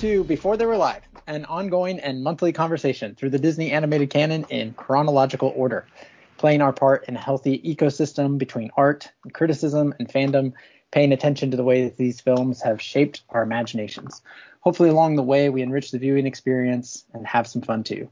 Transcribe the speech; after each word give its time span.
to 0.00 0.24
Before 0.24 0.56
They 0.56 0.64
Were 0.64 0.78
Live, 0.78 1.02
an 1.26 1.44
ongoing 1.44 2.00
and 2.00 2.24
monthly 2.24 2.54
conversation 2.54 3.14
through 3.14 3.28
the 3.28 3.38
Disney 3.38 3.70
animated 3.70 4.08
canon 4.08 4.46
in 4.48 4.72
chronological 4.72 5.52
order, 5.54 5.84
playing 6.38 6.62
our 6.62 6.72
part 6.72 7.06
in 7.06 7.16
a 7.16 7.20
healthy 7.20 7.58
ecosystem 7.58 8.38
between 8.38 8.70
art, 8.78 9.10
criticism, 9.34 9.92
and 9.98 10.08
fandom, 10.08 10.54
paying 10.90 11.12
attention 11.12 11.50
to 11.50 11.58
the 11.58 11.64
way 11.64 11.84
that 11.84 11.98
these 11.98 12.18
films 12.18 12.62
have 12.62 12.80
shaped 12.80 13.20
our 13.28 13.42
imaginations. 13.42 14.22
Hopefully, 14.60 14.88
along 14.88 15.16
the 15.16 15.22
way, 15.22 15.50
we 15.50 15.60
enrich 15.60 15.90
the 15.90 15.98
viewing 15.98 16.26
experience 16.26 17.04
and 17.12 17.26
have 17.26 17.46
some 17.46 17.60
fun 17.60 17.84
too. 17.84 18.08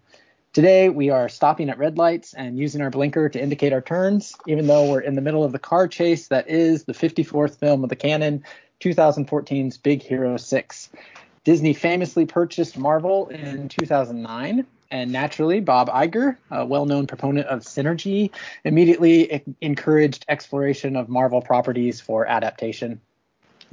Today, 0.53 0.91
we 0.91 1.09
are 1.09 1.31
stopping 1.31 1.71
at 1.71 1.79
red 1.79 1.97
lights 1.97 2.35
and 2.35 2.59
using 2.59 2.83
our 2.83 2.91
blinker 2.91 3.31
to 3.31 3.43
indicate 3.43 3.73
our 3.73 3.81
turns, 3.81 4.37
even 4.47 4.67
though 4.67 4.91
we're 4.91 5.01
in 5.01 5.15
the 5.15 5.23
middle 5.23 5.43
of 5.43 5.53
the 5.53 5.59
car 5.59 5.89
chase 5.89 6.29
that 6.29 6.51
is 6.51 6.85
the 6.85 6.93
54th 6.93 7.57
film 7.57 7.83
of 7.83 7.89
the 7.89 7.97
canon, 7.97 8.45
2014's 8.81 9.79
Big 9.79 10.03
Hero 10.03 10.37
6. 10.37 10.91
Disney 11.49 11.73
famously 11.73 12.27
purchased 12.27 12.77
Marvel 12.77 13.29
in 13.29 13.71
2009, 13.71 14.67
and 14.91 15.11
naturally, 15.11 15.61
Bob 15.61 15.89
Iger, 15.89 16.37
a 16.51 16.67
well 16.67 16.85
known 16.85 17.07
proponent 17.07 17.47
of 17.47 17.61
synergy, 17.61 18.31
immediately 18.65 19.43
encouraged 19.63 20.27
exploration 20.29 20.95
of 20.95 21.09
Marvel 21.09 21.41
properties 21.41 22.03
for 22.03 22.27
adaptation. 22.27 23.01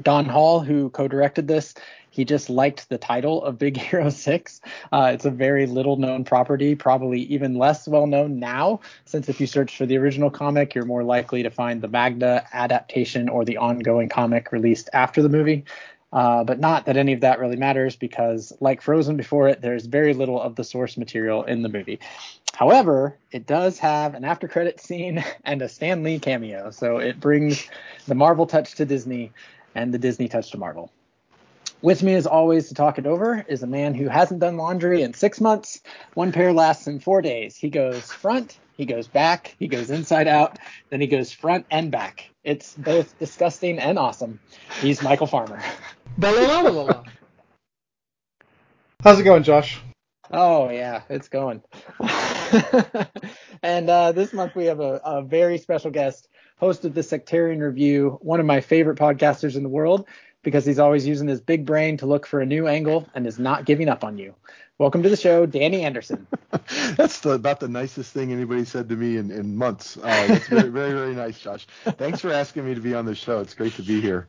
Don 0.02 0.24
Hall, 0.24 0.62
who 0.62 0.90
co-directed 0.90 1.50
this, 1.50 1.74
he 2.12 2.24
just 2.24 2.50
liked 2.50 2.88
the 2.88 2.98
title 2.98 3.44
of 3.44 3.60
Big 3.60 3.76
Hero 3.82 4.10
6. 4.10 4.62
Uh, 4.94 5.12
it's 5.14 5.26
a 5.26 5.30
very 5.30 5.66
little 5.66 5.98
known 5.98 6.24
property, 6.24 6.76
probably 6.76 7.24
even 7.24 7.58
less 7.58 7.90
well 7.90 8.08
known 8.08 8.40
now, 8.40 8.80
since 9.04 9.28
if 9.28 9.42
you 9.42 9.48
search 9.48 9.76
for 9.76 9.86
the 9.86 9.98
original 9.98 10.30
comic, 10.30 10.74
you're 10.74 10.86
more 10.86 11.04
likely 11.04 11.44
to 11.44 11.50
find 11.50 11.82
the 11.82 11.90
manga 11.90 12.48
adaptation 12.54 13.28
or 13.28 13.44
the 13.44 13.58
ongoing 13.58 14.08
comic 14.08 14.54
released 14.54 14.90
after 14.94 15.22
the 15.22 15.28
movie. 15.28 15.66
Uh, 16.16 16.46
but 16.46 16.62
not 16.62 16.86
that 16.86 16.96
any 16.96 17.12
of 17.12 17.20
that 17.20 17.40
really 17.40 17.58
matters 17.58 17.98
because, 17.98 18.54
like 18.62 18.82
Frozen 18.82 19.18
before 19.18 19.50
it, 19.50 19.62
there's 19.62 19.86
very 19.86 20.14
little 20.14 20.42
of 20.42 20.56
the 20.56 20.64
source 20.64 20.96
material 20.96 21.44
in 21.44 21.62
the 21.62 21.68
movie. 21.68 22.00
However, 22.54 23.18
it 23.34 23.46
does 23.46 23.80
have 23.80 24.14
an 24.14 24.24
after 24.24 24.48
credit 24.48 24.80
scene 24.80 25.26
and 25.44 25.62
a 25.62 25.68
Stan 25.68 26.04
Lee 26.04 26.20
cameo, 26.20 26.72
so 26.72 26.98
it 26.98 27.20
brings 27.20 27.68
the 28.08 28.16
Marvel 28.16 28.48
touch 28.48 28.76
to 28.76 28.86
Disney 28.86 29.34
and 29.76 29.94
the 29.94 29.98
Disney 29.98 30.30
touch 30.30 30.52
to 30.52 30.58
Marvel. 30.58 30.90
With 31.82 32.02
me, 32.02 32.14
as 32.14 32.26
always, 32.26 32.70
to 32.70 32.74
talk 32.74 32.98
it 32.98 33.06
over 33.06 33.46
is 33.50 33.62
a 33.62 33.68
man 33.68 33.94
who 33.94 34.08
hasn't 34.08 34.40
done 34.40 34.56
laundry 34.56 35.02
in 35.02 35.14
six 35.14 35.42
months. 35.42 35.82
One 36.14 36.32
pair 36.32 36.54
lasts 36.54 36.88
in 36.88 37.02
four 37.02 37.22
days. 37.22 37.58
He 37.58 37.70
goes 37.70 38.10
front, 38.10 38.58
he 38.78 38.86
goes 38.86 39.08
back, 39.08 39.54
he 39.60 39.68
goes 39.68 39.90
inside 39.90 40.30
out, 40.30 40.60
then 40.90 41.02
he 41.02 41.08
goes 41.08 41.34
front 41.34 41.66
and 41.70 41.92
back. 41.92 42.30
It's 42.46 42.74
both 42.76 43.20
disgusting 43.20 43.80
and 43.80 44.00
awesome. 44.00 44.40
He's 44.82 45.02
Michael 45.02 45.28
Farmer. 45.28 45.62
How's 49.04 49.20
it 49.20 49.24
going, 49.24 49.44
Josh? 49.44 49.82
Oh 50.32 50.70
yeah, 50.70 51.02
it's 51.10 51.28
going. 51.28 51.62
and 53.62 53.90
uh, 53.90 54.14
this 54.14 54.32
month 54.32 54.56
we 54.56 54.66
have 54.66 54.80
a, 54.80 55.02
a 55.04 55.22
very 55.24 55.58
special 55.58 55.92
guest, 55.92 56.30
host 56.58 56.86
of 56.86 56.94
the 56.94 57.04
Sectarian 57.04 57.60
Review, 57.60 58.18
one 58.22 58.40
of 58.40 58.46
my 58.46 58.62
favorite 58.62 58.98
podcasters 58.98 59.58
in 59.58 59.64
the 59.64 59.70
world, 59.70 60.08
because 60.42 60.66
he's 60.66 60.80
always 60.80 61.06
using 61.06 61.28
his 61.28 61.42
big 61.42 61.66
brain 61.66 61.98
to 61.98 62.06
look 62.06 62.26
for 62.26 62.40
a 62.40 62.46
new 62.46 62.66
angle 62.66 63.06
and 63.14 63.28
is 63.28 63.38
not 63.38 63.66
giving 63.66 63.90
up 63.90 64.06
on 64.06 64.18
you. 64.18 64.34
Welcome 64.78 65.04
to 65.04 65.10
the 65.10 65.18
show, 65.18 65.46
Danny 65.46 65.84
Anderson. 65.84 66.28
That's 66.96 67.20
the, 67.20 67.32
about 67.32 67.60
the 67.60 67.68
nicest 67.68 68.14
thing 68.14 68.32
anybody 68.32 68.64
said 68.64 68.88
to 68.88 68.96
me 68.96 69.18
in, 69.18 69.32
in 69.32 69.58
months. 69.58 69.98
Uh, 69.98 70.28
that's 70.28 70.48
very, 70.48 70.70
very, 70.70 70.92
very 70.92 71.14
nice, 71.14 71.40
Josh. 71.40 71.68
Thanks 71.84 72.22
for 72.22 72.32
asking 72.32 72.66
me 72.66 72.74
to 72.74 72.82
be 72.82 72.94
on 72.94 73.06
the 73.06 73.16
show. 73.16 73.40
It's 73.40 73.54
great 73.54 73.74
to 73.74 73.84
be 73.84 74.00
here. 74.02 74.28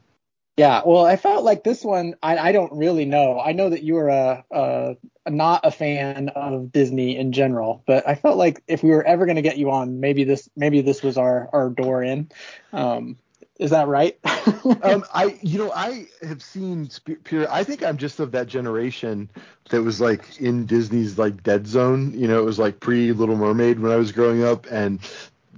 Yeah, 0.57 0.83
well, 0.87 1.05
I 1.05 1.17
felt 1.17 1.45
like 1.45 1.65
this 1.65 1.85
one. 1.85 2.15
I, 2.23 2.39
I 2.39 2.53
don't 2.53 2.73
really 2.73 3.05
know. 3.05 3.39
I 3.39 3.53
know 3.53 3.69
that 3.69 3.83
you 3.83 3.99
are 3.99 4.09
a, 4.09 4.45
a, 4.51 4.97
not 5.31 5.67
a 5.67 5.71
fan 5.71 6.31
of 6.31 6.73
Disney 6.73 7.19
in 7.19 7.33
general, 7.33 7.83
but 7.87 8.09
I 8.09 8.15
felt 8.15 8.39
like 8.39 8.63
if 8.67 8.83
we 8.83 8.89
were 8.89 9.05
ever 9.05 9.27
going 9.27 9.37
to 9.37 9.43
get 9.43 9.59
you 9.59 9.71
on, 9.71 10.01
maybe 10.01 10.25
this 10.25 10.49
maybe 10.57 10.81
this 10.81 11.03
was 11.03 11.19
our 11.19 11.51
our 11.53 11.69
door 11.69 12.03
in. 12.03 12.31
Um, 12.73 13.19
is 13.59 13.71
that 13.71 13.87
right? 13.87 14.19
um, 14.83 15.05
I, 15.15 15.39
you 15.43 15.59
know, 15.59 15.73
I 15.73 16.07
have 16.23 16.43
seen 16.43 16.89
pure. 17.25 17.51
I 17.51 17.65
think 17.65 17.83
I'm 17.83 17.97
just 17.99 18.21
of 18.21 18.33
that 18.33 18.47
generation 18.47 19.31
that 19.71 19.83
was 19.83 20.01
like 20.01 20.41
in 20.41 20.67
Disney's 20.67 21.19
like 21.19 21.43
dead 21.43 21.67
zone. 21.67 22.13
You 22.19 22.29
know, 22.29 22.39
it 22.39 22.45
was 22.45 22.59
like 22.59 22.81
pre 22.81 23.13
Little 23.13 23.37
Mermaid 23.37 23.79
when 23.79 23.93
I 23.93 23.97
was 23.97 24.13
growing 24.13 24.43
up, 24.43 24.67
and 24.71 25.01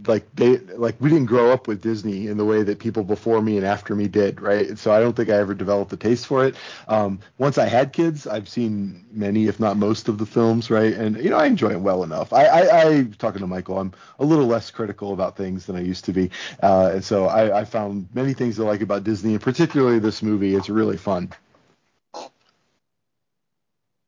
like 0.07 0.27
they 0.35 0.59
like 0.59 0.97
we 1.01 1.09
didn't 1.11 1.27
grow 1.27 1.51
up 1.53 1.67
with 1.67 1.83
Disney 1.83 2.29
in 2.29 2.37
the 2.37 2.45
way 2.45 2.63
that 2.63 2.79
people 2.79 3.05
before 3.05 3.43
me 3.43 3.57
and 3.57 3.67
after 3.67 3.95
me 3.95 4.09
did, 4.09 4.41
right? 4.41 4.79
So 4.79 4.93
I 4.93 5.01
don't 5.01 5.15
think 5.17 5.29
I 5.29 5.35
ever 5.35 5.55
developed 5.55 5.93
a 5.93 5.97
taste 5.97 6.27
for 6.27 6.45
it. 6.45 6.55
Um, 6.89 7.21
once 7.39 7.59
I 7.59 7.67
had 7.67 7.93
kids, 7.93 8.27
I've 8.27 8.49
seen 8.49 9.05
many, 9.13 9.47
if 9.47 9.59
not 9.61 9.77
most, 9.77 10.09
of 10.09 10.19
the 10.19 10.27
films, 10.27 10.71
right? 10.71 10.93
And 10.95 11.17
you 11.17 11.31
know 11.31 11.39
I 11.39 11.47
enjoy 11.47 11.71
it 11.71 11.81
well 11.81 12.05
enough. 12.05 12.33
I, 12.33 12.45
I, 12.47 12.89
I 12.89 13.03
talking 13.19 13.41
to 13.41 13.47
Michael, 13.47 13.79
I'm 13.79 13.93
a 14.19 14.25
little 14.25 14.47
less 14.47 14.71
critical 14.71 15.13
about 15.13 15.37
things 15.37 15.67
than 15.67 15.77
I 15.77 15.81
used 15.81 16.05
to 16.07 16.13
be, 16.13 16.31
uh, 16.63 16.91
and 16.95 17.05
so 17.05 17.27
I, 17.27 17.61
I 17.61 17.65
found 17.65 18.09
many 18.15 18.35
things 18.35 18.59
I 18.61 18.65
like 18.65 18.83
about 18.83 19.05
Disney, 19.05 19.33
and 19.35 19.43
particularly 19.43 19.99
this 19.99 20.23
movie. 20.23 20.55
It's 20.55 20.69
really 20.69 20.97
fun. 20.97 21.31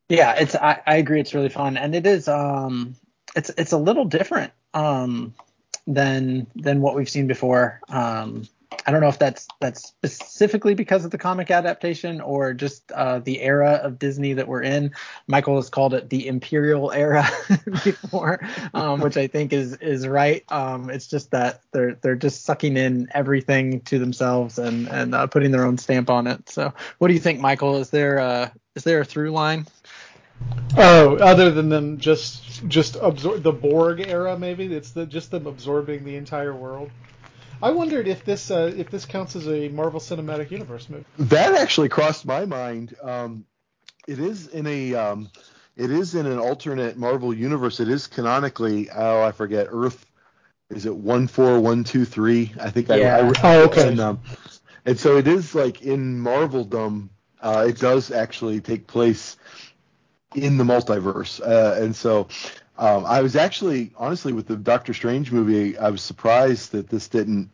Yeah, 0.08 0.34
it's 0.38 0.54
I, 0.56 0.80
I 0.86 0.96
agree. 0.96 1.20
It's 1.20 1.34
really 1.34 1.48
fun, 1.50 1.76
and 1.76 1.94
it 1.94 2.06
is 2.06 2.28
um, 2.28 2.96
it's 3.36 3.50
it's 3.56 3.72
a 3.72 3.78
little 3.78 4.04
different 4.04 4.52
um 4.74 5.34
than 5.94 6.46
than 6.54 6.80
what 6.80 6.94
we've 6.94 7.08
seen 7.08 7.26
before. 7.26 7.80
Um, 7.88 8.44
I 8.86 8.92
don't 8.92 9.00
know 9.00 9.08
if 9.08 9.18
that's 9.18 9.46
that's 9.60 9.88
specifically 9.88 10.74
because 10.74 11.04
of 11.04 11.10
the 11.10 11.18
comic 11.18 11.50
adaptation 11.50 12.20
or 12.20 12.54
just 12.54 12.90
uh, 12.92 13.18
the 13.18 13.40
era 13.40 13.80
of 13.82 13.98
Disney 13.98 14.32
that 14.34 14.48
we're 14.48 14.62
in. 14.62 14.92
Michael 15.26 15.56
has 15.56 15.68
called 15.68 15.92
it 15.92 16.08
the 16.08 16.26
Imperial 16.26 16.92
era 16.92 17.28
before, 17.84 18.40
um, 18.72 19.00
which 19.00 19.16
I 19.16 19.26
think 19.26 19.52
is 19.52 19.74
is 19.76 20.06
right. 20.06 20.44
Um, 20.50 20.88
it's 20.88 21.08
just 21.08 21.32
that 21.32 21.62
they're 21.72 21.96
they're 21.96 22.16
just 22.16 22.44
sucking 22.44 22.76
in 22.76 23.08
everything 23.12 23.80
to 23.82 23.98
themselves 23.98 24.58
and 24.58 24.88
and 24.88 25.14
uh, 25.14 25.26
putting 25.26 25.50
their 25.50 25.66
own 25.66 25.76
stamp 25.76 26.08
on 26.08 26.26
it. 26.26 26.48
So, 26.48 26.72
what 26.98 27.08
do 27.08 27.14
you 27.14 27.20
think, 27.20 27.40
Michael? 27.40 27.76
Is 27.76 27.90
there 27.90 28.18
uh, 28.18 28.50
is 28.76 28.84
there 28.84 29.00
a 29.00 29.04
through 29.04 29.32
line? 29.32 29.66
Oh, 30.76 31.16
other 31.16 31.50
than 31.50 31.68
them 31.68 31.98
just 31.98 32.66
just 32.68 32.96
absorb 33.00 33.42
the 33.42 33.52
Borg 33.52 34.06
era, 34.06 34.38
maybe 34.38 34.72
it's 34.72 34.92
the 34.92 35.06
just 35.06 35.30
them 35.30 35.46
absorbing 35.46 36.04
the 36.04 36.16
entire 36.16 36.54
world. 36.54 36.90
I 37.62 37.70
wondered 37.72 38.08
if 38.08 38.24
this 38.24 38.50
uh, 38.50 38.72
if 38.76 38.90
this 38.90 39.04
counts 39.04 39.36
as 39.36 39.46
a 39.48 39.68
Marvel 39.68 40.00
Cinematic 40.00 40.50
Universe 40.50 40.88
movie. 40.88 41.04
That 41.18 41.54
actually 41.54 41.88
crossed 41.88 42.24
my 42.24 42.44
mind. 42.44 42.94
Um, 43.02 43.44
it 44.06 44.18
is 44.18 44.48
in 44.48 44.66
a 44.66 44.94
um, 44.94 45.30
it 45.76 45.90
is 45.90 46.14
in 46.14 46.26
an 46.26 46.38
alternate 46.38 46.96
Marvel 46.96 47.34
universe. 47.34 47.80
It 47.80 47.88
is 47.88 48.06
canonically. 48.06 48.90
Oh, 48.90 49.22
I 49.22 49.32
forget. 49.32 49.68
Earth. 49.70 50.06
Is 50.70 50.86
it 50.86 50.94
one 50.94 51.26
four 51.26 51.58
one 51.60 51.84
two 51.84 52.04
three? 52.04 52.52
I 52.60 52.70
think 52.70 52.88
Yeah. 52.88 53.16
I. 53.16 53.48
I 53.48 53.56
Oh, 53.56 53.64
okay. 53.64 53.88
And, 53.88 54.00
um, 54.00 54.20
and 54.86 54.98
so 54.98 55.16
it 55.16 55.26
is 55.26 55.54
like 55.54 55.82
in 55.82 56.20
Marveldom. 56.20 57.08
Uh, 57.42 57.66
it 57.68 57.78
does 57.78 58.10
actually 58.10 58.60
take 58.60 58.86
place 58.86 59.36
in 60.34 60.56
the 60.56 60.64
multiverse, 60.64 61.40
uh, 61.40 61.82
and 61.82 61.94
so. 61.94 62.28
Um, 62.78 63.04
I 63.04 63.20
was 63.20 63.36
actually, 63.36 63.92
honestly, 63.98 64.32
with 64.32 64.46
the 64.46 64.56
Doctor 64.56 64.94
Strange 64.94 65.30
movie, 65.32 65.76
I 65.76 65.90
was 65.90 66.00
surprised 66.00 66.72
that 66.72 66.88
this 66.88 67.08
didn't 67.08 67.50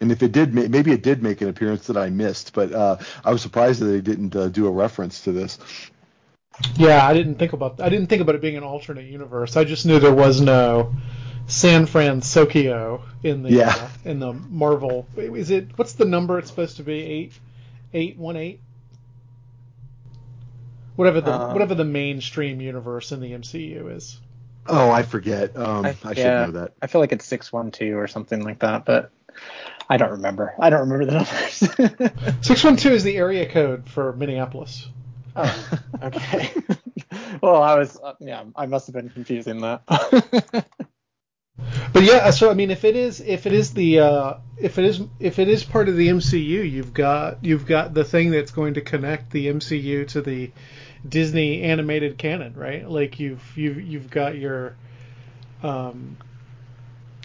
And 0.00 0.12
if 0.12 0.22
it 0.22 0.32
did, 0.32 0.52
maybe 0.54 0.92
it 0.92 1.02
did 1.02 1.22
make 1.22 1.40
an 1.40 1.48
appearance 1.48 1.86
that 1.86 1.96
I 1.96 2.10
missed, 2.10 2.52
but 2.52 2.72
uh, 2.72 2.96
I 3.24 3.32
was 3.32 3.40
surprised 3.40 3.80
that 3.80 3.86
they 3.86 4.00
didn't 4.00 4.36
uh, 4.36 4.48
do 4.48 4.66
a 4.66 4.70
reference 4.70 5.22
to 5.22 5.32
this. 5.32 5.58
Yeah, 6.76 7.06
I 7.06 7.14
didn't 7.14 7.36
think 7.36 7.52
about 7.52 7.80
I 7.80 7.88
didn't 7.88 8.08
think 8.08 8.22
about 8.22 8.34
it 8.34 8.40
being 8.40 8.56
an 8.56 8.62
alternate 8.62 9.06
universe. 9.06 9.56
I 9.56 9.64
just 9.64 9.86
knew 9.86 9.98
there 9.98 10.14
was 10.14 10.40
no 10.40 10.94
San 11.46 11.86
Francisco 11.86 13.02
in 13.22 13.42
the 13.42 13.52
yeah. 13.52 13.74
uh, 13.74 13.88
in 14.04 14.18
the 14.20 14.32
Marvel. 14.32 15.06
Is 15.16 15.50
it 15.50 15.68
what's 15.76 15.94
the 15.94 16.06
number 16.06 16.38
it's 16.38 16.48
supposed 16.48 16.76
to 16.78 16.82
be? 16.82 16.98
Eight 17.02 17.32
eight 17.92 18.16
one 18.18 18.36
eight. 18.36 18.60
Whatever 20.96 21.20
the 21.20 21.32
um, 21.32 21.52
whatever 21.52 21.74
the 21.74 21.84
mainstream 21.84 22.60
universe 22.60 23.12
in 23.12 23.20
the 23.20 23.32
MCU 23.32 23.94
is. 23.94 24.18
Oh, 24.68 24.90
I 24.90 25.02
forget. 25.02 25.56
Um, 25.56 25.86
I, 25.86 25.90
I 25.90 26.14
should 26.14 26.18
yeah, 26.18 26.46
know 26.46 26.52
that. 26.52 26.72
I 26.82 26.86
feel 26.88 27.00
like 27.00 27.12
it's 27.12 27.24
six 27.24 27.52
one 27.52 27.70
two 27.70 27.96
or 27.98 28.06
something 28.08 28.42
like 28.42 28.60
that, 28.60 28.84
but 28.84 29.10
I 29.88 29.96
don't 29.96 30.10
remember. 30.10 30.54
I 30.58 30.70
don't 30.70 30.88
remember 30.88 31.04
the 31.04 31.12
numbers. 31.12 32.40
six 32.46 32.64
one 32.64 32.76
two 32.76 32.90
is 32.90 33.04
the 33.04 33.16
area 33.16 33.46
code 33.48 33.88
for 33.88 34.12
Minneapolis. 34.14 34.88
Oh, 35.36 35.68
okay. 36.02 36.50
well, 37.42 37.62
I 37.62 37.78
was 37.78 37.98
uh, 38.02 38.14
yeah, 38.18 38.44
I 38.56 38.66
must 38.66 38.86
have 38.86 38.94
been 38.94 39.10
confusing 39.10 39.60
that. 39.60 39.82
but 41.92 42.02
yeah, 42.02 42.30
so 42.30 42.50
I 42.50 42.54
mean, 42.54 42.70
if 42.70 42.84
it 42.84 42.96
is 42.96 43.20
if 43.20 43.46
it 43.46 43.52
is 43.52 43.72
the 43.74 44.00
uh, 44.00 44.34
if 44.58 44.78
it 44.78 44.84
is 44.86 45.02
if 45.20 45.38
it 45.38 45.48
is 45.48 45.62
part 45.62 45.88
of 45.88 45.96
the 45.96 46.08
MCU, 46.08 46.70
you've 46.70 46.94
got 46.94 47.44
you've 47.44 47.66
got 47.66 47.94
the 47.94 48.04
thing 48.04 48.30
that's 48.30 48.50
going 48.50 48.74
to 48.74 48.80
connect 48.80 49.30
the 49.30 49.46
MCU 49.48 50.08
to 50.08 50.22
the 50.22 50.50
Disney 51.08 51.62
animated 51.62 52.18
canon, 52.18 52.54
right? 52.54 52.88
Like 52.88 53.20
you've 53.20 53.42
you've 53.56 53.80
you've 53.80 54.10
got 54.10 54.36
your 54.36 54.76
um 55.62 56.16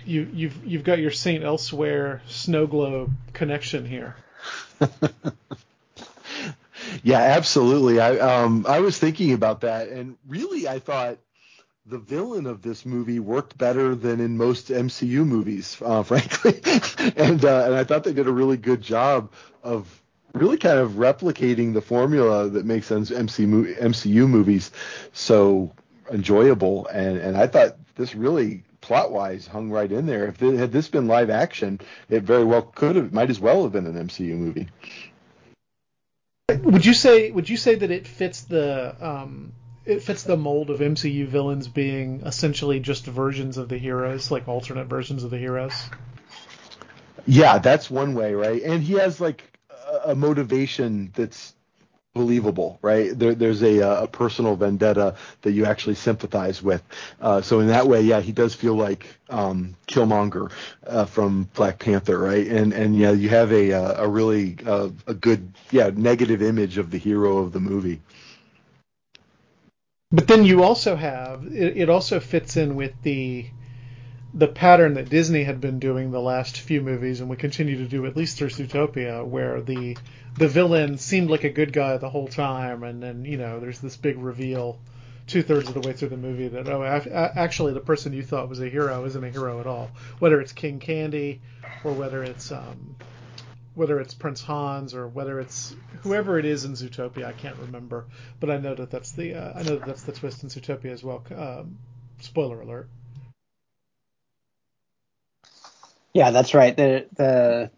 you 0.05 0.29
you've 0.33 0.65
you've 0.65 0.83
got 0.83 0.99
your 0.99 1.11
Saint 1.11 1.43
Elsewhere 1.43 2.21
snow 2.27 2.67
globe 2.67 3.11
connection 3.33 3.85
here. 3.85 4.15
yeah, 7.03 7.19
absolutely. 7.19 7.99
I 7.99 8.17
um 8.17 8.65
I 8.67 8.79
was 8.79 8.97
thinking 8.97 9.33
about 9.33 9.61
that 9.61 9.89
and 9.89 10.17
really 10.27 10.67
I 10.67 10.79
thought 10.79 11.17
the 11.85 11.97
villain 11.97 12.45
of 12.45 12.61
this 12.61 12.85
movie 12.85 13.19
worked 13.19 13.57
better 13.57 13.95
than 13.95 14.19
in 14.19 14.37
most 14.37 14.69
MCU 14.69 15.25
movies, 15.25 15.77
uh, 15.83 16.03
frankly, 16.03 16.61
and 17.15 17.43
uh, 17.43 17.63
and 17.65 17.75
I 17.75 17.83
thought 17.83 18.03
they 18.03 18.13
did 18.13 18.27
a 18.27 18.31
really 18.31 18.57
good 18.57 18.81
job 18.81 19.31
of 19.63 20.00
really 20.33 20.57
kind 20.57 20.79
of 20.79 20.91
replicating 20.93 21.73
the 21.73 21.81
formula 21.81 22.49
that 22.49 22.65
makes 22.65 22.89
MCU, 22.89 23.77
MCU 23.77 24.27
movies 24.27 24.71
so 25.13 25.71
enjoyable. 26.11 26.87
And, 26.87 27.17
and 27.17 27.37
I 27.37 27.47
thought 27.47 27.77
this 27.95 28.15
really 28.15 28.63
plot 28.81 29.11
wise 29.11 29.47
hung 29.47 29.69
right 29.69 29.91
in 29.91 30.05
there. 30.05 30.27
If 30.27 30.41
it, 30.41 30.57
had 30.57 30.71
this 30.71 30.87
been 30.89 31.07
live 31.07 31.29
action, 31.29 31.79
it 32.09 32.23
very 32.23 32.43
well 32.43 32.63
could 32.63 32.95
have, 32.95 33.13
might 33.13 33.29
as 33.29 33.39
well 33.39 33.63
have 33.63 33.71
been 33.71 33.85
an 33.85 34.07
MCU 34.07 34.35
movie. 34.35 34.67
Would 36.63 36.85
you 36.85 36.93
say? 36.93 37.31
Would 37.31 37.49
you 37.49 37.55
say 37.55 37.75
that 37.75 37.91
it 37.91 38.05
fits 38.05 38.41
the 38.41 38.95
um, 38.99 39.53
it 39.85 40.03
fits 40.03 40.23
the 40.23 40.35
mold 40.35 40.69
of 40.69 40.79
MCU 40.79 41.25
villains 41.27 41.67
being 41.67 42.21
essentially 42.25 42.81
just 42.81 43.05
versions 43.05 43.57
of 43.57 43.69
the 43.69 43.77
heroes, 43.77 44.31
like 44.31 44.49
alternate 44.49 44.87
versions 44.87 45.23
of 45.23 45.29
the 45.29 45.37
heroes? 45.37 45.73
Yeah, 47.25 47.59
that's 47.59 47.89
one 47.89 48.15
way, 48.15 48.33
right? 48.33 48.61
And 48.61 48.83
he 48.83 48.93
has 48.93 49.21
like 49.21 49.50
a 50.05 50.15
motivation 50.15 51.11
that's 51.15 51.53
believable, 52.13 52.77
right? 52.81 53.17
There, 53.17 53.33
there's 53.35 53.61
a, 53.63 53.79
a 53.79 54.07
personal 54.07 54.55
vendetta 54.55 55.15
that 55.43 55.51
you 55.51 55.65
actually 55.65 55.95
sympathize 55.95 56.61
with. 56.61 56.83
Uh, 57.21 57.41
so 57.41 57.59
in 57.61 57.67
that 57.67 57.87
way, 57.87 58.01
yeah, 58.01 58.19
he 58.19 58.31
does 58.31 58.53
feel 58.53 58.75
like 58.75 59.05
um, 59.29 59.75
Killmonger 59.87 60.51
uh, 60.85 61.05
from 61.05 61.49
Black 61.53 61.79
Panther, 61.79 62.17
right? 62.17 62.47
And 62.47 62.73
and 62.73 62.95
yeah, 62.97 63.11
you 63.11 63.29
have 63.29 63.51
a 63.51 63.71
a 63.71 64.07
really 64.07 64.57
uh, 64.65 64.89
a 65.07 65.13
good 65.13 65.53
yeah 65.71 65.91
negative 65.93 66.41
image 66.41 66.77
of 66.77 66.91
the 66.91 66.97
hero 66.97 67.37
of 67.37 67.53
the 67.53 67.59
movie. 67.59 68.01
But 70.11 70.27
then 70.27 70.43
you 70.43 70.63
also 70.63 70.97
have 70.97 71.45
it, 71.45 71.77
it 71.77 71.89
also 71.89 72.19
fits 72.19 72.57
in 72.57 72.75
with 72.75 72.93
the 73.03 73.45
the 74.33 74.47
pattern 74.47 74.93
that 74.93 75.09
Disney 75.09 75.43
had 75.43 75.59
been 75.59 75.79
doing 75.79 76.11
the 76.11 76.21
last 76.21 76.59
few 76.59 76.81
movies, 76.81 77.19
and 77.19 77.29
we 77.29 77.35
continue 77.35 77.77
to 77.77 77.87
do 77.87 78.05
at 78.05 78.15
least 78.15 78.37
through 78.37 78.49
Zootopia, 78.49 79.25
where 79.25 79.61
the 79.61 79.97
the 80.37 80.47
villain 80.47 80.97
seemed 80.97 81.29
like 81.29 81.43
a 81.43 81.49
good 81.49 81.73
guy 81.73 81.97
the 81.97 82.09
whole 82.09 82.27
time, 82.27 82.83
and 82.83 83.03
then 83.03 83.25
you 83.25 83.37
know 83.37 83.59
there's 83.59 83.79
this 83.79 83.97
big 83.97 84.17
reveal 84.17 84.79
two 85.27 85.43
thirds 85.43 85.67
of 85.67 85.73
the 85.73 85.81
way 85.81 85.93
through 85.93 86.09
the 86.09 86.17
movie 86.17 86.47
that 86.47 86.67
oh 86.67 86.83
actually 87.35 87.73
the 87.73 87.79
person 87.79 88.11
you 88.11 88.23
thought 88.23 88.49
was 88.49 88.59
a 88.59 88.69
hero 88.69 89.05
isn't 89.05 89.23
a 89.23 89.29
hero 89.29 89.59
at 89.59 89.67
all. 89.67 89.91
Whether 90.19 90.39
it's 90.39 90.53
King 90.53 90.79
Candy 90.79 91.41
or 91.83 91.91
whether 91.91 92.23
it's 92.23 92.51
um, 92.51 92.95
whether 93.75 93.99
it's 93.99 94.13
Prince 94.13 94.41
Hans 94.41 94.93
or 94.93 95.07
whether 95.07 95.39
it's 95.39 95.75
whoever 96.03 96.39
it 96.39 96.45
is 96.45 96.65
in 96.65 96.73
Zootopia, 96.73 97.25
I 97.25 97.33
can't 97.33 97.57
remember, 97.57 98.05
but 98.39 98.49
I 98.49 98.57
know 98.57 98.75
that 98.75 98.91
that's 98.91 99.11
the 99.11 99.35
uh, 99.35 99.59
I 99.59 99.63
know 99.63 99.75
that 99.75 99.85
that's 99.85 100.03
the 100.03 100.13
twist 100.13 100.43
in 100.43 100.49
Zootopia 100.49 100.91
as 100.91 101.03
well. 101.03 101.23
Um, 101.35 101.77
spoiler 102.19 102.61
alert. 102.61 102.89
Yeah, 106.13 106.31
that's 106.31 106.53
right. 106.53 106.75
The 106.75 107.07
the 107.15 107.71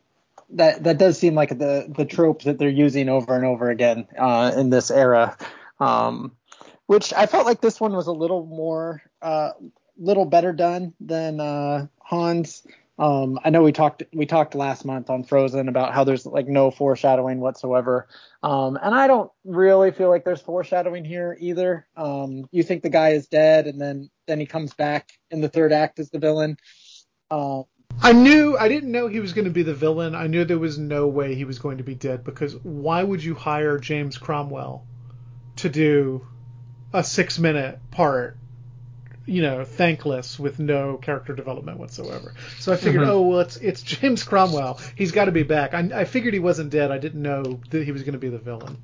that 0.51 0.83
that 0.83 0.97
does 0.97 1.17
seem 1.17 1.35
like 1.35 1.49
the 1.49 1.91
the 1.95 2.05
trope 2.05 2.43
that 2.43 2.57
they're 2.57 2.69
using 2.69 3.09
over 3.09 3.35
and 3.35 3.45
over 3.45 3.69
again 3.69 4.07
uh, 4.17 4.51
in 4.55 4.69
this 4.69 4.91
era. 4.91 5.37
Um, 5.79 6.35
which 6.87 7.13
I 7.13 7.25
felt 7.25 7.45
like 7.45 7.61
this 7.61 7.79
one 7.79 7.93
was 7.93 8.07
a 8.07 8.11
little 8.11 8.45
more 8.45 9.01
uh, 9.21 9.51
little 9.97 10.25
better 10.25 10.53
done 10.53 10.93
than 10.99 11.39
uh, 11.39 11.87
Hans. 11.99 12.65
Um, 12.99 13.39
I 13.43 13.49
know 13.49 13.63
we 13.63 13.71
talked 13.71 14.03
we 14.13 14.25
talked 14.25 14.53
last 14.53 14.85
month 14.85 15.09
on 15.09 15.23
Frozen 15.23 15.67
about 15.67 15.93
how 15.93 16.03
there's 16.03 16.25
like 16.25 16.47
no 16.47 16.69
foreshadowing 16.69 17.39
whatsoever, 17.39 18.07
um, 18.43 18.77
and 18.81 18.93
I 18.93 19.07
don't 19.07 19.31
really 19.43 19.91
feel 19.91 20.09
like 20.09 20.23
there's 20.25 20.41
foreshadowing 20.41 21.03
here 21.03 21.35
either. 21.39 21.87
Um, 21.97 22.47
you 22.51 22.61
think 22.61 22.83
the 22.83 22.89
guy 22.89 23.09
is 23.09 23.27
dead, 23.27 23.65
and 23.65 23.81
then 23.81 24.09
then 24.27 24.39
he 24.39 24.45
comes 24.45 24.73
back 24.73 25.11
in 25.31 25.41
the 25.41 25.49
third 25.49 25.73
act 25.73 25.99
as 25.99 26.11
the 26.11 26.19
villain. 26.19 26.57
Um, 27.31 27.63
I 28.01 28.11
knew 28.11 28.57
I 28.57 28.67
didn't 28.67 28.91
know 28.91 29.07
he 29.07 29.19
was 29.19 29.33
going 29.33 29.45
to 29.45 29.51
be 29.51 29.63
the 29.63 29.73
villain. 29.73 30.15
I 30.15 30.27
knew 30.27 30.45
there 30.45 30.59
was 30.59 30.77
no 30.77 31.07
way 31.07 31.35
he 31.35 31.45
was 31.45 31.59
going 31.59 31.77
to 31.77 31.83
be 31.83 31.95
dead 31.95 32.23
because 32.23 32.55
why 32.57 33.03
would 33.03 33.23
you 33.23 33.33
hire 33.35 33.77
James 33.77 34.17
Cromwell 34.17 34.85
to 35.57 35.69
do 35.69 36.25
a 36.91 37.03
six 37.03 37.39
minute 37.39 37.79
part, 37.91 38.37
you 39.25 39.41
know, 39.41 39.63
thankless 39.63 40.37
with 40.37 40.59
no 40.59 40.97
character 40.97 41.33
development 41.33 41.79
whatsoever? 41.79 42.33
So 42.59 42.73
I 42.73 42.75
figured, 42.75 43.03
mm-hmm. 43.03 43.11
oh 43.11 43.21
well, 43.21 43.39
it's 43.39 43.57
it's 43.57 43.81
James 43.81 44.23
Cromwell. 44.23 44.79
He's 44.95 45.11
got 45.11 45.25
to 45.25 45.31
be 45.31 45.43
back. 45.43 45.73
I, 45.73 45.89
I 45.93 46.05
figured 46.05 46.33
he 46.33 46.39
wasn't 46.39 46.71
dead. 46.71 46.91
I 46.91 46.97
didn't 46.97 47.21
know 47.21 47.59
that 47.69 47.83
he 47.85 47.91
was 47.91 48.03
going 48.03 48.13
to 48.13 48.19
be 48.19 48.29
the 48.29 48.37
villain. 48.37 48.77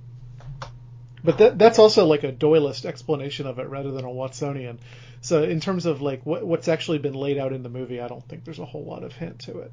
But 1.24 1.38
that, 1.40 1.60
that's 1.60 1.80
also 1.80 2.06
like 2.06 2.24
a 2.24 2.32
Doylist 2.32 2.86
explanation 2.86 3.46
of 3.46 3.60
it 3.60 3.68
rather 3.68 3.92
than 3.92 4.06
a 4.06 4.10
Watsonian. 4.10 4.78
So 5.22 5.44
in 5.44 5.60
terms 5.60 5.86
of 5.86 6.02
like 6.02 6.26
what, 6.26 6.46
what's 6.46 6.68
actually 6.68 7.00
been 7.00 7.14
laid 7.14 7.38
out 7.38 7.54
in 7.54 7.64
the 7.64 7.70
movie, 7.70 8.00
I 8.02 8.08
don't 8.08 8.28
think 8.28 8.46
there's 8.46 8.60
a 8.60 8.66
whole 8.66 8.86
lot 8.86 9.04
of 9.04 9.14
hint 9.14 9.40
to 9.40 9.60
it. 9.60 9.72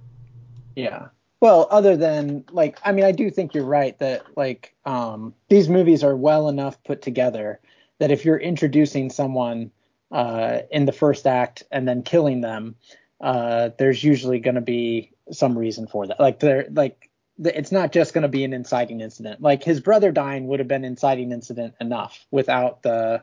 Yeah. 0.75 1.09
Well, 1.41 1.69
other 1.71 1.97
than 1.97 2.45
like, 2.51 2.79
I 2.85 2.93
mean, 2.93 3.05
I 3.05 3.13
do 3.13 3.31
think 3.31 3.55
you're 3.55 3.65
right 3.65 3.99
that 3.99 4.25
like 4.37 4.75
um, 4.85 5.35
these 5.49 5.69
movies 5.69 6.03
are 6.03 6.17
well 6.17 6.49
enough 6.49 6.83
put 6.85 7.03
together 7.03 7.61
that 7.99 8.11
if 8.11 8.25
you're 8.25 8.39
introducing 8.39 9.11
someone 9.11 9.71
uh, 10.11 10.61
in 10.71 10.87
the 10.87 10.93
first 10.93 11.27
act 11.27 11.63
and 11.71 11.87
then 11.87 12.03
killing 12.03 12.41
them, 12.41 12.77
uh, 13.21 13.71
there's 13.79 14.03
usually 14.03 14.39
going 14.39 14.55
to 14.55 14.61
be 14.61 15.13
some 15.31 15.57
reason 15.57 15.87
for 15.87 16.07
that. 16.07 16.21
Like 16.21 16.41
there, 16.41 16.67
like 16.71 17.11
it's 17.39 17.73
not 17.73 17.93
just 17.93 18.15
going 18.15 18.23
to 18.23 18.29
be 18.29 18.45
an 18.45 18.53
inciting 18.53 19.01
incident. 19.01 19.41
Like 19.41 19.63
his 19.63 19.81
brother 19.81 20.13
dying 20.13 20.47
would 20.47 20.59
have 20.59 20.69
been 20.69 20.85
inciting 20.85 21.33
incident 21.33 21.75
enough 21.81 22.27
without 22.31 22.83
the 22.83 23.23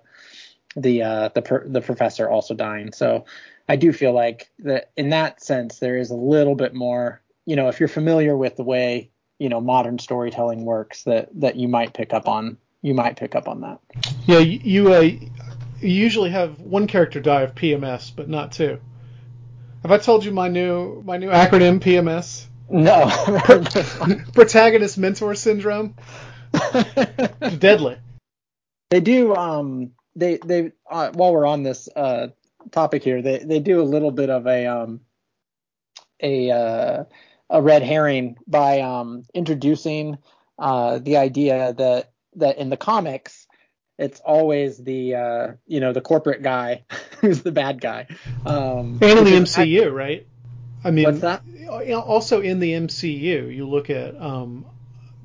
the 0.75 1.03
uh, 1.03 1.29
the 1.29 1.41
per, 1.41 1.67
the 1.67 1.81
professor 1.81 2.29
also 2.29 2.53
dying. 2.53 2.91
So 2.93 3.25
I 3.67 3.75
do 3.75 3.93
feel 3.93 4.13
like 4.13 4.49
that 4.59 4.91
in 4.97 5.09
that 5.09 5.41
sense 5.41 5.79
there 5.79 5.97
is 5.97 6.11
a 6.11 6.15
little 6.15 6.55
bit 6.55 6.73
more. 6.73 7.21
You 7.45 7.55
know, 7.55 7.67
if 7.67 7.79
you're 7.79 7.89
familiar 7.89 8.35
with 8.37 8.55
the 8.55 8.63
way 8.63 9.09
you 9.39 9.49
know 9.49 9.61
modern 9.61 9.99
storytelling 9.99 10.65
works, 10.65 11.03
that 11.03 11.29
that 11.35 11.55
you 11.55 11.67
might 11.67 11.93
pick 11.93 12.13
up 12.13 12.27
on 12.27 12.57
you 12.81 12.93
might 12.93 13.17
pick 13.17 13.35
up 13.35 13.47
on 13.47 13.61
that. 13.61 13.79
Yeah, 14.25 14.39
you 14.39 14.93
uh, 14.93 14.99
you 14.99 15.19
usually 15.81 16.29
have 16.29 16.59
one 16.59 16.87
character 16.87 17.19
die 17.19 17.41
of 17.41 17.55
PMS, 17.55 18.11
but 18.15 18.29
not 18.29 18.51
two. 18.51 18.79
Have 19.81 19.91
I 19.91 19.97
told 19.97 20.23
you 20.23 20.31
my 20.31 20.47
new 20.47 21.01
my 21.05 21.17
new 21.17 21.29
acronym 21.29 21.79
PMS? 21.79 22.45
No. 22.69 23.09
Protagonist 24.33 24.97
mentor 24.97 25.35
syndrome. 25.35 25.95
Deadly. 27.59 27.97
They 28.89 29.01
do 29.01 29.35
um 29.35 29.91
they 30.15 30.37
they 30.37 30.71
uh, 30.89 31.11
while 31.13 31.33
we're 31.33 31.45
on 31.45 31.63
this 31.63 31.89
uh, 31.95 32.27
topic 32.71 33.03
here, 33.03 33.21
they 33.21 33.39
they 33.39 33.59
do 33.59 33.81
a 33.81 33.83
little 33.83 34.11
bit 34.11 34.29
of 34.29 34.47
a 34.47 34.65
um 34.67 35.01
a 36.21 36.51
uh, 36.51 37.03
a 37.49 37.61
red 37.61 37.83
herring 37.83 38.37
by 38.47 38.81
um 38.81 39.23
introducing 39.33 40.17
uh 40.59 40.99
the 40.99 41.17
idea 41.17 41.73
that 41.73 42.11
that 42.35 42.57
in 42.57 42.69
the 42.69 42.77
comics 42.77 43.47
it's 43.97 44.19
always 44.21 44.77
the 44.77 45.15
uh 45.15 45.47
you 45.65 45.79
know 45.79 45.93
the 45.93 46.01
corporate 46.01 46.43
guy 46.43 46.83
who's 47.21 47.41
the 47.41 47.51
bad 47.51 47.81
guy 47.81 48.07
um 48.45 48.99
and 49.01 49.19
in 49.19 49.25
the 49.25 49.31
MCU 49.31 49.91
right 49.91 50.27
I 50.83 50.91
mean, 50.91 51.05
What's 51.05 51.21
that? 51.21 51.43
Also 51.69 52.41
in 52.41 52.59
the 52.59 52.73
MCU, 52.73 53.55
you 53.55 53.67
look 53.67 53.89
at 53.89 54.19
um, 54.19 54.65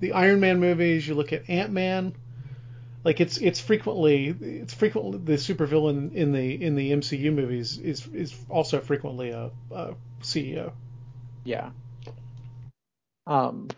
the 0.00 0.12
Iron 0.12 0.40
Man 0.40 0.60
movies, 0.60 1.06
you 1.06 1.14
look 1.14 1.32
at 1.32 1.48
Ant 1.50 1.72
Man. 1.72 2.14
Like 3.08 3.22
it's 3.22 3.38
it's 3.38 3.58
frequently 3.58 4.36
it's 4.38 4.74
frequently 4.74 5.16
the 5.16 5.40
supervillain 5.40 6.12
in 6.12 6.32
the 6.32 6.62
in 6.62 6.74
the 6.74 6.92
MCU 6.92 7.32
movies 7.32 7.78
is 7.78 8.06
is 8.08 8.36
also 8.50 8.80
frequently 8.80 9.30
a, 9.30 9.50
a 9.70 9.94
CEO. 10.20 10.72
Yeah. 11.42 11.70
Um. 13.26 13.68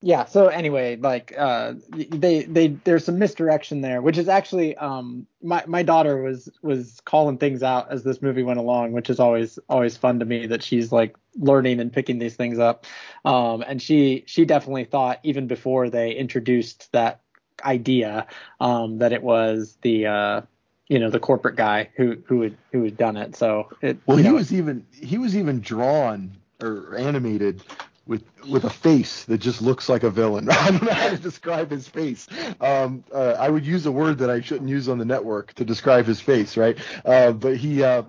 Yeah. 0.00 0.26
So 0.26 0.46
anyway, 0.46 0.96
like, 0.96 1.34
uh, 1.36 1.74
they 1.88 2.44
they 2.44 2.68
there's 2.68 3.04
some 3.04 3.18
misdirection 3.18 3.80
there, 3.80 4.00
which 4.00 4.16
is 4.16 4.28
actually 4.28 4.76
um 4.76 5.26
my 5.42 5.64
my 5.66 5.82
daughter 5.82 6.22
was 6.22 6.48
was 6.62 7.00
calling 7.04 7.36
things 7.38 7.64
out 7.64 7.90
as 7.90 8.04
this 8.04 8.22
movie 8.22 8.44
went 8.44 8.60
along, 8.60 8.92
which 8.92 9.10
is 9.10 9.18
always 9.18 9.58
always 9.68 9.96
fun 9.96 10.20
to 10.20 10.24
me 10.24 10.46
that 10.46 10.62
she's 10.62 10.92
like 10.92 11.16
learning 11.36 11.80
and 11.80 11.92
picking 11.92 12.18
these 12.20 12.36
things 12.36 12.60
up. 12.60 12.86
Um, 13.24 13.62
and 13.66 13.82
she 13.82 14.22
she 14.26 14.44
definitely 14.44 14.84
thought 14.84 15.18
even 15.24 15.48
before 15.48 15.90
they 15.90 16.12
introduced 16.12 16.92
that 16.92 17.20
idea 17.64 18.24
um 18.60 18.98
that 18.98 19.12
it 19.12 19.20
was 19.20 19.78
the 19.82 20.06
uh 20.06 20.40
you 20.88 21.00
know 21.00 21.10
the 21.10 21.18
corporate 21.18 21.56
guy 21.56 21.90
who 21.96 22.16
who 22.26 22.42
had 22.42 22.56
who 22.70 22.84
had 22.84 22.96
done 22.96 23.16
it. 23.16 23.34
So 23.34 23.70
it 23.82 23.98
Well, 24.06 24.16
he 24.16 24.30
know, 24.30 24.32
was 24.32 24.52
even 24.52 24.86
he 24.92 25.18
was 25.18 25.36
even 25.36 25.60
drawn 25.60 26.36
or 26.60 26.96
animated 26.96 27.62
with 28.08 28.24
with 28.48 28.64
a 28.64 28.70
face 28.70 29.24
that 29.24 29.38
just 29.38 29.60
looks 29.60 29.88
like 29.88 30.02
a 30.02 30.10
villain. 30.10 30.48
I 30.50 30.70
don't 30.70 30.82
know 30.82 30.92
how 30.92 31.10
to 31.10 31.18
describe 31.18 31.70
his 31.70 31.86
face. 31.86 32.26
Um, 32.60 33.04
uh, 33.14 33.36
I 33.38 33.50
would 33.50 33.64
use 33.64 33.84
a 33.86 33.92
word 33.92 34.18
that 34.18 34.30
I 34.30 34.40
shouldn't 34.40 34.70
use 34.70 34.88
on 34.88 34.98
the 34.98 35.04
network 35.04 35.52
to 35.54 35.64
describe 35.64 36.06
his 36.06 36.20
face, 36.20 36.56
right? 36.56 36.76
Uh, 37.04 37.32
but 37.32 37.58
he, 37.58 37.84
uh, 37.84 38.02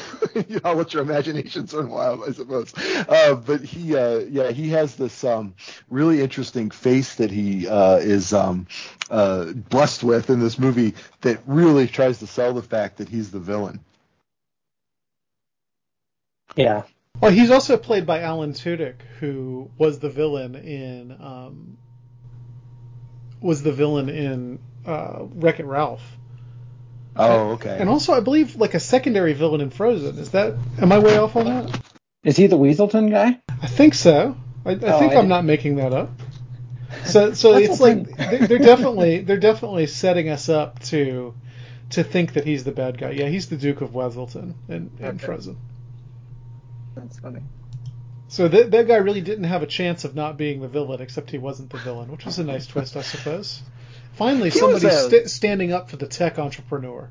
I'll 0.64 0.74
let 0.74 0.92
your 0.92 1.02
imagination 1.02 1.66
run 1.72 1.88
wild, 1.88 2.24
I 2.28 2.32
suppose. 2.32 2.74
Uh, 3.08 3.36
but 3.36 3.62
he, 3.62 3.96
uh, 3.96 4.18
yeah, 4.28 4.50
he 4.50 4.68
has 4.70 4.96
this 4.96 5.22
um, 5.22 5.54
really 5.88 6.20
interesting 6.20 6.70
face 6.70 7.14
that 7.14 7.30
he 7.30 7.68
uh, 7.68 7.96
is 7.96 8.32
um, 8.32 8.66
uh, 9.10 9.52
blessed 9.52 10.02
with 10.02 10.28
in 10.28 10.40
this 10.40 10.58
movie 10.58 10.94
that 11.20 11.40
really 11.46 11.86
tries 11.86 12.18
to 12.18 12.26
sell 12.26 12.52
the 12.52 12.62
fact 12.62 12.96
that 12.98 13.08
he's 13.08 13.30
the 13.30 13.40
villain. 13.40 13.78
yeah 16.56 16.82
Well, 17.20 17.30
he's 17.30 17.50
also 17.50 17.76
played 17.76 18.06
by 18.06 18.20
Alan 18.20 18.52
Tudyk, 18.52 19.00
who 19.20 19.70
was 19.78 19.98
the 19.98 20.10
villain 20.10 20.54
in 20.54 21.12
um, 21.12 21.78
was 23.40 23.62
the 23.62 23.72
villain 23.72 24.08
in 24.08 24.58
uh, 24.84 25.20
Wreck 25.22 25.60
It 25.60 25.66
Ralph. 25.66 26.02
Oh, 27.16 27.52
okay. 27.52 27.76
And 27.80 27.88
also, 27.88 28.12
I 28.12 28.20
believe 28.20 28.56
like 28.56 28.74
a 28.74 28.80
secondary 28.80 29.32
villain 29.32 29.60
in 29.62 29.70
Frozen. 29.70 30.18
Is 30.18 30.30
that? 30.32 30.54
Am 30.80 30.92
I 30.92 30.98
way 30.98 31.16
off 31.16 31.36
on 31.36 31.46
that? 31.46 31.80
is 32.22 32.36
he 32.36 32.46
the 32.48 32.58
Weselton 32.58 33.10
guy? 33.10 33.40
I 33.62 33.66
think 33.68 33.94
so. 33.94 34.36
I, 34.64 34.70
I 34.70 34.74
Oh, 34.74 34.98
think 34.98 35.12
I 35.12 35.16
I'm 35.16 35.28
didn't- 35.28 35.46
making 35.46 35.76
that 35.76 35.92
up. 35.92 36.10
So, 37.04 37.32
so 37.34 37.54
it's 37.56 37.80
like 37.80 38.04
they- 38.16 38.46
they're 38.46 38.58
definitely 38.58 39.20
they're 39.20 39.38
definitely 39.38 39.86
setting 39.86 40.28
us 40.28 40.48
up 40.48 40.80
to 40.84 41.34
to 41.90 42.02
think 42.04 42.34
that 42.34 42.44
he's 42.44 42.64
the 42.64 42.72
bad 42.72 42.98
guy. 42.98 43.10
Yeah, 43.12 43.26
he's 43.28 43.48
the 43.48 43.56
Duke 43.56 43.80
of 43.80 43.90
Weselton 43.90 44.54
in, 44.68 44.90
in 44.98 45.04
Okay. 45.06 45.18
Frozen. 45.18 45.56
That's 46.96 47.18
funny. 47.18 47.40
So 48.28 48.48
that 48.48 48.70
that 48.72 48.88
guy 48.88 48.96
really 48.96 49.20
didn't 49.20 49.44
have 49.44 49.62
a 49.62 49.66
chance 49.66 50.04
of 50.04 50.14
not 50.14 50.36
being 50.36 50.60
the 50.60 50.68
villain, 50.68 51.00
except 51.00 51.30
he 51.30 51.38
wasn't 51.38 51.70
the 51.70 51.78
villain, 51.78 52.10
which 52.10 52.24
was 52.24 52.38
a 52.40 52.44
nice 52.44 52.66
twist, 52.66 52.96
I 52.96 53.02
suppose. 53.02 53.62
Finally, 54.14 54.50
He 54.50 54.60
was 54.60 54.80
somebody 54.80 54.86
a- 54.86 55.08
st- 55.10 55.30
standing 55.30 55.72
up 55.72 55.90
for 55.90 55.96
the 55.96 56.06
tech 56.06 56.38
entrepreneur. 56.38 57.10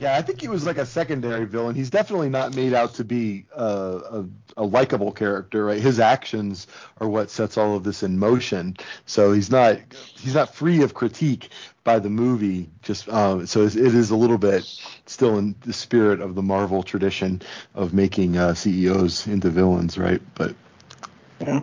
Yeah, 0.00 0.16
I 0.16 0.22
think 0.22 0.40
he 0.40 0.48
was 0.48 0.64
like 0.64 0.78
a 0.78 0.86
secondary 0.86 1.44
villain. 1.44 1.74
He's 1.74 1.90
definitely 1.90 2.30
not 2.30 2.56
made 2.56 2.72
out 2.72 2.94
to 2.94 3.04
be 3.04 3.44
uh, 3.54 4.00
a, 4.10 4.24
a 4.56 4.64
likable 4.64 5.12
character, 5.12 5.66
right? 5.66 5.78
His 5.78 6.00
actions 6.00 6.68
are 7.02 7.08
what 7.08 7.30
sets 7.30 7.58
all 7.58 7.76
of 7.76 7.84
this 7.84 8.02
in 8.02 8.18
motion. 8.18 8.78
So 9.04 9.32
he's 9.32 9.50
not 9.50 9.78
he's 10.16 10.34
not 10.34 10.54
free 10.54 10.82
of 10.82 10.94
critique 10.94 11.50
by 11.84 11.98
the 11.98 12.08
movie. 12.08 12.70
Just 12.80 13.10
um, 13.10 13.44
so 13.46 13.66
it 13.66 13.76
is 13.76 14.10
a 14.10 14.16
little 14.16 14.38
bit 14.38 14.64
still 15.04 15.36
in 15.36 15.54
the 15.66 15.72
spirit 15.74 16.22
of 16.22 16.34
the 16.34 16.42
Marvel 16.42 16.82
tradition 16.82 17.42
of 17.74 17.92
making 17.92 18.38
uh, 18.38 18.54
CEOs 18.54 19.26
into 19.26 19.50
villains, 19.50 19.98
right? 19.98 20.22
But 20.34 20.54
Yeah. 21.42 21.60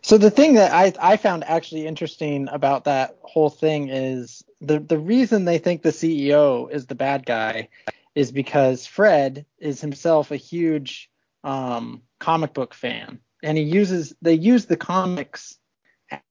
So 0.00 0.16
the 0.16 0.30
thing 0.30 0.54
that 0.54 0.72
I 0.72 0.92
I 1.00 1.16
found 1.16 1.42
actually 1.42 1.88
interesting 1.88 2.46
about 2.52 2.84
that 2.84 3.16
whole 3.22 3.50
thing 3.50 3.88
is 3.88 4.44
the 4.60 4.78
the 4.78 4.98
reason 4.98 5.44
they 5.44 5.58
think 5.58 5.82
the 5.82 5.90
CEO 5.90 6.70
is 6.70 6.86
the 6.86 6.94
bad 6.94 7.26
guy 7.26 7.68
is 8.14 8.32
because 8.32 8.86
Fred 8.86 9.44
is 9.58 9.80
himself 9.80 10.30
a 10.30 10.36
huge 10.36 11.10
um, 11.44 12.02
comic 12.18 12.54
book 12.54 12.74
fan, 12.74 13.20
and 13.42 13.58
he 13.58 13.64
uses 13.64 14.14
they 14.22 14.34
use 14.34 14.66
the 14.66 14.76
comics 14.76 15.58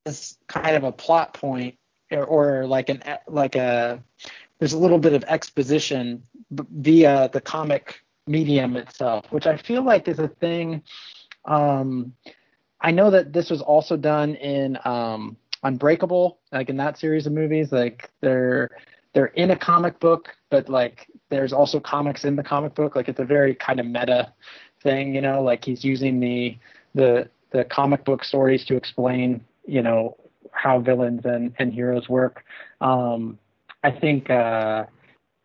as 0.05 0.37
kind 0.47 0.75
of 0.75 0.83
a 0.83 0.91
plot 0.91 1.33
point 1.33 1.77
or, 2.11 2.23
or 2.23 2.65
like 2.65 2.89
an 2.89 3.03
like 3.27 3.55
a 3.55 4.03
there's 4.59 4.73
a 4.73 4.77
little 4.77 4.99
bit 4.99 5.13
of 5.13 5.23
exposition 5.25 6.23
via 6.51 7.29
the 7.31 7.41
comic 7.41 8.01
medium 8.27 8.75
itself, 8.75 9.31
which 9.31 9.45
I 9.45 9.57
feel 9.57 9.83
like 9.83 10.07
is 10.07 10.19
a 10.19 10.27
thing. 10.27 10.83
Um, 11.43 12.13
I 12.81 12.91
know 12.91 13.11
that 13.11 13.33
this 13.33 13.49
was 13.49 13.61
also 13.61 13.97
done 13.97 14.35
in 14.35 14.77
um, 14.85 15.37
Unbreakable, 15.65 16.39
like 16.51 16.69
in 16.69 16.77
that 16.77 16.97
series 16.97 17.25
of 17.25 17.33
movies. 17.33 17.71
Like 17.71 18.11
they're 18.21 18.69
they're 19.13 19.27
in 19.27 19.49
a 19.51 19.57
comic 19.57 19.99
book, 19.99 20.29
but 20.51 20.69
like 20.69 21.07
there's 21.29 21.51
also 21.51 21.79
comics 21.79 22.23
in 22.23 22.35
the 22.35 22.43
comic 22.43 22.75
book. 22.75 22.95
Like 22.95 23.09
it's 23.09 23.19
a 23.19 23.25
very 23.25 23.55
kind 23.55 23.79
of 23.79 23.87
meta 23.87 24.31
thing, 24.83 25.15
you 25.15 25.21
know. 25.21 25.41
Like 25.41 25.65
he's 25.65 25.83
using 25.83 26.19
the 26.19 26.57
the 26.93 27.29
the 27.51 27.63
comic 27.65 28.05
book 28.05 28.23
stories 28.23 28.63
to 28.65 28.75
explain, 28.75 29.43
you 29.65 29.81
know, 29.81 30.15
how 30.51 30.79
villains 30.79 31.21
and, 31.25 31.53
and 31.57 31.73
heroes 31.73 32.07
work. 32.09 32.43
Um, 32.81 33.39
I 33.83 33.91
think 33.91 34.29
uh, 34.29 34.85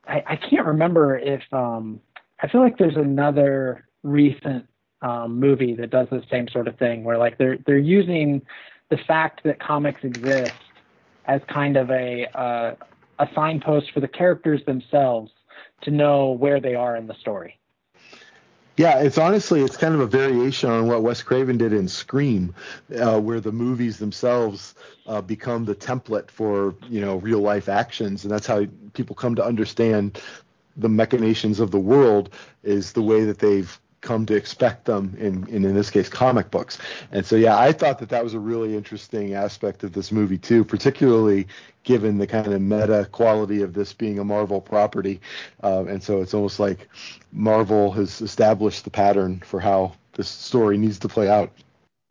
I, 0.07 0.23
I 0.27 0.37
can't 0.37 0.67
remember 0.67 1.17
if 1.17 1.43
um, 1.53 2.01
I 2.43 2.49
feel 2.49 2.61
like 2.61 2.77
there's 2.77 2.97
another 2.97 3.87
recent 4.03 4.67
um, 5.03 5.41
movie 5.41 5.75
that 5.77 5.91
does 5.91 6.09
the 6.11 6.23
same 6.31 6.49
sort 6.49 6.69
of 6.69 6.77
thing, 6.79 7.05
where 7.05 7.17
like 7.17 7.39
they're 7.39 7.59
they're 7.67 7.79
using 7.79 8.43
the 8.91 8.99
fact 8.99 9.43
that 9.45 9.59
comics 9.59 10.05
exist 10.05 10.53
as 11.25 11.41
kind 11.49 11.77
of 11.77 11.91
a 11.91 12.27
uh, 12.39 12.75
a 13.19 13.29
signpost 13.35 13.93
for 13.93 14.01
the 14.01 14.09
characters 14.09 14.65
themselves 14.67 15.31
to 15.83 15.91
know 15.91 16.33
where 16.33 16.61
they 16.61 16.75
are 16.75 16.97
in 16.97 17.07
the 17.07 17.15
story. 17.15 17.59
Yeah, 18.77 19.01
it's 19.01 19.19
honestly 19.19 19.63
it's 19.63 19.77
kind 19.77 19.95
of 19.95 20.01
a 20.01 20.07
variation 20.07 20.71
on 20.71 20.87
what 20.87 21.03
Wes 21.03 21.23
Craven 21.23 21.59
did 21.59 21.73
in 21.73 21.87
Scream, 21.87 22.55
uh, 22.99 23.21
where 23.21 23.41
the 23.41 23.53
movies 23.53 23.99
themselves 23.99 24.75
uh, 25.07 25.21
become 25.21 25.65
the 25.65 25.75
template 25.75 26.31
for 26.31 26.75
you 26.89 27.01
know 27.01 27.17
real 27.17 27.41
life 27.41 27.69
actions, 27.69 28.25
and 28.25 28.33
that's 28.33 28.47
how 28.47 28.65
people 28.95 29.15
come 29.15 29.35
to 29.35 29.45
understand 29.45 30.21
the 30.77 30.89
machinations 30.89 31.61
of 31.61 31.71
the 31.71 31.79
world 31.79 32.31
is 32.63 32.93
the 32.93 33.03
way 33.03 33.25
that 33.25 33.39
they've 33.39 33.79
come 34.01 34.25
to 34.27 34.35
expect 34.35 34.87
them 34.87 35.15
in, 35.19 35.47
in 35.49 35.65
in 35.65 35.75
this 35.75 35.91
case 35.91 36.09
comic 36.09 36.51
books. 36.51 36.79
And 37.13 37.25
so 37.25 37.37
yeah 37.37 37.59
i 37.59 37.73
thought 37.73 37.99
that 37.99 38.09
that 38.09 38.25
was 38.25 38.35
a 38.35 38.39
really 38.39 38.77
interesting 38.77 39.35
aspect 39.35 39.85
of 39.85 39.93
this 39.93 40.11
movie 40.11 40.39
too 40.39 40.65
particularly 40.65 41.47
given 41.83 42.19
the 42.19 42.27
kind 42.27 42.53
of 42.53 42.61
meta 42.61 43.09
quality 43.13 43.63
of 43.63 43.73
this 43.73 43.93
being 43.93 44.19
a 44.19 44.25
marvel 44.25 44.61
property. 44.61 45.21
Uh, 45.63 45.85
and 45.87 46.03
so 46.03 46.21
it's 46.21 46.35
almost 46.35 46.61
like 46.61 46.89
marvel 47.33 47.91
has 47.91 48.21
established 48.21 48.85
the 48.85 48.91
pattern 48.91 49.41
for 49.41 49.61
how 49.61 49.93
this 50.13 50.29
story 50.29 50.77
needs 50.77 50.99
to 50.99 51.09
play 51.09 51.29
out 51.29 51.51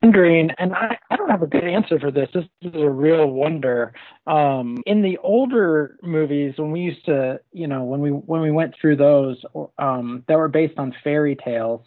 wondering, 0.01 0.51
and 0.57 0.73
I, 0.73 0.97
I 1.09 1.15
don't 1.15 1.29
have 1.29 1.41
a 1.41 1.47
good 1.47 1.63
answer 1.63 1.99
for 1.99 2.11
this. 2.11 2.29
This 2.33 2.45
is 2.61 2.71
a 2.73 2.89
real 2.89 3.27
wonder. 3.27 3.93
Um, 4.27 4.77
in 4.85 5.01
the 5.01 5.17
older 5.19 5.97
movies, 6.01 6.53
when 6.57 6.71
we 6.71 6.81
used 6.81 7.05
to, 7.05 7.39
you 7.51 7.67
know, 7.67 7.83
when 7.83 7.99
we 8.01 8.09
when 8.09 8.41
we 8.41 8.51
went 8.51 8.75
through 8.79 8.97
those 8.97 9.37
um, 9.77 10.23
that 10.27 10.37
were 10.37 10.47
based 10.47 10.77
on 10.77 10.95
fairy 11.03 11.35
tales, 11.35 11.81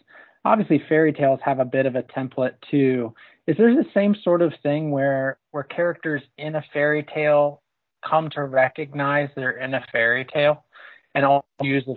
obviously 0.45 0.83
fairy 0.88 1.12
tales 1.12 1.40
have 1.45 1.59
a 1.59 1.64
bit 1.64 1.87
of 1.87 1.97
a 1.97 2.02
template 2.02 2.54
too. 2.71 3.14
Is 3.47 3.57
there 3.57 3.75
the 3.75 3.88
same 3.95 4.14
sort 4.23 4.42
of 4.42 4.52
thing 4.62 4.90
where 4.90 5.38
where 5.50 5.64
characters 5.64 6.23
in 6.38 6.57
a 6.57 6.64
fairy 6.73 7.04
tale 7.14 7.62
come 8.09 8.28
to 8.31 8.45
recognize 8.45 9.28
they're 9.37 9.59
in 9.59 9.75
a 9.75 9.85
fairy 9.90 10.26
tale, 10.33 10.64
and 11.14 11.25
all 11.25 11.45
use 11.61 11.85
the 11.87 11.97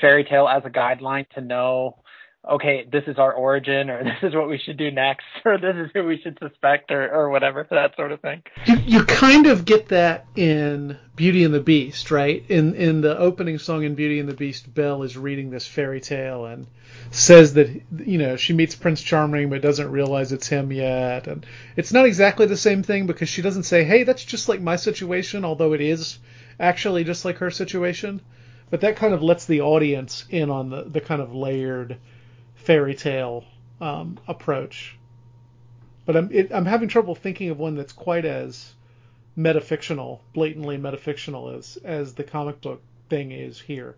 fairy 0.00 0.24
tale 0.24 0.48
as 0.48 0.62
a 0.64 0.70
guideline 0.70 1.28
to 1.30 1.40
know 1.40 2.01
okay, 2.50 2.86
this 2.90 3.04
is 3.06 3.18
our 3.18 3.32
origin, 3.32 3.88
or 3.88 4.02
this 4.04 4.22
is 4.22 4.34
what 4.34 4.48
we 4.48 4.58
should 4.58 4.76
do 4.76 4.90
next, 4.90 5.24
or 5.44 5.58
this 5.58 5.76
is 5.76 5.90
who 5.94 6.04
we 6.04 6.20
should 6.20 6.38
suspect, 6.38 6.90
or, 6.90 7.10
or 7.12 7.30
whatever, 7.30 7.66
that 7.70 7.94
sort 7.96 8.12
of 8.12 8.20
thing. 8.20 8.42
You, 8.66 8.76
you 8.84 9.04
kind 9.04 9.46
of 9.46 9.64
get 9.64 9.88
that 9.88 10.26
in 10.34 10.98
Beauty 11.14 11.44
and 11.44 11.54
the 11.54 11.60
Beast, 11.60 12.10
right? 12.10 12.44
In 12.48 12.74
in 12.74 13.00
the 13.00 13.16
opening 13.16 13.58
song 13.58 13.84
in 13.84 13.94
Beauty 13.94 14.18
and 14.18 14.28
the 14.28 14.34
Beast, 14.34 14.72
Belle 14.72 15.02
is 15.02 15.16
reading 15.16 15.50
this 15.50 15.66
fairy 15.66 16.00
tale 16.00 16.46
and 16.46 16.66
says 17.10 17.54
that 17.54 17.68
you 17.98 18.18
know 18.18 18.36
she 18.36 18.52
meets 18.52 18.74
Prince 18.74 19.02
Charming 19.02 19.50
but 19.50 19.62
doesn't 19.62 19.90
realize 19.90 20.32
it's 20.32 20.48
him 20.48 20.72
yet, 20.72 21.26
and 21.26 21.46
it's 21.76 21.92
not 21.92 22.06
exactly 22.06 22.46
the 22.46 22.56
same 22.56 22.82
thing 22.82 23.06
because 23.06 23.28
she 23.28 23.42
doesn't 23.42 23.64
say, 23.64 23.84
"Hey, 23.84 24.02
that's 24.02 24.24
just 24.24 24.48
like 24.48 24.60
my 24.60 24.76
situation," 24.76 25.44
although 25.44 25.72
it 25.74 25.80
is 25.80 26.18
actually 26.58 27.04
just 27.04 27.24
like 27.24 27.38
her 27.38 27.50
situation. 27.50 28.20
but 28.70 28.80
that 28.80 28.96
kind 28.96 29.12
of 29.12 29.22
lets 29.22 29.44
the 29.44 29.60
audience 29.60 30.24
in 30.30 30.48
on 30.48 30.70
the, 30.70 30.84
the 30.84 31.00
kind 31.00 31.20
of 31.20 31.34
layered 31.34 31.98
fairy 32.62 32.94
tale 32.94 33.44
um, 33.80 34.18
approach. 34.28 34.96
But 36.04 36.16
I'm 36.16 36.30
it, 36.32 36.52
I'm 36.52 36.66
having 36.66 36.88
trouble 36.88 37.14
thinking 37.14 37.50
of 37.50 37.58
one 37.58 37.76
that's 37.76 37.92
quite 37.92 38.24
as 38.24 38.74
metafictional, 39.36 40.20
blatantly 40.34 40.78
metafictional 40.78 41.56
as 41.56 41.76
as 41.84 42.14
the 42.14 42.24
comic 42.24 42.60
book 42.60 42.82
thing 43.08 43.32
is 43.32 43.60
here. 43.60 43.96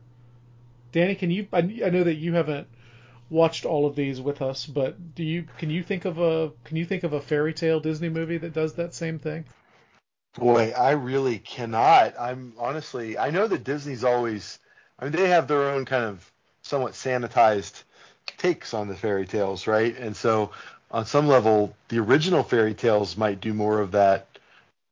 Danny, 0.93 1.15
can 1.15 1.31
you? 1.31 1.47
I, 1.53 1.59
I 1.59 1.91
know 1.91 2.05
that 2.05 2.15
you 2.15 2.35
haven't 2.35 2.69
watched 3.31 3.65
all 3.65 3.87
of 3.87 3.97
these 3.97 4.21
with 4.21 4.43
us, 4.43 4.67
but 4.67 5.15
do 5.15 5.25
you? 5.25 5.47
Can 5.59 5.71
you 5.71 5.83
think 5.83 6.05
of 6.05 6.19
a? 6.19 6.53
Can 6.65 6.77
you 6.77 6.85
think 6.85 7.05
of 7.05 7.13
a 7.13 7.21
fairy 7.21 7.55
tale 7.55 7.81
Disney 7.81 8.09
movie 8.09 8.39
that 8.39 8.53
does 8.53 8.75
that 8.75 8.95
same 8.95 9.19
thing? 9.19 9.45
Boy, 10.37 10.73
I 10.77 10.91
really 10.93 11.39
cannot. 11.39 12.15
I'm 12.19 12.55
honestly, 12.59 13.17
I 13.17 13.31
know 13.31 13.47
that 13.47 13.63
Disney's 13.63 14.03
always, 14.03 14.59
I 14.99 15.05
mean, 15.05 15.13
they 15.13 15.29
have 15.29 15.47
their 15.47 15.71
own 15.71 15.85
kind 15.85 16.05
of 16.05 16.33
somewhat 16.63 16.95
sanitized 16.95 17.85
takes 18.27 18.75
on 18.75 18.89
the 18.89 18.97
fairy 18.97 19.27
tales, 19.27 19.67
right? 19.67 19.97
And 19.97 20.17
so, 20.17 20.51
on 20.91 21.07
some 21.07 21.27
level, 21.27 21.77
the 21.89 21.99
original 21.99 22.43
fairy 22.43 22.75
tales 22.75 23.17
might 23.17 23.41
do 23.41 23.53
more 23.55 23.81
of 23.81 23.93
that 23.93 24.27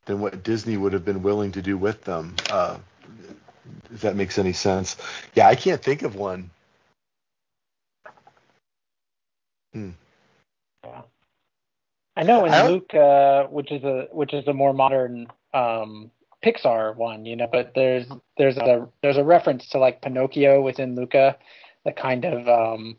than 0.06 0.20
what 0.20 0.42
Disney 0.42 0.76
would 0.76 0.92
have 0.92 1.04
been 1.04 1.22
willing 1.22 1.52
to 1.52 1.62
do 1.62 1.76
with 1.76 2.02
them. 2.04 2.34
Uh, 2.50 2.78
if 3.92 4.00
that 4.00 4.16
makes 4.16 4.38
any 4.38 4.52
sense. 4.52 4.96
Yeah, 5.34 5.48
I 5.48 5.54
can't 5.54 5.82
think 5.82 6.02
of 6.02 6.16
one. 6.16 6.50
Hmm. 9.72 9.90
Yeah. 10.84 11.02
I 12.16 12.22
know 12.24 12.44
in 12.44 12.52
I 12.52 12.68
Luke, 12.68 12.94
uh, 12.94 13.44
which 13.44 13.72
is 13.72 13.84
a 13.84 14.08
which 14.10 14.34
is 14.34 14.46
a 14.46 14.52
more 14.52 14.74
modern 14.74 15.28
um, 15.54 16.10
Pixar 16.44 16.94
one, 16.94 17.24
you 17.24 17.36
know, 17.36 17.48
but 17.50 17.72
there's 17.74 18.06
there's 18.36 18.58
a 18.58 18.88
there's 19.02 19.16
a 19.16 19.24
reference 19.24 19.68
to 19.70 19.78
like 19.78 20.02
Pinocchio 20.02 20.60
within 20.60 20.94
Luca, 20.94 21.38
the 21.84 21.92
kind 21.92 22.24
of 22.24 22.48
um, 22.48 22.96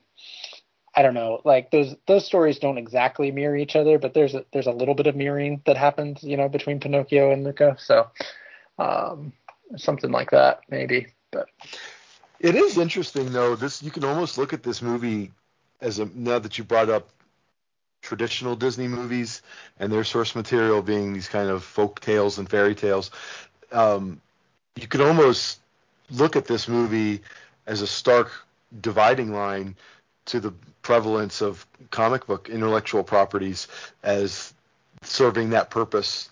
I 0.96 1.02
don't 1.02 1.14
know, 1.14 1.42
like 1.44 1.72
those 1.72 1.96
those 2.06 2.26
stories 2.26 2.60
don't 2.60 2.78
exactly 2.78 3.32
mirror 3.32 3.58
each 3.58 3.76
other, 3.76 3.98
but 3.98 4.14
there's 4.14 4.36
a, 4.36 4.46
there's 4.54 4.68
a 4.68 4.72
little 4.72 4.94
bit 4.94 5.08
of 5.08 5.16
mirroring 5.16 5.62
that 5.66 5.78
happens, 5.78 6.24
you 6.24 6.38
know, 6.38 6.50
between 6.50 6.80
Pinocchio 6.80 7.32
and 7.32 7.44
Luca. 7.44 7.76
So 7.80 8.10
um, 8.78 9.34
something 9.76 10.12
like 10.12 10.32
that 10.32 10.62
maybe. 10.70 11.08
But 11.32 11.50
it 12.40 12.56
is 12.56 12.78
interesting 12.78 13.32
though. 13.32 13.56
This 13.56 13.82
you 13.82 13.90
can 13.90 14.04
almost 14.04 14.38
look 14.38 14.54
at 14.54 14.62
this 14.62 14.82
movie 14.82 15.32
as 15.82 16.00
a 16.00 16.06
now 16.14 16.40
that 16.40 16.58
you 16.58 16.64
brought 16.64 16.90
up 16.90 17.10
traditional 18.04 18.56
Disney 18.56 18.88
movies 18.88 19.42
and 19.80 19.92
their 19.92 20.04
source 20.04 20.36
material 20.36 20.82
being 20.82 21.14
these 21.14 21.30
kind 21.30 21.50
of 21.50 21.64
folk 21.64 22.02
tales 22.02 22.38
and 22.38 22.50
fairy 22.50 22.76
tales. 22.76 23.10
Um, 23.72 24.22
you 24.76 24.88
could 24.88 25.02
almost 25.02 25.60
look 26.12 26.36
at 26.36 26.46
this 26.46 26.68
movie 26.68 27.22
as 27.66 27.82
a 27.82 27.88
stark 27.88 28.32
dividing 28.82 29.34
line 29.34 29.76
to 30.26 30.40
the 30.40 30.54
prevalence 30.82 31.42
of 31.42 31.66
comic 31.92 32.28
book 32.28 32.50
intellectual 32.50 33.04
properties 33.04 33.68
as 34.04 34.54
serving 35.02 35.52
that 35.52 35.70
purpose 35.70 36.30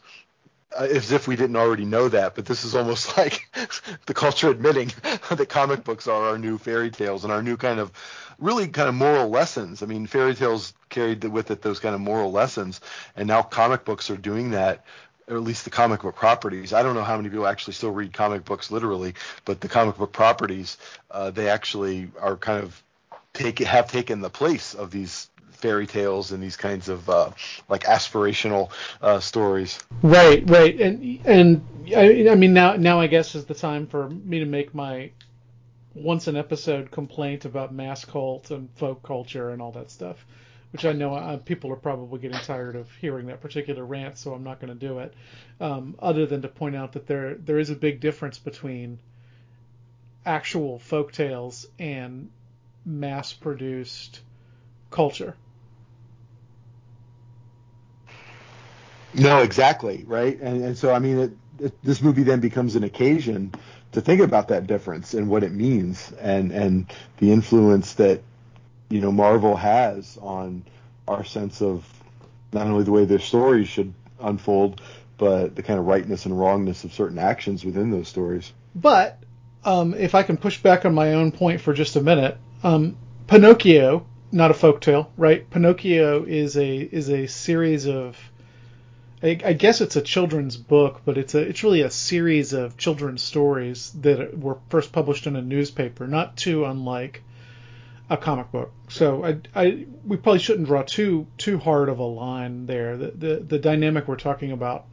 uh, 0.77 0.83
as 0.83 1.11
if 1.11 1.27
we 1.27 1.35
didn't 1.35 1.57
already 1.57 1.83
know 1.83 2.07
that, 2.07 2.35
but 2.35 2.45
this 2.45 2.63
is 2.63 2.75
almost 2.75 3.17
like 3.17 3.45
the 4.05 4.13
culture 4.13 4.49
admitting 4.49 4.91
that 5.29 5.49
comic 5.49 5.83
books 5.83 6.07
are 6.07 6.29
our 6.29 6.37
new 6.37 6.57
fairy 6.57 6.89
tales 6.89 7.23
and 7.23 7.33
our 7.33 7.43
new 7.43 7.57
kind 7.57 7.79
of 7.79 7.91
really 8.39 8.67
kind 8.67 8.89
of 8.89 8.95
moral 8.95 9.29
lessons. 9.29 9.83
I 9.83 9.85
mean, 9.85 10.07
fairy 10.07 10.33
tales 10.33 10.73
carried 10.89 11.23
with 11.23 11.51
it 11.51 11.61
those 11.61 11.79
kind 11.79 11.93
of 11.93 12.01
moral 12.01 12.31
lessons, 12.31 12.81
and 13.15 13.27
now 13.27 13.41
comic 13.41 13.85
books 13.85 14.09
are 14.09 14.17
doing 14.17 14.51
that. 14.51 14.85
Or 15.27 15.37
at 15.37 15.43
least 15.43 15.63
the 15.63 15.69
comic 15.69 16.01
book 16.01 16.15
properties. 16.15 16.73
I 16.73 16.83
don't 16.83 16.95
know 16.95 17.03
how 17.03 17.15
many 17.15 17.29
people 17.29 17.47
actually 17.47 17.73
still 17.73 17.91
read 17.91 18.11
comic 18.11 18.43
books 18.43 18.71
literally, 18.71 19.13
but 19.45 19.61
the 19.61 19.69
comic 19.69 19.97
book 19.97 20.11
properties, 20.11 20.77
uh, 21.09 21.31
they 21.31 21.47
actually 21.47 22.09
are 22.19 22.35
kind 22.35 22.61
of 22.61 22.83
take 23.33 23.59
have 23.59 23.89
taken 23.89 24.21
the 24.21 24.29
place 24.29 24.73
of 24.73 24.91
these 24.91 25.29
fairy 25.61 25.85
tales 25.85 26.31
and 26.31 26.41
these 26.41 26.57
kinds 26.57 26.89
of 26.89 27.09
uh, 27.09 27.29
like 27.69 27.83
aspirational 27.83 28.71
uh, 29.01 29.19
stories. 29.19 29.79
Right, 30.01 30.47
right, 30.49 30.79
and 30.79 31.19
and 31.25 31.65
I, 31.95 32.29
I 32.29 32.35
mean 32.35 32.53
now 32.53 32.75
now 32.75 32.99
I 32.99 33.07
guess 33.07 33.35
is 33.35 33.45
the 33.45 33.53
time 33.53 33.87
for 33.87 34.09
me 34.09 34.39
to 34.39 34.45
make 34.45 34.73
my 34.73 35.11
once 35.93 36.27
an 36.27 36.35
episode 36.35 36.89
complaint 36.89 37.45
about 37.45 37.73
mass 37.73 38.05
cult 38.05 38.51
and 38.51 38.69
folk 38.75 39.03
culture 39.03 39.49
and 39.49 39.61
all 39.61 39.73
that 39.73 39.91
stuff, 39.91 40.25
which 40.71 40.85
I 40.85 40.93
know 40.93 41.13
uh, 41.13 41.37
people 41.37 41.71
are 41.71 41.77
probably 41.77 42.19
getting 42.19 42.39
tired 42.39 42.75
of 42.75 42.89
hearing 42.95 43.27
that 43.27 43.41
particular 43.41 43.85
rant, 43.85 44.17
so 44.17 44.33
I'm 44.33 44.43
not 44.43 44.59
going 44.59 44.73
to 44.73 44.87
do 44.87 44.99
it. 44.99 45.13
Um, 45.59 45.95
other 45.99 46.25
than 46.25 46.41
to 46.41 46.47
point 46.47 46.75
out 46.75 46.93
that 46.93 47.07
there 47.07 47.35
there 47.35 47.59
is 47.59 47.69
a 47.69 47.75
big 47.75 47.99
difference 47.99 48.39
between 48.39 48.99
actual 50.25 50.79
folk 50.79 51.11
tales 51.11 51.67
and 51.79 52.29
mass 52.85 53.33
produced 53.33 54.21
culture. 54.89 55.35
No, 59.13 59.41
exactly, 59.41 60.03
right? 60.07 60.39
And, 60.39 60.63
and 60.63 60.77
so, 60.77 60.93
I 60.93 60.99
mean, 60.99 61.19
it, 61.19 61.31
it, 61.59 61.83
this 61.83 62.01
movie 62.01 62.23
then 62.23 62.39
becomes 62.39 62.75
an 62.75 62.83
occasion 62.83 63.53
to 63.91 64.01
think 64.01 64.21
about 64.21 64.47
that 64.49 64.67
difference 64.67 65.13
and 65.13 65.29
what 65.29 65.43
it 65.43 65.51
means, 65.51 66.11
and 66.19 66.51
and 66.51 66.91
the 67.17 67.31
influence 67.31 67.95
that 67.95 68.21
you 68.89 69.01
know 69.01 69.11
Marvel 69.11 69.55
has 69.55 70.17
on 70.21 70.63
our 71.07 71.25
sense 71.25 71.61
of 71.61 71.85
not 72.53 72.67
only 72.67 72.83
the 72.83 72.91
way 72.91 73.05
their 73.05 73.19
stories 73.19 73.67
should 73.67 73.93
unfold, 74.19 74.81
but 75.17 75.55
the 75.55 75.63
kind 75.63 75.79
of 75.79 75.85
rightness 75.85 76.25
and 76.25 76.39
wrongness 76.39 76.83
of 76.83 76.93
certain 76.93 77.19
actions 77.19 77.65
within 77.65 77.91
those 77.91 78.07
stories. 78.07 78.51
But 78.73 79.19
um, 79.63 79.93
if 79.93 80.15
I 80.15 80.23
can 80.23 80.37
push 80.37 80.61
back 80.61 80.85
on 80.85 80.93
my 80.93 81.13
own 81.13 81.31
point 81.31 81.61
for 81.61 81.73
just 81.73 81.95
a 81.95 82.01
minute, 82.01 82.37
um, 82.63 82.97
Pinocchio, 83.27 84.05
not 84.31 84.51
a 84.51 84.53
folktale, 84.53 85.07
right? 85.17 85.49
Pinocchio 85.49 86.23
is 86.23 86.57
a 86.57 86.77
is 86.77 87.09
a 87.09 87.27
series 87.27 87.87
of 87.87 88.17
I, 89.23 89.39
I, 89.45 89.53
guess 89.53 89.81
it's 89.81 89.95
a 89.95 90.01
children's 90.01 90.57
book, 90.57 91.01
but 91.05 91.17
it's 91.17 91.35
a 91.35 91.39
it's 91.41 91.63
really 91.63 91.81
a 91.81 91.91
series 91.91 92.53
of 92.53 92.77
children's 92.77 93.21
stories 93.21 93.91
that 94.01 94.37
were 94.37 94.57
first 94.69 94.91
published 94.91 95.27
in 95.27 95.35
a 95.35 95.41
newspaper, 95.41 96.07
not 96.07 96.37
too 96.37 96.65
unlike 96.65 97.23
a 98.09 98.17
comic 98.17 98.51
book. 98.51 98.71
So 98.89 99.23
I, 99.23 99.37
I 99.55 99.85
we 100.05 100.17
probably 100.17 100.39
shouldn't 100.39 100.67
draw 100.67 100.83
too 100.83 101.27
too 101.37 101.59
hard 101.59 101.89
of 101.89 101.99
a 101.99 102.03
line 102.03 102.65
there. 102.65 102.97
The, 102.97 103.11
the 103.11 103.35
the 103.35 103.59
dynamic 103.59 104.07
we're 104.07 104.15
talking 104.15 104.51
about 104.51 104.85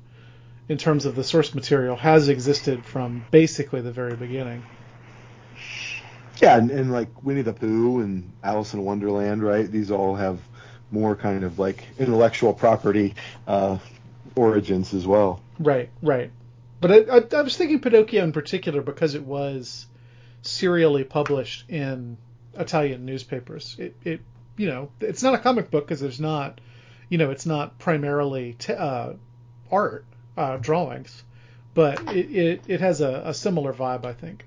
in 0.68 0.76
terms 0.76 1.06
of 1.06 1.16
the 1.16 1.24
source 1.24 1.54
material 1.54 1.96
has 1.96 2.28
existed 2.28 2.84
from 2.84 3.24
basically 3.30 3.80
the 3.80 3.92
very 3.92 4.14
beginning. 4.14 4.62
Yeah, 6.40 6.56
and, 6.56 6.70
and 6.70 6.92
like 6.92 7.08
Winnie 7.24 7.42
the 7.42 7.52
Pooh 7.52 8.00
and 8.00 8.32
Alice 8.42 8.74
in 8.74 8.84
Wonderland, 8.84 9.42
right? 9.42 9.70
These 9.70 9.90
all 9.90 10.14
have 10.14 10.40
more 10.90 11.16
kind 11.16 11.44
of 11.44 11.58
like 11.58 11.84
intellectual 11.98 12.54
property 12.54 13.14
uh, 13.46 13.78
origins 14.36 14.94
as 14.94 15.06
well. 15.06 15.40
Right, 15.58 15.90
right. 16.02 16.30
But 16.80 16.92
I, 16.92 16.96
I, 17.16 17.38
I 17.38 17.42
was 17.42 17.56
thinking 17.56 17.80
Pinocchio 17.80 18.22
in 18.22 18.32
particular 18.32 18.82
because 18.82 19.14
it 19.14 19.24
was 19.24 19.86
serially 20.42 21.04
published 21.04 21.68
in 21.68 22.16
Italian 22.54 23.04
newspapers. 23.04 23.76
It, 23.78 23.96
it 24.04 24.20
you 24.56 24.66
know, 24.66 24.90
it's 25.00 25.22
not 25.22 25.34
a 25.34 25.38
comic 25.38 25.70
book 25.70 25.86
because 25.86 26.00
there's 26.00 26.20
not, 26.20 26.60
you 27.08 27.18
know, 27.18 27.30
it's 27.30 27.46
not 27.46 27.78
primarily 27.78 28.54
t- 28.58 28.72
uh, 28.72 29.12
art 29.70 30.04
uh, 30.36 30.56
drawings, 30.56 31.22
but 31.74 32.00
it, 32.14 32.30
it, 32.30 32.62
it 32.66 32.80
has 32.80 33.00
a, 33.00 33.22
a 33.26 33.34
similar 33.34 33.72
vibe, 33.72 34.04
I 34.04 34.12
think. 34.12 34.44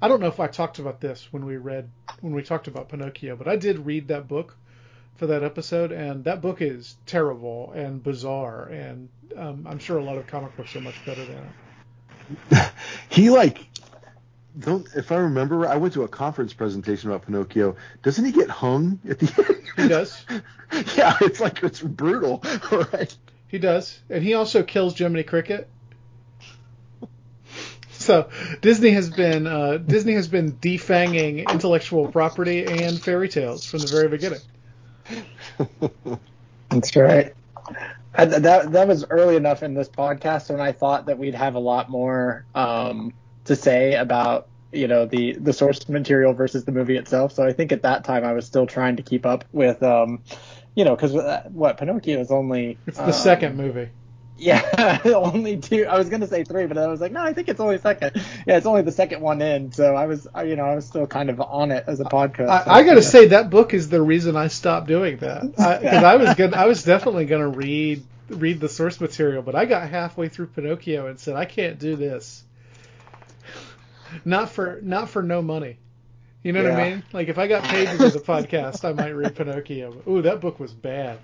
I 0.00 0.08
don't 0.08 0.20
know 0.20 0.26
if 0.28 0.40
I 0.40 0.46
talked 0.46 0.78
about 0.78 1.00
this 1.00 1.28
when 1.32 1.46
we 1.46 1.56
read 1.56 1.88
when 2.20 2.34
we 2.34 2.42
talked 2.42 2.68
about 2.68 2.88
Pinocchio, 2.88 3.36
but 3.36 3.48
I 3.48 3.56
did 3.56 3.86
read 3.86 4.08
that 4.08 4.28
book 4.28 4.56
for 5.16 5.26
that 5.28 5.42
episode, 5.42 5.92
and 5.92 6.24
that 6.24 6.40
book 6.40 6.60
is 6.60 6.96
terrible 7.06 7.72
and 7.74 8.02
bizarre, 8.02 8.64
and 8.66 9.08
um, 9.36 9.66
I'm 9.68 9.78
sure 9.78 9.98
a 9.98 10.04
lot 10.04 10.18
of 10.18 10.26
comic 10.26 10.56
books 10.56 10.74
are 10.76 10.80
much 10.80 11.04
better 11.06 11.24
than 11.24 11.38
it. 12.52 12.72
he 13.10 13.30
like 13.30 13.66
don't 14.58 14.86
if 14.94 15.10
I 15.10 15.16
remember, 15.16 15.66
I 15.66 15.76
went 15.76 15.94
to 15.94 16.04
a 16.04 16.08
conference 16.08 16.52
presentation 16.52 17.10
about 17.10 17.26
Pinocchio. 17.26 17.76
Doesn't 18.02 18.24
he 18.24 18.32
get 18.32 18.50
hung 18.50 19.00
at 19.08 19.18
the 19.18 19.44
end? 19.48 19.64
He 19.76 19.88
does. 19.88 20.24
yeah, 20.96 21.16
it's 21.20 21.40
like 21.40 21.62
it's 21.62 21.80
brutal, 21.80 22.42
right? 22.92 23.14
He 23.48 23.58
does, 23.58 24.00
and 24.10 24.22
he 24.22 24.34
also 24.34 24.62
kills 24.62 24.96
Jiminy 24.96 25.24
Cricket. 25.24 25.68
So 28.14 28.28
Disney 28.60 28.90
has 28.90 29.08
been 29.08 29.46
uh, 29.46 29.78
Disney 29.78 30.12
has 30.12 30.28
been 30.28 30.52
defanging 30.52 31.50
intellectual 31.50 32.08
property 32.08 32.66
and 32.66 33.00
fairy 33.00 33.30
tales 33.30 33.64
from 33.64 33.80
the 33.80 33.86
very 33.86 34.08
beginning. 34.08 34.40
That's 36.68 36.94
right. 36.96 37.32
I, 38.14 38.26
that 38.26 38.72
that 38.72 38.88
was 38.88 39.06
early 39.08 39.36
enough 39.36 39.62
in 39.62 39.72
this 39.72 39.88
podcast 39.88 40.50
when 40.50 40.60
I 40.60 40.72
thought 40.72 41.06
that 41.06 41.18
we'd 41.18 41.34
have 41.34 41.54
a 41.54 41.58
lot 41.58 41.88
more 41.88 42.44
um, 42.54 43.14
to 43.46 43.56
say 43.56 43.94
about 43.94 44.48
you 44.70 44.86
know 44.86 45.06
the 45.06 45.32
the 45.32 45.54
source 45.54 45.88
material 45.88 46.34
versus 46.34 46.64
the 46.64 46.72
movie 46.72 46.96
itself. 46.96 47.32
So 47.32 47.42
I 47.42 47.52
think 47.52 47.72
at 47.72 47.82
that 47.82 48.04
time 48.04 48.24
I 48.24 48.34
was 48.34 48.46
still 48.46 48.66
trying 48.66 48.96
to 48.96 49.02
keep 49.02 49.24
up 49.24 49.44
with 49.50 49.82
um, 49.82 50.22
you 50.74 50.84
know 50.84 50.94
because 50.94 51.14
uh, 51.14 51.48
what 51.52 51.78
Pinocchio 51.78 52.20
is 52.20 52.30
only 52.30 52.76
it's 52.86 52.98
the 52.98 53.04
um, 53.04 53.12
second 53.12 53.56
movie. 53.56 53.88
Yeah, 54.36 55.00
only 55.04 55.58
two. 55.58 55.86
I 55.86 55.96
was 55.96 56.08
gonna 56.08 56.26
say 56.26 56.42
three, 56.42 56.66
but 56.66 56.76
I 56.76 56.88
was 56.88 57.00
like, 57.00 57.12
no, 57.12 57.22
I 57.22 57.32
think 57.32 57.48
it's 57.48 57.60
only 57.60 57.78
second. 57.78 58.12
Yeah, 58.46 58.56
it's 58.56 58.66
only 58.66 58.82
the 58.82 58.92
second 58.92 59.20
one 59.20 59.40
in. 59.40 59.70
So 59.70 59.94
I 59.94 60.06
was, 60.06 60.26
you 60.44 60.56
know, 60.56 60.64
I 60.64 60.74
was 60.74 60.86
still 60.86 61.06
kind 61.06 61.30
of 61.30 61.40
on 61.40 61.70
it 61.70 61.84
as 61.86 62.00
a 62.00 62.04
podcast. 62.04 62.48
I, 62.48 62.78
I 62.78 62.82
gotta 62.82 63.02
say 63.02 63.28
that 63.28 63.50
book 63.50 63.74
is 63.74 63.88
the 63.88 64.02
reason 64.02 64.36
I 64.36 64.48
stopped 64.48 64.88
doing 64.88 65.18
that 65.18 65.42
because 65.42 65.64
I, 66.02 66.14
I, 66.14 66.16
was 66.16 66.34
gonna, 66.34 66.56
I 66.56 66.66
was 66.66 66.82
definitely 66.82 67.26
gonna 67.26 67.48
read 67.48 68.04
read 68.28 68.58
the 68.58 68.68
source 68.68 69.00
material, 69.00 69.42
but 69.42 69.54
I 69.54 69.66
got 69.66 69.88
halfway 69.88 70.28
through 70.28 70.48
Pinocchio 70.48 71.06
and 71.06 71.18
said 71.18 71.36
I 71.36 71.44
can't 71.44 71.78
do 71.78 71.94
this. 71.94 72.42
Not 74.24 74.50
for 74.50 74.80
not 74.82 75.10
for 75.10 75.22
no 75.22 75.42
money. 75.42 75.78
You 76.42 76.52
know 76.52 76.62
yeah. 76.62 76.70
what 76.70 76.80
I 76.80 76.90
mean? 76.90 77.02
Like 77.12 77.28
if 77.28 77.38
I 77.38 77.46
got 77.46 77.62
paid 77.64 77.88
to 77.88 77.98
do 77.98 78.10
the 78.10 78.18
podcast, 78.18 78.84
I 78.84 78.92
might 78.92 79.10
read 79.10 79.36
Pinocchio. 79.36 80.02
Ooh, 80.08 80.22
that 80.22 80.40
book 80.40 80.58
was 80.58 80.72
bad. 80.72 81.18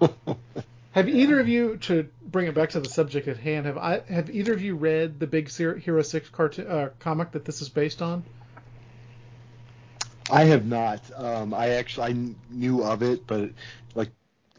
have 0.94 1.08
either 1.08 1.40
of 1.40 1.48
you, 1.48 1.76
to 1.78 2.08
bring 2.24 2.46
it 2.46 2.54
back 2.54 2.70
to 2.70 2.80
the 2.80 2.88
subject 2.88 3.26
at 3.26 3.36
hand, 3.36 3.66
have 3.66 3.76
I 3.76 4.00
have 4.08 4.30
either 4.30 4.52
of 4.52 4.62
you 4.62 4.76
read 4.76 5.18
the 5.18 5.26
Big 5.26 5.50
Hero 5.50 6.02
Six 6.02 6.28
cartoon 6.28 6.68
uh, 6.68 6.90
comic 7.00 7.32
that 7.32 7.44
this 7.44 7.60
is 7.60 7.68
based 7.68 8.00
on? 8.00 8.22
I 10.30 10.44
have 10.44 10.66
not. 10.66 11.00
Um, 11.16 11.52
I 11.52 11.70
actually 11.70 12.12
I 12.12 12.34
knew 12.48 12.84
of 12.84 13.02
it, 13.02 13.26
but 13.26 13.50
like 13.96 14.10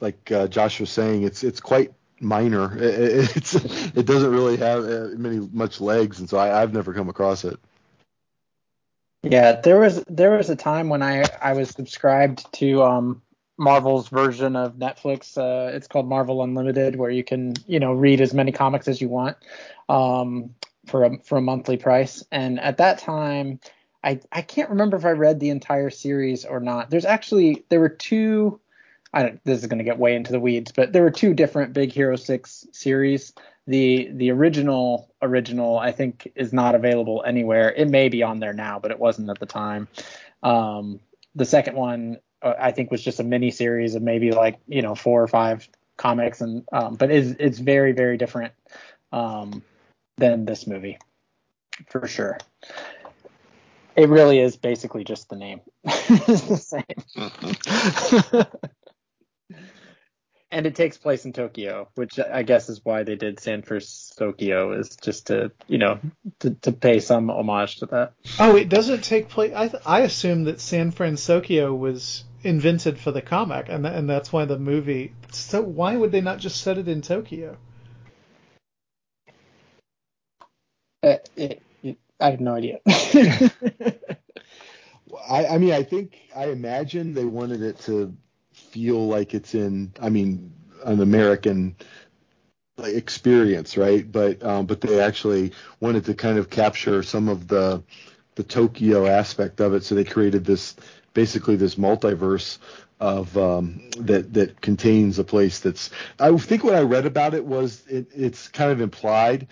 like 0.01 0.29
uh, 0.29 0.47
Josh 0.47 0.81
was 0.81 0.89
saying, 0.89 1.23
it's 1.23 1.41
it's 1.41 1.61
quite 1.61 1.93
minor. 2.19 2.77
It, 2.81 3.37
it's 3.37 3.55
it 3.55 4.05
doesn't 4.05 4.31
really 4.31 4.57
have 4.57 4.83
uh, 4.83 5.07
many 5.15 5.47
much 5.53 5.79
legs, 5.79 6.19
and 6.19 6.29
so 6.29 6.37
I, 6.37 6.61
I've 6.61 6.73
never 6.73 6.93
come 6.93 7.07
across 7.07 7.45
it. 7.45 7.57
Yeah, 9.23 9.53
there 9.53 9.79
was 9.79 10.03
there 10.09 10.31
was 10.31 10.49
a 10.49 10.55
time 10.57 10.89
when 10.89 11.01
I 11.01 11.23
I 11.41 11.53
was 11.53 11.69
subscribed 11.69 12.51
to 12.55 12.83
um 12.83 13.21
Marvel's 13.57 14.09
version 14.09 14.55
of 14.55 14.75
Netflix. 14.75 15.37
Uh, 15.37 15.75
it's 15.75 15.87
called 15.87 16.07
Marvel 16.07 16.43
Unlimited, 16.43 16.95
where 16.95 17.09
you 17.09 17.23
can 17.23 17.53
you 17.67 17.79
know 17.79 17.93
read 17.93 18.21
as 18.21 18.33
many 18.33 18.51
comics 18.51 18.87
as 18.87 19.01
you 19.01 19.09
want 19.09 19.37
um, 19.89 20.53
for 20.87 21.05
a 21.05 21.17
for 21.19 21.37
a 21.37 21.41
monthly 21.41 21.77
price. 21.77 22.23
And 22.31 22.59
at 22.59 22.77
that 22.77 22.99
time, 22.99 23.59
I 24.03 24.19
I 24.31 24.41
can't 24.41 24.69
remember 24.69 24.97
if 24.97 25.05
I 25.05 25.11
read 25.11 25.39
the 25.39 25.49
entire 25.49 25.89
series 25.89 26.45
or 26.45 26.59
not. 26.59 26.89
There's 26.89 27.05
actually 27.05 27.65
there 27.69 27.79
were 27.79 27.89
two. 27.89 28.59
I 29.13 29.23
don't. 29.23 29.43
This 29.45 29.61
is 29.61 29.67
going 29.67 29.77
to 29.77 29.85
get 29.85 29.97
way 29.97 30.15
into 30.15 30.31
the 30.31 30.39
weeds, 30.39 30.71
but 30.71 30.91
there 30.91 31.03
were 31.03 31.11
two 31.11 31.33
different 31.33 31.73
Big 31.73 31.91
Hero 31.91 32.15
Six 32.15 32.67
series 32.71 33.33
the 33.67 34.09
the 34.13 34.31
original 34.31 35.13
original 35.21 35.77
I 35.77 35.91
think 35.91 36.31
is 36.35 36.53
not 36.53 36.75
available 36.75 37.23
anywhere. 37.25 37.71
It 37.71 37.89
may 37.89 38.09
be 38.09 38.23
on 38.23 38.39
there 38.39 38.53
now, 38.53 38.79
but 38.79 38.91
it 38.91 38.99
wasn't 38.99 39.29
at 39.29 39.39
the 39.39 39.45
time. 39.45 39.87
Um, 40.43 40.99
the 41.33 41.45
second 41.45 41.75
one 41.75 42.17
uh, 42.41 42.53
I 42.59 42.71
think 42.71 42.91
was 42.91 43.03
just 43.03 43.19
a 43.19 43.23
mini 43.23 43.51
series 43.51 43.95
of 43.95 44.01
maybe 44.01 44.31
like 44.31 44.59
you 44.67 44.81
know 44.81 44.95
four 44.95 45.21
or 45.21 45.27
five 45.27 45.67
comics, 45.97 46.41
and 46.41 46.63
um, 46.71 46.95
but 46.95 47.11
it's 47.11 47.35
it's 47.39 47.59
very 47.59 47.91
very 47.91 48.17
different 48.17 48.53
um, 49.11 49.63
than 50.17 50.45
this 50.45 50.67
movie 50.67 50.97
for 51.87 52.07
sure. 52.07 52.37
It 53.95 54.09
really 54.09 54.39
is 54.39 54.57
basically 54.57 55.05
just 55.05 55.29
the 55.29 55.37
name. 55.37 55.61
it's 55.83 56.41
the 56.41 56.57
same. 56.57 58.45
And 60.55 60.65
it 60.65 60.73
takes 60.73 60.97
place 60.97 61.25
in 61.25 61.33
Tokyo, 61.33 61.89
which 61.95 62.17
I 62.17 62.43
guess 62.43 62.69
is 62.69 62.79
why 62.81 63.03
they 63.03 63.17
did 63.17 63.41
San 63.41 63.61
Francisco, 63.61 64.31
is 64.71 64.95
just 64.95 65.27
to 65.27 65.51
you 65.67 65.77
know 65.77 65.99
to, 66.39 66.51
to 66.51 66.71
pay 66.71 67.01
some 67.01 67.29
homage 67.29 67.79
to 67.79 67.87
that. 67.87 68.13
Oh, 68.39 68.55
it 68.55 68.69
doesn't 68.69 69.03
take 69.03 69.27
place. 69.27 69.53
I 69.53 69.69
I 69.85 69.99
assume 70.03 70.45
that 70.45 70.61
San 70.61 70.91
Francisco 70.91 71.73
was 71.73 72.23
invented 72.41 72.97
for 72.97 73.11
the 73.11 73.21
comic, 73.21 73.67
and 73.67 73.85
and 73.85 74.09
that's 74.09 74.31
why 74.31 74.45
the 74.45 74.57
movie. 74.57 75.11
So 75.33 75.61
why 75.61 75.97
would 75.97 76.13
they 76.13 76.21
not 76.21 76.39
just 76.39 76.61
set 76.61 76.77
it 76.77 76.87
in 76.87 77.01
Tokyo? 77.01 77.57
Uh, 81.03 81.17
it, 81.35 81.61
it, 81.83 81.97
I 82.21 82.31
have 82.31 82.39
no 82.39 82.53
idea. 82.53 82.79
I, 85.29 85.47
I 85.47 85.57
mean, 85.57 85.73
I 85.73 85.83
think 85.83 86.17
I 86.33 86.45
imagine 86.45 87.13
they 87.13 87.25
wanted 87.25 87.61
it 87.61 87.79
to 87.81 88.15
feel 88.75 89.07
like 89.07 89.33
it's 89.33 89.55
in, 89.55 89.93
I 90.01 90.09
mean, 90.09 90.51
an 90.83 91.01
American 91.01 91.77
experience, 92.77 93.77
right? 93.77 94.11
But 94.11 94.43
um, 94.43 94.65
but 94.65 94.81
they 94.81 94.99
actually 94.99 95.53
wanted 95.79 96.03
to 96.05 96.13
kind 96.13 96.37
of 96.37 96.49
capture 96.49 97.01
some 97.03 97.29
of 97.29 97.47
the 97.47 97.81
the 98.35 98.43
Tokyo 98.43 99.07
aspect 99.07 99.61
of 99.61 99.73
it, 99.73 99.85
so 99.85 99.95
they 99.95 100.03
created 100.03 100.43
this 100.43 100.75
basically 101.13 101.55
this 101.55 101.75
multiverse 101.75 102.57
of 102.99 103.37
um, 103.37 103.89
that 103.97 104.33
that 104.33 104.59
contains 104.59 105.19
a 105.19 105.23
place 105.23 105.59
that's. 105.61 105.89
I 106.19 106.35
think 106.35 106.65
what 106.65 106.75
I 106.75 106.81
read 106.81 107.05
about 107.05 107.33
it 107.33 107.45
was 107.45 107.81
it, 107.87 108.07
it's 108.13 108.49
kind 108.49 108.73
of 108.73 108.81
implied 108.81 109.47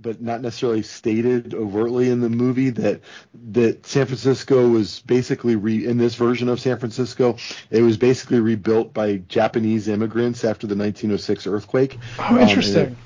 but 0.00 0.20
not 0.20 0.40
necessarily 0.40 0.82
stated 0.82 1.54
overtly 1.54 2.10
in 2.10 2.20
the 2.20 2.28
movie 2.28 2.70
that 2.70 3.00
that 3.50 3.86
San 3.86 4.06
Francisco 4.06 4.68
was 4.68 5.00
basically 5.00 5.56
re, 5.56 5.86
in 5.86 5.98
this 5.98 6.14
version 6.14 6.48
of 6.48 6.60
San 6.60 6.78
Francisco, 6.78 7.36
it 7.70 7.82
was 7.82 7.96
basically 7.96 8.40
rebuilt 8.40 8.92
by 8.94 9.16
Japanese 9.28 9.88
immigrants 9.88 10.44
after 10.44 10.66
the 10.66 10.76
1906 10.76 11.46
earthquake. 11.46 11.98
Oh, 12.18 12.38
interesting. 12.38 12.88
Um, 12.88 12.96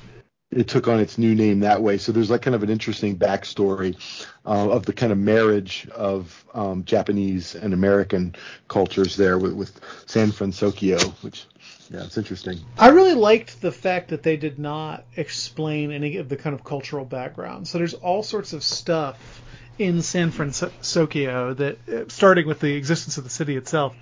it, 0.50 0.60
it, 0.60 0.68
took 0.68 0.86
on 0.86 1.00
its 1.00 1.18
new 1.18 1.34
name 1.34 1.60
that 1.60 1.82
way. 1.82 1.98
So 1.98 2.12
there's 2.12 2.30
like 2.30 2.42
kind 2.42 2.54
of 2.54 2.62
an 2.62 2.70
interesting 2.70 3.18
backstory 3.18 3.96
uh, 4.46 4.70
of 4.70 4.86
the 4.86 4.92
kind 4.92 5.10
of 5.10 5.18
marriage 5.18 5.88
of 5.88 6.44
um, 6.54 6.84
Japanese 6.84 7.54
and 7.54 7.74
American 7.74 8.34
cultures 8.68 9.16
there 9.16 9.38
with, 9.38 9.54
with 9.54 9.80
San 10.06 10.30
Francisco, 10.30 10.98
which 11.22 11.46
yeah, 11.94 12.04
it's 12.04 12.18
interesting. 12.18 12.58
I 12.76 12.88
really 12.88 13.14
liked 13.14 13.60
the 13.60 13.70
fact 13.70 14.08
that 14.08 14.24
they 14.24 14.36
did 14.36 14.58
not 14.58 15.04
explain 15.16 15.92
any 15.92 16.16
of 16.16 16.28
the 16.28 16.36
kind 16.36 16.54
of 16.54 16.64
cultural 16.64 17.04
background. 17.04 17.68
So 17.68 17.78
there's 17.78 17.94
all 17.94 18.24
sorts 18.24 18.52
of 18.52 18.64
stuff 18.64 19.42
in 19.78 20.02
San 20.02 20.32
Francisco 20.32 21.54
that, 21.54 21.88
uh, 21.88 22.04
starting 22.08 22.48
with 22.48 22.58
the 22.58 22.74
existence 22.74 23.16
of 23.16 23.22
the 23.22 23.30
city 23.30 23.56
itself, 23.56 23.94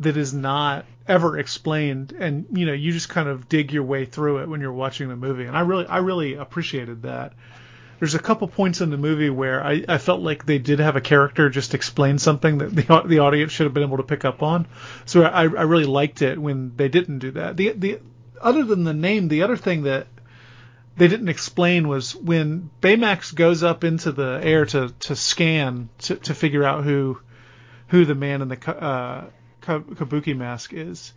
that 0.00 0.18
is 0.18 0.34
not 0.34 0.84
ever 1.06 1.38
explained, 1.38 2.12
and 2.12 2.46
you 2.52 2.66
know 2.66 2.72
you 2.74 2.92
just 2.92 3.08
kind 3.08 3.28
of 3.28 3.48
dig 3.48 3.72
your 3.72 3.82
way 3.82 4.04
through 4.04 4.42
it 4.42 4.48
when 4.48 4.60
you're 4.60 4.72
watching 4.72 5.08
the 5.08 5.16
movie. 5.16 5.44
And 5.44 5.56
I 5.56 5.60
really, 5.60 5.86
I 5.86 5.98
really 5.98 6.34
appreciated 6.34 7.02
that 7.02 7.32
there's 7.98 8.14
a 8.14 8.18
couple 8.18 8.46
points 8.48 8.80
in 8.80 8.90
the 8.90 8.96
movie 8.96 9.30
where 9.30 9.64
I, 9.64 9.84
I 9.88 9.98
felt 9.98 10.20
like 10.20 10.46
they 10.46 10.58
did 10.58 10.78
have 10.78 10.96
a 10.96 11.00
character 11.00 11.50
just 11.50 11.74
explain 11.74 12.18
something 12.18 12.58
that 12.58 12.74
the 12.74 13.02
the 13.06 13.18
audience 13.18 13.52
should 13.52 13.64
have 13.64 13.74
been 13.74 13.82
able 13.82 13.96
to 13.96 14.02
pick 14.02 14.24
up 14.24 14.42
on. 14.42 14.66
So 15.04 15.22
I, 15.22 15.42
I 15.42 15.44
really 15.44 15.84
liked 15.84 16.22
it 16.22 16.38
when 16.38 16.76
they 16.76 16.88
didn't 16.88 17.18
do 17.18 17.32
that. 17.32 17.56
The 17.56 17.72
the 17.72 18.00
other 18.40 18.64
than 18.64 18.84
the 18.84 18.94
name, 18.94 19.28
the 19.28 19.42
other 19.42 19.56
thing 19.56 19.82
that 19.82 20.06
they 20.96 21.08
didn't 21.08 21.28
explain 21.28 21.88
was 21.88 22.14
when 22.14 22.70
Baymax 22.80 23.34
goes 23.34 23.62
up 23.62 23.84
into 23.84 24.12
the 24.12 24.40
air 24.42 24.64
to 24.66 24.92
to 25.00 25.16
scan 25.16 25.88
to 26.00 26.16
to 26.16 26.34
figure 26.34 26.64
out 26.64 26.84
who 26.84 27.18
who 27.88 28.04
the 28.04 28.14
man 28.14 28.42
in 28.42 28.48
the 28.48 28.70
uh, 28.70 29.24
kabuki 29.62 30.36
mask 30.36 30.72
is. 30.72 31.12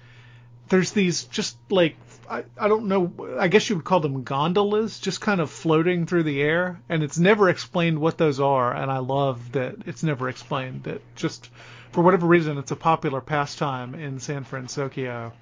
There's 0.70 0.92
these 0.92 1.26
just 1.26 1.58
like 1.70 1.96
I, 2.32 2.46
I 2.58 2.70
don't 2.70 2.86
know. 2.86 3.12
I 3.38 3.50
guess 3.50 3.70
you 3.70 3.76
would 3.76 3.84
call 3.84 4.00
them 4.00 4.24
gondolas, 4.24 5.00
just 5.00 5.20
kind 5.20 5.42
of 5.42 5.52
floating 5.52 6.06
through 6.06 6.24
the 6.24 6.42
air, 6.42 6.80
and 6.88 7.04
it's 7.04 7.20
never 7.20 7.50
explained 7.50 8.00
what 8.00 8.18
those 8.18 8.40
are. 8.40 8.74
And 8.74 8.90
I 8.90 9.00
love 9.00 9.52
that 9.52 9.76
it's 9.86 10.02
never 10.02 10.30
explained. 10.30 10.84
That 10.84 11.02
just 11.16 11.50
for 11.92 12.02
whatever 12.02 12.26
reason, 12.26 12.58
it's 12.58 12.72
a 12.72 12.78
popular 12.78 13.20
pastime 13.20 13.96
in 13.96 14.22
San 14.22 14.46
Francisco 14.46 15.34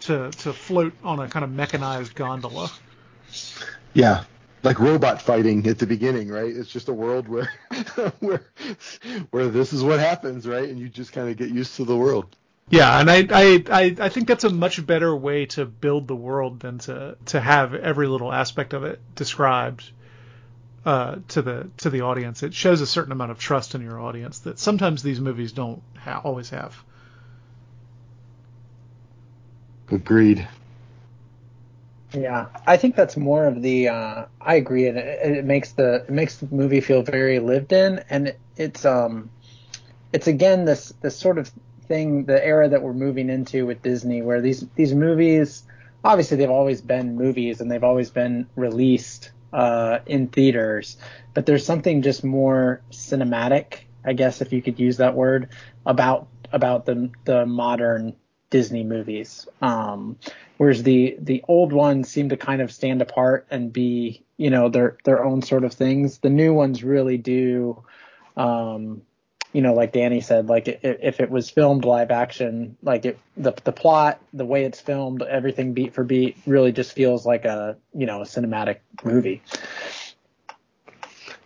to 0.00 0.30
to 0.32 0.52
float 0.52 0.94
on 1.04 1.20
a 1.20 1.28
kind 1.28 1.44
of 1.44 1.52
mechanized 1.52 2.16
gondola. 2.16 2.72
Yeah, 3.94 4.24
like 4.64 4.80
robot 4.80 5.22
fighting 5.22 5.64
at 5.68 5.78
the 5.78 5.86
beginning, 5.86 6.28
right? 6.28 6.54
It's 6.54 6.70
just 6.70 6.88
a 6.88 6.92
world 6.92 7.28
where 7.28 7.52
where 8.18 8.50
where 9.30 9.46
this 9.46 9.72
is 9.72 9.84
what 9.84 10.00
happens, 10.00 10.44
right? 10.44 10.68
And 10.68 10.76
you 10.76 10.88
just 10.88 11.12
kind 11.12 11.28
of 11.28 11.36
get 11.36 11.50
used 11.50 11.76
to 11.76 11.84
the 11.84 11.96
world. 11.96 12.36
Yeah, 12.68 12.98
and 13.00 13.08
I, 13.08 13.26
I, 13.30 13.64
I, 13.70 13.96
I 14.00 14.08
think 14.08 14.26
that's 14.26 14.42
a 14.42 14.50
much 14.50 14.84
better 14.84 15.14
way 15.14 15.46
to 15.46 15.64
build 15.64 16.08
the 16.08 16.16
world 16.16 16.60
than 16.60 16.78
to, 16.78 17.16
to 17.26 17.40
have 17.40 17.74
every 17.74 18.08
little 18.08 18.32
aspect 18.32 18.74
of 18.74 18.82
it 18.82 19.00
described 19.14 19.88
uh, 20.84 21.16
to 21.28 21.42
the 21.42 21.68
to 21.78 21.90
the 21.90 22.00
audience. 22.02 22.42
It 22.42 22.54
shows 22.54 22.80
a 22.80 22.86
certain 22.86 23.12
amount 23.12 23.30
of 23.30 23.38
trust 23.38 23.74
in 23.74 23.82
your 23.82 24.00
audience 24.00 24.40
that 24.40 24.58
sometimes 24.58 25.02
these 25.02 25.20
movies 25.20 25.52
don't 25.52 25.82
ha- 25.96 26.20
always 26.24 26.50
have. 26.50 26.76
Agreed. 29.90 30.46
Yeah, 32.12 32.46
I 32.66 32.76
think 32.76 32.96
that's 32.96 33.16
more 33.16 33.46
of 33.46 33.62
the. 33.62 33.88
Uh, 33.88 34.24
I 34.40 34.54
agree, 34.56 34.88
and 34.88 34.98
it, 34.98 35.38
it, 35.38 35.44
makes 35.44 35.72
the 35.72 36.04
it 36.06 36.10
makes 36.10 36.38
the 36.38 36.48
movie 36.54 36.80
feel 36.80 37.02
very 37.02 37.38
lived 37.38 37.72
in, 37.72 38.02
and 38.10 38.28
it, 38.28 38.40
it's 38.56 38.84
um, 38.84 39.30
it's 40.12 40.26
again 40.26 40.64
this 40.64 40.92
this 41.00 41.16
sort 41.16 41.38
of 41.38 41.50
thing, 41.86 42.24
the 42.24 42.44
era 42.44 42.68
that 42.68 42.82
we're 42.82 42.92
moving 42.92 43.30
into 43.30 43.66
with 43.66 43.82
Disney, 43.82 44.22
where 44.22 44.40
these 44.40 44.66
these 44.74 44.94
movies, 44.94 45.64
obviously 46.04 46.36
they've 46.36 46.50
always 46.50 46.80
been 46.80 47.16
movies 47.16 47.60
and 47.60 47.70
they've 47.70 47.84
always 47.84 48.10
been 48.10 48.46
released 48.56 49.30
uh, 49.52 50.00
in 50.06 50.28
theaters, 50.28 50.96
but 51.34 51.46
there's 51.46 51.64
something 51.64 52.02
just 52.02 52.24
more 52.24 52.82
cinematic, 52.90 53.80
I 54.04 54.12
guess 54.12 54.40
if 54.40 54.52
you 54.52 54.62
could 54.62 54.78
use 54.78 54.98
that 54.98 55.14
word, 55.14 55.48
about 55.84 56.28
about 56.52 56.86
the 56.86 57.10
the 57.24 57.46
modern 57.46 58.16
Disney 58.50 58.84
movies. 58.84 59.48
Um, 59.60 60.18
whereas 60.56 60.82
the 60.82 61.16
the 61.20 61.44
old 61.48 61.72
ones 61.72 62.08
seem 62.08 62.28
to 62.30 62.36
kind 62.36 62.62
of 62.62 62.72
stand 62.72 63.02
apart 63.02 63.46
and 63.50 63.72
be 63.72 64.24
you 64.36 64.50
know 64.50 64.68
their 64.68 64.96
their 65.04 65.24
own 65.24 65.42
sort 65.42 65.64
of 65.64 65.72
things. 65.72 66.18
The 66.18 66.30
new 66.30 66.52
ones 66.52 66.84
really 66.84 67.18
do. 67.18 67.82
Um, 68.36 69.02
you 69.56 69.62
know, 69.62 69.72
like 69.72 69.92
Danny 69.92 70.20
said, 70.20 70.50
like 70.50 70.68
it, 70.68 70.80
if 70.82 71.18
it 71.18 71.30
was 71.30 71.48
filmed 71.48 71.86
live 71.86 72.10
action, 72.10 72.76
like 72.82 73.06
it, 73.06 73.18
the 73.38 73.54
the 73.64 73.72
plot, 73.72 74.20
the 74.34 74.44
way 74.44 74.64
it's 74.64 74.82
filmed, 74.82 75.22
everything 75.22 75.72
beat 75.72 75.94
for 75.94 76.04
beat, 76.04 76.36
really 76.46 76.72
just 76.72 76.92
feels 76.92 77.24
like 77.24 77.46
a 77.46 77.78
you 77.94 78.04
know 78.04 78.20
a 78.20 78.24
cinematic 78.26 78.80
movie. 79.02 79.40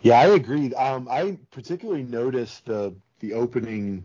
Yeah, 0.02 0.18
I 0.18 0.26
agree. 0.26 0.74
Um, 0.74 1.06
I 1.08 1.38
particularly 1.52 2.02
noticed 2.02 2.66
the 2.66 2.96
the 3.20 3.34
opening 3.34 4.04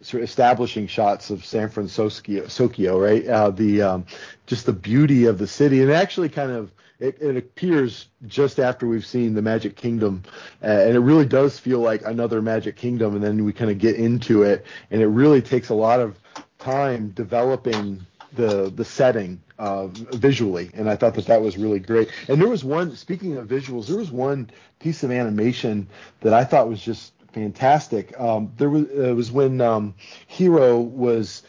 sort 0.00 0.22
of 0.22 0.28
establishing 0.28 0.86
shots 0.86 1.30
of 1.30 1.44
San 1.44 1.68
Francisco, 1.68 2.98
right? 2.98 3.26
Uh, 3.26 3.50
the 3.50 3.82
um, 3.82 4.06
just 4.46 4.66
the 4.66 4.72
beauty 4.72 5.26
of 5.26 5.38
the 5.38 5.46
city, 5.46 5.82
and 5.82 5.90
actually 5.90 6.28
kind 6.28 6.52
of 6.52 6.72
it, 6.98 7.20
it, 7.20 7.36
appears 7.36 8.08
just 8.26 8.58
after 8.58 8.86
we've 8.86 9.06
seen 9.06 9.34
the 9.34 9.42
Magic 9.42 9.76
Kingdom, 9.76 10.22
uh, 10.62 10.66
and 10.66 10.96
it 10.96 11.00
really 11.00 11.26
does 11.26 11.58
feel 11.58 11.80
like 11.80 12.02
another 12.04 12.40
Magic 12.40 12.76
Kingdom. 12.76 13.14
And 13.14 13.22
then 13.22 13.44
we 13.44 13.52
kind 13.52 13.70
of 13.70 13.78
get 13.78 13.96
into 13.96 14.42
it, 14.42 14.64
and 14.90 15.02
it 15.02 15.08
really 15.08 15.42
takes 15.42 15.68
a 15.68 15.74
lot 15.74 16.00
of 16.00 16.18
time 16.58 17.10
developing 17.10 18.06
the 18.32 18.70
the 18.74 18.84
setting 18.84 19.40
uh, 19.58 19.86
visually, 19.86 20.70
and 20.74 20.88
I 20.88 20.96
thought 20.96 21.14
that 21.14 21.26
that 21.26 21.40
was 21.40 21.56
really 21.56 21.80
great. 21.80 22.10
And 22.28 22.40
there 22.40 22.48
was 22.48 22.64
one, 22.64 22.94
speaking 22.96 23.36
of 23.36 23.48
visuals, 23.48 23.86
there 23.86 23.96
was 23.96 24.10
one 24.10 24.50
piece 24.78 25.02
of 25.02 25.10
animation 25.10 25.88
that 26.20 26.34
I 26.34 26.44
thought 26.44 26.68
was 26.68 26.82
just 26.82 27.12
fantastic. 27.36 28.18
Um, 28.18 28.50
there 28.56 28.70
was 28.70 28.84
it 28.88 29.14
was 29.14 29.30
when 29.30 29.60
um, 29.60 29.94
Hero 30.26 30.80
was 30.80 31.42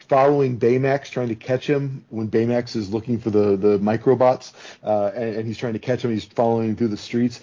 following 0.00 0.58
Baymax, 0.58 1.08
trying 1.10 1.28
to 1.28 1.34
catch 1.34 1.66
him 1.66 2.04
when 2.10 2.28
Baymax 2.28 2.76
is 2.76 2.90
looking 2.90 3.18
for 3.18 3.30
the 3.30 3.56
the 3.56 3.78
microbots, 3.78 4.52
uh, 4.84 5.12
and, 5.14 5.36
and, 5.36 5.46
he's 5.46 5.56
trying 5.56 5.72
to 5.72 5.78
catch 5.78 6.04
him. 6.04 6.10
He's 6.10 6.26
following 6.26 6.68
him 6.68 6.76
through 6.76 6.88
the 6.88 6.98
streets. 6.98 7.40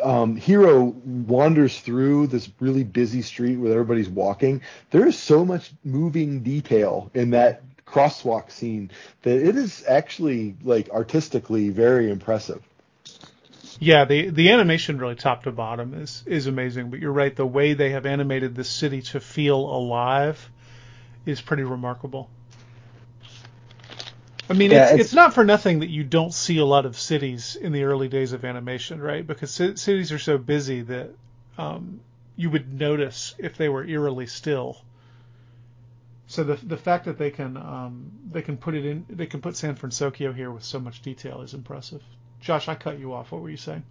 Um, 0.00 0.36
Hero 0.36 0.94
wanders 1.04 1.80
through 1.80 2.28
this 2.28 2.48
really 2.60 2.84
busy 2.84 3.22
street 3.22 3.56
where 3.56 3.72
everybody's 3.72 4.08
walking. 4.08 4.62
There 4.92 5.04
is 5.04 5.18
so 5.18 5.44
much 5.44 5.72
moving 5.82 6.44
detail 6.44 7.10
in 7.12 7.30
that 7.30 7.62
crosswalk 7.86 8.52
scene 8.52 8.92
that 9.22 9.36
it 9.36 9.56
is 9.56 9.84
actually 9.88 10.54
like 10.62 10.90
artistically 10.90 11.70
very 11.70 12.08
impressive. 12.08 12.62
Yeah, 13.78 14.04
the 14.06 14.30
the 14.30 14.50
animation 14.50 14.98
really 14.98 15.16
top 15.16 15.44
to 15.44 15.52
bottom 15.52 15.94
is 15.94 16.22
is 16.26 16.46
amazing. 16.46 16.90
But 16.90 17.00
you're 17.00 17.12
right, 17.12 17.34
the 17.34 17.46
way 17.46 17.74
they 17.74 17.90
have 17.90 18.06
animated 18.06 18.54
this 18.54 18.70
city 18.70 19.02
to 19.02 19.20
feel 19.20 19.58
alive 19.58 20.50
is 21.26 21.40
pretty 21.40 21.64
remarkable. 21.64 22.30
I 24.48 24.54
mean, 24.54 24.70
yeah, 24.70 24.90
it's, 24.90 24.92
it's, 24.92 25.00
it's 25.02 25.14
not 25.14 25.34
for 25.34 25.44
nothing 25.44 25.80
that 25.80 25.90
you 25.90 26.04
don't 26.04 26.32
see 26.32 26.58
a 26.58 26.64
lot 26.64 26.86
of 26.86 26.98
cities 26.98 27.56
in 27.56 27.72
the 27.72 27.84
early 27.84 28.08
days 28.08 28.32
of 28.32 28.44
animation, 28.44 29.00
right? 29.00 29.26
Because 29.26 29.50
c- 29.52 29.76
cities 29.76 30.12
are 30.12 30.18
so 30.20 30.38
busy 30.38 30.82
that 30.82 31.10
um, 31.58 32.00
you 32.36 32.50
would 32.50 32.72
notice 32.72 33.34
if 33.38 33.56
they 33.56 33.68
were 33.68 33.84
eerily 33.84 34.26
still. 34.26 34.78
So 36.28 36.44
the 36.44 36.56
the 36.56 36.76
fact 36.76 37.04
that 37.06 37.18
they 37.18 37.30
can 37.30 37.56
um, 37.56 38.12
they 38.32 38.42
can 38.42 38.56
put 38.56 38.74
it 38.74 38.86
in 38.86 39.06
they 39.08 39.26
can 39.26 39.40
put 39.40 39.56
San 39.56 39.76
Francisco 39.76 40.32
here 40.32 40.50
with 40.50 40.64
so 40.64 40.80
much 40.80 41.02
detail 41.02 41.42
is 41.42 41.54
impressive. 41.54 42.02
Josh, 42.40 42.68
I 42.68 42.74
cut 42.74 42.98
you 42.98 43.12
off. 43.12 43.32
What 43.32 43.42
were 43.42 43.50
you 43.50 43.56
saying? 43.56 43.82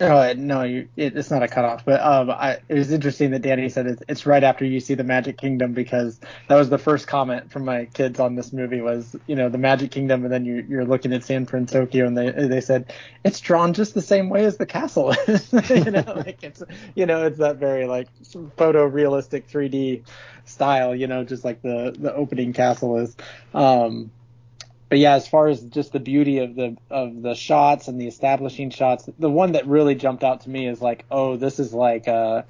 Oh 0.00 0.32
no, 0.36 0.62
you, 0.62 0.88
it, 0.96 1.16
it's 1.16 1.30
not 1.30 1.44
a 1.44 1.48
cutoff, 1.48 1.84
but 1.84 2.00
um, 2.00 2.28
I, 2.28 2.58
it 2.68 2.74
was 2.74 2.90
interesting 2.90 3.30
that 3.30 3.42
Danny 3.42 3.68
said 3.68 3.86
it's, 3.86 4.02
it's 4.08 4.26
right 4.26 4.42
after 4.42 4.64
you 4.64 4.80
see 4.80 4.94
the 4.94 5.04
Magic 5.04 5.38
Kingdom 5.38 5.72
because 5.72 6.18
that 6.48 6.56
was 6.56 6.68
the 6.68 6.78
first 6.78 7.06
comment 7.06 7.52
from 7.52 7.64
my 7.64 7.84
kids 7.84 8.18
on 8.18 8.34
this 8.34 8.52
movie 8.52 8.80
was 8.80 9.14
you 9.28 9.36
know 9.36 9.48
the 9.48 9.58
Magic 9.58 9.92
Kingdom 9.92 10.24
and 10.24 10.32
then 10.32 10.44
you, 10.44 10.66
you're 10.68 10.84
looking 10.84 11.12
at 11.12 11.22
San 11.22 11.46
Francisco 11.46 12.04
and 12.04 12.18
they 12.18 12.28
they 12.32 12.60
said 12.60 12.92
it's 13.22 13.38
drawn 13.38 13.72
just 13.72 13.94
the 13.94 14.02
same 14.02 14.30
way 14.30 14.44
as 14.44 14.56
the 14.56 14.66
castle 14.66 15.12
is, 15.28 15.52
you 15.70 15.92
know 15.92 16.12
like 16.16 16.42
it's 16.42 16.60
you 16.96 17.06
know 17.06 17.26
it's 17.26 17.38
that 17.38 17.58
very 17.58 17.86
like 17.86 18.08
photorealistic 18.24 19.44
3D 19.48 20.02
style, 20.44 20.92
you 20.92 21.06
know 21.06 21.22
just 21.22 21.44
like 21.44 21.62
the 21.62 21.94
the 21.96 22.12
opening 22.12 22.52
castle 22.52 22.98
is. 22.98 23.16
Um, 23.54 24.10
but 24.94 25.00
yeah, 25.00 25.14
as 25.14 25.26
far 25.26 25.48
as 25.48 25.60
just 25.60 25.92
the 25.92 25.98
beauty 25.98 26.38
of 26.38 26.54
the 26.54 26.76
of 26.88 27.20
the 27.20 27.34
shots 27.34 27.88
and 27.88 28.00
the 28.00 28.06
establishing 28.06 28.70
shots, 28.70 29.10
the 29.18 29.28
one 29.28 29.50
that 29.50 29.66
really 29.66 29.96
jumped 29.96 30.22
out 30.22 30.42
to 30.42 30.48
me 30.48 30.68
is 30.68 30.80
like, 30.80 31.04
oh, 31.10 31.36
this 31.36 31.58
is 31.58 31.74
like 31.74 32.06
a 32.06 32.44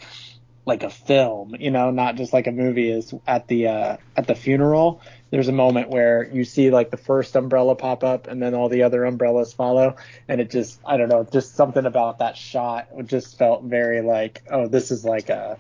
like 0.66 0.82
a 0.82 0.90
film, 0.90 1.56
you 1.58 1.70
know, 1.70 1.90
not 1.90 2.16
just 2.16 2.34
like 2.34 2.46
a 2.46 2.52
movie. 2.52 2.90
Is 2.90 3.14
at 3.26 3.48
the 3.48 3.68
uh, 3.68 3.96
at 4.14 4.26
the 4.26 4.34
funeral. 4.34 5.00
There's 5.30 5.48
a 5.48 5.52
moment 5.52 5.88
where 5.88 6.22
you 6.22 6.44
see 6.44 6.70
like 6.70 6.90
the 6.90 6.98
first 6.98 7.34
umbrella 7.34 7.76
pop 7.76 8.04
up 8.04 8.26
and 8.26 8.42
then 8.42 8.52
all 8.52 8.68
the 8.68 8.82
other 8.82 9.06
umbrellas 9.06 9.54
follow, 9.54 9.96
and 10.28 10.38
it 10.38 10.50
just 10.50 10.78
I 10.84 10.98
don't 10.98 11.08
know, 11.08 11.24
just 11.24 11.56
something 11.56 11.86
about 11.86 12.18
that 12.18 12.36
shot 12.36 12.88
just 13.06 13.38
felt 13.38 13.62
very 13.62 14.02
like, 14.02 14.42
oh, 14.50 14.68
this 14.68 14.90
is 14.90 15.02
like 15.02 15.30
a 15.30 15.56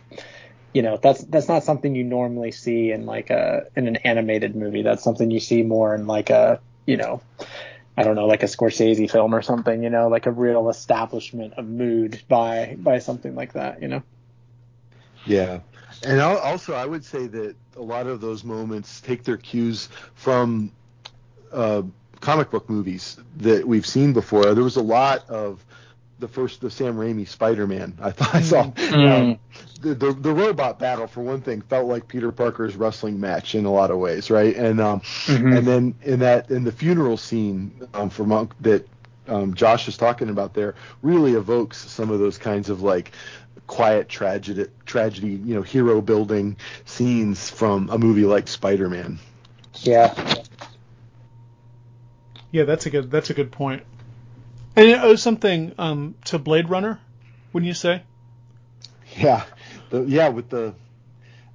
you 0.74 0.82
know 0.82 0.98
that's 0.98 1.24
that's 1.24 1.48
not 1.48 1.64
something 1.64 1.94
you 1.94 2.04
normally 2.04 2.50
see 2.50 2.92
in 2.92 3.06
like 3.06 3.30
a 3.30 3.68
in 3.74 3.88
an 3.88 3.96
animated 4.04 4.54
movie 4.54 4.82
that's 4.82 5.02
something 5.02 5.30
you 5.30 5.40
see 5.40 5.62
more 5.62 5.94
in 5.94 6.06
like 6.06 6.28
a 6.28 6.60
you 6.86 6.96
know, 6.96 7.20
I 7.96 8.02
don't 8.02 8.16
know, 8.16 8.26
like 8.26 8.42
a 8.42 8.46
Scorsese 8.46 9.10
film 9.10 9.34
or 9.34 9.42
something, 9.42 9.82
you 9.82 9.90
know, 9.90 10.08
like 10.08 10.26
a 10.26 10.32
real 10.32 10.68
establishment 10.68 11.54
of 11.54 11.66
mood 11.66 12.20
by 12.28 12.76
by 12.78 12.98
something 12.98 13.34
like 13.34 13.52
that, 13.52 13.82
you 13.82 13.88
know. 13.88 14.02
Yeah. 15.26 15.60
And 16.02 16.20
also, 16.20 16.74
I 16.74 16.84
would 16.84 17.04
say 17.04 17.26
that 17.28 17.56
a 17.76 17.82
lot 17.82 18.06
of 18.06 18.20
those 18.20 18.44
moments 18.44 19.00
take 19.00 19.24
their 19.24 19.36
cues 19.36 19.88
from 20.14 20.70
uh, 21.52 21.82
comic 22.20 22.50
book 22.50 22.68
movies 22.68 23.16
that 23.36 23.66
we've 23.66 23.86
seen 23.86 24.12
before. 24.12 24.54
There 24.54 24.64
was 24.64 24.76
a 24.76 24.82
lot 24.82 25.28
of 25.30 25.64
the 26.24 26.28
first 26.28 26.62
the 26.62 26.70
Sam 26.70 26.96
Raimi 26.96 27.28
Spider-Man. 27.28 27.98
I 28.00 28.10
thought 28.10 28.34
I 28.34 28.40
saw 28.40 28.64
mm. 28.64 29.10
um, 29.10 29.38
the, 29.82 29.94
the, 29.94 30.12
the 30.14 30.32
robot 30.32 30.78
battle 30.78 31.06
for 31.06 31.20
one 31.20 31.42
thing 31.42 31.60
felt 31.60 31.86
like 31.86 32.08
Peter 32.08 32.32
Parker's 32.32 32.76
wrestling 32.76 33.20
match 33.20 33.54
in 33.54 33.66
a 33.66 33.70
lot 33.70 33.90
of 33.90 33.98
ways, 33.98 34.30
right? 34.30 34.56
And 34.56 34.80
um 34.80 35.00
mm-hmm. 35.00 35.52
and 35.52 35.66
then 35.66 35.94
in 36.02 36.20
that 36.20 36.50
in 36.50 36.64
the 36.64 36.72
funeral 36.72 37.18
scene 37.18 37.86
um, 37.92 38.08
for 38.08 38.24
Monk 38.24 38.54
that 38.62 38.88
um, 39.28 39.52
Josh 39.52 39.86
is 39.86 39.98
talking 39.98 40.30
about 40.30 40.54
there 40.54 40.74
really 41.02 41.34
evokes 41.34 41.78
some 41.78 42.10
of 42.10 42.18
those 42.18 42.38
kinds 42.38 42.70
of 42.70 42.80
like 42.80 43.12
quiet 43.66 44.08
tragedy 44.08 44.66
tragedy 44.86 45.28
you 45.28 45.54
know 45.54 45.62
hero 45.62 46.00
building 46.00 46.56
scenes 46.86 47.50
from 47.50 47.90
a 47.90 47.98
movie 47.98 48.24
like 48.24 48.48
Spider-Man. 48.48 49.18
Yeah. 49.82 50.14
Yeah, 52.50 52.62
that's 52.64 52.86
a 52.86 52.90
good 52.90 53.10
that's 53.10 53.28
a 53.28 53.34
good 53.34 53.52
point. 53.52 53.82
And 54.76 54.88
it 54.88 55.00
owes 55.00 55.22
something 55.22 55.72
um, 55.78 56.14
to 56.26 56.38
Blade 56.38 56.68
Runner, 56.68 56.98
wouldn't 57.52 57.68
you 57.68 57.74
say? 57.74 58.02
Yeah, 59.16 59.44
the, 59.90 60.02
yeah. 60.02 60.28
With 60.28 60.48
the, 60.48 60.74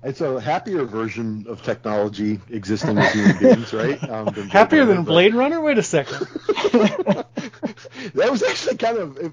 it's 0.03 0.21
a 0.21 0.39
happier 0.39 0.85
version 0.85 1.45
of 1.49 1.61
technology 1.61 2.39
existing 2.49 2.95
with 2.95 3.11
human 3.11 3.37
beings, 3.37 3.73
right? 3.73 4.01
Um, 4.09 4.25
than 4.33 4.49
happier 4.49 4.85
than 4.85 5.03
Blade 5.03 5.35
Runner? 5.35 5.59
Wait 5.59 5.77
a 5.77 5.83
second. 5.83 6.27
that 8.13 8.31
was 8.31 8.43
actually 8.43 8.77
kind 8.77 8.97
of. 8.97 9.17
If, 9.17 9.31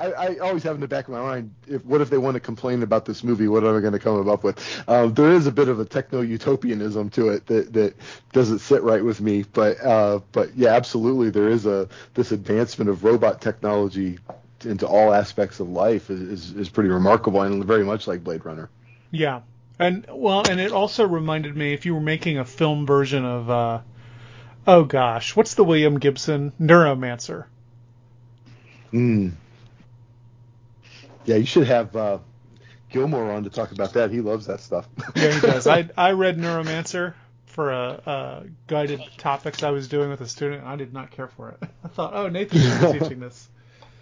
I, 0.00 0.06
I, 0.12 0.38
always 0.38 0.64
have 0.64 0.74
in 0.74 0.80
the 0.80 0.88
back 0.88 1.06
of 1.06 1.14
my 1.14 1.20
mind, 1.20 1.54
if 1.68 1.84
what 1.84 2.00
if 2.00 2.10
they 2.10 2.18
want 2.18 2.34
to 2.34 2.40
complain 2.40 2.82
about 2.82 3.04
this 3.04 3.22
movie? 3.22 3.46
What 3.46 3.62
am 3.62 3.76
I 3.76 3.80
going 3.80 3.92
to 3.92 4.00
come 4.00 4.28
up 4.28 4.42
with? 4.42 4.58
Um, 4.88 5.14
there 5.14 5.30
is 5.30 5.46
a 5.46 5.52
bit 5.52 5.68
of 5.68 5.78
a 5.78 5.84
techno 5.84 6.22
utopianism 6.22 7.10
to 7.10 7.28
it 7.28 7.46
that, 7.46 7.72
that 7.74 7.94
doesn't 8.32 8.58
sit 8.58 8.82
right 8.82 9.04
with 9.04 9.20
me. 9.20 9.44
But 9.44 9.80
uh, 9.80 10.20
but 10.32 10.56
yeah, 10.56 10.70
absolutely, 10.70 11.30
there 11.30 11.48
is 11.48 11.66
a 11.66 11.88
this 12.14 12.32
advancement 12.32 12.90
of 12.90 13.04
robot 13.04 13.40
technology 13.40 14.18
into 14.64 14.86
all 14.86 15.14
aspects 15.14 15.60
of 15.60 15.68
life 15.68 16.10
is, 16.10 16.20
is, 16.20 16.52
is 16.52 16.68
pretty 16.68 16.90
remarkable 16.90 17.42
and 17.42 17.64
very 17.64 17.84
much 17.84 18.06
like 18.06 18.22
Blade 18.22 18.44
Runner. 18.44 18.68
Yeah, 19.10 19.40
and 19.78 20.06
well, 20.10 20.42
and 20.48 20.60
it 20.60 20.72
also 20.72 21.06
reminded 21.06 21.56
me 21.56 21.72
if 21.72 21.86
you 21.86 21.94
were 21.94 22.00
making 22.00 22.38
a 22.38 22.44
film 22.44 22.86
version 22.86 23.24
of, 23.24 23.50
uh, 23.50 23.80
oh 24.66 24.84
gosh, 24.84 25.36
what's 25.36 25.54
the 25.54 25.64
William 25.64 25.98
Gibson 25.98 26.52
Neuromancer? 26.60 27.46
Hmm. 28.90 29.30
Yeah, 31.24 31.36
you 31.36 31.46
should 31.46 31.66
have 31.66 31.94
uh, 31.94 32.18
Gilmore 32.90 33.30
on 33.32 33.44
to 33.44 33.50
talk 33.50 33.72
about 33.72 33.92
that. 33.94 34.10
He 34.10 34.20
loves 34.20 34.46
that 34.46 34.60
stuff. 34.60 34.88
yeah, 35.14 35.32
he 35.32 35.40
does. 35.40 35.66
I 35.66 35.88
I 35.96 36.12
read 36.12 36.38
Neuromancer 36.38 37.14
for 37.46 37.72
a, 37.72 38.02
a, 38.06 38.42
guided 38.66 39.02
topics 39.18 39.62
I 39.62 39.70
was 39.70 39.88
doing 39.88 40.10
with 40.10 40.20
a 40.20 40.28
student. 40.28 40.64
I 40.64 40.76
did 40.76 40.92
not 40.92 41.10
care 41.10 41.28
for 41.28 41.50
it. 41.50 41.68
I 41.84 41.88
thought, 41.88 42.14
oh, 42.14 42.28
Nathan 42.28 42.60
should 42.60 42.92
be 42.92 42.98
teaching 42.98 43.20
this. 43.20 43.48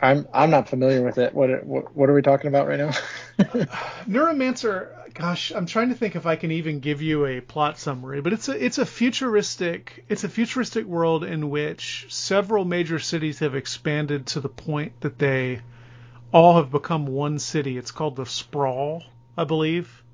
I'm 0.00 0.28
I'm 0.32 0.50
not 0.50 0.68
familiar 0.68 1.02
with 1.02 1.18
it. 1.18 1.34
What 1.34 1.64
what, 1.64 1.94
what 1.94 2.08
are 2.08 2.14
we 2.14 2.22
talking 2.22 2.48
about 2.48 2.68
right 2.68 2.78
now? 2.78 2.90
Neuromancer. 4.08 4.94
Gosh, 5.18 5.50
I'm 5.52 5.66
trying 5.66 5.88
to 5.88 5.96
think 5.96 6.14
if 6.14 6.26
I 6.26 6.36
can 6.36 6.52
even 6.52 6.78
give 6.78 7.02
you 7.02 7.26
a 7.26 7.40
plot 7.40 7.76
summary, 7.76 8.20
but 8.20 8.32
it's 8.32 8.48
a 8.48 8.64
it's 8.64 8.78
a 8.78 8.86
futuristic 8.86 10.04
it's 10.08 10.22
a 10.22 10.28
futuristic 10.28 10.86
world 10.86 11.24
in 11.24 11.50
which 11.50 12.06
several 12.08 12.64
major 12.64 13.00
cities 13.00 13.40
have 13.40 13.56
expanded 13.56 14.26
to 14.28 14.40
the 14.40 14.48
point 14.48 15.00
that 15.00 15.18
they 15.18 15.60
all 16.32 16.56
have 16.56 16.70
become 16.70 17.06
one 17.06 17.40
city. 17.40 17.76
It's 17.76 17.90
called 17.90 18.14
the 18.14 18.26
Sprawl, 18.26 19.02
I 19.36 19.42
believe. 19.42 20.04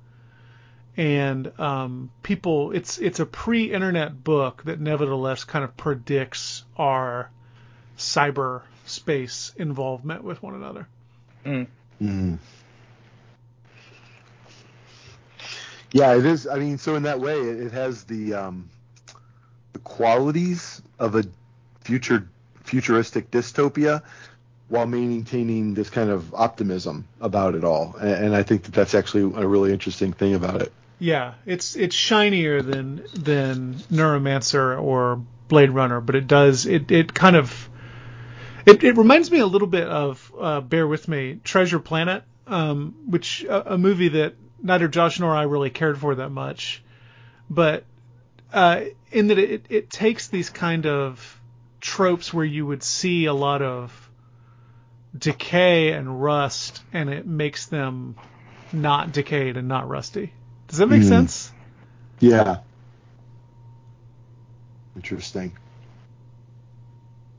and 0.97 1.51
um, 1.59 2.09
people 2.23 2.71
it's 2.71 2.97
it's 2.97 3.19
a 3.19 3.25
pre-internet 3.25 4.23
book 4.23 4.63
that 4.63 4.79
nevertheless 4.79 5.43
kind 5.43 5.63
of 5.65 5.75
predicts 5.77 6.63
our 6.77 7.29
cyber 7.97 8.61
space 8.85 9.53
involvement 9.57 10.23
with 10.23 10.41
one 10.41 10.55
another. 10.55 10.87
Mm. 11.45 11.67
Mm. 12.01 12.37
Yeah, 15.95 16.17
it 16.17 16.25
is. 16.25 16.45
I 16.45 16.59
mean, 16.59 16.77
so 16.77 16.95
in 16.95 17.03
that 17.03 17.21
way, 17.21 17.39
it, 17.39 17.71
has 17.71 18.03
the 18.03 18.33
um, 18.33 18.69
the 19.71 19.79
qualities 19.79 20.81
of 20.99 21.15
a 21.15 21.23
future 21.85 22.27
futuristic 22.65 23.31
dystopia, 23.31 24.03
while 24.67 24.87
maintaining 24.87 25.73
this 25.73 25.89
kind 25.89 26.09
of 26.09 26.33
optimism 26.33 27.07
about 27.21 27.55
it 27.55 27.63
all. 27.63 27.95
And, 27.95 28.25
and 28.25 28.35
I 28.35 28.43
think 28.43 28.63
that 28.63 28.73
that's 28.73 28.93
actually 28.93 29.41
a 29.41 29.47
really 29.47 29.71
interesting 29.71 30.11
thing 30.11 30.35
about 30.35 30.61
it. 30.61 30.73
Yeah, 30.99 31.35
it's 31.45 31.77
it's 31.77 31.95
shinier 31.95 32.61
than 32.61 33.05
than 33.13 33.75
Neuromancer 33.89 34.77
or 34.77 35.23
Blade 35.47 35.69
Runner, 35.69 36.01
but 36.01 36.15
it 36.15 36.27
does 36.27 36.65
it 36.65 36.91
it 36.91 37.13
kind 37.13 37.37
of 37.37 37.69
it, 38.65 38.83
it 38.83 38.97
reminds 38.97 39.31
me 39.31 39.39
a 39.39 39.47
little 39.47 39.69
bit 39.69 39.87
of 39.87 40.29
uh, 40.37 40.59
bear 40.59 40.85
with 40.85 41.07
me 41.07 41.39
Treasure 41.41 41.79
Planet, 41.79 42.25
um, 42.47 42.95
which 43.07 43.45
a, 43.47 43.77
movie 43.77 44.09
that 44.09 44.33
neither 44.61 44.87
Josh 44.87 45.19
nor 45.19 45.35
I 45.35 45.43
really 45.43 45.69
cared 45.69 45.97
for 45.97 46.15
that 46.15 46.29
much, 46.29 46.83
but 47.49 47.83
uh, 48.53 48.81
in 49.11 49.27
that 49.27 49.37
it 49.37 49.65
it 49.69 49.89
takes 49.89 50.27
these 50.27 50.49
kind 50.49 50.85
of 50.85 51.41
tropes 51.81 52.33
where 52.33 52.45
you 52.45 52.65
would 52.65 52.83
see 52.83 53.25
a 53.25 53.33
lot 53.33 53.61
of 53.61 54.09
decay 55.17 55.91
and 55.91 56.21
rust, 56.21 56.81
and 56.93 57.09
it 57.09 57.25
makes 57.25 57.67
them 57.67 58.15
not 58.73 59.11
decayed 59.11 59.57
and 59.57 59.67
not 59.67 59.87
rusty. 59.87 60.33
Does 60.67 60.79
that 60.79 60.87
make 60.87 61.01
mm. 61.01 61.07
sense? 61.07 61.51
Yeah. 62.19 62.57
Interesting. 64.95 65.51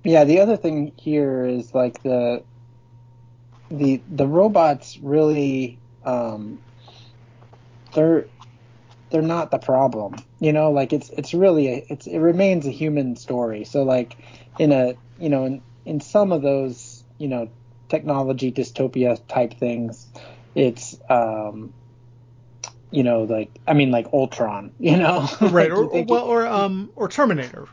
Yeah, 0.05 0.24
the 0.24 0.40
other 0.40 0.57
thing 0.57 0.92
here 0.96 1.44
is 1.44 1.74
like 1.74 2.02
the 2.02 2.44
the 3.70 4.00
the 4.09 4.26
robots 4.26 4.98
really 4.98 5.79
um 6.05 6.61
they're 7.97 8.27
they're 9.11 9.23
not 9.23 9.51
the 9.51 9.59
problem. 9.59 10.15
You 10.39 10.53
know, 10.53 10.71
like 10.71 10.93
it's 10.93 11.11
it's 11.11 11.35
really 11.35 11.69
a, 11.69 11.87
it's 11.89 12.07
it 12.07 12.19
remains 12.19 12.67
a 12.67 12.71
human 12.71 13.17
story. 13.17 13.65
So 13.65 13.83
like 13.83 14.17
in 14.61 14.71
a 14.71 14.95
you 15.19 15.29
know 15.29 15.45
in 15.45 15.63
in 15.85 16.01
some 16.01 16.31
of 16.31 16.43
those 16.43 17.03
you 17.19 17.27
know 17.27 17.49
technology 17.89 18.53
dystopia 18.53 19.21
type 19.27 19.55
things, 19.55 20.07
it's 20.55 20.97
um 21.11 21.73
you 22.93 23.03
know, 23.03 23.25
like 23.25 23.51
I 23.67 23.75
mean, 23.75 23.91
like 23.91 24.07
Ultron, 24.13 24.73
you 24.79 24.97
know, 24.97 25.29
right? 25.41 25.71
or, 25.71 25.85
or 25.85 26.05
well, 26.05 26.25
or 26.25 26.47
um, 26.47 26.91
or 26.95 27.09
Terminator, 27.09 27.67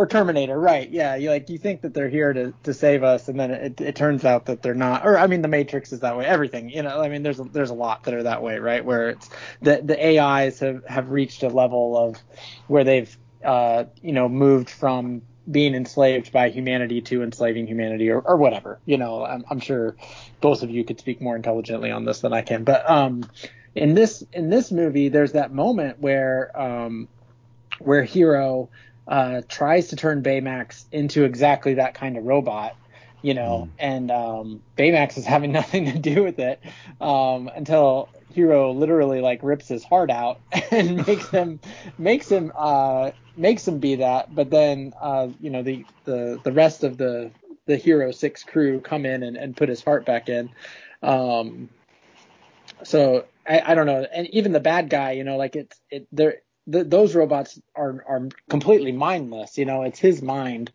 or 0.00 0.06
Terminator, 0.06 0.58
right? 0.58 0.88
Yeah, 0.88 1.16
you 1.16 1.28
like 1.28 1.50
you 1.50 1.58
think 1.58 1.82
that 1.82 1.92
they're 1.92 2.08
here 2.08 2.32
to, 2.32 2.54
to 2.62 2.72
save 2.72 3.02
us, 3.02 3.28
and 3.28 3.38
then 3.38 3.50
it, 3.50 3.82
it 3.82 3.94
turns 3.94 4.24
out 4.24 4.46
that 4.46 4.62
they're 4.62 4.72
not. 4.72 5.06
Or 5.06 5.18
I 5.18 5.26
mean, 5.26 5.42
the 5.42 5.48
Matrix 5.48 5.92
is 5.92 6.00
that 6.00 6.16
way. 6.16 6.24
Everything, 6.24 6.70
you 6.70 6.82
know, 6.82 7.02
I 7.02 7.10
mean, 7.10 7.22
there's 7.22 7.38
a, 7.38 7.44
there's 7.44 7.68
a 7.68 7.74
lot 7.74 8.04
that 8.04 8.14
are 8.14 8.22
that 8.22 8.42
way, 8.42 8.58
right? 8.58 8.82
Where 8.82 9.10
it's 9.10 9.28
the 9.60 9.82
the 9.84 10.18
AIs 10.18 10.60
have 10.60 10.86
have 10.86 11.10
reached 11.10 11.42
a 11.42 11.48
level 11.48 11.98
of 11.98 12.16
where 12.66 12.82
they've 12.82 13.14
uh, 13.44 13.84
you 14.00 14.12
know 14.12 14.26
moved 14.26 14.70
from 14.70 15.20
being 15.50 15.74
enslaved 15.74 16.32
by 16.32 16.48
humanity 16.48 17.02
to 17.02 17.22
enslaving 17.22 17.66
humanity 17.66 18.08
or, 18.08 18.20
or 18.20 18.38
whatever. 18.38 18.80
You 18.86 18.96
know, 18.96 19.22
I'm, 19.22 19.44
I'm 19.50 19.60
sure 19.60 19.96
both 20.40 20.62
of 20.62 20.70
you 20.70 20.82
could 20.82 20.98
speak 20.98 21.20
more 21.20 21.36
intelligently 21.36 21.90
on 21.90 22.06
this 22.06 22.20
than 22.20 22.32
I 22.32 22.40
can, 22.40 22.64
but 22.64 22.88
um 22.88 23.24
in 23.74 23.94
this 23.94 24.24
in 24.32 24.48
this 24.48 24.72
movie, 24.72 25.10
there's 25.10 25.32
that 25.32 25.52
moment 25.52 26.00
where 26.00 26.58
um, 26.58 27.06
where 27.80 28.02
Hero 28.02 28.70
uh, 29.10 29.42
tries 29.48 29.88
to 29.88 29.96
turn 29.96 30.22
Baymax 30.22 30.84
into 30.92 31.24
exactly 31.24 31.74
that 31.74 31.94
kind 31.94 32.16
of 32.16 32.24
robot, 32.24 32.76
you 33.22 33.34
know, 33.34 33.68
mm. 33.68 33.70
and 33.80 34.10
um, 34.12 34.62
Baymax 34.78 35.18
is 35.18 35.26
having 35.26 35.50
nothing 35.60 35.86
to 35.86 35.98
do 35.98 36.22
with 36.22 36.38
it 36.38 36.60
um, 37.00 37.50
until 37.54 38.08
Hero 38.32 38.70
literally 38.72 39.20
like 39.20 39.42
rips 39.42 39.66
his 39.66 39.82
heart 39.82 40.10
out 40.10 40.40
and 40.70 41.04
makes 41.04 41.28
him 41.30 41.58
makes 41.98 42.28
him 42.28 42.52
uh, 42.56 43.10
makes 43.36 43.66
him 43.66 43.80
be 43.80 43.96
that. 43.96 44.32
But 44.32 44.50
then 44.50 44.94
uh, 45.00 45.28
you 45.40 45.50
know 45.50 45.64
the 45.64 45.84
the 46.04 46.40
the 46.44 46.52
rest 46.52 46.84
of 46.84 46.96
the 46.96 47.32
the 47.66 47.76
Hero 47.76 48.12
Six 48.12 48.44
crew 48.44 48.80
come 48.80 49.04
in 49.04 49.24
and, 49.24 49.36
and 49.36 49.56
put 49.56 49.68
his 49.68 49.82
heart 49.82 50.06
back 50.06 50.28
in. 50.28 50.50
Um, 51.02 51.68
so 52.84 53.24
I, 53.44 53.60
I 53.66 53.74
don't 53.74 53.86
know, 53.86 54.06
and 54.12 54.28
even 54.28 54.52
the 54.52 54.60
bad 54.60 54.88
guy, 54.88 55.12
you 55.12 55.24
know, 55.24 55.36
like 55.36 55.56
it's 55.56 55.80
it 55.90 56.06
they're 56.12 56.42
th- 56.70 56.86
those 56.88 57.14
robots 57.14 57.60
are 57.74 58.04
are 58.06 58.28
completely 58.48 58.92
mindless. 58.92 59.58
You 59.58 59.64
know, 59.64 59.82
it's 59.82 59.98
his 59.98 60.22
mind 60.22 60.72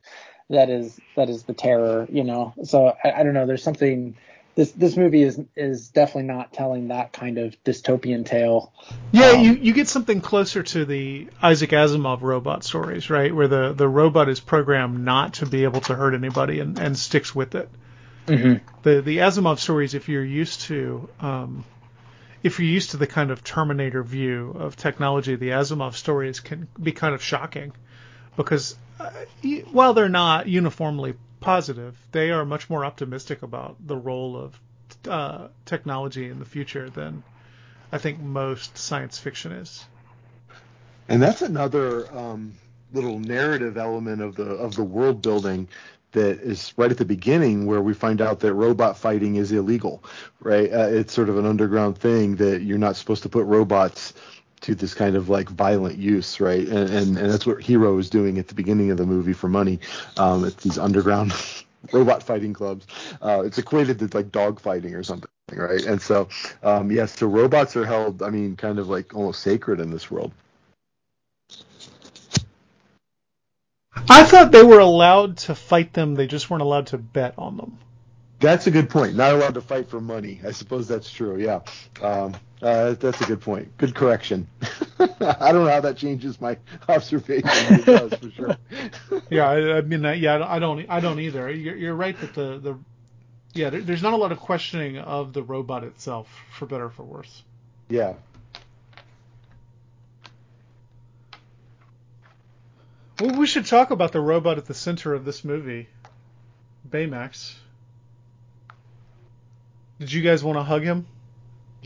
that 0.50 0.70
is 0.70 1.00
that 1.16 1.30
is 1.30 1.44
the 1.44 1.54
terror. 1.54 2.08
You 2.10 2.24
know, 2.24 2.54
so 2.64 2.96
I, 3.04 3.12
I 3.12 3.24
don't 3.24 3.34
know. 3.34 3.46
There's 3.46 3.64
something. 3.64 4.16
This 4.56 4.72
this 4.72 4.96
movie 4.96 5.22
is 5.22 5.40
is 5.58 5.90
definitely 5.90 6.34
not 6.34 6.54
telling 6.54 6.88
that 6.88 7.12
kind 7.12 7.38
of 7.38 7.62
dystopian 7.66 8.26
tale. 8.26 8.72
Yeah, 9.12 9.32
um, 9.32 9.42
you 9.42 9.54
you 9.54 9.74
get 9.74 9.90
something 9.90 10.22
closer 10.22 10.64
to 10.64 10.86
the 10.86 11.28
Isaac 11.42 11.72
Asimov 11.72 12.22
robot 12.22 12.64
stories, 12.64 13.10
right? 13.10 13.36
Where 13.36 13.50
the 13.50 13.74
the 13.74 13.88
robot 13.88 14.30
is 14.30 14.40
programmed 14.40 15.04
not 15.04 15.36
to 15.36 15.46
be 15.46 15.66
able 15.66 15.82
to 15.82 15.96
hurt 15.96 16.14
anybody 16.14 16.62
and 16.62 16.80
and 16.80 16.98
sticks 16.98 17.36
with 17.36 17.56
it. 17.56 17.70
Mm-hmm. 18.28 18.66
The 18.84 19.02
the 19.02 19.18
Asimov 19.18 19.60
stories, 19.60 19.94
if 19.94 20.08
you're 20.08 20.24
used 20.24 20.62
to 20.62 21.10
um, 21.20 21.66
if 22.46 22.60
you're 22.60 22.70
used 22.70 22.92
to 22.92 22.98
the 22.98 23.08
kind 23.08 23.32
of 23.32 23.44
Terminator 23.44 24.04
view 24.04 24.56
of 24.60 24.76
technology, 24.76 25.36
the 25.36 25.50
Asimov 25.50 25.96
stories 25.96 26.40
can 26.40 26.68
be 26.80 26.92
kind 26.92 27.16
of 27.16 27.24
shocking 27.24 27.74
because 28.38 28.76
uh, 29.00 29.10
while 29.72 29.96
they're 29.96 30.10
not 30.10 30.48
uniformly 30.48 31.16
positive, 31.40 31.98
they 32.12 32.30
are 32.30 32.46
much 32.46 32.70
more 32.70 32.86
optimistic 32.86 33.42
about 33.42 33.78
the 33.88 33.98
role 33.98 34.38
of 34.38 34.60
uh, 35.10 35.48
technology 35.66 36.30
in 36.30 36.38
the 36.38 36.46
future 36.46 36.88
than 36.88 37.24
I 37.92 37.98
think 37.98 38.20
most 38.20 38.78
science 38.78 39.18
fiction 39.18 39.52
is. 39.52 39.84
And 41.10 41.20
that's 41.20 41.42
another 41.42 42.16
um, 42.16 42.54
little 42.94 43.18
narrative 43.18 43.76
element 43.76 44.22
of 44.22 44.36
the 44.36 44.52
of 44.52 44.76
the 44.76 44.84
world 44.84 45.24
building 45.24 45.68
that 46.16 46.40
is 46.40 46.74
right 46.78 46.90
at 46.90 46.98
the 46.98 47.06
beginning 47.06 47.66
where 47.66 47.82
we 47.82 47.94
find 47.94 48.22
out 48.22 48.40
that 48.40 48.54
robot 48.54 48.98
fighting 48.98 49.36
is 49.36 49.52
illegal, 49.52 50.04
right? 50.40 50.72
Uh, 50.74 50.88
it's 50.90 51.14
sort 51.14 51.30
of 51.30 51.38
an 51.38 51.46
underground 51.46 51.98
thing 51.98 52.38
that 52.38 52.64
you're 52.64 52.78
not 52.78 52.96
supposed 52.96 53.22
to 53.24 53.30
put 53.30 53.46
robots 53.46 54.14
to 54.62 54.74
this 54.74 54.94
kind 54.94 55.16
of 55.16 55.30
like 55.30 55.50
violent 55.50 55.98
use, 55.98 56.40
right? 56.40 56.68
And 56.68 56.90
and, 56.90 57.18
and 57.18 57.30
that's 57.30 57.46
what 57.46 57.62
Hero 57.62 57.98
is 58.00 58.10
doing 58.10 58.40
at 58.40 58.48
the 58.48 58.56
beginning 58.56 58.90
of 58.92 58.98
the 58.98 59.06
movie 59.06 59.34
for 59.34 59.48
money. 59.48 59.80
Um, 60.18 60.46
it's 60.46 60.64
these 60.64 60.80
underground 60.80 61.34
robot 61.92 62.24
fighting 62.24 62.54
clubs. 62.54 62.88
Uh, 63.22 63.44
it's 63.46 63.58
equated 63.58 64.00
to 64.00 64.18
like 64.18 64.32
dog 64.32 64.60
fighting 64.60 64.96
or 64.96 65.04
something, 65.04 65.30
right? 65.54 65.86
And 65.86 66.02
so, 66.02 66.30
um, 66.64 66.92
yes, 66.92 67.20
so 67.20 67.28
robots 67.28 67.76
are 67.76 67.86
held, 67.86 68.24
I 68.24 68.30
mean, 68.30 68.56
kind 68.56 68.80
of 68.80 68.90
like 68.90 69.14
almost 69.14 69.42
sacred 69.42 69.80
in 69.80 69.92
this 69.92 70.10
world. 70.10 70.32
I 74.10 74.24
thought 74.26 74.52
they 74.52 74.64
were 74.64 74.80
allowed 74.80 75.38
to 75.38 75.56
fight 75.56 75.94
them. 75.94 76.16
They 76.16 76.28
just 76.28 76.50
weren't 76.50 76.62
allowed 76.62 76.88
to 76.88 76.98
bet 76.98 77.34
on 77.38 77.58
them. 77.58 77.78
That's 78.40 78.68
a 78.68 78.72
good 78.72 78.90
point. 78.90 79.16
Not 79.16 79.34
allowed 79.34 79.54
to 79.54 79.62
fight 79.62 79.90
for 79.90 80.02
money. 80.02 80.42
I 80.46 80.52
suppose 80.52 80.88
that's 80.88 81.10
true. 81.10 81.38
Yeah, 81.38 81.62
um, 82.02 82.36
uh, 82.62 82.94
that's 82.94 83.22
a 83.22 83.26
good 83.26 83.42
point. 83.42 83.76
Good 83.78 83.96
correction. 83.96 84.48
I 85.00 85.52
don't 85.52 85.66
know 85.66 85.72
how 85.72 85.82
that 85.82 85.98
changes 85.98 86.40
my 86.40 86.58
observation. 86.90 87.50
It 87.50 87.86
does 87.86 88.14
for 88.14 88.32
sure. 88.32 88.58
yeah, 89.30 89.50
I, 89.50 89.78
I 89.78 89.82
mean, 89.82 90.04
yeah, 90.20 90.46
I 90.46 90.60
don't, 90.60 90.86
I 90.90 91.00
don't 91.00 91.20
either. 91.20 91.50
You're, 91.50 91.76
you're 91.76 91.96
right 91.96 92.20
that 92.20 92.34
the 92.34 92.60
the 92.60 92.78
yeah, 93.54 93.70
there, 93.70 93.82
there's 93.82 94.04
not 94.04 94.14
a 94.14 94.18
lot 94.18 94.32
of 94.32 94.40
questioning 94.40 94.98
of 94.98 95.32
the 95.34 95.42
robot 95.42 95.84
itself, 95.84 96.28
for 96.52 96.66
better 96.66 96.86
or 96.86 96.90
for 96.90 97.04
worse. 97.04 97.44
Yeah, 97.90 98.14
Well, 103.20 103.38
we 103.40 103.48
should 103.48 103.66
talk 103.66 103.92
about 103.92 104.12
the 104.12 104.20
robot 104.20 104.58
at 104.58 104.66
the 104.66 104.74
center 104.74 105.14
of 105.14 105.24
this 105.24 105.46
movie, 105.46 105.88
Baymax. 106.90 107.54
Did 110.00 110.12
you 110.12 110.22
guys 110.22 110.44
want 110.44 110.58
to 110.58 110.64
hug 110.64 110.84
him? 110.84 111.08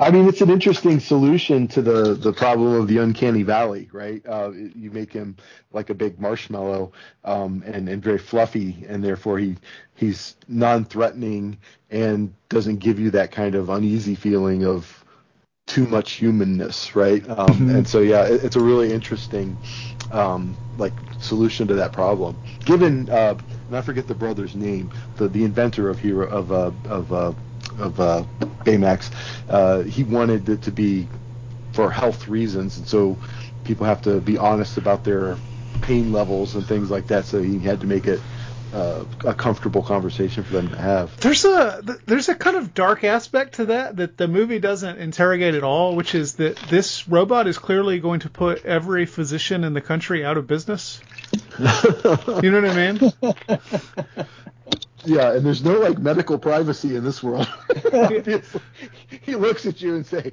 I 0.00 0.10
mean, 0.10 0.26
it's 0.28 0.40
an 0.40 0.50
interesting 0.50 1.00
solution 1.00 1.68
to 1.68 1.82
the, 1.82 2.14
the 2.14 2.32
problem 2.32 2.74
of 2.74 2.88
the 2.88 2.98
uncanny 2.98 3.42
valley, 3.42 3.88
right? 3.92 4.24
Uh, 4.26 4.50
you 4.52 4.90
make 4.90 5.12
him 5.12 5.36
like 5.72 5.90
a 5.90 5.94
big 5.94 6.20
marshmallow 6.20 6.92
um, 7.24 7.62
and, 7.66 7.88
and 7.88 8.02
very 8.02 8.18
fluffy, 8.18 8.84
and 8.88 9.02
therefore 9.04 9.38
he 9.38 9.56
he's 9.94 10.36
non-threatening 10.48 11.58
and 11.90 12.34
doesn't 12.48 12.78
give 12.78 12.98
you 12.98 13.10
that 13.12 13.30
kind 13.32 13.54
of 13.54 13.68
uneasy 13.68 14.14
feeling 14.14 14.64
of 14.64 15.03
too 15.66 15.86
much 15.86 16.12
humanness, 16.12 16.94
right? 16.94 17.28
Um, 17.28 17.48
mm-hmm. 17.48 17.70
And 17.70 17.88
so, 17.88 18.00
yeah, 18.00 18.24
it, 18.24 18.44
it's 18.44 18.56
a 18.56 18.60
really 18.60 18.92
interesting 18.92 19.56
um, 20.12 20.56
like 20.78 20.92
solution 21.20 21.66
to 21.68 21.74
that 21.74 21.92
problem. 21.92 22.36
Given, 22.64 23.08
uh, 23.08 23.38
and 23.68 23.76
I 23.76 23.80
forget 23.80 24.06
the 24.06 24.14
brother's 24.14 24.54
name, 24.54 24.92
the 25.16 25.28
the 25.28 25.44
inventor 25.44 25.88
of 25.88 25.98
hero 25.98 26.28
of 26.28 26.52
uh, 26.52 26.70
of 26.88 27.12
uh, 27.12 27.32
of 27.78 28.00
uh, 28.00 28.24
Baymax, 28.64 29.10
uh, 29.48 29.82
he 29.82 30.04
wanted 30.04 30.48
it 30.48 30.62
to 30.62 30.70
be 30.70 31.08
for 31.72 31.90
health 31.90 32.28
reasons, 32.28 32.78
and 32.78 32.86
so 32.86 33.16
people 33.64 33.86
have 33.86 34.02
to 34.02 34.20
be 34.20 34.36
honest 34.36 34.76
about 34.76 35.02
their 35.04 35.36
pain 35.82 36.12
levels 36.12 36.54
and 36.54 36.66
things 36.66 36.90
like 36.90 37.06
that. 37.08 37.24
So 37.24 37.42
he 37.42 37.58
had 37.58 37.80
to 37.80 37.86
make 37.86 38.06
it 38.06 38.20
uh, 38.74 39.04
a 39.24 39.34
comfortable 39.34 39.82
conversation 39.82 40.42
for 40.42 40.52
them 40.52 40.68
to 40.68 40.76
have. 40.76 41.18
There's 41.20 41.44
a 41.44 41.82
there's 42.06 42.28
a 42.28 42.34
kind 42.34 42.56
of 42.56 42.74
dark 42.74 43.04
aspect 43.04 43.54
to 43.54 43.66
that 43.66 43.96
that 43.96 44.16
the 44.16 44.28
movie 44.28 44.58
doesn't 44.58 44.98
interrogate 44.98 45.54
at 45.54 45.62
all, 45.62 45.94
which 45.96 46.14
is 46.14 46.34
that 46.34 46.56
this 46.68 47.08
robot 47.08 47.46
is 47.46 47.58
clearly 47.58 48.00
going 48.00 48.20
to 48.20 48.30
put 48.30 48.64
every 48.64 49.06
physician 49.06 49.64
in 49.64 49.74
the 49.74 49.80
country 49.80 50.24
out 50.24 50.36
of 50.36 50.46
business. 50.46 51.00
you 51.58 52.50
know 52.50 52.60
what 52.60 52.70
I 52.70 52.92
mean? 52.92 54.26
Yeah, 55.06 55.34
and 55.34 55.44
there's 55.44 55.62
no 55.62 55.78
like 55.78 55.98
medical 55.98 56.38
privacy 56.38 56.96
in 56.96 57.04
this 57.04 57.22
world. 57.22 57.46
he 59.22 59.34
looks 59.36 59.66
at 59.66 59.82
you 59.82 59.96
and 59.96 60.06
say, 60.06 60.32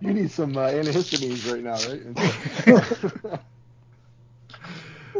"You 0.00 0.14
need 0.14 0.30
some 0.30 0.56
uh, 0.56 0.68
antihistamines 0.68 1.50
right 1.50 1.64
now, 1.64 1.74
right?" 3.26 3.40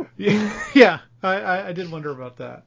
yeah, 0.16 0.60
yeah. 0.74 1.00
I, 1.24 1.68
I 1.68 1.72
did 1.72 1.90
wonder 1.90 2.10
about 2.10 2.36
that. 2.38 2.64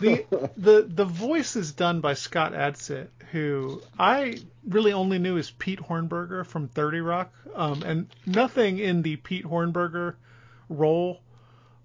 The 0.00 0.24
the 0.56 0.86
the 0.88 1.04
voice 1.04 1.56
is 1.56 1.72
done 1.72 2.00
by 2.00 2.14
Scott 2.14 2.52
Adsit, 2.52 3.08
who 3.32 3.82
I 3.98 4.38
really 4.68 4.92
only 4.92 5.18
knew 5.18 5.38
as 5.38 5.50
Pete 5.50 5.80
Hornberger 5.80 6.46
from 6.46 6.68
Thirty 6.68 7.00
Rock, 7.00 7.32
um, 7.54 7.82
and 7.82 8.06
nothing 8.26 8.78
in 8.78 9.02
the 9.02 9.16
Pete 9.16 9.44
Hornberger 9.44 10.14
role 10.68 11.20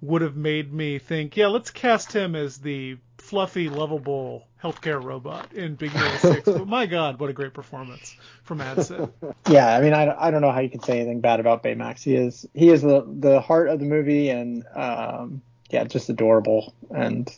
would 0.02 0.22
have 0.22 0.36
made 0.36 0.74
me 0.74 0.98
think, 0.98 1.38
yeah, 1.38 1.48
let's 1.48 1.70
cast 1.70 2.12
him 2.12 2.36
as 2.36 2.58
the 2.58 2.98
fluffy, 3.20 3.70
lovable 3.70 4.48
healthcare 4.62 5.02
robot 5.04 5.54
in 5.54 5.76
Big 5.76 5.92
Hero 5.92 6.18
Six. 6.18 6.42
but 6.46 6.68
my 6.68 6.88
God, 6.88 7.20
what 7.20 7.30
a 7.30 7.34
great 7.34 7.54
performance 7.54 8.16
from 8.44 8.60
Adsit. 8.60 9.12
Yeah, 9.50 9.76
I 9.76 9.82
mean, 9.82 9.94
I, 9.94 10.16
I 10.28 10.32
don't 10.32 10.42
know 10.42 10.52
how 10.52 10.60
you 10.60 10.70
can 10.70 10.82
say 10.82 10.98
anything 11.00 11.20
bad 11.20 11.40
about 11.40 11.64
Baymax. 11.64 12.04
He 12.04 12.16
is 12.16 12.46
he 12.54 12.70
is 12.70 12.82
the 12.82 13.06
the 13.08 13.42
heart 13.42 13.70
of 13.70 13.80
the 13.80 13.86
movie, 13.86 14.30
and 14.30 14.66
um, 14.76 15.42
yeah, 15.72 15.84
just 15.84 16.10
adorable 16.10 16.74
and 16.94 17.34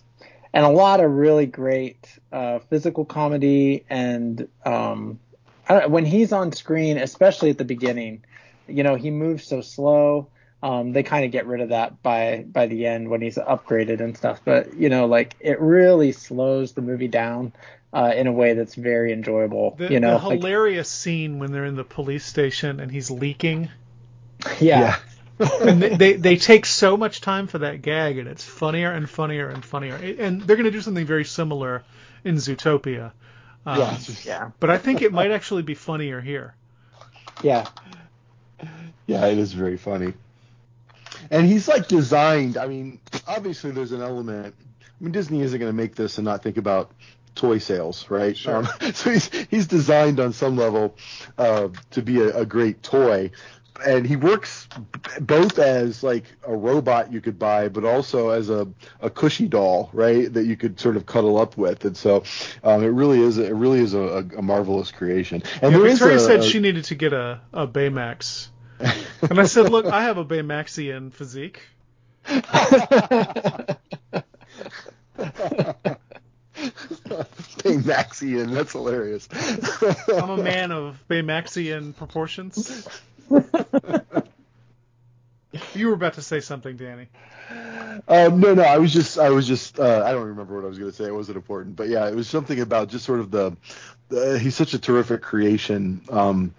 and 0.53 0.65
a 0.65 0.69
lot 0.69 0.99
of 0.99 1.11
really 1.11 1.45
great 1.45 2.07
uh, 2.31 2.59
physical 2.59 3.05
comedy 3.05 3.85
and 3.89 4.47
um, 4.65 5.19
when 5.87 6.05
he's 6.05 6.31
on 6.31 6.51
screen, 6.51 6.97
especially 6.97 7.49
at 7.49 7.57
the 7.57 7.65
beginning, 7.65 8.23
you 8.67 8.83
know, 8.83 8.95
he 8.95 9.11
moves 9.11 9.45
so 9.45 9.61
slow. 9.61 10.27
Um, 10.61 10.93
they 10.93 11.03
kind 11.03 11.25
of 11.25 11.31
get 11.31 11.45
rid 11.45 11.59
of 11.61 11.69
that 11.69 12.01
by 12.03 12.45
by 12.49 12.67
the 12.67 12.85
end 12.85 13.09
when 13.09 13.21
he's 13.21 13.35
upgraded 13.35 13.99
and 13.99 14.15
stuff. 14.15 14.41
But 14.45 14.73
you 14.75 14.89
know, 14.89 15.07
like 15.07 15.35
it 15.39 15.59
really 15.59 16.11
slows 16.13 16.73
the 16.73 16.81
movie 16.81 17.09
down 17.09 17.51
uh, 17.91 18.13
in 18.15 18.27
a 18.27 18.31
way 18.31 18.53
that's 18.53 18.75
very 18.75 19.11
enjoyable. 19.11 19.75
The, 19.77 19.91
you 19.91 19.99
know, 19.99 20.17
the 20.17 20.35
hilarious 20.35 20.87
like, 20.87 21.01
scene 21.01 21.39
when 21.39 21.51
they're 21.51 21.65
in 21.65 21.75
the 21.75 21.83
police 21.83 22.25
station 22.25 22.79
and 22.79 22.91
he's 22.91 23.11
leaking. 23.11 23.69
Yeah. 24.59 24.79
yeah 24.79 24.95
and 25.39 25.81
they, 25.81 25.95
they, 25.95 26.13
they 26.13 26.37
take 26.37 26.65
so 26.65 26.95
much 26.95 27.21
time 27.21 27.47
for 27.47 27.59
that 27.59 27.81
gag, 27.81 28.17
and 28.17 28.27
it's 28.27 28.43
funnier 28.43 28.91
and 28.91 29.09
funnier 29.09 29.49
and 29.49 29.65
funnier. 29.65 29.95
And 29.95 30.41
they're 30.41 30.55
going 30.55 30.65
to 30.65 30.71
do 30.71 30.81
something 30.81 31.05
very 31.05 31.25
similar 31.25 31.83
in 32.23 32.35
Zootopia. 32.35 33.11
Um, 33.65 33.79
yeah, 33.79 33.97
yeah. 34.23 34.51
But 34.59 34.69
I 34.69 34.77
think 34.77 35.01
it 35.01 35.11
might 35.11 35.31
actually 35.31 35.63
be 35.63 35.73
funnier 35.73 36.21
here. 36.21 36.55
Yeah. 37.41 37.67
Yeah, 39.07 39.25
it 39.25 39.37
is 39.37 39.53
very 39.53 39.77
funny. 39.77 40.13
And 41.31 41.47
he's 41.47 41.67
like 41.67 41.87
designed. 41.87 42.57
I 42.57 42.67
mean, 42.67 42.99
obviously 43.27 43.71
there's 43.71 43.91
an 43.91 44.01
element. 44.01 44.55
I 44.81 45.03
mean, 45.03 45.11
Disney 45.11 45.41
isn't 45.41 45.59
going 45.59 45.71
to 45.71 45.75
make 45.75 45.95
this 45.95 46.17
and 46.17 46.25
not 46.25 46.43
think 46.43 46.57
about 46.57 46.91
toy 47.35 47.57
sales, 47.57 48.09
right? 48.09 48.37
Sure. 48.37 48.57
Um, 48.57 48.67
so 48.93 49.09
he's 49.11 49.29
he's 49.49 49.67
designed 49.67 50.19
on 50.19 50.33
some 50.33 50.55
level 50.57 50.95
uh, 51.37 51.69
to 51.91 52.01
be 52.01 52.21
a, 52.21 52.37
a, 52.39 52.45
great 52.45 52.83
toy 52.83 53.31
and 53.85 54.05
he 54.05 54.15
works 54.15 54.67
both 55.19 55.59
as 55.59 56.03
like 56.03 56.25
a 56.47 56.55
robot 56.55 57.11
you 57.11 57.21
could 57.21 57.37
buy, 57.37 57.69
but 57.69 57.83
also 57.83 58.29
as 58.29 58.49
a, 58.49 58.67
a 59.01 59.09
cushy 59.09 59.47
doll, 59.47 59.89
right? 59.93 60.31
That 60.31 60.45
you 60.45 60.55
could 60.55 60.79
sort 60.79 60.97
of 60.97 61.05
cuddle 61.05 61.37
up 61.37 61.57
with, 61.57 61.85
and 61.85 61.95
so 61.95 62.23
um, 62.63 62.83
it 62.83 62.87
really 62.87 63.21
is 63.21 63.37
it 63.37 63.53
really 63.53 63.79
is 63.79 63.93
a, 63.93 64.27
a 64.37 64.41
marvelous 64.41 64.91
creation. 64.91 65.43
And 65.61 65.73
yeah, 65.73 65.79
Victoria 65.79 66.19
said 66.19 66.43
she 66.43 66.59
needed 66.59 66.85
to 66.85 66.95
get 66.95 67.13
a, 67.13 67.41
a 67.51 67.67
Baymax, 67.67 68.47
and 68.79 69.39
I 69.39 69.45
said, 69.45 69.69
look, 69.69 69.85
I 69.85 70.03
have 70.03 70.17
a 70.17 70.25
Baymaxian 70.25 71.13
physique. 71.13 71.61
Baymaxian, 77.63 78.53
that's 78.53 78.71
hilarious. 78.71 79.27
I'm 80.09 80.29
a 80.29 80.37
man 80.37 80.71
of 80.71 81.03
Baymaxian 81.09 81.95
proportions. 81.95 82.87
you 85.73 85.87
were 85.87 85.93
about 85.93 86.13
to 86.13 86.21
say 86.21 86.39
something, 86.39 86.77
Danny. 86.77 87.07
Um, 88.07 88.39
no, 88.39 88.53
no, 88.53 88.63
I 88.63 88.77
was 88.77 88.91
just, 88.91 89.19
I 89.19 89.29
was 89.29 89.47
just, 89.47 89.79
uh, 89.79 90.03
I 90.05 90.11
don't 90.11 90.27
remember 90.27 90.55
what 90.55 90.65
I 90.65 90.67
was 90.67 90.79
going 90.79 90.91
to 90.91 90.95
say. 90.95 91.05
It 91.05 91.13
wasn't 91.13 91.37
important, 91.37 91.75
but 91.75 91.89
yeah, 91.89 92.07
it 92.07 92.15
was 92.15 92.27
something 92.27 92.59
about 92.59 92.89
just 92.89 93.05
sort 93.05 93.19
of 93.19 93.31
the, 93.31 93.55
the 94.09 94.39
he's 94.39 94.55
such 94.55 94.73
a 94.73 94.79
terrific 94.79 95.21
creation 95.21 96.01
um, 96.09 96.53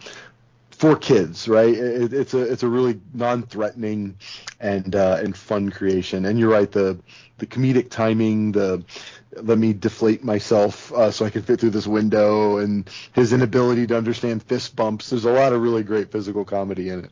for 0.75 0.97
kids, 0.97 1.49
right? 1.49 1.72
It, 1.72 2.12
it's 2.12 2.35
a, 2.35 2.41
it's 2.41 2.62
a 2.62 2.68
really 2.68 3.01
non-threatening 3.12 4.16
and 4.61 4.95
uh, 4.95 5.18
and 5.22 5.37
fun 5.37 5.70
creation. 5.70 6.27
And 6.27 6.39
you're 6.39 6.51
right, 6.51 6.70
the 6.70 6.99
the 7.39 7.47
comedic 7.47 7.91
timing, 7.91 8.53
the 8.53 8.85
let 9.33 9.59
me 9.59 9.72
deflate 9.72 10.22
myself 10.22 10.93
uh, 10.93 11.11
so 11.11 11.25
I 11.25 11.31
can 11.31 11.43
fit 11.43 11.61
through 11.61 11.70
this 11.70 11.87
window, 11.87 12.59
and 12.59 12.89
his 13.12 13.33
inability 13.33 13.87
to 13.89 13.97
understand 13.97 14.43
fist 14.43 14.77
bumps. 14.77 15.11
There's 15.11 15.25
a 15.25 15.33
lot 15.33 15.53
of 15.53 15.62
really 15.62 15.83
great 15.83 16.12
physical 16.12 16.45
comedy 16.45 16.89
in 16.89 17.05
it. 17.05 17.11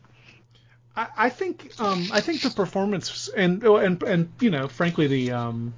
I, 0.95 1.07
I 1.17 1.29
think 1.29 1.73
um, 1.79 2.07
I 2.11 2.21
think 2.21 2.41
the 2.41 2.49
performance 2.49 3.29
and 3.29 3.63
and 3.63 4.03
and 4.03 4.31
you 4.39 4.49
know, 4.49 4.67
frankly, 4.67 5.07
the 5.07 5.31
um, 5.31 5.73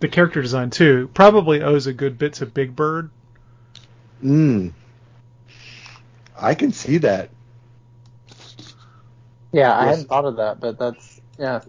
the 0.00 0.08
character 0.08 0.42
design 0.42 0.70
too 0.70 1.10
probably 1.14 1.62
owes 1.62 1.86
a 1.86 1.92
good 1.92 2.18
bit 2.18 2.34
to 2.34 2.46
Big 2.46 2.74
Bird. 2.74 3.10
Hmm. 4.20 4.68
I 6.38 6.54
can 6.54 6.72
see 6.72 6.98
that. 6.98 7.30
Yeah, 9.52 9.76
I 9.76 9.86
hadn't 9.86 10.08
thought 10.08 10.24
of 10.24 10.36
that, 10.36 10.60
but 10.60 10.78
that's 10.78 11.20
yeah, 11.38 11.60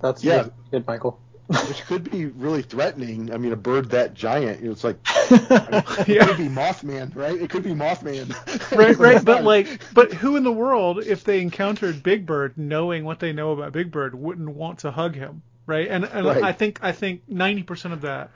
that's 0.00 0.24
yeah. 0.24 0.48
good, 0.70 0.86
Michael 0.86 1.20
which 1.48 1.84
could 1.86 2.10
be 2.10 2.26
really 2.26 2.62
threatening. 2.62 3.32
I 3.32 3.36
mean, 3.36 3.52
a 3.52 3.56
bird 3.56 3.90
that 3.90 4.14
giant, 4.14 4.60
you 4.60 4.66
know, 4.66 4.72
it's 4.72 4.82
like 4.82 4.96
it 5.30 6.08
yeah. 6.08 6.26
could 6.26 6.36
be 6.36 6.48
Mothman, 6.48 7.14
right? 7.14 7.40
It 7.40 7.50
could 7.50 7.62
be 7.62 7.70
Mothman. 7.70 8.34
right, 8.76 8.96
right. 8.96 9.24
but 9.24 9.44
like, 9.44 9.80
but 9.94 10.12
who 10.12 10.36
in 10.36 10.42
the 10.42 10.52
world, 10.52 11.04
if 11.04 11.22
they 11.22 11.40
encountered 11.40 12.02
Big 12.02 12.26
Bird, 12.26 12.58
knowing 12.58 13.04
what 13.04 13.20
they 13.20 13.32
know 13.32 13.52
about 13.52 13.72
Big 13.72 13.92
Bird, 13.92 14.14
wouldn't 14.14 14.48
want 14.48 14.80
to 14.80 14.90
hug 14.90 15.14
him, 15.14 15.42
right? 15.66 15.88
And, 15.88 16.04
and 16.04 16.26
right. 16.26 16.42
I 16.42 16.52
think 16.52 16.80
I 16.82 16.92
think 16.92 17.22
ninety 17.28 17.62
percent 17.62 17.94
of 17.94 18.00
that 18.02 18.30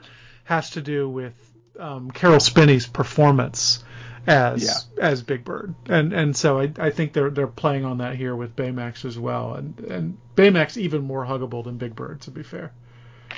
has 0.45 0.71
to 0.71 0.81
do 0.81 1.09
with 1.09 1.33
um, 1.79 2.11
Caroll 2.11 2.39
Spinney's 2.39 2.87
performance 2.87 3.83
as 4.27 4.63
yeah. 4.63 5.03
as 5.03 5.21
Big 5.23 5.43
Bird, 5.43 5.73
and 5.87 6.13
and 6.13 6.35
so 6.35 6.59
I, 6.59 6.71
I 6.77 6.89
think 6.91 7.13
they're 7.13 7.29
they're 7.29 7.47
playing 7.47 7.85
on 7.85 7.99
that 7.99 8.15
here 8.15 8.35
with 8.35 8.55
Baymax 8.55 9.05
as 9.05 9.17
well, 9.17 9.53
and 9.53 9.79
and 9.79 10.17
Baymax 10.35 10.77
even 10.77 11.03
more 11.03 11.25
huggable 11.25 11.63
than 11.63 11.77
Big 11.77 11.95
Bird, 11.95 12.21
to 12.21 12.31
be 12.31 12.43
fair. 12.43 12.71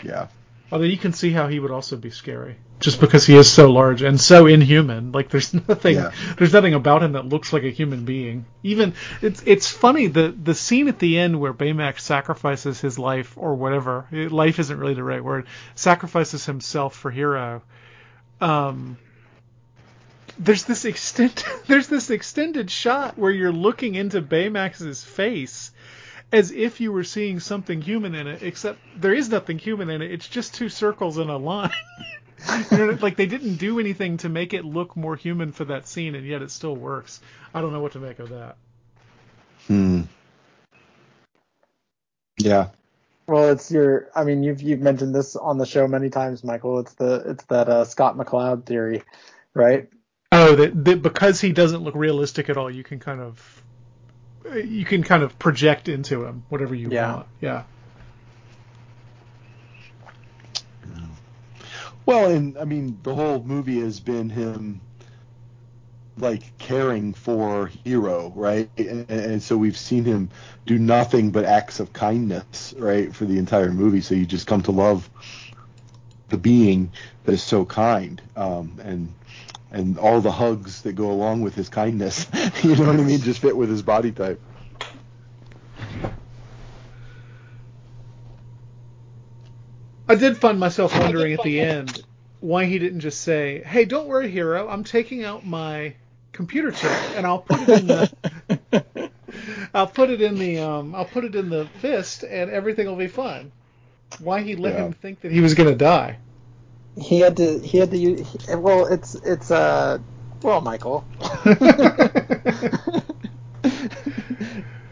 Yeah. 0.04 0.28
Although 0.72 0.86
you 0.86 0.98
can 0.98 1.14
see 1.14 1.30
how 1.32 1.48
he 1.48 1.60
would 1.60 1.70
also 1.70 1.98
be 1.98 2.10
scary, 2.10 2.56
just 2.80 3.00
because 3.00 3.26
he 3.26 3.36
is 3.38 3.50
so 3.50 3.72
large 3.72 4.02
and 4.02 4.20
so 4.20 4.48
inhuman. 4.48 5.12
Like 5.12 5.30
there's 5.30 5.54
nothing, 5.68 5.96
yeah. 5.96 6.12
there's 6.38 6.52
nothing 6.52 6.74
about 6.74 7.04
him 7.04 7.12
that 7.12 7.26
looks 7.26 7.54
like 7.54 7.64
a 7.64 7.70
human 7.70 8.06
being. 8.06 8.46
Even 8.64 8.94
it's 9.22 9.44
it's 9.46 9.70
funny 9.70 10.08
the 10.08 10.30
the 10.30 10.56
scene 10.56 10.88
at 10.88 11.00
the 11.00 11.20
end 11.20 11.40
where 11.40 11.54
Baymax 11.54 12.00
sacrifices 12.00 12.82
his 12.82 12.98
life 12.98 13.38
or 13.38 13.56
whatever. 13.56 14.08
Life 14.12 14.60
isn't 14.60 14.78
really 14.78 14.96
the 14.96 15.04
right 15.04 15.24
word. 15.24 15.46
Sacrifices 15.76 16.46
himself 16.46 16.96
for 16.96 17.12
Hero. 17.12 17.62
Um, 18.42 18.98
there's 20.40 20.64
this 20.64 20.86
extent 20.86 21.44
there's 21.68 21.88
this 21.88 22.10
extended 22.10 22.70
shot 22.72 23.18
where 23.18 23.32
you're 23.32 23.52
looking 23.52 23.96
into 23.96 24.22
Baymax's 24.22 25.04
face 25.04 25.72
as 26.32 26.52
if 26.52 26.82
you 26.82 26.92
were 26.92 27.04
seeing 27.04 27.40
something 27.40 27.80
human 27.80 28.16
in 28.16 28.26
it, 28.26 28.42
except 28.42 28.80
there 28.98 29.14
is 29.14 29.30
nothing 29.30 29.60
human 29.60 29.92
in 29.92 30.02
it. 30.02 30.12
It's 30.12 30.28
just 30.28 30.56
two 30.56 30.68
circles 30.68 31.18
and 31.20 31.30
a 31.30 31.38
line. 31.38 31.72
you 32.72 32.78
know, 32.78 32.98
like 33.02 33.16
they 33.16 33.28
didn't 33.28 33.58
do 33.58 33.80
anything 33.80 34.18
to 34.18 34.30
make 34.30 34.54
it 34.54 34.66
look 34.66 34.98
more 34.98 35.16
human 35.16 35.52
for 35.52 35.66
that 35.66 35.88
scene, 35.88 36.16
and 36.16 36.26
yet 36.26 36.42
it 36.42 36.50
still 36.50 36.76
works. 36.76 37.22
I 37.54 37.62
don't 37.62 37.72
know 37.72 37.82
what 37.82 37.92
to 37.92 38.00
make 38.00 38.18
of 38.18 38.30
that. 38.30 38.58
Hmm. 39.68 40.02
Yeah. 42.40 42.70
Well, 43.28 43.50
it's 43.50 43.72
your. 43.72 44.10
I 44.16 44.24
mean, 44.24 44.44
you've 44.44 44.62
you've 44.62 44.82
mentioned 44.82 45.14
this 45.14 45.36
on 45.36 45.60
the 45.60 45.68
show 45.68 45.88
many 45.88 46.10
times, 46.10 46.44
Michael. 46.44 46.80
It's 46.80 46.94
the 46.94 47.24
it's 47.28 47.44
that 47.46 47.70
uh, 47.70 47.86
Scott 47.86 48.18
McCloud 48.18 48.66
theory, 48.66 49.04
right? 49.54 49.88
Oh, 50.34 50.56
that, 50.56 50.86
that 50.86 51.02
because 51.02 51.40
he 51.40 51.52
doesn't 51.52 51.84
look 51.84 51.96
realistic 51.96 52.50
at 52.50 52.58
all, 52.58 52.70
you 52.70 52.84
can 52.84 53.00
kind 53.00 53.22
of 53.22 53.64
you 54.56 54.84
can 54.84 55.04
kind 55.04 55.24
of 55.24 55.38
project 55.40 55.88
into 55.88 56.26
him 56.26 56.44
whatever 56.50 56.76
you 56.76 56.90
yeah. 56.90 57.14
want. 57.14 57.28
Yeah. 57.40 57.64
Well, 62.06 62.30
and 62.30 62.58
I 62.58 62.66
mean, 62.66 63.00
the 63.04 63.16
whole 63.16 63.42
movie 63.44 63.80
has 63.80 64.00
been 64.00 64.30
him 64.30 64.82
like 66.18 66.58
caring 66.58 67.14
for 67.14 67.68
Hero, 67.68 68.32
right? 68.36 68.70
And, 68.78 69.10
and, 69.10 69.42
so 69.42 69.58
we've 69.58 69.78
seen 69.78 70.04
him 70.04 70.30
do 70.66 70.78
nothing 70.78 71.32
but 71.32 71.46
acts 71.46 71.80
of 71.80 71.94
kindness, 71.94 72.74
right, 72.78 73.16
for 73.16 73.26
the 73.26 73.40
entire 73.40 73.72
movie. 73.72 74.02
So 74.02 74.16
you 74.16 74.26
just 74.26 74.48
come 74.48 74.62
to 74.64 74.72
love 74.72 75.10
the 76.30 76.38
being 76.38 76.92
that 77.24 77.34
is 77.34 77.44
so 77.44 77.66
kind, 77.66 78.22
um, 78.36 78.80
and 78.84 79.14
and 79.74 79.98
all 79.98 80.22
the 80.22 80.32
hugs 80.32 80.84
that 80.84 80.94
go 80.94 81.12
along 81.12 81.42
with 81.42 81.56
his 81.56 81.68
kindness. 81.68 82.28
you 82.64 82.76
know 82.76 82.86
what 82.86 82.96
I 82.96 83.04
mean? 83.04 83.20
Just 83.20 83.42
fit 83.42 83.58
with 83.58 83.70
his 83.70 83.82
body 83.82 84.12
type. 84.12 84.40
I 90.08 90.16
did 90.16 90.38
find 90.38 90.60
myself 90.60 90.98
wondering 90.98 91.34
at 91.34 91.42
the 91.44 91.60
end 91.60 92.04
why 92.40 92.66
he 92.66 92.78
didn't 92.78 93.00
just 93.00 93.22
say, 93.22 93.64
"Hey, 93.66 93.86
don't 93.86 94.08
worry, 94.08 94.30
hero. 94.30 94.68
I'm 94.70 94.84
taking 94.84 95.24
out 95.24 95.46
my 95.46 95.96
computer 96.34 96.72
chip 96.72 96.92
and 97.16 97.26
I'll 97.26 97.40
put 97.40 97.62
it 97.62 97.70
in 97.70 97.88
the 97.88 99.12
I'll 99.74 99.88
put 99.88 100.10
it 100.10 100.22
in 100.22 100.38
the 100.38 100.60
um 100.60 100.94
I'll 100.94 101.06
put 101.06 101.24
it 101.26 101.36
in 101.36 101.50
the 101.50 101.66
fist 101.80 102.24
and 102.24 102.52
everything 102.52 102.86
will 102.86 102.96
be 102.96 103.08
fine." 103.08 103.52
Why 104.20 104.42
he 104.42 104.56
let 104.56 104.74
yeah. 104.74 104.86
him 104.86 104.94
think 104.94 105.22
that 105.22 105.32
he 105.32 105.42
was 105.42 105.56
going 105.56 105.70
to 105.70 105.76
die? 105.76 106.20
He 106.96 107.20
had 107.20 107.38
to. 107.38 107.60
He 107.60 107.78
had 107.78 107.92
to 107.92 107.98
use. 107.98 108.48
Well, 108.50 108.86
it's 108.86 109.16
it's 109.16 109.52
uh. 109.52 110.00
Well, 110.42 110.62
Michael. 110.62 111.06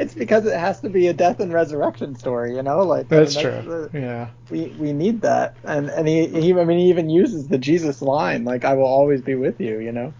it's 0.02 0.14
because 0.16 0.46
it 0.46 0.58
has 0.58 0.80
to 0.82 0.90
be 0.90 1.08
a 1.08 1.14
death 1.14 1.40
and 1.40 1.54
resurrection 1.54 2.16
story, 2.16 2.56
you 2.56 2.64
know. 2.64 2.80
Like 2.80 3.08
that's, 3.08 3.36
I 3.38 3.44
mean, 3.44 3.52
that's 3.54 3.66
true. 3.66 3.90
The, 3.92 4.00
yeah. 4.00 4.28
We 4.50 4.66
we 4.80 4.94
need 4.94 5.22
that, 5.22 5.56
and 5.64 5.90
and 5.90 6.08
he, 6.08 6.28
he 6.28 6.54
I 6.54 6.64
mean 6.64 6.80
he 6.80 6.90
even 6.90 7.10
uses 7.10 7.48
the 7.48 7.58
Jesus 7.58 8.02
line, 8.02 8.44
like 8.44 8.66
"I 8.66 8.74
will 8.74 8.86
always 8.86 9.22
be 9.22 9.36
with 9.36 9.62
you," 9.62 9.80
you 9.80 9.92
know. 9.92 10.14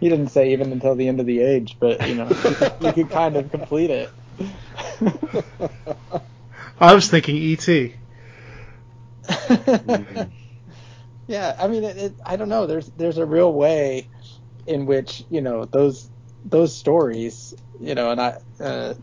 He 0.00 0.08
didn't 0.08 0.28
say 0.28 0.52
even 0.52 0.72
until 0.72 0.94
the 0.94 1.08
end 1.08 1.20
of 1.20 1.26
the 1.26 1.40
age, 1.40 1.76
but 1.78 2.06
you 2.08 2.14
know 2.14 2.28
you, 2.80 2.92
could 2.92 3.10
kind 3.10 3.36
of 3.36 3.50
complete 3.50 3.90
it. 3.90 4.10
I 6.80 6.94
was 6.94 7.08
thinking 7.08 7.36
E.T. 7.36 7.94
yeah, 11.26 11.56
I 11.58 11.68
mean, 11.68 11.84
it, 11.84 11.96
it, 11.96 12.14
I 12.24 12.36
don't 12.36 12.48
know. 12.48 12.66
There's 12.66 12.90
there's 12.96 13.18
a 13.18 13.26
real 13.26 13.52
way 13.52 14.08
in 14.66 14.86
which 14.86 15.24
you 15.30 15.40
know 15.40 15.64
those 15.64 16.10
those 16.44 16.76
stories, 16.76 17.54
you 17.80 17.94
know, 17.94 18.10
and 18.10 18.20
I 18.20 18.38
uh, 18.60 18.94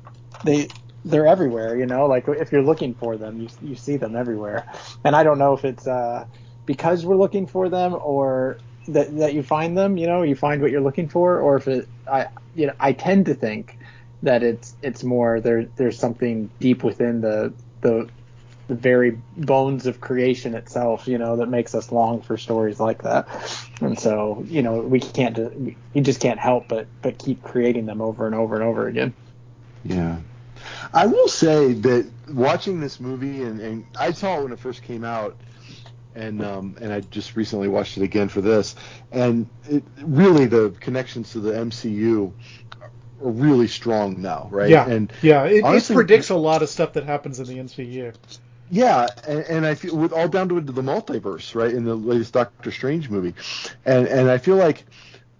they 0.45 0.69
they're 1.05 1.27
everywhere. 1.27 1.77
You 1.77 1.85
know, 1.85 2.05
like 2.05 2.27
if 2.27 2.51
you're 2.51 2.63
looking 2.63 2.95
for 2.95 3.17
them, 3.17 3.39
you 3.39 3.49
you 3.61 3.75
see 3.75 3.97
them 3.97 4.15
everywhere. 4.15 4.65
And 5.03 5.15
I 5.15 5.23
don't 5.23 5.37
know 5.37 5.53
if 5.53 5.65
it's 5.65 5.87
uh, 5.87 6.25
because 6.65 7.05
we're 7.05 7.17
looking 7.17 7.47
for 7.47 7.69
them 7.69 7.93
or 7.93 8.59
that 8.87 9.15
that 9.17 9.33
you 9.33 9.43
find 9.43 9.77
them. 9.77 9.97
You 9.97 10.07
know, 10.07 10.23
you 10.23 10.35
find 10.35 10.61
what 10.61 10.71
you're 10.71 10.81
looking 10.81 11.09
for, 11.09 11.39
or 11.39 11.57
if 11.57 11.67
it 11.67 11.89
I 12.07 12.27
you 12.55 12.67
know 12.67 12.73
I 12.79 12.93
tend 12.93 13.25
to 13.25 13.35
think 13.35 13.77
that 14.21 14.43
it's 14.43 14.75
it's 14.81 15.03
more 15.03 15.41
there 15.41 15.65
there's 15.75 15.99
something 15.99 16.49
deep 16.59 16.83
within 16.83 17.21
the 17.21 17.53
the 17.81 18.09
the 18.67 18.75
very 18.75 19.19
bones 19.37 19.85
of 19.85 19.99
creation 19.99 20.55
itself, 20.55 21.07
you 21.07 21.17
know, 21.17 21.37
that 21.37 21.47
makes 21.47 21.75
us 21.75 21.91
long 21.91 22.21
for 22.21 22.37
stories 22.37 22.79
like 22.79 23.03
that. 23.03 23.27
And 23.81 23.99
so, 23.99 24.43
you 24.47 24.61
know, 24.61 24.79
we 24.81 24.99
can't, 24.99 25.37
you 25.37 26.01
just 26.01 26.21
can't 26.21 26.39
help 26.39 26.67
but 26.69 26.87
but 27.01 27.17
keep 27.17 27.43
creating 27.43 27.85
them 27.85 28.01
over 28.01 28.25
and 28.25 28.35
over 28.35 28.55
and 28.55 28.63
over 28.63 28.87
again. 28.87 29.13
Yeah. 29.83 30.17
I 30.93 31.07
will 31.07 31.27
say 31.27 31.73
that 31.73 32.09
watching 32.29 32.79
this 32.79 32.99
movie, 32.99 33.43
and, 33.43 33.59
and 33.59 33.85
I 33.99 34.11
saw 34.11 34.39
it 34.39 34.43
when 34.43 34.53
it 34.53 34.59
first 34.59 34.83
came 34.83 35.03
out, 35.03 35.35
and 36.15 36.43
um, 36.43 36.77
and 36.79 36.93
I 36.93 37.01
just 37.01 37.35
recently 37.35 37.67
watched 37.67 37.97
it 37.97 38.03
again 38.03 38.29
for 38.29 38.41
this, 38.41 38.75
and 39.11 39.47
it, 39.67 39.83
really 40.01 40.45
the 40.45 40.73
connections 40.79 41.31
to 41.31 41.39
the 41.39 41.51
MCU 41.51 42.31
are 43.23 43.31
really 43.31 43.67
strong 43.67 44.21
now, 44.21 44.47
right? 44.51 44.69
Yeah, 44.69 44.87
and 44.87 45.11
yeah, 45.21 45.43
it, 45.45 45.63
honestly, 45.63 45.93
it 45.93 45.97
predicts 45.97 46.29
a 46.29 46.35
lot 46.35 46.61
of 46.61 46.69
stuff 46.69 46.93
that 46.93 47.05
happens 47.05 47.39
in 47.39 47.47
the 47.47 47.57
MCU. 47.57 48.13
Yeah, 48.73 49.05
and, 49.27 49.39
and, 49.41 49.65
I 49.67 49.75
feel 49.75 49.95
with 49.95 50.11
all 50.11 50.27
down 50.27 50.49
to 50.49 50.59
the 50.59 50.81
multiverse, 50.81 51.53
right, 51.53 51.71
in 51.71 51.83
the 51.83 51.93
latest 51.93 52.33
Doctor 52.33 52.71
Strange 52.71 53.07
movie, 53.07 53.35
and 53.85 54.07
and 54.07 54.31
I 54.31 54.39
feel 54.39 54.55
like 54.55 54.83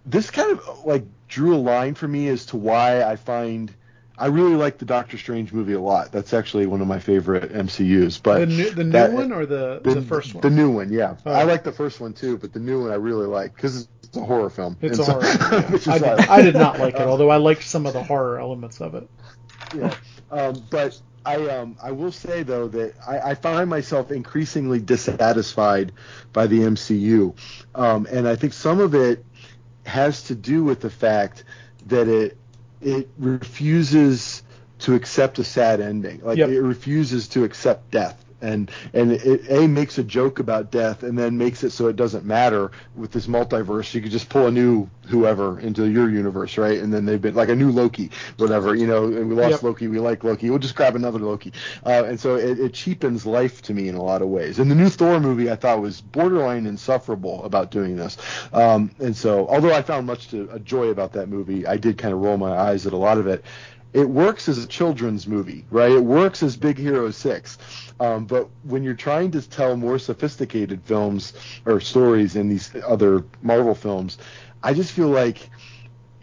this 0.05 0.29
kind 0.29 0.51
of 0.51 0.85
like 0.85 1.03
drew 1.29 1.55
a 1.55 1.57
line 1.57 1.95
for 1.95 2.07
me 2.07 2.27
as 2.27 2.45
to 2.47 2.57
why 2.57 3.01
I 3.01 3.15
find 3.15 3.73
I 4.19 4.27
really 4.27 4.53
like 4.53 4.77
the 4.77 4.85
Doctor 4.85 5.17
Strange 5.17 5.51
movie 5.51 5.73
a 5.73 5.81
lot. 5.81 6.11
That's 6.11 6.31
actually 6.31 6.67
one 6.67 6.79
of 6.81 6.87
my 6.87 6.99
favorite 6.99 7.51
MCU's. 7.51 8.19
But 8.19 8.41
the 8.41 8.45
new, 8.45 8.69
the 8.69 8.83
new 8.83 8.91
that, 8.91 9.11
one 9.11 9.31
or 9.31 9.47
the, 9.47 9.81
the, 9.83 9.95
the 9.95 10.01
first 10.03 10.35
one? 10.35 10.41
The 10.41 10.51
new 10.51 10.69
one, 10.69 10.93
yeah. 10.93 11.15
Oh. 11.25 11.31
I 11.31 11.41
like 11.41 11.63
the 11.63 11.71
first 11.71 11.99
one 11.99 12.13
too, 12.13 12.37
but 12.37 12.53
the 12.53 12.59
new 12.59 12.83
one 12.83 12.91
I 12.91 12.95
really 12.95 13.25
like 13.25 13.55
because 13.55 13.87
it's 14.03 14.15
a 14.15 14.23
horror 14.23 14.51
film. 14.51 14.77
It's 14.81 14.99
a 14.99 15.05
so, 15.05 15.13
horror. 15.13 15.23
Yeah. 15.87 15.93
I, 15.93 15.97
did, 15.97 16.29
I, 16.29 16.41
did, 16.43 16.53
not 16.53 16.77
like 16.77 16.93
it, 16.93 17.01
although 17.01 17.31
I 17.31 17.37
liked 17.37 17.63
some 17.63 17.87
of 17.87 17.93
the 17.93 18.03
horror 18.03 18.39
elements 18.39 18.79
of 18.79 18.93
it. 18.93 19.09
Yeah, 19.75 19.95
um, 20.29 20.63
but 20.69 21.01
I 21.25 21.35
um 21.49 21.77
I 21.81 21.91
will 21.91 22.11
say 22.11 22.43
though 22.43 22.67
that 22.69 22.95
I, 23.07 23.31
I 23.31 23.35
find 23.35 23.69
myself 23.69 24.11
increasingly 24.11 24.79
dissatisfied 24.79 25.91
by 26.33 26.47
the 26.47 26.59
MCU, 26.59 27.35
um, 27.75 28.07
and 28.11 28.27
I 28.27 28.35
think 28.35 28.53
some 28.53 28.79
of 28.79 28.93
it 28.93 29.25
has 29.85 30.23
to 30.23 30.35
do 30.35 30.63
with 30.63 30.81
the 30.81 30.89
fact 30.89 31.43
that 31.87 32.07
it 32.07 32.37
it 32.81 33.09
refuses 33.17 34.43
to 34.79 34.95
accept 34.95 35.39
a 35.39 35.43
sad 35.43 35.79
ending. 35.79 36.21
Like 36.23 36.37
yep. 36.37 36.49
it 36.49 36.61
refuses 36.61 37.29
to 37.29 37.43
accept 37.43 37.91
death. 37.91 38.23
And 38.41 38.71
and 38.93 39.11
it 39.11 39.49
a 39.49 39.67
makes 39.67 39.97
a 39.97 40.03
joke 40.03 40.39
about 40.39 40.71
death 40.71 41.03
and 41.03 41.17
then 41.17 41.37
makes 41.37 41.63
it 41.63 41.71
so 41.71 41.87
it 41.87 41.95
doesn't 41.95 42.25
matter 42.25 42.71
with 42.95 43.11
this 43.11 43.27
multiverse. 43.27 43.93
You 43.93 44.01
could 44.01 44.11
just 44.11 44.29
pull 44.29 44.47
a 44.47 44.51
new 44.51 44.89
whoever 45.07 45.59
into 45.59 45.89
your 45.89 46.09
universe, 46.09 46.57
right? 46.57 46.79
And 46.79 46.93
then 46.93 47.05
they've 47.05 47.21
been 47.21 47.35
like 47.35 47.49
a 47.49 47.55
new 47.55 47.71
Loki, 47.71 48.11
whatever. 48.37 48.75
You 48.75 48.87
know, 48.87 49.05
and 49.05 49.29
we 49.29 49.35
lost 49.35 49.51
yep. 49.51 49.63
Loki, 49.63 49.87
we 49.87 49.99
like 49.99 50.23
Loki. 50.23 50.49
We'll 50.49 50.59
just 50.59 50.75
grab 50.75 50.95
another 50.95 51.19
Loki. 51.19 51.53
Uh, 51.85 52.03
and 52.05 52.19
so 52.19 52.35
it, 52.35 52.59
it 52.59 52.73
cheapens 52.73 53.25
life 53.25 53.61
to 53.63 53.73
me 53.73 53.87
in 53.87 53.95
a 53.95 54.03
lot 54.03 54.21
of 54.21 54.29
ways. 54.29 54.59
And 54.59 54.69
the 54.69 54.75
new 54.75 54.89
Thor 54.89 55.19
movie 55.19 55.51
I 55.51 55.55
thought 55.55 55.81
was 55.81 56.01
borderline 56.01 56.65
insufferable 56.65 57.43
about 57.43 57.71
doing 57.71 57.95
this. 57.95 58.17
Um, 58.53 58.91
and 58.99 59.15
so 59.15 59.47
although 59.47 59.73
I 59.73 59.81
found 59.81 60.07
much 60.07 60.29
to 60.29 60.49
a 60.51 60.59
joy 60.59 60.87
about 60.87 61.13
that 61.13 61.27
movie, 61.27 61.65
I 61.65 61.77
did 61.77 61.97
kind 61.97 62.13
of 62.13 62.21
roll 62.21 62.37
my 62.37 62.51
eyes 62.51 62.85
at 62.87 62.93
a 62.93 62.97
lot 62.97 63.17
of 63.17 63.27
it 63.27 63.43
it 63.93 64.09
works 64.09 64.49
as 64.49 64.57
a 64.57 64.67
children's 64.67 65.27
movie, 65.27 65.65
right? 65.69 65.91
It 65.91 66.03
works 66.03 66.41
as 66.41 66.57
Big 66.57 66.77
Hero 66.77 67.11
6. 67.11 67.57
Um, 67.99 68.25
but 68.25 68.49
when 68.63 68.83
you're 68.83 68.95
trying 68.95 69.31
to 69.31 69.47
tell 69.47 69.77
more 69.77 69.99
sophisticated 69.99 70.81
films 70.83 71.33
or 71.65 71.79
stories 71.79 72.35
in 72.35 72.49
these 72.49 72.75
other 72.85 73.23
Marvel 73.43 73.75
films, 73.75 74.17
I 74.63 74.73
just 74.73 74.91
feel 74.91 75.09
like 75.09 75.49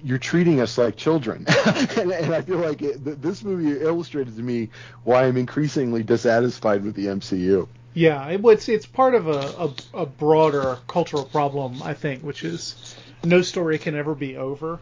you're 0.03 0.19
treating 0.19 0.61
us 0.61 0.79
like 0.79 0.97
children. 0.97 1.45
and, 1.67 2.11
and, 2.11 2.35
I 2.35 2.43
feel 2.43 2.59
like 2.59 2.83
it, 2.83 3.23
this 3.23 3.45
movie 3.45 3.81
illustrated 3.81 4.37
to 4.37 4.43
me 4.43 4.71
why 5.05 5.25
I'm 5.25 5.37
increasingly 5.37 6.03
dissatisfied 6.03 6.83
with 6.83 6.95
the 6.95 7.07
MCU. 7.07 7.69
Yeah, 7.93 8.27
it, 8.29 8.41
it's 8.45 8.69
it's 8.69 8.87
part 8.87 9.15
of 9.15 9.29
a, 9.29 9.75
a, 9.95 10.03
a 10.03 10.07
broader 10.07 10.79
cultural 10.87 11.25
problem, 11.25 11.83
I 11.83 11.95
think, 11.95 12.23
which 12.23 12.45
is 12.45 12.97
no 13.25 13.43
story 13.43 13.79
can 13.79 13.95
ever 13.95 14.15
be 14.15 14.37
over 14.37 14.81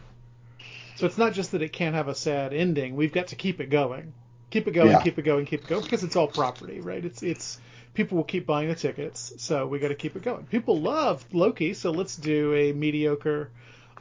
so 0.99 1.05
it's 1.05 1.17
not 1.17 1.31
just 1.31 1.53
that 1.53 1.61
it 1.61 1.71
can't 1.71 1.95
have 1.95 2.09
a 2.09 2.13
sad 2.13 2.53
ending. 2.53 2.97
We've 2.97 3.13
got 3.13 3.27
to 3.27 3.37
keep 3.37 3.61
it 3.61 3.69
going, 3.69 4.11
keep 4.49 4.67
it 4.67 4.71
going, 4.71 4.91
yeah. 4.91 5.01
keep 5.01 5.17
it 5.17 5.21
going, 5.21 5.45
keep 5.45 5.61
it 5.63 5.67
going, 5.67 5.81
because 5.81 6.03
it's 6.03 6.17
all 6.17 6.27
property, 6.27 6.81
right? 6.81 7.05
It's 7.05 7.23
it's 7.23 7.57
people 7.93 8.17
will 8.17 8.25
keep 8.25 8.45
buying 8.45 8.67
the 8.67 8.75
tickets, 8.75 9.31
so 9.37 9.65
we 9.65 9.79
got 9.79 9.87
to 9.87 9.95
keep 9.95 10.17
it 10.17 10.23
going. 10.23 10.45
People 10.47 10.81
love 10.81 11.23
Loki, 11.31 11.73
so 11.73 11.91
let's 11.91 12.17
do 12.17 12.53
a 12.53 12.73
mediocre 12.73 13.49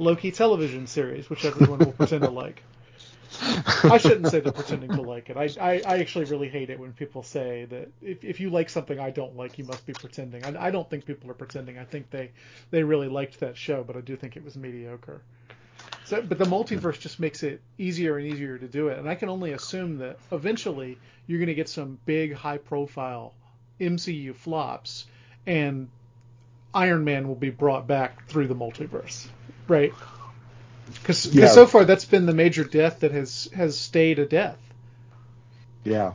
Loki 0.01 0.33
television 0.33 0.89
series, 0.89 1.31
which 1.31 1.45
everyone 1.45 1.79
will 1.79 1.93
pretend 1.93 2.25
to 2.25 2.31
like. 2.31 2.65
I 3.85 3.99
shouldn't 3.99 4.27
say 4.27 4.41
they're 4.41 4.51
pretending 4.51 4.91
to 4.91 5.03
like 5.03 5.31
it. 5.31 5.37
I, 5.37 5.51
I, 5.61 5.83
I, 5.87 5.99
actually 5.99 6.25
really 6.25 6.49
hate 6.49 6.71
it 6.71 6.81
when 6.81 6.93
people 6.95 7.23
say 7.23 7.67
that 7.67 7.89
if, 8.03 8.25
if 8.25 8.41
you 8.41 8.51
like 8.51 8.71
something 8.71 8.99
I 8.99 9.11
don't 9.11 9.37
like, 9.37 9.57
you 9.57 9.65
must 9.65 9.87
be 9.87 9.93
pretending. 9.93 10.45
I, 10.45 10.67
I 10.67 10.71
don't 10.73 10.91
think 10.91 11.05
people 11.05 11.31
are 11.31 11.35
pretending. 11.35 11.79
I 11.79 11.85
think 11.85 12.11
they, 12.11 12.33
they 12.71 12.83
really 12.83 13.07
liked 13.07 13.39
that 13.39 13.57
show, 13.57 13.85
but 13.85 13.97
I 13.97 14.01
do 14.01 14.17
think 14.17 14.37
it 14.37 14.45
was 14.45 14.57
mediocre. 14.57 15.23
So, 16.09 16.23
but 16.23 16.39
the 16.39 16.47
multiverse 16.47 16.99
just 16.99 17.21
makes 17.21 17.43
it 17.43 17.61
easier 17.77 18.17
and 18.17 18.27
easier 18.27 18.57
to 18.57 18.67
do 18.67 18.89
it, 18.89 18.99
and 18.99 19.07
I 19.07 19.15
can 19.15 19.29
only 19.29 19.53
assume 19.53 19.99
that 19.99 20.19
eventually 20.33 20.97
you're 21.27 21.39
going 21.39 21.49
to 21.49 21.55
get 21.55 21.69
some 21.69 21.99
big, 22.07 22.33
high-profile 22.33 23.35
MCU 23.79 24.35
flops, 24.35 25.05
and 25.47 25.91
Iron 26.73 27.05
Man 27.05 27.29
will 27.29 27.35
be 27.35 27.51
brought 27.51 27.87
back 27.87 28.27
through 28.27 28.47
the 28.47 28.55
multiverse, 28.55 29.27
right? 29.67 29.93
Because 30.87 31.27
yeah. 31.27 31.49
so 31.49 31.67
far 31.67 31.85
that's 31.85 32.07
been 32.07 32.25
the 32.25 32.33
major 32.33 32.65
death 32.65 33.01
that 33.01 33.13
has 33.13 33.51
has 33.55 33.79
stayed 33.79 34.19
a 34.19 34.25
death. 34.25 34.57
Yeah. 35.85 36.15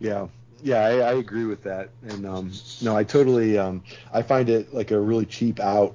Yeah. 0.00 0.26
Yeah, 0.64 0.80
I, 0.80 0.90
I 0.98 1.12
agree 1.12 1.44
with 1.44 1.62
that, 1.62 1.90
and 2.02 2.26
um, 2.26 2.50
no, 2.82 2.96
I 2.96 3.04
totally, 3.04 3.58
um, 3.58 3.84
I 4.12 4.22
find 4.22 4.48
it 4.48 4.74
like 4.74 4.90
a 4.90 4.98
really 4.98 5.26
cheap 5.26 5.60
out 5.60 5.94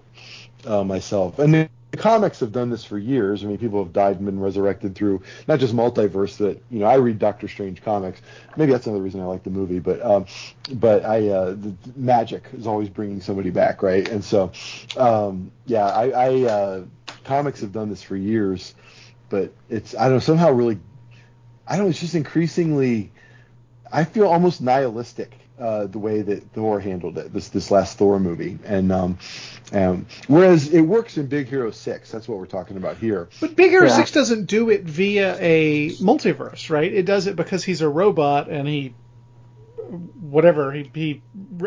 uh, 0.65 0.86
myself, 0.86 1.38
and 1.39 1.67
the 1.91 1.97
comics 1.97 2.39
have 2.39 2.53
done 2.53 2.69
this 2.69 2.85
for 2.85 2.97
years. 2.97 3.43
I 3.43 3.47
mean, 3.47 3.57
people 3.57 3.83
have 3.83 3.91
died 3.91 4.15
and 4.15 4.25
been 4.25 4.39
resurrected 4.39 4.95
through 4.95 5.21
not 5.47 5.59
just 5.59 5.75
multiverse. 5.75 6.37
That 6.37 6.61
you 6.69 6.79
know, 6.79 6.85
I 6.85 6.95
read 6.95 7.19
Doctor 7.19 7.49
Strange 7.49 7.83
comics. 7.83 8.21
Maybe 8.55 8.71
that's 8.71 8.87
another 8.87 9.03
reason 9.03 9.19
I 9.19 9.25
like 9.25 9.43
the 9.43 9.49
movie. 9.49 9.79
But 9.79 10.03
um, 10.03 10.25
but 10.73 11.03
I 11.05 11.27
uh, 11.27 11.51
the, 11.51 11.75
magic 11.97 12.45
is 12.53 12.65
always 12.65 12.87
bringing 12.87 13.19
somebody 13.19 13.49
back, 13.49 13.83
right? 13.83 14.07
And 14.07 14.23
so 14.23 14.51
um, 14.95 15.51
yeah, 15.65 15.85
I 15.85 16.09
I, 16.09 16.41
uh, 16.43 16.83
comics 17.25 17.59
have 17.59 17.73
done 17.73 17.89
this 17.89 18.01
for 18.01 18.15
years, 18.15 18.73
but 19.29 19.51
it's 19.69 19.93
I 19.93 20.05
don't 20.05 20.13
know 20.13 20.19
somehow 20.19 20.51
really 20.51 20.79
I 21.67 21.75
don't 21.75 21.85
know 21.85 21.89
it's 21.89 21.99
just 21.99 22.15
increasingly 22.15 23.11
I 23.91 24.05
feel 24.05 24.27
almost 24.27 24.61
nihilistic 24.61 25.40
uh, 25.62 25.86
the 25.86 25.99
way 25.99 26.22
that 26.22 26.51
Thor 26.53 26.80
handled 26.80 27.18
it 27.18 27.32
this 27.32 27.49
this 27.49 27.70
last 27.70 27.97
Thor 27.97 28.20
movie, 28.20 28.57
and 28.66 28.91
um, 28.91 29.20
um, 29.72 30.07
whereas 30.28 30.74
it 30.74 30.82
works 30.82 31.18
in 31.18 31.28
Big 31.28 31.47
Hero 31.47 31.72
Six, 31.72 32.12
that's 32.12 32.28
what 32.28 32.39
we're 32.39 32.45
talking 32.47 32.78
about 32.78 32.97
here. 32.97 33.30
But 33.39 33.55
Big 33.55 33.70
Hero 33.70 33.88
Yeah. 33.88 33.95
Six 33.95 34.12
doesn't 34.12 34.45
do 34.45 34.70
it 34.70 34.84
via 34.84 35.38
a 35.39 35.91
multiverse, 35.91 36.70
right? 36.70 36.91
It 36.91 37.05
does 37.05 37.28
it 37.28 37.36
because 37.36 37.64
he's 37.64 37.82
a 37.82 37.89
robot 37.89 38.49
and 38.49 38.68
he, 38.68 38.95
whatever 40.20 40.72
he 40.72 40.89
he 40.93 41.22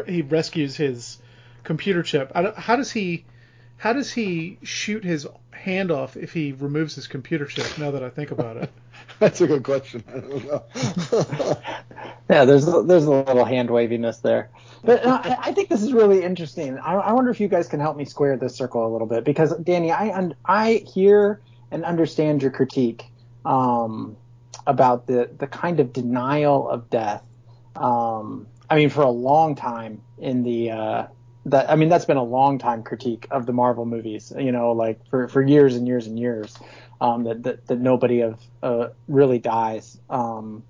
he 0.07 0.23
rescues 0.23 0.77
his 0.77 1.19
computer 1.63 2.03
chip. 2.03 2.33
I 2.35 2.43
don't, 2.43 2.57
how 2.57 2.77
does 2.77 2.91
he, 2.91 3.25
how 3.77 3.93
does 3.93 4.13
he 4.13 4.59
shoot 4.63 5.05
his 5.05 5.27
hand 5.51 5.91
off 5.91 6.17
if 6.17 6.33
he 6.33 6.53
removes 6.53 6.95
his 6.95 7.07
computer 7.07 7.47
chip? 7.47 7.79
Now 7.79 7.91
that 7.91 8.03
I 8.03 8.11
think 8.11 8.31
about 8.31 8.57
it, 8.57 8.71
That's 9.19 9.41
a 9.41 9.47
good 9.47 9.63
question. 9.63 10.03
I 10.09 10.19
don't 10.19 10.47
know. 10.47 11.57
Yeah, 12.31 12.47
there's 12.47 12.67
a, 12.67 12.83
there's 12.83 13.05
a 13.05 13.11
little 13.11 13.45
hand 13.45 13.69
waviness 13.69 14.17
there, 14.21 14.49
but 14.83 15.05
uh, 15.05 15.21
I, 15.23 15.37
I 15.43 15.53
think 15.53 15.69
this 15.69 15.83
is 15.83 15.93
really 15.93 16.23
interesting. 16.23 16.79
I, 16.79 16.95
I 16.95 17.13
wonder 17.13 17.31
if 17.31 17.39
you 17.39 17.49
guys 17.49 17.69
can 17.69 17.81
help 17.81 17.99
me 17.99 18.07
square 18.07 18.39
this 18.39 18.57
circle 18.57 18.87
a 18.87 18.91
little 18.91 19.07
bit 19.07 19.25
because 19.25 19.55
Danny, 19.59 19.93
I 19.93 20.17
un, 20.17 20.35
I 20.47 20.85
hear 20.91 21.43
and 21.71 21.85
understand 21.85 22.41
your 22.41 22.51
critique 22.51 23.05
um, 23.45 24.17
about 24.67 25.07
the 25.07 25.29
the 25.37 25.47
kind 25.47 25.81
of 25.81 25.93
denial 25.93 26.67
of 26.67 26.89
death. 26.89 27.23
Um, 27.77 28.47
I 28.71 28.77
mean, 28.77 28.89
for 28.89 29.03
a 29.03 29.11
long 29.11 29.55
time 29.55 30.01
in 30.17 30.45
the 30.45 30.71
uh, 30.71 31.07
that 31.47 31.71
I 31.71 31.77
mean 31.77 31.89
that's 31.89 32.05
been 32.07 32.17
a 32.17 32.23
long 32.25 32.59
time 32.59 32.83
critique 32.83 33.27
of 33.31 33.47
the 33.47 33.53
Marvel 33.53 33.85
movies. 33.87 34.33
You 34.37 34.53
know, 34.53 34.73
like 34.73 35.01
for 35.11 35.29
for 35.29 35.43
years 35.43 35.77
and 35.77 35.87
years 35.87 36.07
and 36.07 36.19
years, 36.19 36.57
um, 37.01 37.25
that, 37.25 37.43
that 37.45 37.67
that 37.67 37.81
nobody 37.81 38.21
of 38.23 38.41
uh, 38.63 38.89
really 39.09 39.39
dies. 39.39 39.99
Um, 40.09 40.65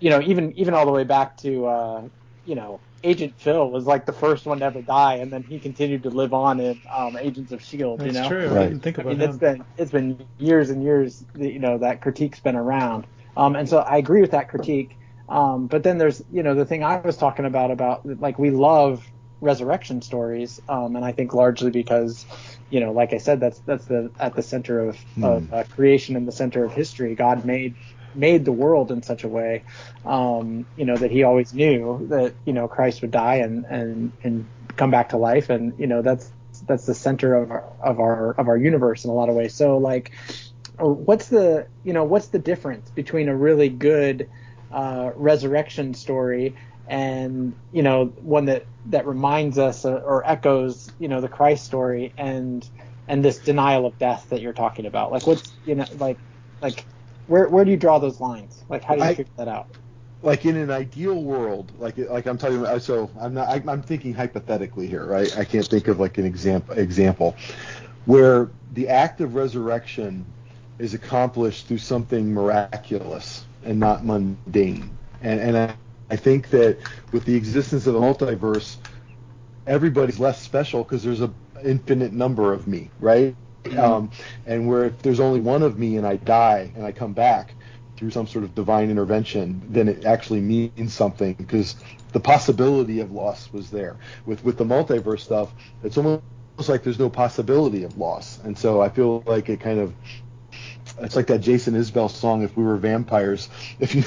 you 0.00 0.10
know, 0.10 0.20
even 0.20 0.52
even 0.58 0.74
all 0.74 0.86
the 0.86 0.92
way 0.92 1.04
back 1.04 1.36
to 1.38 1.66
uh, 1.66 2.08
you 2.44 2.54
know 2.54 2.82
Agent 3.02 3.38
Phil 3.38 3.70
was 3.70 3.86
like 3.86 4.06
the 4.06 4.12
first 4.12 4.46
one 4.46 4.60
to 4.60 4.66
ever 4.66 4.82
die, 4.82 5.16
and 5.16 5.32
then 5.32 5.44
he 5.44 5.60
continued 5.60 6.02
to 6.04 6.10
live 6.10 6.32
on 6.34 6.60
in 6.60 6.82
um, 6.90 7.16
Agents 7.16 7.52
of 7.52 7.62
Shield. 7.62 8.02
that's 8.02 8.10
you 8.10 8.12
know, 8.12 8.36
true. 8.36 8.56
I 8.56 8.64
Right. 8.64 8.68
didn't 8.68 8.82
think 8.82 8.98
I 8.98 9.04
about 9.04 9.12
mean, 9.12 9.20
it's 9.20 9.36
him. 9.36 9.38
been 9.38 9.64
it's 9.76 9.90
been 9.92 10.26
years 10.38 10.70
and 10.70 10.82
years. 10.82 11.24
that, 11.34 11.52
You 11.52 11.58
know, 11.60 11.78
that 11.78 12.00
critique's 12.02 12.40
been 12.40 12.56
around, 12.56 13.06
um, 13.36 13.56
and 13.56 13.68
so 13.68 13.78
I 13.78 13.98
agree 13.98 14.20
with 14.20 14.32
that 14.32 14.48
critique. 14.48 14.98
Um, 15.28 15.66
but 15.68 15.82
then 15.82 15.98
there's 15.98 16.22
you 16.30 16.42
know 16.42 16.54
the 16.54 16.66
thing 16.66 16.84
I 16.84 17.00
was 17.00 17.16
talking 17.16 17.46
about 17.46 17.70
about 17.70 18.02
like 18.20 18.38
we 18.38 18.50
love 18.50 19.04
resurrection 19.46 20.02
stories, 20.02 20.60
um, 20.68 20.96
and 20.96 21.04
I 21.04 21.12
think 21.12 21.32
largely 21.32 21.70
because 21.70 22.26
you 22.68 22.80
know, 22.80 22.92
like 22.92 23.12
I 23.12 23.18
said, 23.18 23.40
that's 23.40 23.60
that's 23.60 23.86
the 23.86 24.10
at 24.18 24.34
the 24.34 24.42
center 24.42 24.80
of, 24.80 24.98
of 25.22 25.52
uh, 25.52 25.64
creation 25.74 26.16
and 26.16 26.26
the 26.28 26.32
center 26.32 26.64
of 26.64 26.72
history. 26.72 27.14
God 27.14 27.44
made 27.44 27.74
made 28.14 28.44
the 28.44 28.52
world 28.52 28.90
in 28.90 29.02
such 29.02 29.24
a 29.24 29.28
way, 29.28 29.62
um, 30.04 30.66
you 30.76 30.84
know, 30.84 30.96
that 30.96 31.10
He 31.10 31.22
always 31.22 31.54
knew 31.54 32.06
that 32.10 32.34
you 32.44 32.52
know 32.52 32.68
Christ 32.68 33.00
would 33.02 33.12
die 33.12 33.36
and 33.36 33.64
and 33.66 34.12
and 34.22 34.46
come 34.76 34.90
back 34.90 35.10
to 35.10 35.16
life, 35.16 35.48
and 35.48 35.78
you 35.78 35.86
know 35.86 36.02
that's 36.02 36.30
that's 36.66 36.86
the 36.86 36.94
center 36.94 37.34
of 37.34 37.50
our 37.50 37.64
of 37.82 38.00
our 38.00 38.32
of 38.32 38.48
our 38.48 38.56
universe 38.56 39.04
in 39.04 39.10
a 39.10 39.14
lot 39.14 39.28
of 39.28 39.36
ways. 39.36 39.54
So 39.54 39.78
like, 39.78 40.10
what's 40.78 41.28
the 41.28 41.68
you 41.84 41.92
know 41.92 42.04
what's 42.04 42.28
the 42.28 42.40
difference 42.40 42.90
between 42.90 43.28
a 43.28 43.36
really 43.36 43.68
good 43.68 44.28
uh, 44.72 45.12
resurrection 45.14 45.94
story 45.94 46.56
and 46.86 47.54
you 47.72 47.82
know 47.82 48.06
one 48.16 48.46
that 48.46 48.68
that 48.86 49.06
reminds 49.06 49.58
us 49.58 49.84
or 49.84 50.22
echoes 50.28 50.88
you 50.98 51.08
know 51.08 51.20
the 51.20 51.28
Christ 51.28 51.64
story 51.64 52.14
and 52.16 52.68
and 53.08 53.24
this 53.24 53.40
denial 53.40 53.86
of 53.86 53.98
death 53.98 54.26
that 54.30 54.40
you're 54.40 54.52
talking 54.52 54.86
about 54.86 55.12
like 55.12 55.26
what's 55.26 55.54
you 55.64 55.74
know 55.74 55.86
like 55.94 56.18
like 56.60 56.86
where 57.26 57.48
where 57.48 57.64
do 57.64 57.70
you 57.70 57.76
draw 57.76 57.98
those 57.98 58.20
lines 58.20 58.64
like 58.68 58.84
how 58.84 58.94
do 58.94 59.00
you 59.00 59.06
I- 59.06 59.14
figure 59.14 59.32
that 59.36 59.48
out 59.48 59.68
like 60.22 60.44
in 60.44 60.56
an 60.56 60.70
ideal 60.70 61.22
world, 61.22 61.72
like 61.78 61.96
like 61.98 62.26
I'm 62.26 62.38
talking 62.38 62.58
about, 62.58 62.82
so 62.82 63.10
I'm 63.20 63.34
not 63.34 63.48
I, 63.48 63.62
I'm 63.70 63.82
thinking 63.82 64.12
hypothetically 64.12 64.86
here, 64.86 65.04
right? 65.04 65.36
I 65.38 65.44
can't 65.44 65.66
think 65.66 65.88
of 65.88 66.00
like 66.00 66.18
an 66.18 66.24
example 66.24 66.74
example 66.76 67.36
where 68.06 68.50
the 68.72 68.88
act 68.88 69.20
of 69.20 69.34
resurrection 69.34 70.26
is 70.78 70.94
accomplished 70.94 71.66
through 71.66 71.78
something 71.78 72.32
miraculous 72.32 73.46
and 73.64 73.78
not 73.78 74.04
mundane. 74.04 74.96
And 75.22 75.40
and 75.40 75.56
I, 75.56 75.76
I 76.10 76.16
think 76.16 76.50
that 76.50 76.78
with 77.12 77.24
the 77.24 77.34
existence 77.34 77.86
of 77.86 77.94
a 77.94 78.00
multiverse, 78.00 78.76
everybody's 79.66 80.20
less 80.20 80.40
special 80.40 80.82
because 80.82 81.02
there's 81.02 81.20
an 81.20 81.34
infinite 81.64 82.12
number 82.12 82.52
of 82.52 82.66
me, 82.66 82.90
right? 83.00 83.34
Um, 83.76 84.10
and 84.46 84.68
where 84.68 84.84
if 84.84 85.02
there's 85.02 85.18
only 85.18 85.40
one 85.40 85.62
of 85.62 85.78
me 85.78 85.96
and 85.96 86.06
I 86.06 86.16
die 86.16 86.70
and 86.76 86.84
I 86.84 86.92
come 86.92 87.12
back 87.12 87.54
through 87.96 88.10
some 88.10 88.26
sort 88.26 88.44
of 88.44 88.54
divine 88.54 88.90
intervention, 88.90 89.60
then 89.68 89.88
it 89.88 90.04
actually 90.04 90.40
means 90.40 90.94
something 90.94 91.34
because 91.34 91.76
the 92.12 92.20
possibility 92.20 93.00
of 93.00 93.10
loss 93.10 93.52
was 93.52 93.70
there. 93.70 93.96
With 94.24 94.44
with 94.44 94.56
the 94.58 94.64
multiverse 94.64 95.20
stuff, 95.20 95.52
it's 95.82 95.96
almost 95.96 96.22
like 96.68 96.84
there's 96.84 96.98
no 96.98 97.10
possibility 97.10 97.82
of 97.82 97.98
loss, 97.98 98.38
and 98.44 98.56
so 98.56 98.80
I 98.80 98.88
feel 98.88 99.22
like 99.26 99.48
it 99.48 99.60
kind 99.60 99.80
of 99.80 99.94
it's 101.00 101.16
like 101.16 101.26
that 101.26 101.40
Jason 101.40 101.74
Isbell 101.74 102.10
song 102.10 102.42
"If 102.42 102.56
We 102.56 102.64
Were 102.64 102.76
Vampires." 102.76 103.48
If 103.80 103.94
you 103.94 104.02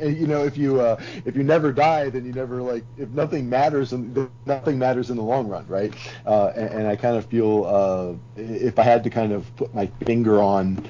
you 0.08 0.26
know 0.26 0.44
if 0.44 0.56
you 0.56 0.80
uh, 0.80 1.00
if 1.24 1.36
you 1.36 1.42
never 1.42 1.72
die, 1.72 2.10
then 2.10 2.24
you 2.24 2.32
never 2.32 2.62
like 2.62 2.84
if 2.96 3.08
nothing 3.10 3.48
matters 3.48 3.92
and 3.92 4.28
nothing 4.46 4.78
matters 4.78 5.10
in 5.10 5.16
the 5.16 5.22
long 5.22 5.48
run, 5.48 5.66
right? 5.66 5.92
Uh, 6.26 6.52
and, 6.54 6.68
and 6.70 6.88
I 6.88 6.96
kind 6.96 7.16
of 7.16 7.26
feel 7.26 7.64
uh, 7.64 8.40
if 8.40 8.78
I 8.78 8.82
had 8.82 9.04
to 9.04 9.10
kind 9.10 9.32
of 9.32 9.54
put 9.56 9.74
my 9.74 9.86
finger 10.04 10.40
on 10.40 10.86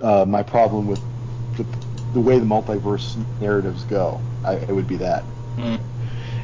uh, 0.00 0.24
my 0.26 0.42
problem 0.42 0.86
with 0.86 1.00
the, 1.56 1.66
the 2.14 2.20
way 2.20 2.38
the 2.38 2.46
multiverse 2.46 3.22
narratives 3.40 3.84
go, 3.84 4.20
I, 4.44 4.54
it 4.54 4.72
would 4.72 4.88
be 4.88 4.96
that. 4.96 5.24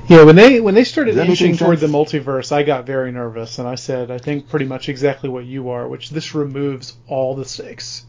Yeah, 0.09 0.23
when 0.25 0.37
they 0.37 0.59
when 0.61 0.75
they 0.75 0.85
started 0.85 1.19
inching 1.19 1.57
toward 1.57 1.81
the 1.81 1.87
multiverse, 1.87 2.51
I 2.51 2.63
got 2.63 2.87
very 2.87 3.13
nervous, 3.13 3.59
and 3.59 3.69
I 3.69 3.75
said, 3.75 4.11
I 4.11 4.17
think 4.17 4.49
pretty 4.49 4.65
much 4.65 4.89
exactly 4.89 5.29
what 5.29 5.45
you 5.45 5.69
are, 5.69 5.87
which 5.87 6.09
this 6.09 6.35
removes 6.35 6.97
all 7.09 7.35
the 7.35 7.45
stakes. 7.45 8.07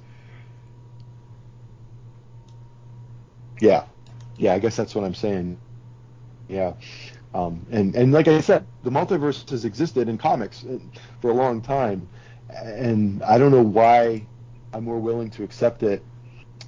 Yeah, 3.59 3.85
yeah, 4.37 4.53
I 4.53 4.59
guess 4.59 4.75
that's 4.75 4.95
what 4.95 5.03
I'm 5.03 5.15
saying. 5.15 5.59
Yeah, 6.47 6.73
um, 7.33 7.65
and 7.71 7.95
and 7.95 8.11
like 8.13 8.27
I 8.27 8.41
said, 8.41 8.67
the 8.83 8.91
multiverse 8.91 9.49
has 9.49 9.65
existed 9.65 10.09
in 10.09 10.17
comics 10.17 10.65
uh, 10.65 10.79
for 11.21 11.31
a 11.31 11.33
long 11.33 11.61
time, 11.61 12.09
and 12.49 13.23
I 13.23 13.37
don't 13.37 13.51
know 13.51 13.63
why 13.63 14.27
I'm 14.73 14.85
more 14.85 14.99
willing 14.99 15.31
to 15.31 15.43
accept 15.43 15.83
it 15.83 16.05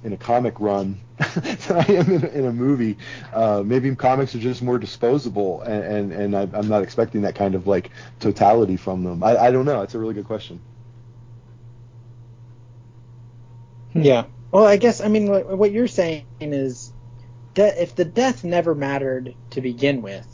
in 0.02 0.12
a 0.12 0.18
comic 0.18 0.60
run 0.60 1.00
than 1.34 1.76
I 1.78 1.92
am 1.92 2.10
in, 2.12 2.24
in 2.26 2.46
a 2.46 2.52
movie. 2.52 2.98
Uh, 3.32 3.62
maybe 3.64 3.94
comics 3.96 4.34
are 4.34 4.40
just 4.40 4.62
more 4.62 4.78
disposable, 4.78 5.62
and 5.62 5.84
and, 5.84 6.12
and 6.12 6.36
I, 6.36 6.42
I'm 6.58 6.68
not 6.68 6.82
expecting 6.82 7.22
that 7.22 7.34
kind 7.36 7.54
of 7.54 7.66
like 7.66 7.92
totality 8.20 8.76
from 8.76 9.04
them. 9.04 9.22
I, 9.24 9.36
I 9.38 9.50
don't 9.52 9.66
know. 9.66 9.82
It's 9.82 9.94
a 9.94 9.98
really 9.98 10.14
good 10.14 10.26
question. 10.26 10.62
Yeah. 13.94 14.26
Well, 14.52 14.66
I 14.66 14.76
guess 14.78 15.00
I 15.00 15.08
mean 15.08 15.28
what, 15.30 15.72
you're 15.72 15.88
saying 15.88 16.26
is 16.40 16.92
that 17.54 17.78
if 17.78 17.94
the 17.96 18.04
death 18.04 18.44
never 18.44 18.74
mattered 18.74 19.36
to 19.50 19.60
begin 19.62 20.02
with, 20.02 20.26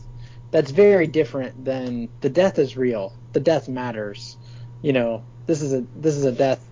that's 0.53 0.71
very 0.73 1.07
different 1.09 1.65
than 1.65 2.11
the 2.21 2.31
death 2.31 2.59
is 2.59 2.77
real. 2.77 3.19
The 3.33 3.41
death 3.41 3.69
matters. 3.69 4.39
You 4.83 4.93
know, 4.95 5.29
this 5.47 5.63
is 5.63 5.73
a 5.75 5.87
this 5.95 6.17
is 6.17 6.25
a 6.25 6.33
death. 6.33 6.65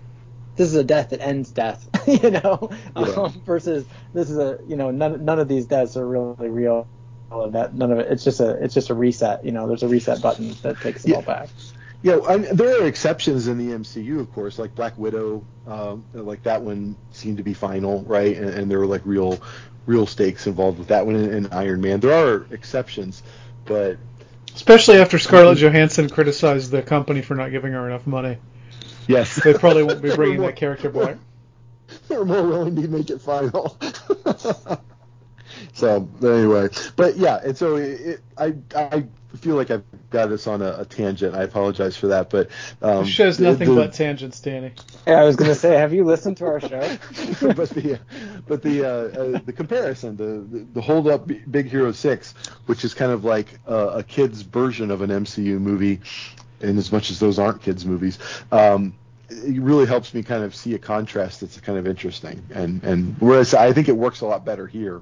This 0.57 0.69
is 0.69 0.75
a 0.75 0.83
death 0.83 1.09
that 1.11 1.21
ends 1.21 1.51
death. 1.51 1.87
You 2.07 2.31
know, 2.31 2.69
Yeah. 2.97 3.13
um, 3.13 3.43
versus 3.45 3.87
this 4.13 4.29
is 4.29 4.37
a 4.39 4.59
you 4.67 4.75
know 4.77 4.91
none 4.91 5.25
none 5.25 5.39
of 5.39 5.47
these 5.49 5.67
deaths 5.67 5.97
are 5.97 6.07
really 6.07 6.49
real. 6.49 6.89
That 7.31 7.75
none 7.75 7.91
of 7.91 7.99
it. 7.99 8.11
It's 8.11 8.23
just 8.23 8.39
a 8.41 8.51
it's 8.63 8.73
just 8.73 8.89
a 8.89 8.95
reset. 8.95 9.45
You 9.45 9.51
know, 9.53 9.67
there's 9.67 9.83
a 9.83 9.89
reset 9.89 10.21
button 10.21 10.55
that 10.63 10.81
takes 10.81 11.05
it 11.05 11.11
Yeah. 11.11 11.17
all 11.17 11.21
back. 11.23 11.49
Yeah, 12.03 12.19
I 12.27 12.37
there 12.37 12.81
are 12.81 12.85
exceptions 12.87 13.47
in 13.47 13.57
the 13.57 13.73
MCU, 13.75 14.19
of 14.19 14.31
course, 14.31 14.59
like 14.59 14.75
Black 14.75 14.97
Widow, 14.97 15.43
um, 15.65 16.05
like 16.13 16.43
that 16.43 16.61
one 16.61 16.95
seemed 17.11 17.37
to 17.37 17.43
be 17.43 17.53
final, 17.53 18.03
right? 18.03 18.37
And, 18.37 18.49
and 18.49 18.71
there 18.71 18.79
were 18.79 18.85
like 18.85 19.01
real, 19.03 19.39
real 19.87 20.05
stakes 20.05 20.45
involved 20.47 20.77
with 20.77 20.89
that 20.89 21.05
one. 21.05 21.15
And, 21.15 21.33
and 21.33 21.53
Iron 21.53 21.81
Man, 21.81 21.99
there 21.99 22.13
are 22.13 22.45
exceptions, 22.51 23.23
but 23.65 23.97
Especially 24.55 24.97
after 24.97 25.19
Scarlett 25.19 25.57
Johansson 25.59 26.09
criticized 26.09 26.71
the 26.71 26.81
company 26.81 27.21
for 27.21 27.35
not 27.35 27.51
giving 27.51 27.73
her 27.73 27.87
enough 27.87 28.07
money. 28.07 28.37
yes, 29.07 29.35
They 29.43 29.53
probably 29.53 29.83
won't 29.83 30.01
be 30.01 30.15
bringing 30.15 30.37
more- 30.39 30.47
that 30.49 30.55
character 30.55 30.89
back. 30.89 31.17
They're 32.07 32.25
more 32.25 32.43
willing 32.43 32.75
to 32.75 32.87
make 32.87 33.09
it 33.09 33.21
final. 33.21 33.77
so 35.73 36.07
anyway, 36.21 36.69
but 36.95 37.17
yeah, 37.17 37.39
and 37.43 37.57
so 37.57 37.75
it, 37.77 38.21
I 38.37 38.55
I 38.75 39.05
feel 39.37 39.55
like 39.55 39.71
I've 39.71 39.83
got 40.09 40.31
us 40.31 40.47
on 40.47 40.61
a, 40.61 40.79
a 40.79 40.85
tangent. 40.85 41.35
I 41.35 41.43
apologize 41.43 41.95
for 41.95 42.07
that, 42.07 42.29
but 42.29 42.49
um, 42.81 43.03
This 43.05 43.09
show's 43.13 43.39
nothing 43.39 43.69
the- 43.69 43.75
but 43.75 43.93
tangents, 43.93 44.39
Danny. 44.41 44.73
Yeah, 45.05 45.21
I 45.21 45.23
was 45.23 45.35
gonna 45.35 45.55
say, 45.55 45.75
have 45.77 45.93
you 45.93 46.03
listened 46.03 46.37
to 46.37 46.45
our 46.45 46.59
show? 46.59 46.67
but 47.41 47.69
the 47.69 47.99
but 48.47 48.61
the 48.61 48.83
uh, 48.85 48.89
uh, 48.89 49.39
the 49.45 49.53
comparison, 49.53 50.17
the 50.17 50.57
the, 50.57 50.65
the 50.73 50.81
hold 50.81 51.07
up 51.07 51.27
Big 51.49 51.67
Hero 51.69 51.91
Six, 51.91 52.33
which 52.65 52.83
is 52.83 52.93
kind 52.93 53.11
of 53.11 53.23
like 53.23 53.47
uh, 53.67 53.91
a 53.95 54.03
kid's 54.03 54.41
version 54.41 54.91
of 54.91 55.01
an 55.01 55.09
MCU 55.09 55.59
movie, 55.59 56.01
in 56.61 56.77
as 56.77 56.91
much 56.91 57.09
as 57.09 57.19
those 57.19 57.39
aren't 57.39 57.61
kids 57.61 57.85
movies. 57.85 58.19
Um, 58.51 58.93
it 59.29 59.61
really 59.61 59.85
helps 59.85 60.13
me 60.13 60.23
kind 60.23 60.43
of 60.43 60.55
see 60.55 60.73
a 60.73 60.79
contrast 60.79 61.41
that's 61.41 61.59
kind 61.59 61.77
of 61.77 61.85
interesting. 61.87 62.41
And 62.53 62.83
and 62.83 63.15
whereas 63.19 63.53
I 63.53 63.73
think 63.73 63.89
it 63.89 63.97
works 63.97 64.21
a 64.21 64.25
lot 64.25 64.45
better 64.45 64.67
here 64.67 65.01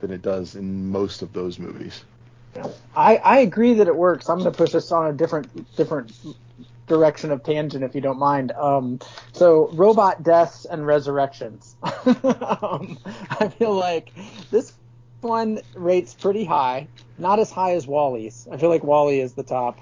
than 0.00 0.10
it 0.10 0.20
does 0.22 0.56
in 0.56 0.90
most 0.90 1.22
of 1.22 1.32
those 1.32 1.58
movies. 1.58 2.04
I, 2.94 3.16
I 3.16 3.38
agree 3.38 3.74
that 3.74 3.86
it 3.86 3.96
works. 3.96 4.28
I'm 4.28 4.38
going 4.38 4.52
to 4.52 4.56
push 4.56 4.74
us 4.74 4.92
on 4.92 5.06
a 5.06 5.12
different 5.12 5.74
different 5.76 6.12
direction 6.86 7.30
of 7.30 7.42
tangent 7.42 7.84
if 7.84 7.94
you 7.94 8.00
don't 8.00 8.18
mind. 8.18 8.52
Um, 8.52 9.00
so 9.32 9.70
robot 9.72 10.22
deaths 10.22 10.66
and 10.66 10.86
resurrections. 10.86 11.74
um, 11.82 12.98
I 13.30 13.48
feel 13.58 13.74
like 13.74 14.12
this 14.50 14.72
one 15.22 15.60
rates 15.74 16.14
pretty 16.14 16.44
high, 16.44 16.88
not 17.16 17.38
as 17.38 17.50
high 17.50 17.74
as 17.74 17.86
WALL-E's. 17.86 18.48
I 18.50 18.56
feel 18.56 18.68
like 18.68 18.82
WALL-E 18.82 19.20
is 19.20 19.34
the 19.34 19.44
top. 19.44 19.78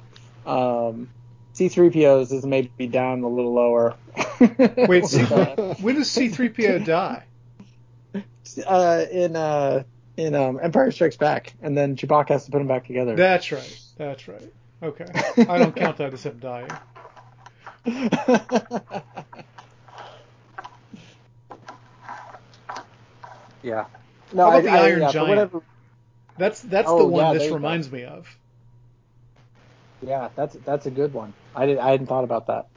Um, 0.47 1.09
C3PO's 1.55 2.31
is 2.33 2.45
maybe 2.45 2.87
down 2.87 3.23
a 3.23 3.29
little 3.29 3.55
lower. 3.55 3.97
Wait, 4.89 5.07
C- 5.07 5.25
when 5.81 5.97
does 5.97 6.09
C3PO 6.11 6.85
die? 6.85 7.25
Uh, 8.67 9.05
in 9.11 9.37
uh, 9.37 9.85
in 10.17 10.35
um, 10.35 10.59
Empire 10.63 10.91
Strikes 10.91 11.17
Back, 11.17 11.55
and 11.63 11.77
then 11.77 11.97
Chewbacca 11.97 12.29
has 12.31 12.45
to 12.45 12.51
put 12.51 12.59
them 12.59 12.67
back 12.69 12.87
together. 12.87 13.17
That's 13.17 13.53
right. 13.53 13.81
That's 13.97 14.29
right. 14.29 14.53
Okay. 14.83 15.07
I 15.49 15.59
don't 15.59 15.77
count 15.77 15.99
that 15.99 16.13
as 16.15 16.25
him 16.25 16.39
dying. 16.39 16.71
yeah. 23.63 23.87
No, 24.33 24.51
How 24.51 24.51
about 24.51 24.55
I, 24.55 24.61
the 24.61 24.71
I, 24.71 24.79
Iron 24.79 25.01
yeah, 25.01 25.13
Giant? 25.13 25.29
Whatever... 25.29 25.63
That's 26.39 26.61
that's 26.63 26.89
oh, 26.89 26.99
the 26.99 27.07
one 27.07 27.25
yeah, 27.25 27.39
this 27.39 27.53
reminds 27.53 27.89
go. 27.89 27.97
me 27.97 28.05
of. 28.05 28.27
Yeah, 30.03 30.31
that's 30.35 30.57
that's 30.65 30.87
a 30.87 30.91
good 30.91 31.13
one. 31.13 31.35
I 31.55 31.67
did 31.67 31.79
I 31.79 31.91
hadn't 31.91 32.07
thought 32.07 32.25
about 32.25 32.47
that. 32.47 32.69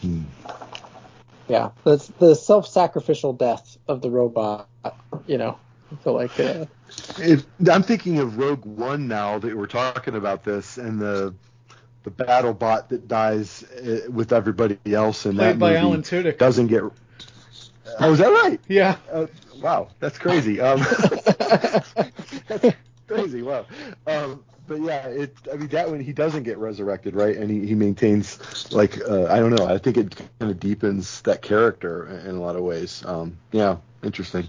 Hmm. 0.00 0.22
Yeah, 1.48 1.70
that's 1.84 2.06
the 2.06 2.34
self-sacrificial 2.34 3.34
death 3.34 3.71
of 3.92 4.00
the 4.02 4.10
robot. 4.10 4.68
You 5.26 5.38
know, 5.38 5.58
I 5.92 5.94
feel 6.02 6.14
like. 6.14 6.38
Uh, 6.40 6.66
if, 7.18 7.46
I'm 7.70 7.82
thinking 7.82 8.18
of 8.18 8.38
Rogue 8.38 8.64
One 8.64 9.06
now 9.06 9.38
that 9.38 9.56
we're 9.56 9.66
talking 9.66 10.16
about 10.16 10.42
this, 10.44 10.78
and 10.78 11.00
the 11.00 11.34
the 12.02 12.10
battle 12.10 12.52
bot 12.52 12.88
that 12.88 13.06
dies 13.06 13.62
uh, 13.62 14.10
with 14.10 14.32
everybody 14.32 14.76
else 14.92 15.24
in 15.24 15.36
Played 15.36 15.46
that 15.46 15.58
by 15.58 15.68
movie 15.68 15.78
Alan 15.80 16.02
Tudyk. 16.02 16.38
doesn't 16.38 16.66
get. 16.66 16.82
Oh, 18.00 18.12
is 18.12 18.18
that 18.18 18.28
right? 18.28 18.58
Yeah. 18.68 18.96
Uh, 19.10 19.26
wow, 19.60 19.88
that's 20.00 20.18
crazy. 20.18 20.60
Um, 20.60 20.80
that's 22.48 22.74
crazy. 23.06 23.42
Wow. 23.42 23.66
Um, 24.06 24.42
but 24.72 24.80
yeah, 24.80 25.06
it. 25.06 25.36
I 25.52 25.56
mean, 25.56 25.68
that 25.68 25.90
one 25.90 26.00
he 26.00 26.12
doesn't 26.12 26.44
get 26.44 26.56
resurrected, 26.56 27.14
right? 27.14 27.36
And 27.36 27.50
he, 27.50 27.66
he 27.66 27.74
maintains 27.74 28.72
like 28.72 28.98
uh, 29.02 29.26
I 29.26 29.38
don't 29.38 29.54
know. 29.54 29.66
I 29.66 29.76
think 29.76 29.98
it 29.98 30.16
kind 30.38 30.50
of 30.50 30.58
deepens 30.58 31.20
that 31.22 31.42
character 31.42 32.06
in 32.24 32.36
a 32.36 32.40
lot 32.40 32.56
of 32.56 32.62
ways. 32.62 33.04
Um, 33.04 33.36
yeah, 33.50 33.76
interesting. 34.02 34.48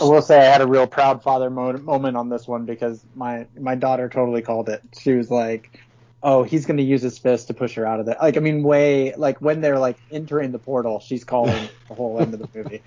I 0.00 0.04
will 0.04 0.22
say 0.22 0.38
I 0.38 0.50
had 0.50 0.62
a 0.62 0.66
real 0.66 0.86
proud 0.86 1.22
father 1.22 1.50
mo- 1.50 1.74
moment 1.74 2.16
on 2.16 2.30
this 2.30 2.48
one 2.48 2.64
because 2.64 3.04
my 3.14 3.46
my 3.58 3.74
daughter 3.74 4.08
totally 4.08 4.40
called 4.40 4.70
it. 4.70 4.82
She 4.98 5.12
was 5.12 5.30
like, 5.30 5.78
"Oh, 6.22 6.42
he's 6.42 6.66
going 6.66 6.76
to 6.76 6.82
use 6.82 7.02
his 7.02 7.18
fist 7.18 7.48
to 7.48 7.54
push 7.54 7.74
her 7.74 7.86
out 7.86 8.00
of 8.00 8.06
there." 8.06 8.16
Like, 8.20 8.36
I 8.36 8.40
mean, 8.40 8.62
way 8.62 9.14
like 9.14 9.40
when 9.40 9.60
they're 9.60 9.78
like 9.78 9.96
entering 10.10 10.52
the 10.52 10.58
portal, 10.58 11.00
she's 11.00 11.24
calling 11.24 11.68
the 11.88 11.94
whole 11.94 12.20
end 12.20 12.34
of 12.34 12.40
the 12.40 12.48
movie. 12.54 12.82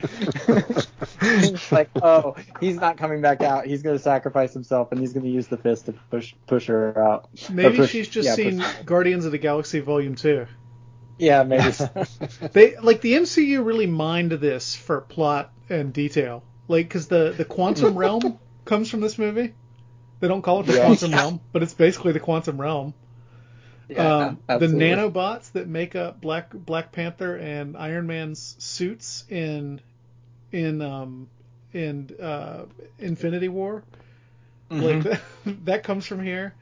like, 1.71 1.89
"Oh, 2.01 2.35
he's 2.59 2.75
not 2.77 2.97
coming 2.97 3.21
back 3.21 3.41
out. 3.41 3.65
He's 3.65 3.81
going 3.81 3.97
to 3.97 4.03
sacrifice 4.03 4.53
himself, 4.53 4.91
and 4.91 4.99
he's 4.99 5.13
going 5.13 5.25
to 5.25 5.31
use 5.31 5.47
the 5.47 5.57
fist 5.57 5.85
to 5.85 5.93
push 6.09 6.33
push 6.47 6.67
her 6.67 6.97
out." 6.97 7.29
Maybe 7.49 7.77
push, 7.77 7.91
she's 7.91 8.07
just 8.07 8.27
yeah, 8.27 8.35
seen 8.35 8.65
Guardians 8.85 9.25
of 9.25 9.31
the 9.31 9.37
Galaxy 9.37 9.79
Volume 9.79 10.15
Two. 10.15 10.47
Yeah, 11.17 11.43
maybe. 11.43 11.71
So. 11.71 11.89
they 12.51 12.77
like 12.77 13.01
the 13.01 13.13
MCU 13.13 13.65
really 13.65 13.87
mined 13.87 14.31
this 14.31 14.75
for 14.75 15.01
plot 15.01 15.51
and 15.69 15.93
detail 15.93 16.43
like 16.67 16.87
because 16.87 17.07
the 17.07 17.33
the 17.35 17.45
quantum 17.45 17.97
realm 17.97 18.39
comes 18.65 18.89
from 18.89 19.01
this 19.01 19.17
movie. 19.17 19.53
They 20.19 20.27
don't 20.27 20.41
call 20.41 20.61
it 20.61 20.67
the 20.67 20.75
yeah. 20.75 20.85
quantum 20.85 21.11
realm, 21.11 21.41
but 21.51 21.61
it's 21.61 21.73
basically 21.73 22.13
the 22.13 22.19
quantum 22.19 22.59
realm. 22.59 22.93
Yeah, 23.87 24.17
um, 24.27 24.39
the 24.47 24.67
nanobots 24.67 25.51
that 25.51 25.67
make 25.67 25.95
up 25.95 26.19
Black 26.19 26.51
Black 26.51 26.91
Panther 26.91 27.35
and 27.35 27.77
Iron 27.77 28.07
Man's 28.07 28.55
suits 28.59 29.25
in 29.29 29.79
in 30.51 30.81
um 30.81 31.27
in 31.73 32.09
uh, 32.21 32.65
Infinity 32.99 33.49
War, 33.49 33.83
mm-hmm. 34.71 34.81
like 34.81 35.03
that, 35.03 35.21
that 35.65 35.83
comes 35.83 36.05
from 36.05 36.23
here. 36.23 36.53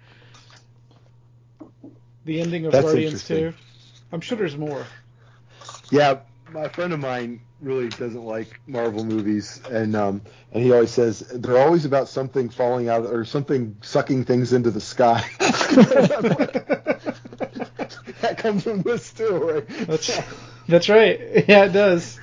The 2.25 2.41
ending 2.41 2.65
of 2.65 2.71
That's 2.71 2.85
Guardians 2.85 3.27
2. 3.27 3.53
I'm 4.11 4.21
sure 4.21 4.37
there's 4.37 4.57
more. 4.57 4.85
Yeah, 5.91 6.19
my 6.53 6.67
friend 6.67 6.93
of 6.93 6.99
mine 6.99 7.41
really 7.61 7.89
doesn't 7.89 8.23
like 8.23 8.59
Marvel 8.67 9.03
movies, 9.03 9.59
and 9.71 9.95
um, 9.95 10.21
and 10.51 10.63
he 10.63 10.71
always 10.71 10.91
says 10.91 11.19
they're 11.19 11.57
always 11.57 11.85
about 11.85 12.07
something 12.07 12.49
falling 12.49 12.89
out 12.89 13.05
or 13.05 13.25
something 13.25 13.75
sucking 13.81 14.25
things 14.25 14.53
into 14.53 14.69
the 14.69 14.79
sky. 14.81 15.27
that 18.21 18.37
comes 18.37 18.63
from 18.63 18.83
this 18.83 19.11
too, 19.11 19.37
right? 19.37 19.67
That's 19.87 20.19
that's 20.67 20.89
right. 20.89 21.19
Yeah, 21.47 21.65
it 21.65 21.73
does. 21.73 22.19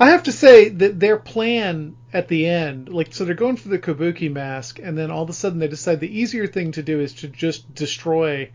I 0.00 0.10
have 0.10 0.24
to 0.24 0.32
say 0.32 0.68
that 0.68 1.00
their 1.00 1.16
plan 1.16 1.96
at 2.12 2.28
the 2.28 2.46
end, 2.46 2.88
like, 2.88 3.12
so 3.12 3.24
they're 3.24 3.34
going 3.34 3.56
for 3.56 3.68
the 3.68 3.80
Kabuki 3.80 4.32
mask, 4.32 4.78
and 4.80 4.96
then 4.96 5.10
all 5.10 5.24
of 5.24 5.30
a 5.30 5.32
sudden 5.32 5.58
they 5.58 5.66
decide 5.66 5.98
the 5.98 6.20
easier 6.20 6.46
thing 6.46 6.70
to 6.72 6.82
do 6.84 7.00
is 7.00 7.14
to 7.14 7.28
just 7.28 7.74
destroy 7.74 8.50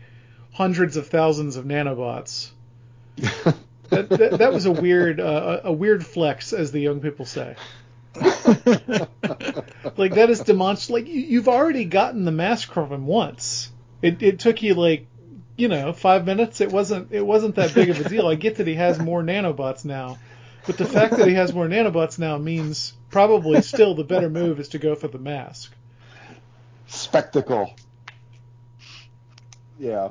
hundreds 0.54 0.96
of 0.96 1.08
thousands 1.08 1.56
of 1.56 1.66
nanobots. 1.66 2.50
that, 3.16 4.08
that, 4.08 4.38
that, 4.38 4.52
was 4.52 4.66
a 4.66 4.72
weird 4.72 5.20
uh, 5.20 5.60
a 5.64 5.72
weird 5.72 6.06
flex, 6.06 6.52
as 6.52 6.72
the 6.72 6.80
young 6.80 7.00
people 7.00 7.26
say. 7.26 7.56
like 8.14 10.14
that 10.14 10.28
is 10.30 10.40
demonstrative. 10.40 11.06
Like 11.06 11.14
you, 11.14 11.38
have 11.38 11.48
already 11.48 11.84
gotten 11.84 12.24
the 12.24 12.32
mask 12.32 12.72
from 12.72 12.92
him 12.92 13.06
once. 13.06 13.70
It, 14.02 14.22
it 14.22 14.38
took 14.38 14.62
you 14.62 14.74
like 14.74 15.06
you 15.56 15.68
know 15.68 15.92
five 15.92 16.24
minutes. 16.24 16.60
It 16.60 16.72
wasn't 16.72 17.12
it 17.12 17.22
wasn't 17.22 17.56
that 17.56 17.74
big 17.74 17.90
of 17.90 18.04
a 18.04 18.08
deal. 18.08 18.26
I 18.26 18.36
get 18.36 18.56
that 18.56 18.66
he 18.66 18.74
has 18.74 18.98
more 18.98 19.22
nanobots 19.22 19.84
now, 19.84 20.18
but 20.66 20.78
the 20.78 20.86
fact 20.86 21.16
that 21.16 21.28
he 21.28 21.34
has 21.34 21.52
more 21.52 21.66
nanobots 21.66 22.18
now 22.18 22.38
means 22.38 22.94
probably 23.10 23.62
still 23.62 23.94
the 23.94 24.04
better 24.04 24.30
move 24.30 24.60
is 24.60 24.68
to 24.70 24.78
go 24.78 24.94
for 24.94 25.08
the 25.08 25.18
mask. 25.18 25.72
Spectacle. 26.86 27.74
Yeah. 29.78 30.10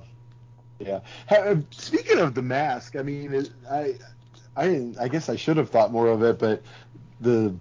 Yeah. 0.80 0.99
Uh, 1.30 1.57
speaking 1.71 2.19
of 2.19 2.34
the 2.34 2.41
mask, 2.41 2.95
I 2.95 3.03
mean, 3.03 3.34
it, 3.34 3.49
I, 3.69 3.95
I, 4.55 4.93
I 4.99 5.07
guess 5.07 5.30
I 5.30 5.36
should 5.36 5.57
have 5.57 5.69
thought 5.69 5.91
more 5.91 6.07
of 6.07 6.24
it, 6.24 6.39
but 6.39 6.61
the 7.21 7.53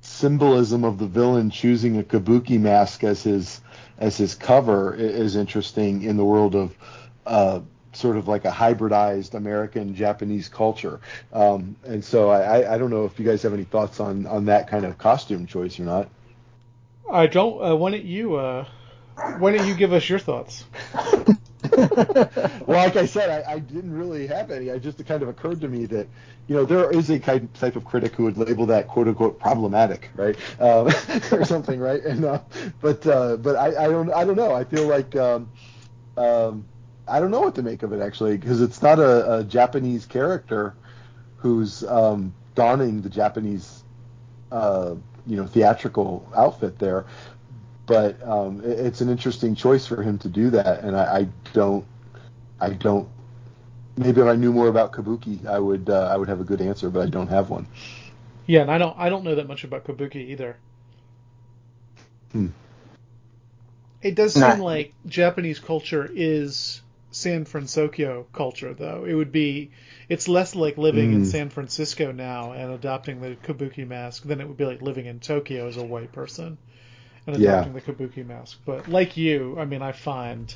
symbolism 0.00 0.84
of 0.84 0.98
the 0.98 1.06
villain 1.06 1.50
choosing 1.50 1.98
a 1.98 2.02
kabuki 2.02 2.58
mask 2.58 3.04
as 3.04 3.22
his 3.22 3.60
as 3.98 4.16
his 4.16 4.34
cover 4.34 4.94
is 4.94 5.36
interesting 5.36 6.02
in 6.02 6.16
the 6.16 6.24
world 6.24 6.56
of 6.56 6.76
uh, 7.24 7.60
sort 7.92 8.16
of 8.16 8.26
like 8.26 8.44
a 8.44 8.50
hybridized 8.50 9.34
American 9.34 9.94
Japanese 9.94 10.48
culture. 10.48 11.00
Um, 11.32 11.76
and 11.84 12.04
so 12.04 12.30
I, 12.30 12.74
I 12.74 12.78
don't 12.78 12.90
know 12.90 13.04
if 13.04 13.18
you 13.18 13.24
guys 13.24 13.42
have 13.42 13.54
any 13.54 13.64
thoughts 13.64 14.00
on 14.00 14.26
on 14.26 14.46
that 14.46 14.68
kind 14.68 14.84
of 14.84 14.98
costume 14.98 15.46
choice 15.46 15.78
or 15.78 15.84
not. 15.84 16.08
I 17.10 17.26
don't. 17.26 17.62
Uh, 17.62 17.76
why 17.76 17.90
don't 17.90 18.04
you? 18.04 18.36
Uh, 18.36 18.66
why 19.38 19.52
don't 19.56 19.66
you 19.68 19.74
give 19.74 19.92
us 19.92 20.08
your 20.08 20.18
thoughts? 20.18 20.64
well, 21.76 22.60
like 22.66 22.96
I 22.96 23.06
said, 23.06 23.44
I, 23.46 23.52
I, 23.54 23.58
didn't 23.58 23.92
really 23.92 24.26
have 24.26 24.50
any. 24.50 24.70
I 24.70 24.78
just 24.78 25.04
kind 25.06 25.22
of 25.22 25.28
occurred 25.28 25.60
to 25.62 25.68
me 25.68 25.86
that, 25.86 26.06
you 26.46 26.56
know, 26.56 26.64
there 26.64 26.90
is 26.90 27.08
a 27.10 27.18
kind, 27.18 27.52
type 27.54 27.76
of 27.76 27.84
critic 27.84 28.14
who 28.14 28.24
would 28.24 28.36
label 28.36 28.66
that 28.66 28.88
quote 28.88 29.08
unquote 29.08 29.38
problematic, 29.38 30.10
right, 30.14 30.36
um, 30.60 30.88
or 31.32 31.44
something, 31.44 31.80
right? 31.80 32.02
And 32.02 32.24
uh, 32.24 32.40
but 32.80 33.06
uh, 33.06 33.36
but 33.36 33.56
I, 33.56 33.84
I 33.84 33.88
don't 33.88 34.12
I 34.12 34.24
don't 34.24 34.36
know. 34.36 34.54
I 34.54 34.64
feel 34.64 34.86
like 34.86 35.16
um, 35.16 35.50
um, 36.16 36.64
I 37.08 37.20
don't 37.20 37.30
know 37.30 37.40
what 37.40 37.54
to 37.54 37.62
make 37.62 37.82
of 37.82 37.92
it 37.92 38.00
actually 38.00 38.36
because 38.36 38.60
it's 38.60 38.82
not 38.82 38.98
a, 38.98 39.38
a, 39.38 39.44
Japanese 39.44 40.04
character 40.06 40.74
who's 41.36 41.84
um, 41.84 42.34
donning 42.54 43.02
the 43.02 43.08
Japanese, 43.08 43.84
uh, 44.50 44.94
you 45.26 45.36
know, 45.36 45.46
theatrical 45.46 46.30
outfit 46.36 46.78
there 46.78 47.06
but 47.86 48.22
um, 48.26 48.60
it, 48.60 48.78
it's 48.78 49.00
an 49.00 49.08
interesting 49.08 49.54
choice 49.54 49.86
for 49.86 50.02
him 50.02 50.18
to 50.18 50.28
do 50.28 50.50
that, 50.50 50.80
and 50.84 50.96
I, 50.96 51.18
I 51.18 51.28
don't, 51.52 51.84
I 52.60 52.70
don't. 52.70 53.08
Maybe 53.96 54.20
if 54.20 54.26
I 54.26 54.36
knew 54.36 54.52
more 54.52 54.68
about 54.68 54.92
Kabuki, 54.92 55.46
I 55.46 55.58
would, 55.58 55.90
uh, 55.90 56.08
I 56.10 56.16
would 56.16 56.28
have 56.28 56.40
a 56.40 56.44
good 56.44 56.60
answer, 56.62 56.88
but 56.88 57.00
I 57.00 57.10
don't 57.10 57.28
have 57.28 57.50
one. 57.50 57.66
Yeah, 58.46 58.62
and 58.62 58.70
I 58.70 58.78
don't, 58.78 58.98
I 58.98 59.08
don't 59.08 59.24
know 59.24 59.34
that 59.34 59.46
much 59.46 59.64
about 59.64 59.84
Kabuki 59.84 60.30
either. 60.30 60.56
Hmm. 62.32 62.48
It 64.00 64.14
does 64.14 64.34
seem 64.34 64.42
nah. 64.42 64.54
like 64.54 64.94
Japanese 65.06 65.60
culture 65.60 66.10
is 66.12 66.80
San 67.10 67.44
Francisco 67.44 68.26
culture, 68.32 68.74
though. 68.74 69.04
It 69.04 69.14
would 69.14 69.30
be, 69.30 69.70
it's 70.08 70.26
less 70.26 70.54
like 70.54 70.78
living 70.78 71.12
in 71.12 71.22
Mm. 71.22 71.26
San 71.26 71.50
Francisco 71.50 72.10
now 72.10 72.52
and 72.52 72.72
adopting 72.72 73.20
the 73.20 73.36
kabuki 73.36 73.86
mask 73.86 74.24
than 74.24 74.40
it 74.40 74.48
would 74.48 74.56
be 74.56 74.64
like 74.64 74.82
living 74.82 75.06
in 75.06 75.20
Tokyo 75.20 75.68
as 75.68 75.76
a 75.76 75.84
white 75.84 76.10
person 76.10 76.58
and 77.26 77.36
Yeah. 77.36 77.36
adopting 77.36 77.72
the 77.74 77.80
kabuki 77.80 78.26
mask. 78.26 78.58
But 78.64 78.88
like 78.88 79.16
you, 79.16 79.58
I 79.58 79.64
mean, 79.64 79.82
I 79.82 79.92
find 79.92 80.54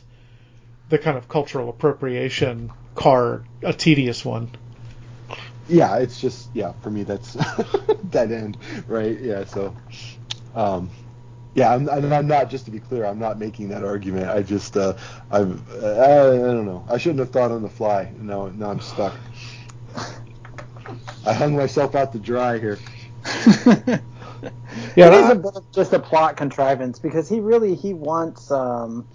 the 0.89 0.99
kind 0.99 1.17
of 1.17 1.29
cultural 1.29 1.69
appropriation 1.69 2.73
car 2.95 3.45
a 3.63 3.73
tedious 3.73 4.25
one. 4.25 4.51
yeah, 5.69 5.97
it's 5.99 6.21
just 6.21 6.51
yeah 6.55 6.73
for 6.83 6.91
me 6.91 7.03
that's 7.05 7.37
dead 8.11 8.33
end, 8.33 8.59
right? 8.87 9.19
Yeah, 9.21 9.45
so 9.45 9.75
um, 10.55 10.91
yeah, 11.55 11.75
I'm, 11.75 11.89
I'm 11.89 12.13
I'm 12.13 12.27
not 12.27 12.51
just 12.51 12.67
to 12.67 12.71
be 12.71 12.81
clear, 12.81 13.05
I'm 13.05 13.19
not 13.19 13.39
making 13.39 13.69
that 13.71 13.85
argument. 13.85 14.29
I 14.31 14.43
just 14.43 14.77
uh, 14.77 14.95
I've 15.31 15.69
uh, 15.83 15.87
I, 15.87 16.33
I 16.35 16.39
don't 16.39 16.67
know. 16.67 16.85
I 16.89 16.99
shouldn't 16.99 17.21
have 17.21 17.31
thought 17.31 17.51
on 17.51 17.63
the 17.63 17.69
fly. 17.69 18.13
Now 18.19 18.49
now 18.49 18.71
I'm 18.71 18.81
stuck. 18.81 19.15
I 21.25 21.33
hung 21.33 21.57
myself 21.57 21.95
out 21.95 22.13
to 22.13 22.19
dry 22.19 22.59
here. 22.59 22.79
Yeah, 24.97 25.09
it 25.09 25.15
is 25.15 25.31
a 25.31 25.35
bit 25.35 25.53
of 25.57 25.71
just 25.73 25.93
a 25.93 25.99
plot 25.99 26.37
contrivance 26.37 26.99
because 26.99 27.29
he 27.29 27.41
really 27.41 27.75
he 27.75 27.95
wants 27.95 28.51
um, 28.51 29.09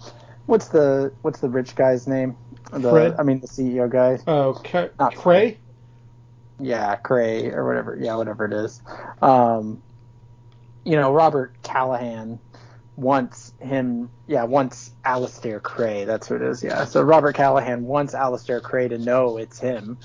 what's 0.46 0.68
the 0.68 1.12
what's 1.22 1.40
the 1.40 1.48
rich 1.48 1.74
guy's 1.74 2.06
name? 2.06 2.36
The, 2.72 2.90
Fred? 2.90 3.14
I 3.18 3.22
mean 3.22 3.40
the 3.40 3.48
CEO 3.48 3.90
guy. 3.90 4.18
Oh, 4.26 4.54
Ca- 4.64 4.90
Not 4.98 5.14
Krei? 5.14 5.58
Yeah, 6.58 6.96
Krei 6.96 7.52
or 7.52 7.66
whatever. 7.66 7.96
Yeah, 8.00 8.16
whatever 8.16 8.44
it 8.44 8.52
is. 8.52 8.80
Um, 9.20 9.82
you 10.84 10.96
know, 10.96 11.12
Robert 11.12 11.54
Callahan 11.62 12.40
wants 12.96 13.52
him. 13.60 14.10
Yeah, 14.26 14.44
wants 14.44 14.92
Alistair 15.04 15.60
Krei. 15.60 16.06
That's 16.06 16.30
what 16.30 16.42
it 16.42 16.48
is. 16.48 16.62
Yeah. 16.62 16.84
So 16.84 17.02
Robert 17.02 17.34
Callahan 17.34 17.84
wants 17.84 18.14
Alistair 18.14 18.60
Krei 18.60 18.88
to 18.88 18.98
know 18.98 19.38
it's 19.38 19.58
him. 19.58 19.98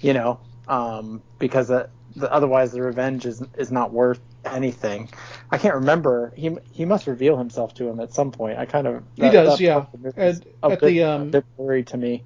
You 0.00 0.14
know, 0.14 0.40
um, 0.68 1.22
because 1.38 1.70
uh 1.70 1.88
the, 2.16 2.32
otherwise 2.32 2.72
the 2.72 2.82
revenge 2.82 3.26
is 3.26 3.42
is 3.56 3.70
not 3.70 3.92
worth 3.92 4.20
anything. 4.52 5.08
I 5.50 5.58
can't 5.58 5.76
remember. 5.76 6.32
He 6.36 6.56
he 6.72 6.84
must 6.84 7.06
reveal 7.06 7.36
himself 7.36 7.74
to 7.74 7.88
him 7.88 8.00
at 8.00 8.12
some 8.12 8.32
point. 8.32 8.58
I 8.58 8.66
kind 8.66 8.86
of 8.86 9.02
He 9.16 9.22
does, 9.30 9.60
yeah. 9.60 9.86
And 9.92 10.12
And 10.16 10.72
at 10.72 10.80
the, 10.80 11.02
um, 11.04 11.22
a 11.22 11.24
bit 11.26 11.44
blurry 11.56 11.84
to 11.84 11.96
me. 11.96 12.24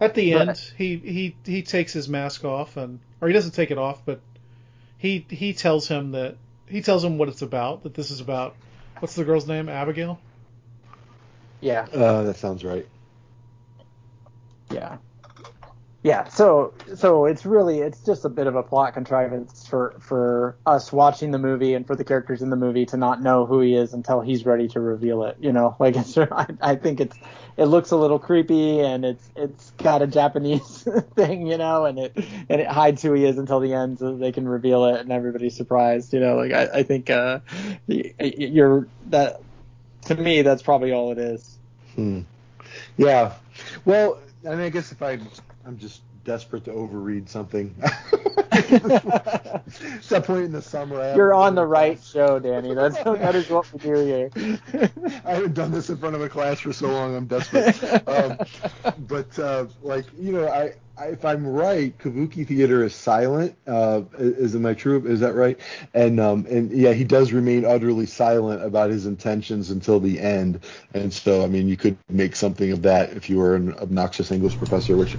At 0.00 0.14
the 0.14 0.32
But- 0.32 0.48
end, 0.48 0.72
he, 0.76 0.96
he 0.96 1.36
he 1.44 1.62
takes 1.62 1.92
his 1.92 2.08
mask 2.08 2.44
off, 2.44 2.76
and 2.76 3.00
or 3.20 3.28
he 3.28 3.34
doesn't 3.34 3.52
take 3.52 3.70
it 3.70 3.78
off, 3.78 4.02
but 4.04 4.20
he 4.98 5.24
he 5.28 5.52
tells 5.54 5.86
him 5.88 6.12
that 6.12 6.36
he 6.66 6.82
tells 6.82 7.04
him 7.04 7.18
what 7.18 7.28
it's 7.28 7.42
about. 7.42 7.82
That 7.84 7.94
this 7.94 8.10
is 8.10 8.20
about 8.20 8.56
what's 8.98 9.14
the 9.14 9.24
girl's 9.24 9.46
name? 9.46 9.68
Abigail. 9.68 10.18
Yeah. 11.60 11.86
Uh, 11.92 12.24
that 12.24 12.36
sounds 12.36 12.64
right. 12.64 12.86
Yeah. 14.70 14.96
Yeah, 16.04 16.28
so 16.28 16.74
so 16.94 17.24
it's 17.24 17.46
really 17.46 17.78
it's 17.78 18.04
just 18.04 18.26
a 18.26 18.28
bit 18.28 18.46
of 18.46 18.56
a 18.56 18.62
plot 18.62 18.92
contrivance 18.92 19.66
for 19.66 19.94
for 20.00 20.54
us 20.66 20.92
watching 20.92 21.30
the 21.30 21.38
movie 21.38 21.72
and 21.72 21.86
for 21.86 21.96
the 21.96 22.04
characters 22.04 22.42
in 22.42 22.50
the 22.50 22.56
movie 22.56 22.84
to 22.86 22.98
not 22.98 23.22
know 23.22 23.46
who 23.46 23.60
he 23.60 23.74
is 23.74 23.94
until 23.94 24.20
he's 24.20 24.44
ready 24.44 24.68
to 24.68 24.80
reveal 24.80 25.24
it. 25.24 25.38
You 25.40 25.50
know, 25.50 25.74
like 25.78 25.96
it's 25.96 26.18
I, 26.18 26.46
I 26.60 26.76
think 26.76 27.00
it's 27.00 27.16
it 27.56 27.64
looks 27.64 27.90
a 27.90 27.96
little 27.96 28.18
creepy 28.18 28.80
and 28.80 29.02
it's 29.02 29.30
it's 29.34 29.70
got 29.78 30.02
a 30.02 30.06
Japanese 30.06 30.86
thing, 31.14 31.46
you 31.46 31.56
know, 31.56 31.86
and 31.86 31.98
it 31.98 32.12
and 32.50 32.60
it 32.60 32.66
hides 32.66 33.00
who 33.00 33.14
he 33.14 33.24
is 33.24 33.38
until 33.38 33.60
the 33.60 33.72
end 33.72 33.98
so 33.98 34.14
they 34.14 34.30
can 34.30 34.46
reveal 34.46 34.84
it 34.84 35.00
and 35.00 35.10
everybody's 35.10 35.56
surprised. 35.56 36.12
You 36.12 36.20
know, 36.20 36.36
like 36.36 36.52
I, 36.52 36.80
I 36.80 36.82
think 36.82 37.08
uh 37.08 37.38
you're 37.86 38.86
that 39.06 39.40
to 40.02 40.14
me 40.16 40.42
that's 40.42 40.62
probably 40.62 40.92
all 40.92 41.12
it 41.12 41.18
is. 41.18 41.56
Hmm. 41.94 42.20
Yeah. 42.98 43.32
Well, 43.86 44.18
I 44.46 44.50
mean, 44.50 44.60
I 44.60 44.68
guess 44.68 44.92
if 44.92 45.00
I, 45.00 45.18
I'm 45.66 45.78
just 45.78 46.02
desperate 46.24 46.64
to 46.64 46.72
overread 46.72 47.28
something. 47.28 47.74
It's 49.80 50.08
that 50.10 50.24
point 50.24 50.44
in 50.44 50.52
the 50.52 50.62
summer. 50.62 51.00
I 51.00 51.14
You're 51.14 51.34
on 51.34 51.54
the 51.54 51.66
right 51.66 52.00
show, 52.02 52.38
Danny. 52.38 52.74
That's 52.74 52.96
that 53.02 53.34
is 53.34 53.48
what 53.50 53.72
we 53.72 53.78
do 53.80 53.94
here. 54.04 54.30
I 55.24 55.34
haven't 55.34 55.54
done 55.54 55.72
this 55.72 55.90
in 55.90 55.96
front 55.96 56.14
of 56.14 56.22
a 56.22 56.28
class 56.28 56.60
for 56.60 56.72
so 56.72 56.88
long. 56.88 57.16
I'm 57.16 57.26
desperate. 57.26 58.08
um, 58.08 58.38
but 59.08 59.36
uh, 59.38 59.66
like 59.82 60.06
you 60.18 60.32
know, 60.32 60.48
I 60.48 60.74
if 61.02 61.24
I'm 61.24 61.46
right, 61.46 61.96
Kabuki 61.98 62.46
theater 62.46 62.84
is 62.84 62.94
silent. 62.94 63.56
Uh, 63.66 64.02
is 64.18 64.54
am 64.54 64.66
I 64.66 64.74
true? 64.74 65.04
Is 65.06 65.20
that 65.20 65.34
right? 65.34 65.58
And 65.94 66.20
um, 66.20 66.46
and 66.48 66.70
yeah, 66.70 66.92
he 66.92 67.04
does 67.04 67.32
remain 67.32 67.64
utterly 67.64 68.06
silent 68.06 68.62
about 68.64 68.90
his 68.90 69.06
intentions 69.06 69.70
until 69.70 70.00
the 70.00 70.20
end. 70.20 70.60
And 70.94 71.12
so, 71.12 71.42
I 71.44 71.46
mean, 71.48 71.68
you 71.68 71.76
could 71.76 71.96
make 72.08 72.36
something 72.36 72.70
of 72.72 72.82
that 72.82 73.10
if 73.12 73.28
you 73.28 73.38
were 73.38 73.56
an 73.56 73.74
obnoxious 73.74 74.30
English 74.30 74.56
professor, 74.56 74.96
which 74.96 75.16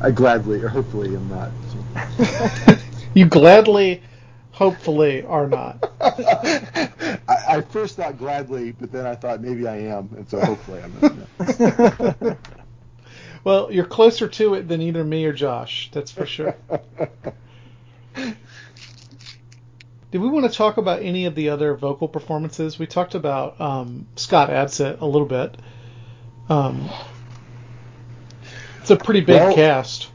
I 0.00 0.10
gladly 0.10 0.62
or 0.62 0.68
hopefully 0.68 1.14
am 1.14 1.28
not. 1.28 1.52
So. 1.68 2.76
You 3.14 3.26
gladly, 3.26 4.02
hopefully, 4.52 5.24
are 5.24 5.48
not. 5.48 5.84
I, 6.00 6.88
I 7.28 7.60
first 7.60 7.96
thought 7.96 8.18
gladly, 8.18 8.70
but 8.72 8.92
then 8.92 9.04
I 9.04 9.16
thought 9.16 9.40
maybe 9.40 9.66
I 9.66 9.78
am, 9.78 10.10
and 10.16 10.28
so 10.28 10.40
hopefully 10.40 10.80
I'm 10.80 10.94
not. 11.00 12.38
Well, 13.42 13.72
you're 13.72 13.86
closer 13.86 14.28
to 14.28 14.54
it 14.54 14.68
than 14.68 14.82
either 14.82 15.02
me 15.02 15.24
or 15.24 15.32
Josh. 15.32 15.90
That's 15.92 16.10
for 16.10 16.26
sure. 16.26 16.56
Did 20.10 20.20
we 20.20 20.28
want 20.28 20.50
to 20.50 20.56
talk 20.56 20.76
about 20.76 21.02
any 21.02 21.26
of 21.26 21.34
the 21.36 21.50
other 21.50 21.74
vocal 21.74 22.08
performances? 22.08 22.78
We 22.78 22.86
talked 22.86 23.14
about 23.14 23.60
um, 23.60 24.06
Scott 24.16 24.50
Adsit 24.50 25.00
a 25.00 25.06
little 25.06 25.26
bit. 25.28 25.56
Um, 26.48 26.90
it's 28.80 28.90
a 28.90 28.96
pretty 28.96 29.20
big 29.20 29.40
Well- 29.40 29.54
cast. 29.54 30.08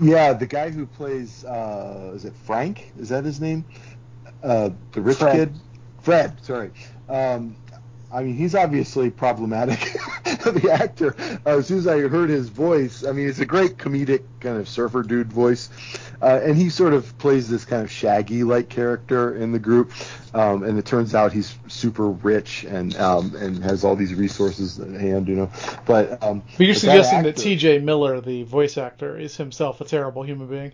Yeah, 0.00 0.32
the 0.32 0.46
guy 0.46 0.70
who 0.70 0.86
plays 0.86 1.44
uh, 1.44 2.12
is 2.14 2.24
it 2.24 2.32
Frank? 2.44 2.92
Is 2.98 3.10
that 3.10 3.24
his 3.24 3.40
name? 3.40 3.64
Uh, 4.42 4.70
the 4.90 5.00
rich 5.00 5.18
Fred. 5.18 5.36
kid, 5.36 5.54
Fred. 6.00 6.44
Sorry. 6.44 6.70
Um, 7.08 7.54
I 8.12 8.22
mean, 8.22 8.36
he's 8.36 8.54
obviously 8.54 9.10
problematic. 9.10 9.80
the 10.44 10.70
actor. 10.70 11.14
Uh, 11.46 11.58
as 11.58 11.66
soon 11.66 11.78
as 11.78 11.86
I 11.86 12.00
heard 12.00 12.28
his 12.28 12.48
voice, 12.48 13.04
I 13.04 13.12
mean, 13.12 13.28
it's 13.28 13.38
a 13.38 13.46
great 13.46 13.76
comedic 13.76 14.22
kind 14.40 14.56
of 14.56 14.68
surfer 14.68 15.02
dude 15.02 15.32
voice, 15.32 15.70
uh, 16.20 16.40
and 16.42 16.56
he 16.56 16.68
sort 16.68 16.94
of 16.94 17.16
plays 17.18 17.48
this 17.48 17.64
kind 17.64 17.82
of 17.82 17.90
Shaggy-like 17.90 18.68
character 18.68 19.36
in 19.36 19.52
the 19.52 19.58
group. 19.58 19.92
Um, 20.34 20.62
and 20.62 20.78
it 20.78 20.86
turns 20.86 21.14
out 21.14 21.32
he's 21.32 21.56
super 21.68 22.08
rich 22.08 22.64
and 22.64 22.96
um, 22.96 23.34
and 23.36 23.62
has 23.62 23.84
all 23.84 23.96
these 23.96 24.14
resources 24.14 24.80
at 24.80 24.90
hand, 25.00 25.28
you 25.28 25.36
know. 25.36 25.50
But 25.86 26.22
um, 26.22 26.42
But 26.56 26.66
you're 26.66 26.74
but 26.74 26.80
suggesting 26.80 27.22
that 27.22 27.30
actor- 27.30 27.42
T.J. 27.42 27.78
Miller, 27.80 28.20
the 28.20 28.42
voice 28.44 28.78
actor, 28.78 29.18
is 29.18 29.36
himself 29.36 29.80
a 29.80 29.84
terrible 29.84 30.22
human 30.22 30.48
being. 30.48 30.72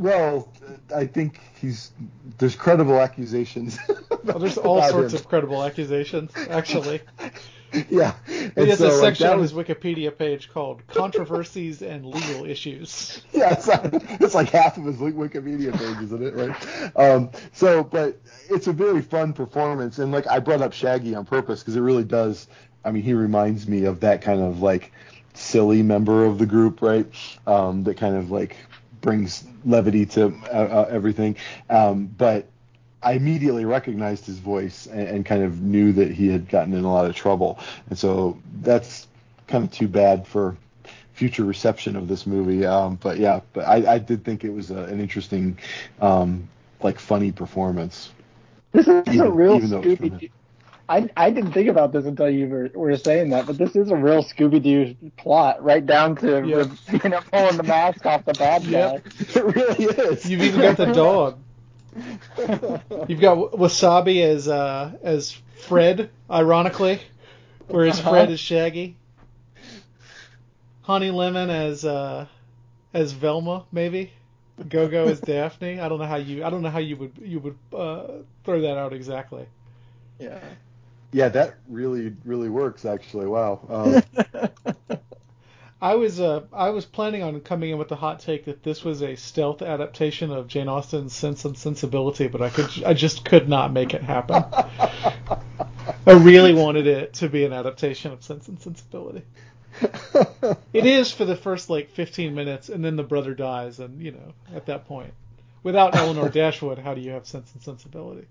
Well, 0.00 0.48
I 0.94 1.06
think 1.06 1.40
he's 1.60 1.92
there's 2.38 2.56
credible 2.56 3.00
accusations. 3.00 3.78
Well, 4.24 4.38
there's 4.38 4.58
all 4.58 4.82
sorts 4.82 5.12
him. 5.12 5.20
of 5.20 5.28
credible 5.28 5.62
accusations, 5.62 6.32
actually. 6.50 7.00
yeah. 7.88 8.14
He 8.26 8.68
has 8.68 8.78
so, 8.78 8.88
a 8.88 9.00
section 9.00 9.26
that 9.26 9.34
on 9.34 9.40
was- 9.40 9.50
his 9.52 9.58
Wikipedia 9.58 10.16
page 10.16 10.50
called 10.50 10.86
"Controversies 10.88 11.82
and 11.82 12.04
Legal 12.06 12.46
Issues." 12.46 13.22
Yeah, 13.32 13.52
it's 13.54 13.66
like, 13.66 13.80
it's 14.20 14.34
like 14.34 14.50
half 14.50 14.76
of 14.76 14.84
his 14.84 14.96
Wikipedia 14.96 15.72
page, 15.72 16.04
isn't 16.04 16.22
it? 16.22 16.34
Right. 16.34 16.96
Um, 16.96 17.30
so, 17.52 17.82
but 17.82 18.20
it's 18.50 18.66
a 18.66 18.72
very 18.72 19.02
fun 19.02 19.32
performance, 19.32 19.98
and 19.98 20.12
like 20.12 20.26
I 20.26 20.38
brought 20.38 20.62
up 20.62 20.72
Shaggy 20.72 21.14
on 21.14 21.24
purpose 21.24 21.60
because 21.60 21.76
it 21.76 21.80
really 21.80 22.04
does. 22.04 22.46
I 22.84 22.90
mean, 22.90 23.02
he 23.02 23.14
reminds 23.14 23.66
me 23.68 23.84
of 23.84 24.00
that 24.00 24.22
kind 24.22 24.40
of 24.40 24.60
like 24.62 24.92
silly 25.34 25.82
member 25.82 26.24
of 26.26 26.38
the 26.38 26.46
group, 26.46 26.82
right? 26.82 27.06
Um, 27.46 27.84
that 27.84 27.96
kind 27.96 28.16
of 28.16 28.30
like 28.30 28.56
brings 29.02 29.44
levity 29.66 30.06
to 30.06 30.34
uh, 30.46 30.56
uh, 30.56 30.88
everything. 30.90 31.36
Um, 31.68 32.06
but 32.06 32.46
I 33.02 33.12
immediately 33.12 33.66
recognized 33.66 34.24
his 34.24 34.38
voice 34.38 34.86
and, 34.86 35.06
and 35.08 35.26
kind 35.26 35.42
of 35.42 35.60
knew 35.60 35.92
that 35.92 36.10
he 36.10 36.28
had 36.28 36.48
gotten 36.48 36.72
in 36.72 36.84
a 36.84 36.92
lot 36.92 37.04
of 37.04 37.14
trouble, 37.14 37.58
and 37.90 37.98
so 37.98 38.38
that's 38.62 39.08
kind 39.46 39.64
of 39.64 39.70
too 39.70 39.88
bad 39.88 40.26
for 40.26 40.56
future 41.12 41.44
reception 41.44 41.94
of 41.96 42.08
this 42.08 42.26
movie. 42.26 42.64
Um, 42.64 42.98
but 43.02 43.18
yeah, 43.18 43.40
but 43.52 43.68
I, 43.68 43.94
I 43.94 43.98
did 43.98 44.24
think 44.24 44.44
it 44.44 44.50
was 44.50 44.70
a, 44.70 44.84
an 44.84 44.98
interesting, 44.98 45.58
um, 46.00 46.48
like 46.80 46.98
funny 46.98 47.30
performance. 47.32 48.10
This 48.72 48.88
is 48.88 49.20
a 49.20 49.30
real 49.30 49.56
even 49.56 49.84
it's 49.84 49.98
from 50.00 50.10
Scooby. 50.10 50.30
I, 50.92 51.08
I 51.16 51.30
didn't 51.30 51.52
think 51.52 51.68
about 51.68 51.92
this 51.92 52.04
until 52.04 52.28
you 52.28 52.48
were, 52.48 52.70
were 52.74 52.96
saying 52.96 53.30
that, 53.30 53.46
but 53.46 53.56
this 53.56 53.74
is 53.76 53.90
a 53.90 53.96
real 53.96 54.22
Scooby 54.22 54.62
Doo 54.62 54.94
plot, 55.16 55.62
right 55.64 55.84
down 55.84 56.16
to 56.16 56.46
Yeah. 56.46 56.98
you 57.02 57.08
know 57.10 57.20
pulling 57.32 57.56
the 57.56 57.62
mask 57.62 58.04
off 58.04 58.24
the 58.26 58.34
bad 58.34 58.64
Yep. 58.64 59.06
It 59.36 59.44
really 59.56 59.84
is. 59.84 60.28
You've 60.28 60.42
even 60.42 60.60
got 60.60 60.76
the 60.76 60.92
dog. 60.92 61.38
You've 63.08 63.20
got 63.20 63.52
Wasabi 63.52 64.22
as 64.22 64.48
uh, 64.48 64.92
as 65.02 65.32
Fred, 65.66 66.10
ironically, 66.30 67.00
whereas 67.68 67.98
Uh-huh. 68.00 68.10
Fred 68.10 68.30
is 68.30 68.40
Shaggy. 68.40 68.96
Honey 70.82 71.10
Lemon 71.10 71.48
as 71.48 71.84
uh, 71.84 72.26
as 72.92 73.12
Velma, 73.12 73.64
maybe. 73.72 74.12
Go-Go 74.68 75.04
as 75.04 75.20
Daphne. 75.32 75.80
I 75.80 75.88
don't 75.88 75.98
know 75.98 76.06
how 76.06 76.16
you 76.16 76.44
I 76.44 76.50
don't 76.50 76.62
know 76.62 76.70
how 76.70 76.80
you 76.80 76.96
would 76.96 77.12
you 77.22 77.40
would 77.40 77.58
uh, 77.72 78.08
throw 78.44 78.60
that 78.60 78.76
out 78.76 78.92
exactly. 78.92 79.46
Yeah. 80.18 80.40
Yeah, 81.12 81.28
that 81.28 81.56
really 81.68 82.14
really 82.24 82.48
works 82.48 82.84
actually. 82.84 83.26
Wow. 83.26 83.60
Um, 83.68 84.98
I 85.82 85.96
was 85.96 86.20
uh 86.20 86.42
I 86.52 86.70
was 86.70 86.84
planning 86.84 87.24
on 87.24 87.40
coming 87.40 87.70
in 87.70 87.78
with 87.78 87.88
the 87.88 87.96
hot 87.96 88.20
take 88.20 88.44
that 88.44 88.62
this 88.62 88.84
was 88.84 89.02
a 89.02 89.16
stealth 89.16 89.62
adaptation 89.62 90.30
of 90.30 90.46
Jane 90.46 90.68
Austen's 90.68 91.12
Sense 91.12 91.44
and 91.44 91.58
Sensibility, 91.58 92.28
but 92.28 92.40
I 92.40 92.50
could 92.50 92.70
I 92.84 92.94
just 92.94 93.24
could 93.24 93.48
not 93.48 93.72
make 93.72 93.92
it 93.92 94.02
happen. 94.02 94.44
I 96.06 96.12
really 96.12 96.54
wanted 96.54 96.86
it 96.86 97.14
to 97.14 97.28
be 97.28 97.44
an 97.44 97.52
adaptation 97.52 98.12
of 98.12 98.22
Sense 98.22 98.46
and 98.46 98.60
Sensibility. 98.60 99.22
it 100.72 100.86
is 100.86 101.10
for 101.10 101.24
the 101.24 101.36
first 101.36 101.68
like 101.68 101.90
15 101.90 102.34
minutes, 102.34 102.68
and 102.68 102.84
then 102.84 102.94
the 102.94 103.02
brother 103.02 103.34
dies, 103.34 103.80
and 103.80 104.00
you 104.00 104.12
know 104.12 104.32
at 104.54 104.66
that 104.66 104.86
point, 104.86 105.12
without 105.64 105.96
Elinor 105.96 106.28
Dashwood, 106.28 106.78
how 106.78 106.94
do 106.94 107.00
you 107.00 107.10
have 107.10 107.26
Sense 107.26 107.52
and 107.54 107.62
Sensibility? 107.62 108.28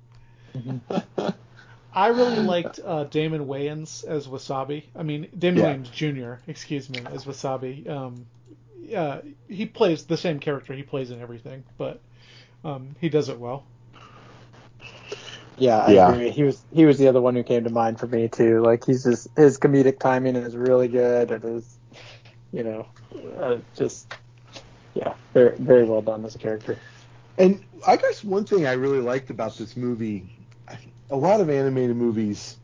I 1.93 2.07
really 2.07 2.39
liked 2.41 2.79
uh, 2.83 3.05
Damon 3.05 3.45
Wayans 3.47 4.03
as 4.05 4.27
Wasabi. 4.27 4.83
I 4.95 5.03
mean, 5.03 5.27
Damon 5.37 5.61
Yeah. 5.61 5.63
Wayans 5.63 5.91
Jr. 5.91 6.35
Excuse 6.47 6.89
me, 6.89 7.07
as 7.09 7.25
Wasabi. 7.25 7.87
Um, 7.89 8.25
uh, 8.95 9.21
he 9.47 9.65
plays 9.65 10.05
the 10.05 10.17
same 10.17 10.39
character 10.39 10.73
he 10.73 10.83
plays 10.83 11.11
in 11.11 11.21
everything, 11.21 11.63
but 11.77 12.01
um, 12.63 12.95
he 12.99 13.09
does 13.09 13.29
it 13.29 13.39
well. 13.39 13.65
Yeah, 15.57 15.79
I 15.79 15.93
Yeah. 15.93 16.09
agree. 16.09 16.31
He 16.31 16.43
was 16.43 16.63
he 16.71 16.85
was 16.85 16.97
the 16.97 17.07
other 17.07 17.21
one 17.21 17.35
who 17.35 17.43
came 17.43 17.63
to 17.63 17.69
mind 17.69 17.99
for 17.99 18.07
me 18.07 18.27
too. 18.27 18.61
Like 18.61 18.85
he's 18.85 19.03
just 19.03 19.27
his 19.35 19.57
comedic 19.59 19.99
timing 19.99 20.35
is 20.35 20.55
really 20.55 20.87
good, 20.87 21.31
and 21.31 21.43
his 21.43 21.77
you 22.51 22.63
know 22.63 22.87
uh, 23.39 23.57
just 23.75 24.07
yeah, 24.93 25.13
very 25.33 25.55
very 25.57 25.83
well 25.85 26.01
done 26.01 26.25
as 26.25 26.35
a 26.35 26.39
character. 26.39 26.77
And 27.37 27.63
I 27.85 27.97
guess 27.97 28.23
one 28.23 28.45
thing 28.45 28.65
I 28.65 28.73
really 28.73 28.99
liked 28.99 29.29
about 29.29 29.57
this 29.57 29.75
movie, 29.77 30.40
a 31.11 31.15
lot 31.15 31.41
of 31.41 31.49
animated 31.49 31.95
movies, 31.95 32.57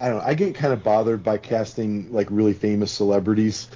I 0.00 0.08
don't 0.08 0.18
know, 0.18 0.24
I 0.24 0.34
get 0.34 0.54
kind 0.54 0.72
of 0.72 0.82
bothered 0.82 1.22
by 1.22 1.38
casting 1.38 2.12
like 2.12 2.28
really 2.30 2.54
famous 2.54 2.90
celebrities 2.90 3.68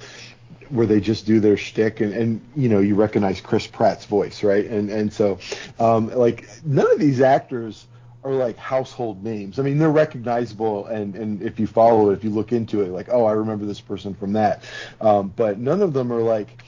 where 0.69 0.85
they 0.85 0.99
just 0.99 1.25
do 1.25 1.39
their 1.39 1.57
shtick 1.57 2.01
and, 2.01 2.13
and 2.13 2.41
you 2.55 2.69
know, 2.69 2.79
you 2.79 2.95
recognize 2.95 3.39
Chris 3.41 3.65
Pratt's 3.67 4.05
voice, 4.05 4.43
right? 4.43 4.65
And 4.65 4.89
and 4.89 5.11
so 5.11 5.39
um 5.79 6.09
like 6.13 6.47
none 6.65 6.91
of 6.91 6.99
these 6.99 7.21
actors 7.21 7.87
are 8.23 8.33
like 8.33 8.57
household 8.57 9.23
names. 9.23 9.59
I 9.59 9.61
mean, 9.63 9.77
they're 9.79 9.89
recognizable, 9.89 10.87
and 10.87 11.15
and 11.15 11.41
if 11.41 11.59
you 11.59 11.67
follow 11.67 12.09
it, 12.09 12.13
if 12.13 12.23
you 12.23 12.29
look 12.31 12.51
into 12.51 12.81
it, 12.81 12.89
like, 12.89 13.07
oh, 13.09 13.23
I 13.25 13.31
remember 13.31 13.65
this 13.65 13.79
person 13.79 14.13
from 14.13 14.33
that. 14.33 14.63
Um, 14.99 15.31
but 15.35 15.57
none 15.57 15.81
of 15.81 15.93
them 15.93 16.11
are 16.11 16.21
like 16.21 16.61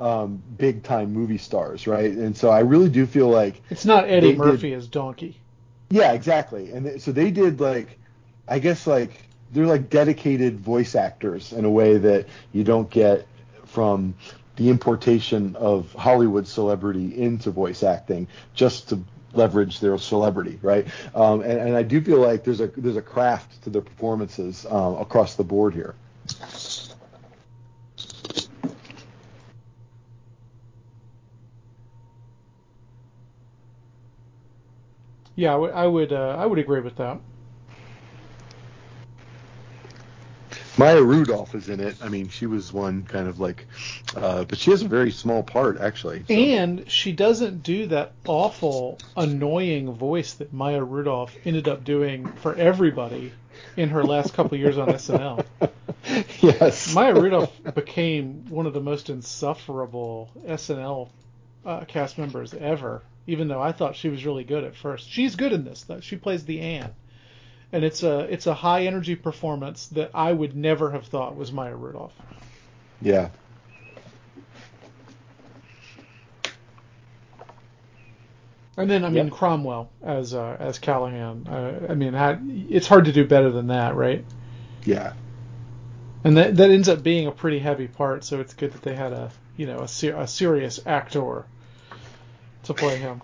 um, 0.00 0.42
big 0.58 0.82
time 0.82 1.12
movie 1.12 1.38
stars, 1.38 1.86
right? 1.86 2.10
And 2.10 2.36
so 2.36 2.50
I 2.50 2.60
really 2.60 2.88
do 2.88 3.06
feel 3.06 3.28
like, 3.28 3.62
It's 3.70 3.84
not 3.84 4.04
Eddie 4.04 4.20
They 4.20 4.28
did- 4.32 4.38
Murphy 4.38 4.74
as 4.74 4.88
Donkey. 4.88 5.40
Yeah, 5.90 6.12
exactly. 6.12 6.72
And 6.72 6.86
th- 6.86 7.00
so 7.00 7.12
they 7.12 7.30
did 7.30 7.60
like, 7.60 7.98
I 8.48 8.58
guess 8.58 8.86
like 8.86 9.26
they're 9.52 9.66
like 9.66 9.90
dedicated 9.90 10.58
voice 10.60 10.94
actors 10.94 11.52
in 11.52 11.64
a 11.64 11.70
way 11.70 11.98
that 11.98 12.26
you 12.52 12.64
don't 12.64 12.90
get 12.90 13.26
from 13.64 14.14
the 14.56 14.70
importation 14.70 15.54
of 15.56 15.92
Hollywood 15.92 16.46
celebrity 16.46 17.16
into 17.20 17.50
voice 17.50 17.82
acting 17.82 18.26
just 18.54 18.88
to 18.88 19.02
leverage 19.34 19.80
their 19.80 19.98
celebrity, 19.98 20.58
right? 20.62 20.86
Um, 21.14 21.42
and, 21.42 21.60
and 21.60 21.76
I 21.76 21.82
do 21.82 22.00
feel 22.00 22.20
like 22.20 22.42
there's 22.42 22.60
a 22.60 22.68
there's 22.68 22.96
a 22.96 23.02
craft 23.02 23.62
to 23.64 23.70
the 23.70 23.82
performances 23.82 24.66
um, 24.66 24.96
across 24.96 25.34
the 25.34 25.44
board 25.44 25.74
here. 25.74 25.94
Yeah, 35.36 35.52
I 35.52 35.56
would 35.56 35.72
I 35.72 35.86
would, 35.86 36.12
uh, 36.12 36.36
I 36.38 36.46
would 36.46 36.58
agree 36.58 36.80
with 36.80 36.96
that. 36.96 37.20
Maya 40.78 41.02
Rudolph 41.02 41.54
is 41.54 41.68
in 41.70 41.80
it. 41.80 41.96
I 42.02 42.08
mean, 42.10 42.28
she 42.28 42.44
was 42.46 42.70
one 42.72 43.02
kind 43.04 43.28
of 43.28 43.40
like, 43.40 43.66
uh, 44.14 44.44
but 44.44 44.58
she 44.58 44.70
has 44.72 44.82
a 44.82 44.88
very 44.88 45.10
small 45.10 45.42
part 45.42 45.78
actually. 45.80 46.24
so- 46.28 46.34
And 46.34 46.90
she 46.90 47.12
doesn't 47.12 47.62
do 47.62 47.86
that 47.86 48.12
awful, 48.26 48.98
annoying 49.16 49.92
voice 49.94 50.34
that 50.34 50.52
Maya 50.52 50.82
Rudolph 50.82 51.34
ended 51.46 51.66
up 51.68 51.82
doing 51.84 52.26
for 52.26 52.54
everybody 52.54 53.32
in 53.76 53.88
her 53.88 54.04
last 54.04 54.34
couple 54.34 54.58
years 54.58 54.76
on 54.76 54.88
SNL. 54.88 55.46
yes. 56.40 56.94
Maya 56.94 57.14
Rudolph 57.14 57.58
became 57.74 58.44
one 58.50 58.66
of 58.66 58.74
the 58.74 58.80
most 58.80 59.08
insufferable 59.08 60.30
SNL 60.46 61.08
uh, 61.64 61.84
cast 61.86 62.18
members 62.18 62.52
ever. 62.52 63.02
Even 63.26 63.48
though 63.48 63.60
I 63.60 63.72
thought 63.72 63.96
she 63.96 64.08
was 64.08 64.24
really 64.24 64.44
good 64.44 64.64
at 64.64 64.76
first, 64.76 65.10
she's 65.10 65.34
good 65.36 65.52
in 65.52 65.64
this. 65.64 65.82
Though 65.82 66.00
she 66.00 66.16
plays 66.16 66.44
the 66.44 66.60
Anne, 66.60 66.94
and 67.72 67.84
it's 67.84 68.02
a 68.02 68.20
it's 68.20 68.46
a 68.46 68.54
high 68.54 68.86
energy 68.86 69.16
performance 69.16 69.86
that 69.88 70.10
I 70.14 70.32
would 70.32 70.56
never 70.56 70.90
have 70.92 71.06
thought 71.06 71.36
was 71.36 71.52
Maya 71.52 71.74
Rudolph. 71.74 72.14
Yeah. 73.00 73.30
And 78.76 78.90
then 78.90 79.04
I 79.04 79.08
mean 79.08 79.26
Yep. 79.26 79.32
Cromwell 79.34 79.90
as 80.02 80.34
uh, 80.34 80.56
as 80.60 80.78
Callahan. 80.78 81.46
Uh, 81.48 81.86
I 81.88 81.94
mean, 81.94 82.14
it's 82.70 82.86
hard 82.86 83.06
to 83.06 83.12
do 83.12 83.26
better 83.26 83.50
than 83.50 83.68
that, 83.68 83.94
right? 83.96 84.24
Yeah. 84.84 85.14
And 86.24 86.36
that 86.36 86.56
that 86.56 86.70
ends 86.70 86.88
up 86.88 87.02
being 87.02 87.26
a 87.26 87.32
pretty 87.32 87.58
heavy 87.58 87.88
part, 87.88 88.24
so 88.24 88.40
it's 88.40 88.54
good 88.54 88.72
that 88.72 88.82
they 88.82 88.94
had 88.94 89.12
a 89.12 89.30
you 89.56 89.66
know 89.66 89.80
a, 89.80 89.88
ser- 89.88 90.16
a 90.16 90.26
serious 90.26 90.78
actor 90.84 91.46
to 92.66 92.74
play 92.74 92.98
him. 92.98 93.22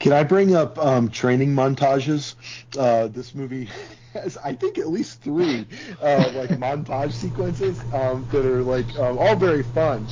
Can 0.00 0.12
I 0.12 0.24
bring 0.24 0.54
up 0.54 0.78
um, 0.78 1.10
training 1.10 1.50
montages? 1.54 2.34
Uh, 2.76 3.08
this 3.08 3.34
movie 3.34 3.68
has, 4.14 4.36
I 4.38 4.54
think, 4.54 4.78
at 4.78 4.88
least 4.88 5.22
three 5.22 5.68
uh, 6.00 6.30
like 6.34 6.50
montage 6.58 7.12
sequences 7.12 7.84
um, 7.92 8.26
that 8.30 8.44
are 8.46 8.62
like 8.62 8.96
um, 8.98 9.18
all 9.18 9.36
very 9.36 9.62
fun. 9.62 10.08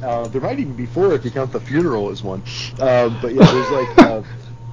Uh, 0.00 0.28
there 0.28 0.40
might 0.40 0.58
even 0.60 0.74
be 0.76 0.86
four 0.86 1.14
if 1.14 1.24
you 1.24 1.30
count 1.30 1.52
the 1.52 1.60
funeral 1.60 2.10
as 2.10 2.22
one. 2.22 2.44
Um, 2.78 3.16
but 3.18 3.34
yeah, 3.34 3.46
there's 3.50 3.70
like 3.70 3.98
uh, 3.98 4.22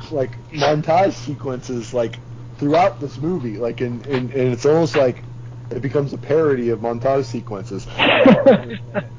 like 0.09 0.39
montage 0.51 1.13
sequences 1.13 1.93
like 1.93 2.21
throughout 2.57 2.99
this 2.99 3.17
movie, 3.17 3.57
like 3.57 3.81
in, 3.81 4.01
in 4.03 4.31
and 4.31 4.53
it's 4.53 4.65
almost 4.65 4.95
like 4.95 5.25
it 5.69 5.81
becomes 5.81 6.13
a 6.13 6.17
parody 6.17 6.69
of 6.69 6.79
montage 6.79 7.25
sequences. 7.25 7.87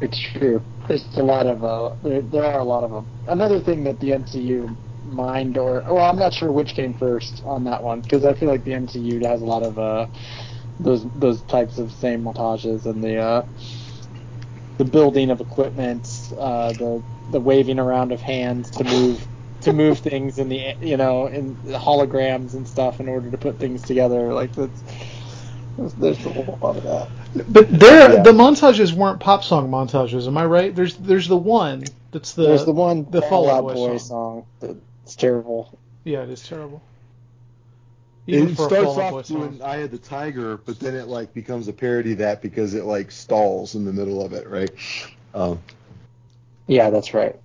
It's 0.00 0.18
true. 0.18 0.64
There's 0.88 1.08
a 1.16 1.22
lot 1.22 1.46
of 1.46 1.62
uh, 1.64 1.94
there, 2.02 2.22
there 2.22 2.44
are 2.44 2.60
a 2.60 2.64
lot 2.64 2.84
of 2.84 2.90
them. 2.90 3.08
Another 3.26 3.60
thing 3.60 3.84
that 3.84 4.00
the 4.00 4.12
MCU 4.14 4.78
mind 5.02 5.58
or 5.58 5.84
well, 5.88 6.04
I'm 6.10 6.18
not 6.18 6.34
sure 6.34 6.52
which 6.52 6.74
came 6.74 6.94
first 6.94 7.40
on 7.44 7.64
that 7.64 7.82
one 7.82 8.00
because 8.00 8.24
I 8.24 8.34
feel 8.34 8.48
like 8.48 8.64
the 8.64 8.74
MCU 8.74 9.20
has 9.26 9.42
a 9.42 9.46
lot 9.46 9.62
of 9.62 9.78
uh 9.78 10.08
those 10.78 11.06
those 11.14 11.42
types 11.44 11.78
of 11.78 11.92
same 11.92 12.24
montages 12.24 12.86
and 12.86 13.02
the 13.04 13.16
uh 13.18 13.42
the 14.78 14.84
building 14.84 15.30
of 15.30 15.40
equipment, 15.40 16.32
uh, 16.38 16.72
the 16.72 17.04
the 17.28 17.40
waving 17.40 17.78
around 17.78 18.12
of 18.12 18.20
hands 18.20 18.70
to 18.70 18.84
move 18.84 19.28
to 19.60 19.72
move 19.72 19.98
things 20.00 20.38
in 20.38 20.48
the 20.48 20.74
you 20.80 20.96
know 20.96 21.26
in 21.26 21.56
holograms 21.58 22.54
and 22.54 22.66
stuff 22.66 23.00
in 23.00 23.08
order 23.08 23.30
to 23.30 23.38
put 23.38 23.58
things 23.58 23.84
together. 23.84 24.32
Like 24.32 24.54
that's 24.54 24.82
there's, 25.76 25.94
there's 25.94 26.26
a 26.26 26.30
whole 26.30 26.58
lot 26.62 26.76
of 26.78 26.82
that. 26.84 27.19
But 27.34 27.70
there, 27.70 28.10
Yeah. 28.14 28.22
the 28.22 28.32
montages 28.32 28.92
weren't 28.92 29.20
pop 29.20 29.44
song 29.44 29.70
montages. 29.70 30.26
Am 30.26 30.36
I 30.36 30.44
right? 30.46 30.74
There's 30.74 30.96
there's 30.96 31.28
the 31.28 31.36
one 31.36 31.84
that's 32.10 32.32
the 32.34 32.42
There's 32.46 32.64
the 32.64 32.72
one 32.72 33.06
the 33.10 33.22
Fall 33.22 33.46
Fall 33.46 33.50
Out 33.50 33.58
Out 33.58 33.62
Boy 33.62 33.74
Boy 33.74 33.98
song. 33.98 33.98
song. 33.98 34.46
That's 34.60 35.16
terrible. 35.16 35.78
Yeah, 36.04 36.22
it 36.22 36.30
is 36.30 36.42
terrible. 36.46 36.82
Even 38.26 38.48
it 38.50 38.56
starts 38.56 38.94
Fall 38.94 39.00
Out 39.00 39.10
Boy 39.10 39.20
off 39.20 39.26
song. 39.26 39.40
doing 39.40 39.62
"Eye 39.62 39.76
of 39.78 39.90
the 39.90 39.98
Tiger," 39.98 40.58
but 40.58 40.78
then 40.80 40.94
it 40.96 41.08
like 41.08 41.32
becomes 41.34 41.68
a 41.68 41.72
parody 41.72 42.12
of 42.12 42.18
that 42.18 42.42
because 42.42 42.74
it 42.74 42.84
like 42.84 43.10
stalls 43.10 43.74
in 43.74 43.84
the 43.84 43.92
middle 43.92 44.24
of 44.24 44.32
it, 44.32 44.48
right? 44.48 44.70
Um, 45.34 45.60
Yeah, 46.66 46.90
that's 46.90 47.14
right. 47.14 47.36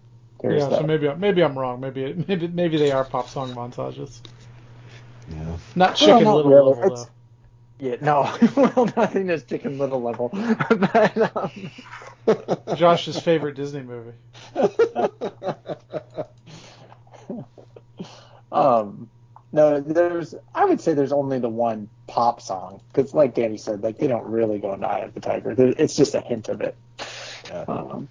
There's 0.42 0.64
Yeah, 0.64 0.70
that. 0.70 0.80
so 0.80 0.84
maybe 0.84 1.14
maybe 1.16 1.44
I'm 1.44 1.58
wrong. 1.58 1.80
Maybe 1.80 2.14
maybe 2.28 2.48
maybe 2.48 2.78
they 2.78 2.92
are 2.92 3.06
pop 3.06 3.30
song 3.30 3.54
montages. 3.56 4.22
yeah. 5.30 5.58
Not 5.76 5.98
Well, 6.02 6.20
Chicken 6.20 6.24
not 6.24 6.36
Little 6.36 6.52
really. 6.52 6.74
level 6.74 6.86
though. 6.88 7.10
Yeah, 7.80 7.96
no. 8.02 8.34
well, 8.56 8.90
nothing 8.96 9.30
is 9.30 9.44
Chicken 9.44 9.78
Little 9.78 10.02
level. 10.02 10.30
but, 10.70 11.36
um, 11.36 11.72
Josh's 12.76 13.20
favorite 13.20 13.56
Disney 13.56 13.82
movie. 13.82 14.14
um, 18.52 19.10
no, 19.52 19.80
there's. 19.80 20.36
I 20.54 20.66
would 20.66 20.80
say 20.82 20.94
there's 20.94 21.12
only 21.12 21.40
the 21.40 21.50
one 21.50 21.90
pop 22.08 22.42
song 22.42 22.82
because, 22.92 23.14
like 23.14 23.34
Danny 23.34 23.58
said, 23.58 23.84
like 23.84 23.98
they 23.98 24.08
don't 24.08 24.26
really 24.26 24.60
go 24.60 24.74
into 24.74 24.88
Eye 24.88 25.00
of 25.00 25.14
the 25.14 25.20
Tiger. 25.20 25.56
It's 25.58 25.96
just 25.96 26.16
a 26.16 26.22
hint 26.22 26.50
of 26.50 26.62
it. 26.62 26.76
Yeah. 27.48 27.66
Um, 27.68 28.08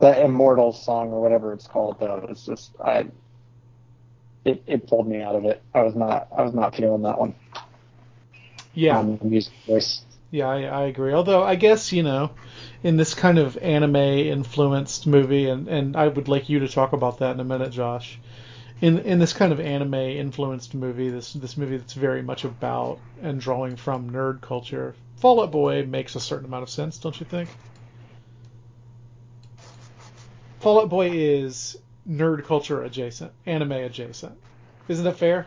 that 0.00 0.20
Immortal 0.20 0.72
song 0.72 1.12
or 1.12 1.22
whatever 1.22 1.52
it's 1.52 1.66
called, 1.66 2.00
though, 2.00 2.26
it's 2.28 2.44
just 2.44 2.72
I. 2.82 3.06
It, 4.44 4.60
it 4.66 4.88
pulled 4.88 5.06
me 5.06 5.22
out 5.22 5.36
of 5.36 5.44
it. 5.44 5.62
I 5.72 5.82
was 5.82 5.94
not. 5.94 6.28
I 6.36 6.42
was 6.42 6.52
not 6.52 6.74
feeling 6.74 7.02
that 7.02 7.18
one. 7.18 7.34
Yeah, 8.74 9.02
music 9.22 9.52
voice. 9.66 10.04
yeah, 10.30 10.48
I, 10.48 10.62
I 10.62 10.82
agree. 10.86 11.12
Although 11.12 11.42
I 11.42 11.56
guess 11.56 11.92
you 11.92 12.02
know, 12.02 12.30
in 12.82 12.96
this 12.96 13.14
kind 13.14 13.38
of 13.38 13.56
anime 13.58 13.96
influenced 13.96 15.06
movie, 15.06 15.48
and 15.48 15.68
and 15.68 15.96
I 15.96 16.08
would 16.08 16.28
like 16.28 16.48
you 16.48 16.58
to 16.60 16.68
talk 16.68 16.92
about 16.92 17.18
that 17.18 17.34
in 17.34 17.40
a 17.40 17.44
minute, 17.44 17.70
Josh. 17.70 18.18
in 18.80 18.98
in 19.00 19.18
this 19.18 19.32
kind 19.32 19.52
of 19.52 19.60
anime 19.60 19.94
influenced 19.94 20.74
movie, 20.74 21.10
this 21.10 21.32
this 21.34 21.56
movie 21.56 21.76
that's 21.76 21.94
very 21.94 22.22
much 22.22 22.44
about 22.44 22.98
and 23.22 23.40
drawing 23.40 23.76
from 23.76 24.10
nerd 24.10 24.40
culture, 24.40 24.94
Fall 25.16 25.42
Out 25.42 25.52
Boy 25.52 25.84
makes 25.86 26.14
a 26.16 26.20
certain 26.20 26.46
amount 26.46 26.62
of 26.64 26.70
sense, 26.70 26.98
don't 26.98 27.18
you 27.20 27.26
think? 27.26 27.48
Fall 30.60 30.80
Out 30.80 30.88
Boy 30.88 31.10
is 31.12 31.76
nerd 32.08 32.44
culture 32.44 32.82
adjacent, 32.82 33.32
anime 33.46 33.72
adjacent. 33.72 34.36
Isn't 34.88 35.04
that 35.04 35.16
fair? 35.16 35.46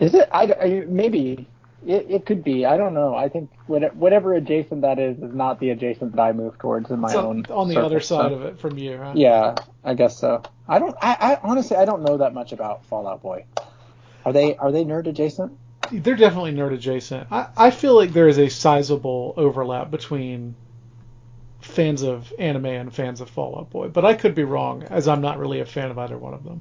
Is 0.00 0.14
it? 0.14 0.28
I, 0.32 0.44
I 0.52 0.84
maybe 0.86 1.46
it, 1.86 2.06
it 2.08 2.26
could 2.26 2.42
be. 2.42 2.66
I 2.66 2.76
don't 2.76 2.94
know. 2.94 3.14
I 3.14 3.28
think 3.28 3.50
whatever 3.66 4.34
adjacent 4.34 4.82
that 4.82 4.98
is 4.98 5.18
is 5.18 5.34
not 5.34 5.60
the 5.60 5.70
adjacent 5.70 6.16
that 6.16 6.22
I 6.22 6.32
move 6.32 6.58
towards 6.58 6.90
in 6.90 6.98
my 7.00 7.12
so, 7.12 7.28
own. 7.28 7.46
On 7.50 7.68
the 7.68 7.74
circle, 7.74 7.86
other 7.86 8.00
side 8.00 8.30
so. 8.30 8.34
of 8.34 8.42
it 8.42 8.58
from 8.58 8.78
you, 8.78 8.96
huh? 8.98 9.12
Yeah, 9.14 9.54
I 9.84 9.94
guess 9.94 10.18
so. 10.18 10.42
I 10.66 10.78
don't. 10.78 10.96
I, 11.00 11.16
I 11.20 11.38
honestly 11.42 11.76
I 11.76 11.84
don't 11.84 12.02
know 12.02 12.18
that 12.18 12.34
much 12.34 12.52
about 12.52 12.84
Fall 12.86 13.06
Out 13.06 13.22
Boy. 13.22 13.44
Are 14.24 14.32
they 14.32 14.56
are 14.56 14.72
they 14.72 14.84
nerd 14.84 15.06
adjacent? 15.06 15.56
They're 15.90 16.16
definitely 16.16 16.52
nerd 16.52 16.74
adjacent. 16.74 17.28
I, 17.30 17.48
I 17.56 17.70
feel 17.70 17.94
like 17.94 18.12
there 18.12 18.28
is 18.28 18.38
a 18.38 18.48
sizable 18.48 19.32
overlap 19.36 19.90
between 19.90 20.54
fans 21.60 22.02
of 22.02 22.32
anime 22.38 22.66
and 22.66 22.94
fans 22.94 23.20
of 23.20 23.30
Fall 23.30 23.58
Out 23.58 23.70
Boy, 23.70 23.88
but 23.88 24.04
I 24.04 24.14
could 24.14 24.34
be 24.34 24.44
wrong, 24.44 24.82
as 24.82 25.08
I'm 25.08 25.20
not 25.20 25.38
really 25.38 25.60
a 25.60 25.66
fan 25.66 25.90
of 25.90 25.98
either 25.98 26.18
one 26.18 26.34
of 26.34 26.44
them. 26.44 26.60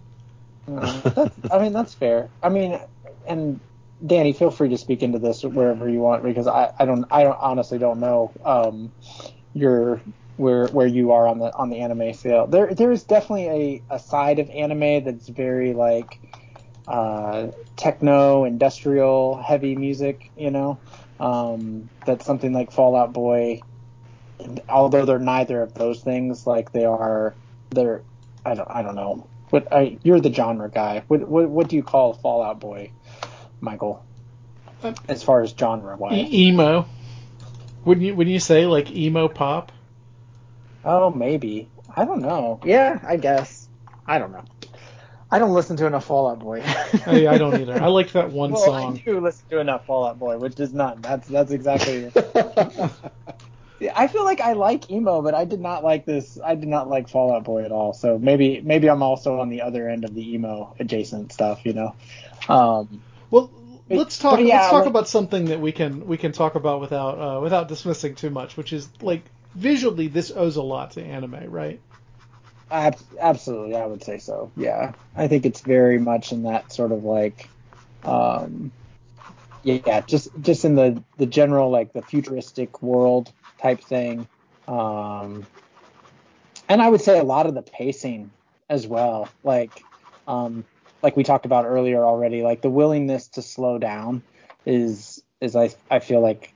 Mm-hmm. 0.67 1.09
That's, 1.09 1.53
I 1.53 1.61
mean, 1.61 1.73
that's 1.73 1.93
fair. 1.93 2.29
I 2.41 2.49
mean, 2.49 2.79
and 3.27 3.59
Danny, 4.05 4.33
feel 4.33 4.51
free 4.51 4.69
to 4.69 4.77
speak 4.77 5.01
into 5.01 5.19
this 5.19 5.43
wherever 5.43 5.89
you 5.89 5.99
want 5.99 6.23
because 6.23 6.47
I, 6.47 6.71
I 6.77 6.85
don't 6.85 7.05
I 7.11 7.23
don't 7.23 7.37
honestly 7.39 7.79
don't 7.79 7.99
know 7.99 8.31
um, 8.45 8.91
your 9.53 10.01
where 10.35 10.67
where 10.67 10.87
you 10.87 11.11
are 11.11 11.27
on 11.27 11.39
the 11.39 11.53
on 11.55 11.69
the 11.69 11.79
anime 11.79 12.13
scale. 12.13 12.47
There 12.47 12.73
there 12.73 12.91
is 12.91 13.03
definitely 13.03 13.81
a, 13.89 13.95
a 13.95 13.99
side 13.99 14.39
of 14.39 14.49
anime 14.51 15.03
that's 15.03 15.27
very 15.27 15.73
like 15.73 16.19
uh, 16.87 17.47
techno 17.75 18.45
industrial 18.45 19.41
heavy 19.41 19.75
music. 19.75 20.31
You 20.37 20.51
know, 20.51 20.79
um, 21.19 21.89
that's 22.05 22.25
something 22.25 22.53
like 22.53 22.71
Fall 22.71 22.95
Out 22.95 23.13
Boy. 23.13 23.61
Although 24.69 25.05
they're 25.05 25.17
neither 25.17 25.63
of 25.63 25.73
those 25.73 26.01
things, 26.01 26.45
like 26.45 26.71
they 26.71 26.85
are, 26.85 27.33
they're 27.71 28.03
I 28.45 28.53
don't 28.53 28.69
I 28.69 28.83
don't 28.83 28.95
know. 28.95 29.27
What 29.49 29.73
I, 29.73 29.97
you're 30.03 30.19
the 30.19 30.31
genre 30.31 30.69
guy. 30.69 31.03
What, 31.07 31.27
what 31.27 31.49
what 31.49 31.67
do 31.67 31.75
you 31.75 31.83
call 31.83 32.13
Fall 32.13 32.43
Out 32.43 32.59
Boy? 32.59 32.91
Michael, 33.61 34.03
as 35.07 35.23
far 35.23 35.41
as 35.41 35.51
genre 35.57 35.95
wise. 35.97 36.13
E- 36.13 36.47
emo. 36.47 36.87
Wouldn't 37.85 38.05
you 38.05 38.15
wouldn't 38.15 38.33
you 38.33 38.39
say 38.39 38.65
like 38.65 38.91
emo 38.91 39.27
pop? 39.27 39.71
Oh, 40.83 41.09
maybe. 41.09 41.69
I 41.95 42.05
don't 42.05 42.21
know. 42.21 42.59
Yeah, 42.63 42.99
I 43.03 43.17
guess. 43.17 43.67
I 44.05 44.19
don't 44.19 44.31
know. 44.31 44.45
I 45.29 45.39
don't 45.39 45.53
listen 45.53 45.75
to 45.77 45.85
enough 45.85 46.05
Fall 46.05 46.29
Out 46.29 46.39
Boy. 46.39 46.61
I, 47.05 47.27
I 47.27 47.37
don't 47.37 47.59
either. 47.59 47.81
I 47.81 47.87
like 47.87 48.13
that 48.13 48.31
one 48.31 48.51
well, 48.51 48.63
song. 48.63 48.97
I 48.97 49.01
do 49.03 49.19
listen 49.19 49.45
to 49.49 49.59
enough 49.59 49.85
Fall 49.85 50.05
Out 50.05 50.19
Boy, 50.19 50.37
which 50.37 50.59
is 50.59 50.73
none. 50.73 51.01
That's 51.01 51.27
that's 51.27 51.51
exactly. 51.51 52.11
Yeah, 53.79 53.93
I 53.95 54.07
feel 54.07 54.23
like 54.23 54.41
I 54.41 54.53
like 54.53 54.89
emo, 54.89 55.21
but 55.21 55.35
I 55.35 55.45
did 55.45 55.59
not 55.59 55.83
like 55.83 56.05
this. 56.05 56.39
I 56.43 56.55
did 56.55 56.67
not 56.67 56.89
like 56.89 57.09
Fall 57.09 57.31
Out 57.31 57.43
Boy 57.43 57.63
at 57.63 57.71
all. 57.71 57.93
So 57.93 58.17
maybe 58.17 58.59
maybe 58.61 58.89
I'm 58.89 59.03
also 59.03 59.39
on 59.39 59.49
the 59.49 59.61
other 59.61 59.87
end 59.87 60.03
of 60.03 60.15
the 60.15 60.33
emo 60.33 60.75
adjacent 60.79 61.31
stuff, 61.31 61.63
you 61.63 61.73
know. 61.73 61.95
Um, 62.49 63.03
Well, 63.29 63.51
let's 63.89 64.17
talk. 64.17 64.39
yeah, 64.39 64.55
let's 64.55 64.69
talk 64.69 64.79
like- 64.81 64.87
about 64.87 65.07
something 65.07 65.45
that 65.45 65.59
we 65.59 65.71
can 65.71 66.07
we 66.07 66.17
can 66.17 66.31
talk 66.31 66.55
about 66.55 66.81
without 66.81 67.19
uh, 67.19 67.41
without 67.41 67.67
dismissing 67.67 68.15
too 68.15 68.29
much, 68.29 68.57
which 68.57 68.73
is 68.73 68.89
like 69.01 69.23
visually 69.55 70.07
this 70.07 70.31
owes 70.31 70.55
a 70.55 70.61
lot 70.63 70.91
to 70.91 71.03
anime, 71.03 71.49
right? 71.49 71.79
Ab- 72.69 72.97
absolutely, 73.19 73.75
I 73.75 73.85
would 73.85 74.03
say 74.03 74.17
so. 74.17 74.51
Yeah, 74.57 74.93
I 75.15 75.27
think 75.27 75.45
it's 75.45 75.61
very 75.61 75.99
much 75.99 76.31
in 76.31 76.43
that 76.43 76.71
sort 76.73 76.91
of 76.91 77.03
like, 77.03 77.49
um, 78.03 78.71
yeah, 79.63 80.01
just 80.01 80.29
just 80.41 80.65
in 80.65 80.75
the 80.75 81.01
the 81.17 81.25
general 81.25 81.69
like 81.69 81.93
the 81.93 82.01
futuristic 82.01 82.81
world 82.81 83.31
type 83.61 83.81
thing, 83.81 84.27
um, 84.67 85.45
and 86.69 86.81
I 86.81 86.89
would 86.89 87.01
say 87.01 87.19
a 87.19 87.23
lot 87.23 87.45
of 87.45 87.53
the 87.55 87.61
pacing 87.61 88.31
as 88.69 88.85
well, 88.85 89.29
like, 89.43 89.85
um, 90.27 90.65
like 91.01 91.15
we 91.15 91.23
talked 91.23 91.45
about 91.45 91.65
earlier 91.65 92.03
already, 92.03 92.41
like 92.41 92.61
the 92.61 92.69
willingness 92.69 93.27
to 93.29 93.41
slow 93.41 93.77
down 93.77 94.23
is 94.65 95.23
is 95.41 95.55
I 95.55 95.69
I 95.89 95.99
feel 95.99 96.21
like 96.21 96.53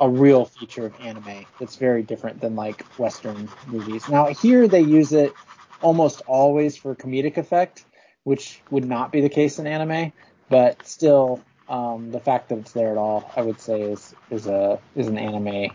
a 0.00 0.08
real 0.08 0.44
feature 0.46 0.86
of 0.86 0.94
anime 1.00 1.44
that's 1.58 1.76
very 1.76 2.02
different 2.02 2.40
than 2.40 2.56
like 2.56 2.82
Western 2.98 3.48
movies. 3.66 4.08
Now 4.08 4.26
here 4.26 4.66
they 4.68 4.80
use 4.80 5.12
it 5.12 5.34
almost 5.82 6.22
always 6.26 6.76
for 6.76 6.94
comedic 6.94 7.36
effect, 7.36 7.84
which 8.24 8.60
would 8.70 8.84
not 8.84 9.12
be 9.12 9.20
the 9.20 9.28
case 9.28 9.58
in 9.58 9.66
anime, 9.66 10.12
but 10.48 10.86
still 10.86 11.40
um, 11.68 12.10
the 12.10 12.20
fact 12.20 12.48
that 12.48 12.58
it's 12.58 12.72
there 12.72 12.90
at 12.90 12.98
all, 12.98 13.30
I 13.36 13.42
would 13.42 13.60
say 13.60 13.82
is 13.82 14.14
is 14.30 14.46
a 14.46 14.78
is 14.96 15.08
an 15.08 15.18
anime 15.18 15.70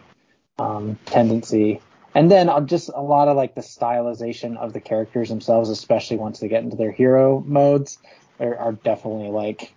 um, 0.59 0.97
tendency. 1.05 1.81
And 2.15 2.31
then 2.31 2.49
just 2.65 2.89
a 2.95 3.01
lot 3.01 3.27
of 3.27 3.35
like 3.35 3.55
the 3.55 3.61
stylization 3.61 4.55
of 4.57 4.71
the 4.71 4.79
characters 4.79 5.27
themselves, 5.27 5.69
especially 5.69 6.15
once 6.15 6.39
they 6.39 6.47
get 6.47 6.63
into 6.63 6.77
their 6.77 6.91
hero 6.91 7.43
modes, 7.45 7.97
are, 8.39 8.55
are 8.55 8.71
definitely 8.71 9.29
like 9.29 9.73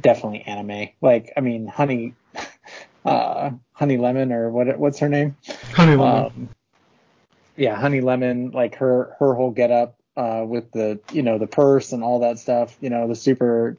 definitely 0.00 0.42
anime. 0.42 0.90
Like 1.00 1.32
I 1.36 1.40
mean, 1.40 1.66
Honey, 1.66 2.14
uh, 3.04 3.50
Honey 3.72 3.96
Lemon 3.96 4.32
or 4.32 4.50
what 4.50 4.78
what's 4.78 5.00
her 5.00 5.08
name? 5.08 5.36
Honey 5.74 5.96
Um, 5.96 6.48
yeah, 7.56 7.74
Honey 7.74 8.00
Lemon, 8.00 8.52
like 8.52 8.76
her 8.76 9.16
her 9.18 9.34
whole 9.34 9.50
getup 9.50 9.96
uh, 10.16 10.44
with 10.46 10.70
the 10.70 11.00
you 11.12 11.22
know 11.22 11.38
the 11.38 11.48
purse 11.48 11.90
and 11.90 12.04
all 12.04 12.20
that 12.20 12.38
stuff, 12.38 12.76
you 12.80 12.90
know 12.90 13.08
the 13.08 13.16
super 13.16 13.76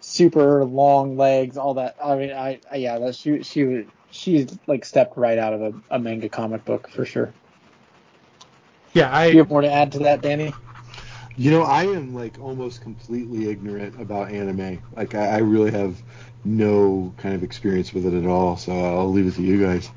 super 0.00 0.64
long 0.64 1.16
legs, 1.16 1.56
all 1.56 1.74
that. 1.74 1.96
I 2.02 2.16
mean, 2.16 2.32
I, 2.32 2.58
I 2.68 2.76
yeah, 2.76 2.98
that 2.98 3.14
she 3.14 3.44
she 3.44 3.86
she 4.10 4.48
like 4.66 4.84
stepped 4.84 5.16
right 5.16 5.38
out 5.38 5.54
of 5.54 5.62
a, 5.62 5.72
a 5.90 5.98
manga 6.00 6.28
comic 6.28 6.64
book 6.64 6.90
for 6.90 7.04
sure. 7.04 7.32
Yeah, 8.94 9.14
I 9.14 9.26
Do 9.26 9.32
you 9.32 9.38
have 9.40 9.50
more 9.50 9.60
to 9.60 9.70
add 9.70 9.92
to 9.92 9.98
that, 10.00 10.22
Danny? 10.22 10.54
You 11.36 11.50
know, 11.50 11.62
I 11.62 11.84
am 11.84 12.14
like 12.14 12.38
almost 12.40 12.80
completely 12.80 13.50
ignorant 13.50 14.00
about 14.00 14.30
anime. 14.30 14.80
Like, 14.96 15.14
I, 15.14 15.26
I 15.26 15.38
really 15.38 15.72
have 15.72 16.00
no 16.44 17.12
kind 17.16 17.34
of 17.34 17.42
experience 17.42 17.92
with 17.92 18.06
it 18.06 18.14
at 18.14 18.26
all. 18.26 18.56
So 18.56 18.72
I'll 18.72 19.10
leave 19.10 19.26
it 19.26 19.34
to 19.34 19.42
you 19.42 19.60
guys. 19.60 19.90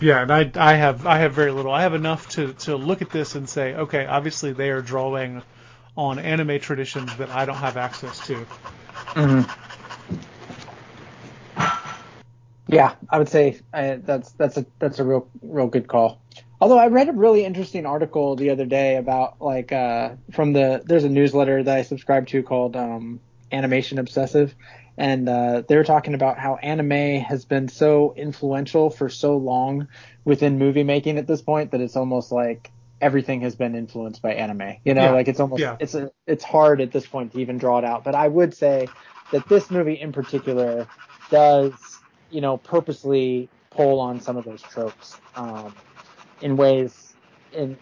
Yeah, 0.00 0.22
and 0.22 0.32
I, 0.32 0.50
I 0.56 0.74
have 0.74 1.06
I 1.06 1.18
have 1.18 1.32
very 1.32 1.52
little. 1.52 1.70
I 1.70 1.82
have 1.82 1.94
enough 1.94 2.28
to, 2.30 2.52
to 2.54 2.74
look 2.76 3.02
at 3.02 3.10
this 3.10 3.36
and 3.36 3.48
say, 3.48 3.74
okay, 3.74 4.06
obviously 4.06 4.52
they 4.52 4.70
are 4.70 4.82
drawing 4.82 5.42
on 5.96 6.18
anime 6.18 6.58
traditions 6.58 7.16
that 7.18 7.30
I 7.30 7.44
don't 7.44 7.56
have 7.56 7.76
access 7.76 8.26
to. 8.26 8.46
Yeah, 12.66 12.94
I 13.10 13.18
would 13.18 13.28
say 13.28 13.60
uh, 13.74 13.98
that's 14.02 14.32
that's 14.32 14.56
a 14.56 14.66
that's 14.78 14.98
a 14.98 15.04
real 15.04 15.28
real 15.42 15.66
good 15.68 15.86
call. 15.86 16.22
Although 16.62 16.78
I 16.78 16.86
read 16.86 17.08
a 17.08 17.12
really 17.12 17.44
interesting 17.44 17.86
article 17.86 18.36
the 18.36 18.50
other 18.50 18.66
day 18.66 18.94
about 18.94 19.42
like 19.42 19.72
uh, 19.72 20.10
from 20.30 20.52
the 20.52 20.80
there's 20.84 21.02
a 21.02 21.08
newsletter 21.08 21.60
that 21.60 21.76
I 21.76 21.82
subscribe 21.82 22.28
to 22.28 22.44
called 22.44 22.76
um, 22.76 23.18
Animation 23.50 23.98
Obsessive, 23.98 24.54
and 24.96 25.28
uh, 25.28 25.64
they 25.66 25.74
were 25.74 25.82
talking 25.82 26.14
about 26.14 26.38
how 26.38 26.54
anime 26.54 27.20
has 27.20 27.44
been 27.44 27.66
so 27.66 28.14
influential 28.16 28.90
for 28.90 29.08
so 29.08 29.38
long 29.38 29.88
within 30.24 30.60
movie 30.60 30.84
making 30.84 31.18
at 31.18 31.26
this 31.26 31.42
point 31.42 31.72
that 31.72 31.80
it's 31.80 31.96
almost 31.96 32.30
like 32.30 32.70
everything 33.00 33.40
has 33.40 33.56
been 33.56 33.74
influenced 33.74 34.22
by 34.22 34.34
anime. 34.34 34.76
You 34.84 34.94
know, 34.94 35.06
Yeah, 35.06 35.10
like 35.10 35.26
it's 35.26 35.40
almost 35.40 35.60
yeah. 35.60 35.76
it's 35.80 35.96
a 35.96 36.12
it's 36.28 36.44
hard 36.44 36.80
at 36.80 36.92
this 36.92 37.08
point 37.08 37.32
to 37.32 37.40
even 37.40 37.58
draw 37.58 37.78
it 37.78 37.84
out. 37.84 38.04
But 38.04 38.14
I 38.14 38.28
would 38.28 38.54
say 38.54 38.86
that 39.32 39.48
this 39.48 39.68
movie 39.68 39.94
in 40.00 40.12
particular 40.12 40.86
does 41.28 41.72
you 42.30 42.40
know 42.40 42.56
purposely 42.56 43.48
pull 43.70 43.98
on 43.98 44.20
some 44.20 44.36
of 44.36 44.44
those 44.44 44.62
tropes 44.62 45.16
um, 45.34 45.74
in 46.42 46.56
ways 46.58 47.14
in 47.52 47.78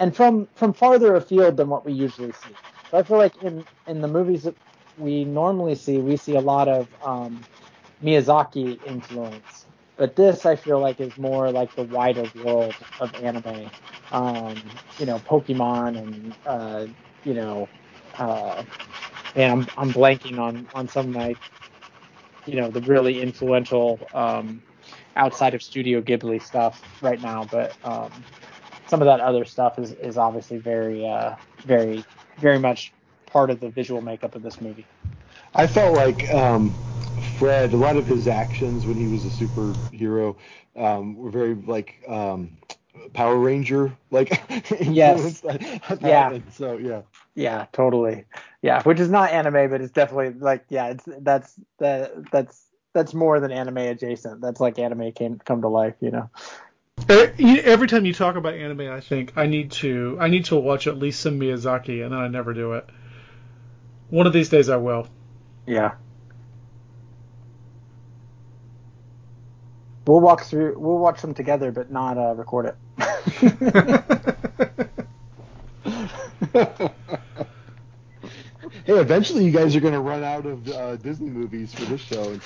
and 0.00 0.16
from 0.16 0.48
from 0.56 0.74
farther 0.74 1.16
afield 1.16 1.56
than 1.56 1.68
what 1.70 1.86
we 1.86 1.92
usually 1.92 2.32
see. 2.32 2.56
So 2.90 2.98
I 2.98 3.04
feel 3.04 3.18
like 3.18 3.36
in 3.42 3.64
in 3.86 4.00
the 4.02 4.08
movies 4.08 4.44
that 4.44 4.56
we 4.98 5.24
normally 5.24 5.76
see, 5.76 5.98
we 6.00 6.16
see 6.16 6.36
a 6.36 6.40
lot 6.40 6.68
of 6.68 6.88
um, 7.04 7.46
Miyazaki 8.04 8.82
influence. 8.84 9.66
But 9.96 10.16
this, 10.16 10.46
I 10.46 10.56
feel 10.56 10.80
like, 10.80 11.00
is 11.00 11.16
more 11.18 11.50
like 11.52 11.74
the 11.76 11.84
wider 11.84 12.24
world 12.44 12.74
of 13.00 13.14
anime. 13.16 13.70
Um, 14.12 14.56
you 14.98 15.06
know, 15.06 15.20
Pokemon 15.20 15.98
and 15.98 16.34
uh, 16.46 16.86
you 17.24 17.34
know, 17.34 17.68
uh, 18.18 18.64
and 19.36 19.52
I'm 19.52 19.68
I'm 19.78 19.92
blanking 19.94 20.38
on 20.38 20.68
on 20.74 20.88
some 20.88 21.12
like 21.14 21.38
you 22.46 22.56
know 22.60 22.70
the 22.70 22.80
really 22.82 23.20
influential 23.20 24.08
um, 24.14 24.62
outside 25.16 25.54
of 25.54 25.62
Studio 25.62 26.00
Ghibli 26.00 26.42
stuff 26.42 26.82
right 27.02 27.20
now, 27.20 27.46
but 27.50 27.74
um, 27.84 28.10
some 28.86 29.00
of 29.00 29.06
that 29.06 29.20
other 29.20 29.44
stuff 29.44 29.78
is 29.78 29.92
is 29.92 30.16
obviously 30.18 30.58
very 30.58 31.06
uh, 31.08 31.34
very 31.64 32.04
very 32.38 32.58
much 32.58 32.92
part 33.26 33.50
of 33.50 33.60
the 33.60 33.68
visual 33.68 34.00
makeup 34.00 34.34
of 34.34 34.42
this 34.42 34.60
movie. 34.60 34.86
I 35.54 35.66
felt 35.66 35.94
like 35.94 36.32
um, 36.32 36.78
Fred, 37.20 37.72
a 37.72 37.76
lot 37.76 37.96
of 37.96 38.06
his 38.06 38.26
actions 38.26 38.86
when 38.86 38.96
he 38.96 39.06
was 39.06 39.24
a 39.24 39.28
superhero 39.28 40.36
um, 40.76 41.16
were 41.16 41.30
very 41.30 41.54
like 41.54 42.02
um, 42.08 42.56
Power 43.12 43.36
Ranger 43.38 43.96
like 44.10 44.42
Yes. 44.80 45.42
Yeah. 46.00 46.38
So 46.50 46.78
yeah. 46.78 47.02
Yeah, 47.34 47.66
totally. 47.72 48.26
Yeah, 48.60 48.82
which 48.82 49.00
is 49.00 49.08
not 49.08 49.30
anime, 49.30 49.70
but 49.70 49.80
it's 49.80 49.92
definitely 49.92 50.38
like 50.38 50.64
yeah, 50.68 50.88
it's 50.88 51.04
that's 51.20 51.58
that 51.78 52.30
that's 52.30 52.66
that's 52.92 53.14
more 53.14 53.40
than 53.40 53.50
anime 53.50 53.78
adjacent. 53.78 54.40
That's 54.40 54.60
like 54.60 54.78
anime 54.78 55.12
came 55.12 55.38
come 55.38 55.62
to 55.62 55.68
life, 55.68 55.94
you 56.00 56.10
know. 56.10 56.30
Every 57.08 57.88
time 57.88 58.04
you 58.04 58.12
talk 58.14 58.36
about 58.36 58.54
anime, 58.54 58.92
I 58.92 59.00
think 59.00 59.32
I 59.36 59.46
need 59.46 59.72
to 59.72 60.16
I 60.20 60.28
need 60.28 60.44
to 60.46 60.56
watch 60.56 60.86
at 60.86 60.98
least 60.98 61.20
some 61.20 61.40
Miyazaki, 61.40 62.02
and 62.02 62.12
then 62.12 62.18
I 62.20 62.28
never 62.28 62.54
do 62.54 62.74
it. 62.74 62.88
One 64.10 64.26
of 64.26 64.32
these 64.32 64.48
days 64.48 64.68
I 64.68 64.76
will. 64.76 65.08
Yeah. 65.66 65.92
We'll 70.06 70.20
walk 70.20 70.42
through. 70.44 70.78
We'll 70.78 70.98
watch 70.98 71.20
them 71.20 71.32
together, 71.32 71.72
but 71.72 71.90
not 71.90 72.18
uh, 72.18 72.34
record 72.34 72.66
it. 72.66 72.76
Hey, 78.84 78.94
eventually 78.94 79.44
you 79.44 79.52
guys 79.52 79.76
are 79.76 79.80
going 79.80 79.94
to 79.94 80.00
run 80.00 80.24
out 80.24 80.44
of 80.44 80.68
uh, 80.68 80.96
Disney 80.96 81.30
movies 81.30 81.72
for 81.72 81.84
this 81.84 82.00
show. 82.00 82.32
And 82.32 82.42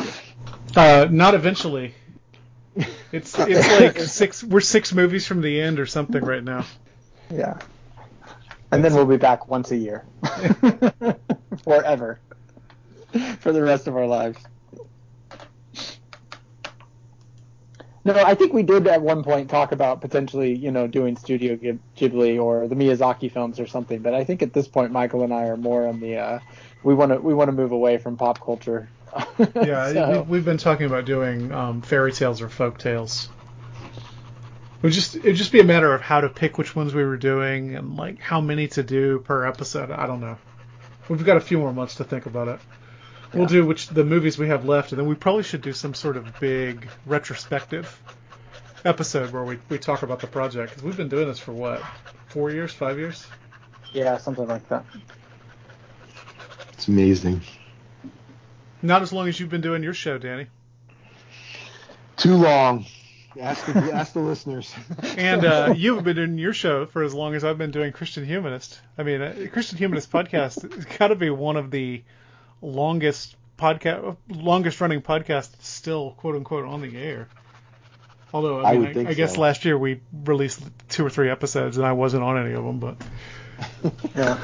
uh, 0.76 1.08
not 1.10 1.34
eventually. 1.34 1.94
It's 3.10 3.38
it's 3.38 3.80
like 3.80 3.98
six. 4.00 4.44
We're 4.44 4.60
six 4.60 4.92
movies 4.92 5.26
from 5.26 5.40
the 5.40 5.60
end 5.60 5.78
or 5.78 5.86
something 5.86 6.22
right 6.22 6.44
now. 6.44 6.66
yeah. 7.30 7.58
And 8.70 8.84
then 8.84 8.94
we'll 8.94 9.06
be 9.06 9.16
back 9.16 9.48
once 9.48 9.70
a 9.70 9.76
year, 9.76 10.04
forever, 11.64 12.18
for 13.38 13.52
the 13.52 13.62
rest 13.62 13.86
of 13.86 13.96
our 13.96 14.06
lives. 14.06 14.38
No, 18.06 18.14
I 18.14 18.34
think 18.36 18.52
we 18.52 18.62
did 18.62 18.86
at 18.86 19.02
one 19.02 19.22
point 19.24 19.50
talk 19.50 19.72
about 19.72 20.00
potentially, 20.00 20.54
you 20.54 20.70
know, 20.70 20.86
doing 20.86 21.16
Studio 21.16 21.56
Ghibli 21.96 22.40
or 22.42 22.68
the 22.68 22.76
Miyazaki 22.76 23.30
films 23.32 23.58
or 23.58 23.66
something. 23.66 23.98
But 23.98 24.14
I 24.14 24.22
think 24.22 24.42
at 24.42 24.52
this 24.52 24.68
point, 24.68 24.92
Michael 24.92 25.24
and 25.24 25.34
I 25.34 25.44
are 25.48 25.56
more 25.56 25.86
on 25.88 25.98
the 26.00 26.16
uh, 26.18 26.38
we 26.84 26.94
want 26.94 27.10
to 27.12 27.18
we 27.18 27.34
want 27.34 27.48
to 27.48 27.52
move 27.52 27.72
away 27.72 27.98
from 27.98 28.16
pop 28.16 28.40
culture. 28.40 28.88
Yeah, 29.56 29.92
So- 29.92 30.22
we, 30.22 30.30
we've 30.38 30.44
been 30.44 30.58
talking 30.58 30.86
about 30.86 31.04
doing 31.04 31.50
um, 31.52 31.82
fairy 31.82 32.12
tales 32.12 32.40
or 32.40 32.48
folk 32.48 32.78
tales. 32.78 33.28
It 34.76 34.82
would 34.82 34.92
just 34.92 35.16
it 35.16 35.24
would 35.24 35.36
just 35.36 35.52
be 35.52 35.60
a 35.60 35.64
matter 35.64 35.92
of 35.92 36.00
how 36.00 36.20
to 36.20 36.28
pick 36.28 36.58
which 36.58 36.76
ones 36.76 36.94
we 36.94 37.04
were 37.04 37.16
doing 37.16 37.74
and 37.74 37.96
like 37.96 38.20
how 38.20 38.40
many 38.40 38.68
to 38.68 38.82
do 38.82 39.18
per 39.20 39.44
episode. 39.46 39.90
I 39.90 40.06
don't 40.06 40.20
know. 40.20 40.36
We've 41.08 41.24
got 41.24 41.38
a 41.38 41.40
few 41.40 41.58
more 41.58 41.72
months 41.72 41.96
to 41.96 42.04
think 42.04 42.26
about 42.26 42.48
it. 42.48 42.60
We'll 43.32 43.42
Yeah. 43.42 43.48
do 43.48 43.66
which 43.66 43.88
the 43.88 44.04
movies 44.04 44.38
we 44.38 44.48
have 44.48 44.64
left, 44.64 44.92
and 44.92 44.98
then 45.00 45.06
we 45.08 45.14
probably 45.14 45.42
should 45.42 45.62
do 45.62 45.72
some 45.72 45.94
sort 45.94 46.16
of 46.16 46.38
big 46.40 46.88
retrospective 47.06 48.00
episode 48.84 49.32
where 49.32 49.42
we, 49.44 49.58
we 49.68 49.78
talk 49.78 50.02
about 50.02 50.20
the 50.20 50.26
project 50.26 50.70
because 50.70 50.84
we've 50.84 50.96
been 50.96 51.08
doing 51.08 51.26
this 51.26 51.38
for 51.38 51.52
what 51.52 51.82
four 52.28 52.50
years, 52.50 52.72
five 52.72 52.98
years. 52.98 53.26
yeah, 53.92 54.16
something 54.16 54.46
like 54.46 54.68
that. 54.68 54.84
It's 56.72 56.88
amazing. 56.88 57.40
Not 58.82 59.02
as 59.02 59.12
long 59.12 59.28
as 59.28 59.40
you've 59.40 59.48
been 59.48 59.60
doing 59.62 59.82
your 59.82 59.94
show, 59.94 60.18
Danny. 60.18 60.46
Too 62.16 62.34
long. 62.36 62.86
Ask 63.40 63.66
the, 63.66 63.78
ask 63.92 64.12
the 64.12 64.20
listeners. 64.20 64.72
And 65.16 65.44
uh, 65.44 65.74
you've 65.76 66.04
been 66.04 66.16
doing 66.16 66.38
your 66.38 66.52
show 66.52 66.86
for 66.86 67.02
as 67.02 67.12
long 67.12 67.34
as 67.34 67.44
I've 67.44 67.58
been 67.58 67.70
doing 67.70 67.92
Christian 67.92 68.24
Humanist. 68.24 68.80
I 68.96 69.02
mean, 69.02 69.20
uh, 69.20 69.34
Christian 69.52 69.78
Humanist 69.78 70.10
podcast 70.10 70.62
has 70.74 70.84
got 70.98 71.08
to 71.08 71.14
be 71.16 71.30
one 71.30 71.56
of 71.56 71.70
the 71.70 72.02
longest 72.60 73.36
podcast, 73.58 74.16
longest 74.28 74.80
running 74.80 75.02
podcast 75.02 75.50
still, 75.60 76.12
quote 76.12 76.36
unquote, 76.36 76.64
on 76.66 76.80
the 76.80 76.96
air. 76.96 77.28
Although 78.34 78.60
I, 78.60 78.70
I 78.70 78.72
mean, 78.72 78.80
would 78.80 78.90
I, 78.90 78.92
think 78.94 79.08
I 79.08 79.14
guess 79.14 79.34
so. 79.34 79.40
last 79.40 79.64
year 79.64 79.78
we 79.78 80.00
released 80.24 80.60
two 80.88 81.06
or 81.06 81.10
three 81.10 81.30
episodes, 81.30 81.76
and 81.78 81.86
I 81.86 81.92
wasn't 81.92 82.22
on 82.22 82.38
any 82.44 82.54
of 82.54 82.64
them. 82.64 82.78
But 82.78 82.96
Yeah. 84.14 84.38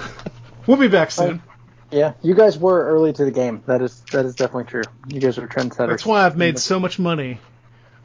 we'll 0.66 0.76
be 0.78 0.88
back 0.88 1.10
soon. 1.10 1.38
Uh, 1.38 1.52
yeah, 1.90 2.12
you 2.22 2.34
guys 2.34 2.58
were 2.58 2.86
early 2.86 3.12
to 3.12 3.24
the 3.24 3.30
game. 3.30 3.62
That 3.66 3.82
is 3.82 4.00
that 4.12 4.24
is 4.24 4.34
definitely 4.34 4.64
true. 4.64 4.82
You 5.08 5.20
guys 5.20 5.36
are 5.36 5.46
trendsetters. 5.46 5.88
That's 5.88 6.06
why 6.06 6.24
I've 6.24 6.38
made 6.38 6.58
so 6.58 6.80
much 6.80 6.98
money 6.98 7.38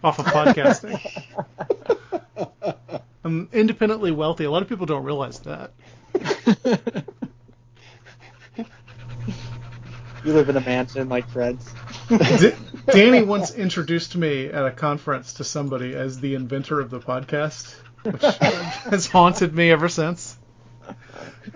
off 0.03 0.19
of 0.19 0.25
podcasting. 0.25 0.99
I'm 3.23 3.47
independently 3.53 4.11
wealthy. 4.11 4.43
A 4.43 4.51
lot 4.51 4.61
of 4.61 4.67
people 4.67 4.85
don't 4.85 5.03
realize 5.03 5.39
that. 5.41 5.71
you 10.27 10.33
live 10.33 10.49
in 10.49 10.57
a 10.57 10.61
mansion 10.61 11.07
like 11.07 11.29
Fred's. 11.29 11.65
D- 12.09 12.51
Danny 12.87 13.23
once 13.23 13.55
introduced 13.55 14.17
me 14.17 14.47
at 14.47 14.65
a 14.65 14.71
conference 14.71 15.33
to 15.33 15.45
somebody 15.45 15.95
as 15.95 16.19
the 16.19 16.35
inventor 16.35 16.81
of 16.81 16.89
the 16.89 16.99
podcast, 16.99 17.73
which 18.03 18.21
has 18.91 19.07
haunted 19.07 19.55
me 19.55 19.71
ever 19.71 19.87
since. 19.87 20.37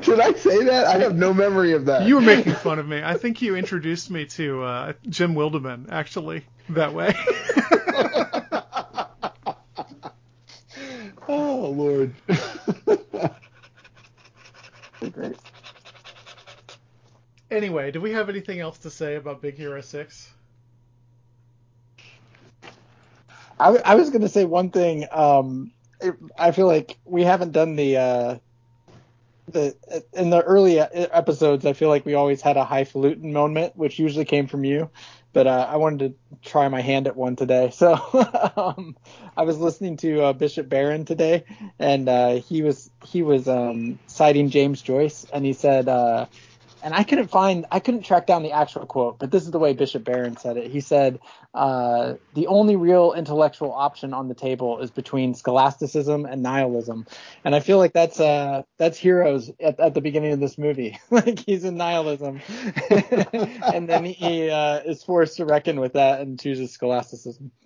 Did 0.01 0.21
I 0.21 0.31
say 0.33 0.63
that? 0.63 0.87
I 0.87 0.99
have 0.99 1.17
no 1.17 1.33
memory 1.33 1.73
of 1.73 1.85
that. 1.85 2.07
You 2.07 2.15
were 2.15 2.21
making 2.21 2.53
fun 2.53 2.79
of 2.79 2.87
me. 2.87 3.01
I 3.03 3.17
think 3.17 3.41
you 3.41 3.57
introduced 3.57 4.09
me 4.09 4.25
to 4.27 4.63
uh, 4.63 4.93
Jim 5.09 5.35
Wildeman, 5.35 5.91
actually, 5.91 6.45
that 6.69 6.93
way. 6.93 7.13
oh 11.27 11.73
Lord. 11.75 12.13
Great. 15.11 15.35
Anyway, 17.61 17.91
do 17.91 18.01
we 18.01 18.11
have 18.11 18.29
anything 18.29 18.59
else 18.59 18.79
to 18.79 18.89
say 18.89 19.15
about 19.15 19.41
Big 19.41 19.55
Hero 19.55 19.81
6? 19.81 20.33
I 23.61 23.95
was 23.95 24.09
going 24.09 24.21
to 24.21 24.29
say 24.29 24.43
one 24.43 24.71
thing. 24.71 25.05
Um, 25.11 25.71
it, 25.99 26.15
I 26.37 26.51
feel 26.51 26.65
like 26.65 26.97
we 27.05 27.23
haven't 27.23 27.51
done 27.51 27.75
the 27.75 27.97
uh, 27.97 28.37
the 29.47 29.75
in 30.13 30.31
the 30.31 30.41
early 30.41 30.79
episodes. 30.79 31.65
I 31.65 31.73
feel 31.73 31.89
like 31.89 32.03
we 32.03 32.15
always 32.15 32.41
had 32.41 32.57
a 32.57 32.65
highfalutin 32.65 33.33
moment, 33.33 33.75
which 33.77 33.99
usually 33.99 34.25
came 34.25 34.47
from 34.47 34.63
you. 34.63 34.89
But 35.33 35.45
uh, 35.45 35.67
I 35.69 35.77
wanted 35.77 36.15
to 36.15 36.49
try 36.49 36.67
my 36.69 36.81
hand 36.81 37.05
at 37.07 37.15
one 37.15 37.35
today. 37.35 37.71
So 37.75 37.93
um, 38.57 38.97
I 39.37 39.43
was 39.43 39.59
listening 39.59 39.97
to 39.97 40.23
uh, 40.23 40.33
Bishop 40.33 40.67
Barron 40.67 41.05
today, 41.05 41.45
and 41.77 42.09
uh, 42.09 42.33
he 42.35 42.63
was 42.63 42.89
he 43.05 43.21
was 43.21 43.47
um, 43.47 43.99
citing 44.07 44.49
James 44.49 44.81
Joyce, 44.81 45.25
and 45.31 45.45
he 45.45 45.53
said. 45.53 45.87
And 46.83 46.93
I 46.93 47.03
couldn't 47.03 47.27
find, 47.27 47.65
I 47.71 47.79
couldn't 47.79 48.03
track 48.03 48.25
down 48.25 48.43
the 48.43 48.53
actual 48.53 48.85
quote, 48.85 49.19
but 49.19 49.29
this 49.29 49.43
is 49.43 49.51
the 49.51 49.59
way 49.59 49.73
Bishop 49.73 50.03
Barron 50.03 50.37
said 50.37 50.57
it. 50.57 50.71
He 50.71 50.79
said, 50.79 51.19
uh, 51.53 52.15
"The 52.33 52.47
only 52.47 52.75
real 52.75 53.13
intellectual 53.13 53.71
option 53.71 54.13
on 54.13 54.27
the 54.27 54.33
table 54.33 54.79
is 54.79 54.89
between 54.89 55.35
scholasticism 55.35 56.25
and 56.25 56.41
nihilism," 56.41 57.05
and 57.45 57.53
I 57.53 57.59
feel 57.59 57.77
like 57.77 57.93
that's 57.93 58.19
uh, 58.19 58.63
that's 58.77 58.99
Hiro's 58.99 59.51
at, 59.59 59.79
at 59.79 59.93
the 59.93 60.01
beginning 60.01 60.33
of 60.33 60.39
this 60.39 60.57
movie. 60.57 60.97
like 61.11 61.39
he's 61.39 61.65
in 61.65 61.77
nihilism, 61.77 62.41
and 62.89 63.87
then 63.87 64.05
he 64.05 64.49
uh, 64.49 64.79
is 64.79 65.03
forced 65.03 65.37
to 65.37 65.45
reckon 65.45 65.79
with 65.79 65.93
that 65.93 66.21
and 66.21 66.39
chooses 66.39 66.71
scholasticism. 66.71 67.51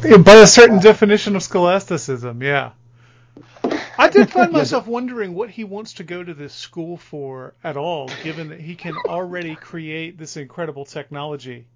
By 0.00 0.34
a 0.34 0.46
certain 0.46 0.78
definition 0.78 1.34
of 1.34 1.42
scholasticism, 1.42 2.42
yeah. 2.42 2.70
I 3.98 4.08
did 4.08 4.30
find 4.38 4.52
myself 4.52 4.86
wondering 4.86 5.34
what 5.34 5.50
he 5.50 5.64
wants 5.64 5.94
to 5.94 6.04
go 6.04 6.22
to 6.22 6.32
this 6.34 6.54
school 6.54 6.96
for 6.96 7.54
at 7.64 7.76
all, 7.76 8.08
given 8.22 8.48
that 8.50 8.60
he 8.60 8.74
can 8.76 8.96
already 9.06 9.56
create 9.56 10.16
this 10.16 10.36
incredible 10.36 10.84
technology. 10.84 11.66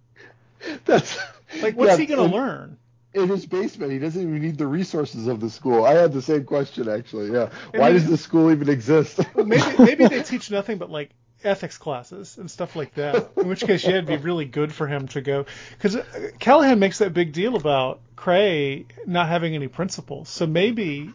That's 0.85 1.19
Like, 1.61 1.77
what's 1.77 1.93
yeah, 1.93 1.97
he 1.97 2.07
going 2.07 2.31
to 2.31 2.35
learn? 2.37 2.79
In 3.15 3.29
his 3.29 3.45
basement, 3.45 3.93
he 3.93 3.99
doesn't 3.99 4.23
even 4.23 4.41
need 4.41 4.57
the 4.57 4.67
resources 4.67 5.27
of 5.27 5.41
the 5.41 5.51
school. 5.51 5.85
I 5.85 5.93
had 5.95 6.13
the 6.15 6.23
same 6.23 6.45
question 6.45 6.89
actually. 6.89 7.31
Yeah, 7.33 7.51
I 7.75 7.79
why 7.79 7.87
mean- 7.91 7.95
does 8.01 8.09
the 8.09 8.17
school 8.17 8.51
even 8.51 8.71
exist? 8.71 9.21
Maybe 9.37 9.63
maybe 9.79 10.07
they 10.09 10.23
teach 10.23 10.51
nothing 10.51 10.79
but 10.79 10.91
like 10.91 11.11
ethics 11.45 11.77
classes 11.77 12.39
and 12.39 12.51
stuff 12.51 12.75
like 12.77 12.95
that. 12.95 13.33
In 13.37 13.49
which 13.49 13.61
case, 13.67 13.83
yeah, 13.85 13.91
it'd 13.91 14.07
be 14.07 14.17
really 14.17 14.47
good 14.47 14.73
for 14.73 14.87
him 14.87 15.09
to 15.09 15.21
go 15.21 15.45
because 15.73 15.97
uh, 15.97 16.31
Callahan 16.39 16.79
makes 16.79 16.99
that 16.99 17.13
big 17.13 17.33
deal 17.35 17.57
about 17.57 18.01
Krei 18.17 18.87
not 19.07 19.29
having 19.29 19.55
any 19.55 19.69
principles. 19.69 20.31
So 20.31 20.47
maybe 20.47 21.13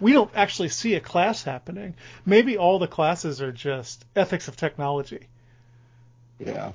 we 0.00 0.12
don't 0.12 0.30
actually 0.34 0.68
see 0.68 0.94
a 0.94 1.00
class 1.00 1.42
happening. 1.42 1.94
Maybe 2.26 2.56
all 2.58 2.78
the 2.78 2.86
classes 2.88 3.40
are 3.42 3.52
just 3.52 4.04
ethics 4.14 4.48
of 4.48 4.56
technology. 4.56 5.28
yeah. 6.38 6.72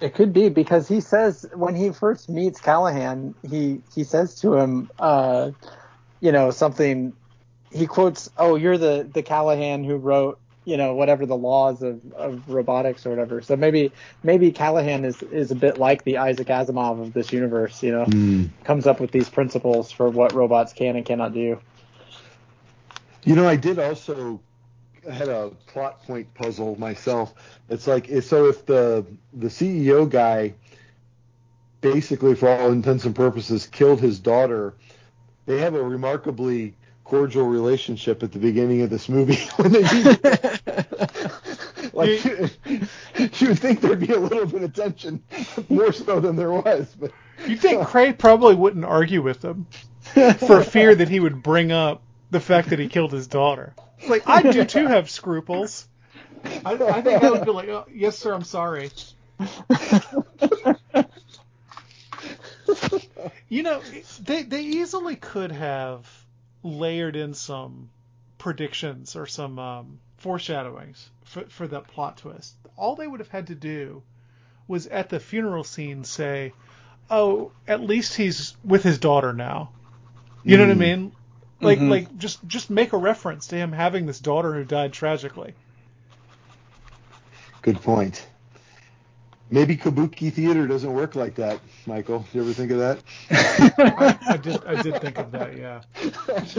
It 0.00 0.14
could 0.14 0.32
be 0.34 0.50
because 0.50 0.86
he 0.88 1.00
says 1.00 1.46
when 1.54 1.74
he 1.74 1.90
first 1.90 2.28
meets 2.28 2.60
Callahan, 2.60 3.34
he 3.48 3.80
he 3.94 4.04
says 4.04 4.34
to 4.40 4.54
him, 4.54 4.90
uh, 4.98 5.52
you 6.20 6.32
know, 6.32 6.50
something. 6.50 7.14
He 7.70 7.86
quotes, 7.86 8.28
"Oh, 8.36 8.56
you're 8.56 8.76
the 8.76 9.08
the 9.10 9.22
Callahan 9.22 9.84
who 9.84 9.96
wrote, 9.96 10.38
you 10.66 10.76
know, 10.76 10.94
whatever 10.94 11.24
the 11.24 11.36
laws 11.36 11.82
of, 11.82 12.00
of 12.12 12.46
robotics 12.46 13.06
or 13.06 13.10
whatever." 13.10 13.40
So 13.40 13.56
maybe 13.56 13.92
maybe 14.22 14.52
Callahan 14.52 15.06
is 15.06 15.22
is 15.22 15.50
a 15.50 15.54
bit 15.56 15.78
like 15.78 16.04
the 16.04 16.18
Isaac 16.18 16.48
Asimov 16.48 17.00
of 17.00 17.12
this 17.14 17.32
universe. 17.32 17.82
You 17.82 17.92
know, 17.92 18.04
Hmm. 18.04 18.44
comes 18.64 18.86
up 18.86 19.00
with 19.00 19.12
these 19.12 19.30
principles 19.30 19.90
for 19.92 20.10
what 20.10 20.34
robots 20.34 20.74
can 20.74 20.96
and 20.96 21.06
cannot 21.06 21.32
do. 21.32 21.58
You 23.26 23.34
know, 23.34 23.46
I 23.46 23.56
did 23.56 23.80
also 23.80 24.40
I 25.08 25.12
had 25.12 25.28
a 25.28 25.50
plot 25.66 26.02
point 26.04 26.32
puzzle 26.34 26.78
myself. 26.78 27.34
It's 27.68 27.88
like 27.88 28.08
so 28.22 28.46
if 28.46 28.64
the 28.64 29.04
the 29.34 29.48
CEO 29.48 30.08
guy 30.08 30.54
basically 31.80 32.36
for 32.36 32.48
all 32.48 32.70
intents 32.70 33.04
and 33.04 33.14
purposes 33.14 33.66
killed 33.66 34.00
his 34.00 34.20
daughter, 34.20 34.74
they 35.44 35.58
have 35.58 35.74
a 35.74 35.82
remarkably 35.82 36.76
cordial 37.02 37.46
relationship 37.46 38.22
at 38.22 38.30
the 38.30 38.38
beginning 38.38 38.82
of 38.82 38.90
this 38.90 39.08
movie 39.08 39.36
when 39.56 39.72
they 39.72 39.82
like 41.92 42.24
you, 42.24 42.48
you 43.18 43.48
would 43.48 43.58
think 43.58 43.80
there'd 43.80 43.98
be 43.98 44.12
a 44.12 44.20
little 44.20 44.46
bit 44.46 44.62
of 44.62 44.72
tension, 44.72 45.20
more 45.68 45.92
so 45.92 46.20
than 46.20 46.36
there 46.36 46.52
was. 46.52 46.94
But 46.98 47.10
you 47.44 47.56
think 47.56 47.82
Krei 47.82 48.16
probably 48.16 48.54
wouldn't 48.54 48.84
argue 48.84 49.20
with 49.20 49.44
him 49.44 49.66
for 50.46 50.62
fear 50.62 50.94
that 50.94 51.08
he 51.08 51.18
would 51.18 51.42
bring 51.42 51.72
up 51.72 52.04
the 52.30 52.40
fact 52.40 52.70
that 52.70 52.78
he 52.78 52.88
killed 52.88 53.12
his 53.12 53.26
daughter. 53.26 53.74
Like 54.08 54.22
I 54.26 54.42
do 54.42 54.64
too 54.64 54.86
have 54.86 55.10
scruples. 55.10 55.88
I, 56.44 56.74
I 56.74 57.02
think 57.02 57.22
I 57.22 57.30
would 57.30 57.44
be 57.44 57.50
like, 57.50 57.68
oh, 57.68 57.86
yes, 57.92 58.18
sir, 58.18 58.32
I'm 58.32 58.44
sorry. 58.44 58.90
you 63.48 63.62
know, 63.62 63.80
they 64.20 64.42
they 64.42 64.62
easily 64.62 65.16
could 65.16 65.52
have 65.52 66.08
layered 66.62 67.16
in 67.16 67.34
some 67.34 67.90
predictions 68.38 69.16
or 69.16 69.26
some 69.26 69.58
um, 69.58 69.98
foreshadowings 70.18 71.10
for 71.24 71.44
for 71.44 71.66
that 71.68 71.88
plot 71.88 72.18
twist. 72.18 72.54
All 72.76 72.96
they 72.96 73.06
would 73.06 73.20
have 73.20 73.28
had 73.30 73.48
to 73.48 73.54
do 73.54 74.02
was 74.68 74.86
at 74.86 75.08
the 75.08 75.20
funeral 75.20 75.64
scene 75.64 76.04
say, 76.04 76.52
"Oh, 77.10 77.52
at 77.66 77.80
least 77.80 78.14
he's 78.16 78.56
with 78.64 78.82
his 78.82 78.98
daughter 78.98 79.32
now." 79.32 79.70
You 80.44 80.56
know 80.56 80.64
what 80.64 80.72
I 80.72 80.74
mean? 80.74 81.12
Like 81.60 81.78
Mhm. 81.78 81.90
like 81.90 82.18
just 82.18 82.46
just 82.46 82.68
make 82.70 82.92
a 82.92 82.98
reference 82.98 83.46
to 83.48 83.56
him 83.56 83.72
having 83.72 84.06
this 84.06 84.20
daughter 84.20 84.52
who 84.54 84.64
died 84.64 84.92
tragically. 84.92 85.54
good 87.62 87.80
point. 87.82 88.24
Maybe 89.48 89.76
kabuki 89.76 90.32
theater 90.32 90.66
doesn't 90.66 90.92
work 90.92 91.14
like 91.14 91.36
that, 91.36 91.60
Michael. 91.86 92.20
Did 92.20 92.34
you 92.34 92.40
ever 92.42 92.52
think 92.52 92.72
of 92.72 92.78
that? 92.78 92.98
I, 93.30 94.18
I 94.30 94.36
did 94.38 94.64
I 94.64 94.82
did 94.82 95.00
think 95.00 95.18
of 95.18 95.30
that, 95.30 95.56
yeah. 95.56 95.82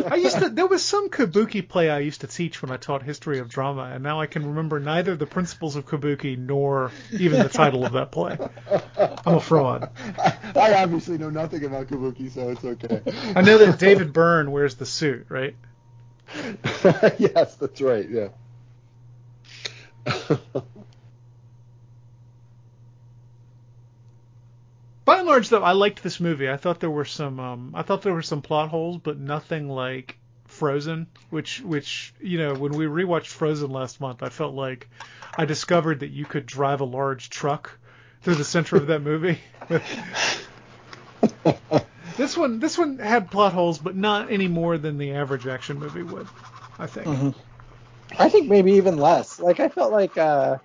I 0.09 0.15
used 0.15 0.39
to 0.39 0.47
there 0.47 0.67
was 0.67 0.85
some 0.85 1.09
kabuki 1.09 1.67
play 1.67 1.89
I 1.89 1.99
used 1.99 2.21
to 2.21 2.27
teach 2.27 2.61
when 2.61 2.71
I 2.71 2.77
taught 2.77 3.03
history 3.03 3.39
of 3.39 3.49
drama, 3.49 3.91
and 3.93 4.03
now 4.03 4.21
I 4.21 4.27
can 4.27 4.45
remember 4.45 4.79
neither 4.79 5.17
the 5.17 5.25
principles 5.25 5.75
of 5.75 5.85
kabuki 5.85 6.37
nor 6.37 6.91
even 7.11 7.41
the 7.41 7.49
title 7.49 7.85
of 7.85 7.91
that 7.91 8.13
play. 8.13 8.37
I'm 9.25 9.35
a 9.35 9.41
fraud. 9.41 9.89
I, 10.17 10.37
I 10.55 10.83
obviously 10.83 11.17
know 11.17 11.29
nothing 11.29 11.65
about 11.65 11.87
kabuki, 11.87 12.31
so 12.31 12.51
it's 12.51 12.63
okay. 12.63 13.01
I 13.35 13.41
know 13.41 13.57
that 13.57 13.79
David 13.79 14.13
Byrne 14.13 14.51
wears 14.51 14.75
the 14.75 14.85
suit, 14.85 15.25
right? 15.27 15.55
yes, 17.17 17.55
that's 17.55 17.81
right. 17.81 18.09
Yeah. 18.09 18.29
By 25.07 25.19
and 25.19 25.26
large, 25.37 25.49
though, 25.49 25.61
I 25.61 25.73
liked 25.73 26.01
this 26.01 26.19
movie. 26.19 26.49
I 26.49 26.57
thought 26.57 26.79
there 26.79 26.89
were 26.89 27.05
some, 27.05 27.39
um, 27.39 27.71
I 27.75 27.83
thought 27.83 28.01
there 28.01 28.13
were 28.13 28.23
some 28.23 28.41
plot 28.41 28.69
holes, 28.69 28.97
but 28.97 29.19
nothing 29.19 29.69
like 29.69 30.17
Frozen, 30.45 31.05
which, 31.29 31.61
which, 31.61 32.11
you 32.19 32.39
know, 32.39 32.55
when 32.55 32.71
we 32.71 32.85
rewatched 32.85 33.27
Frozen 33.27 33.69
last 33.69 34.01
month, 34.01 34.23
I 34.23 34.29
felt 34.29 34.55
like 34.55 34.89
I 35.37 35.45
discovered 35.45 35.99
that 35.99 36.09
you 36.09 36.25
could 36.25 36.47
drive 36.47 36.81
a 36.81 36.85
large 36.85 37.29
truck 37.29 37.77
through 38.23 38.35
the 38.35 38.43
center 38.43 38.77
of 38.77 38.87
that 38.87 39.03
movie. 39.03 39.37
this 42.17 42.35
one, 42.35 42.59
this 42.59 42.75
one 42.75 42.97
had 42.97 43.29
plot 43.29 43.53
holes, 43.53 43.77
but 43.77 43.95
not 43.95 44.31
any 44.31 44.47
more 44.47 44.79
than 44.79 44.97
the 44.97 45.13
average 45.13 45.45
action 45.45 45.77
movie 45.77 46.01
would. 46.01 46.27
I 46.79 46.87
think. 46.87 47.05
Mhm. 47.05 47.35
I 48.17 48.29
think 48.29 48.49
maybe 48.49 48.73
even 48.73 48.97
less. 48.97 49.39
Like 49.39 49.59
I 49.59 49.69
felt 49.69 49.91
like, 49.91 50.17
uh, 50.17 50.57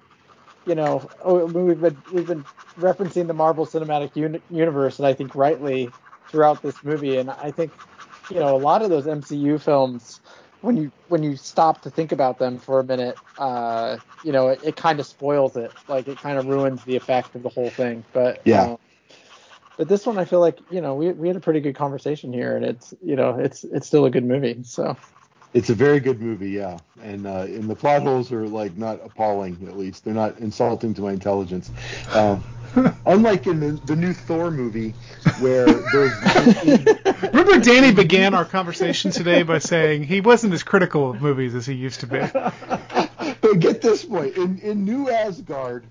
you 0.67 0.75
know, 0.75 1.11
oh, 1.25 1.47
we've 1.47 1.81
been 1.81 2.03
we've 2.11 2.27
been 2.27 2.45
referencing 2.79 3.27
the 3.27 3.35
Marvel 3.35 3.67
Cinematic 3.67 4.17
Uni- 4.17 4.43
Universe, 4.51 4.99
and 4.99 5.07
I 5.07 5.15
think 5.15 5.35
rightly 5.35 5.95
throughout 6.29 6.63
this 6.63 6.83
movie. 6.83 7.17
And 7.17 7.31
I 7.31 7.51
think, 7.51 7.73
you 8.29 8.39
know, 8.41 8.55
a 8.55 8.59
lot 8.59 8.83
of 8.83 8.91
those 8.91 9.07
MCU 9.07 9.59
films, 9.61 10.21
when 10.61 10.77
you 10.77 10.93
when 11.09 11.23
you 11.23 11.37
stop 11.37 11.83
to 11.83 11.91
think 11.91 12.13
about 12.13 12.39
them 12.39 12.59
for 12.59 12.81
a 12.81 12.85
minute, 12.85 13.19
uh, 13.39 13.99
you 14.23 14.33
know, 14.33 14.49
it, 14.49 14.61
it 14.63 14.77
kind 14.77 15.01
of 15.01 15.07
spoils 15.07 15.57
it. 15.57 15.75
Like 15.89 16.09
it 16.09 16.21
kind 16.21 16.39
of 16.39 16.47
ruins 16.47 16.85
the 16.85 16.97
effect 16.97 17.35
of 17.35 17.43
the 17.43 17.49
whole 17.51 17.71
thing. 17.71 18.05
But 18.13 18.43
Yeah. 18.45 18.63
uh, 18.63 18.77
but 19.77 19.89
this 19.89 20.07
one, 20.07 20.19
I 20.19 20.25
feel 20.27 20.41
like, 20.41 20.59
you 20.71 20.81
know, 20.81 20.95
we 20.95 21.13
we 21.13 21.29
had 21.29 21.37
a 21.37 21.41
pretty 21.41 21.61
good 21.61 21.75
conversation 21.75 22.33
here, 22.33 22.57
and 22.57 22.65
it's 22.65 22.95
you 23.03 23.17
know, 23.17 23.39
it's 23.39 23.65
it's 23.65 23.87
still 23.87 24.05
a 24.05 24.11
good 24.11 24.25
movie. 24.25 24.63
So. 24.63 24.97
It's 25.55 25.69
a 25.69 25.75
very 25.75 26.01
good 26.01 26.21
movie, 26.21 26.51
yeah, 26.51 26.79
and 27.03 27.27
uh, 27.27 27.43
and 27.43 27.69
the 27.69 27.75
plot 27.75 28.03
holes 28.03 28.33
are 28.33 28.47
like 28.47 28.77
not 28.77 29.01
appalling. 29.05 29.59
At 29.69 29.77
least 29.77 30.05
they're 30.05 30.15
not 30.15 30.39
insulting 30.39 30.95
to 30.95 31.03
my 31.03 31.13
intelligence. 31.13 31.71
Um, 32.15 32.43
unlike 33.07 33.47
in 33.47 33.61
the, 33.61 33.73
the 33.85 33.97
new 33.97 34.15
Thor 34.15 34.51
movie, 34.51 34.95
where 35.41 35.67
there's 35.67 36.13
Remember, 37.23 37.59
Danny 37.61 37.93
began 37.93 38.33
our 38.33 38.47
conversation 38.47 39.11
today 39.11 39.43
by 39.43 39.59
saying 39.59 40.05
he 40.05 40.21
wasn't 40.23 40.55
as 40.55 40.63
critical 40.63 41.11
of 41.11 41.21
movies 41.21 41.55
as 41.55 41.67
he 41.67 41.75
used 41.75 42.01
to 42.01 42.07
be. 42.07 42.19
but 43.41 43.59
get 43.59 43.83
this 43.83 44.05
point 44.05 44.37
in 44.37 44.59
in 44.61 44.85
New 44.85 45.11
Asgard, 45.11 45.85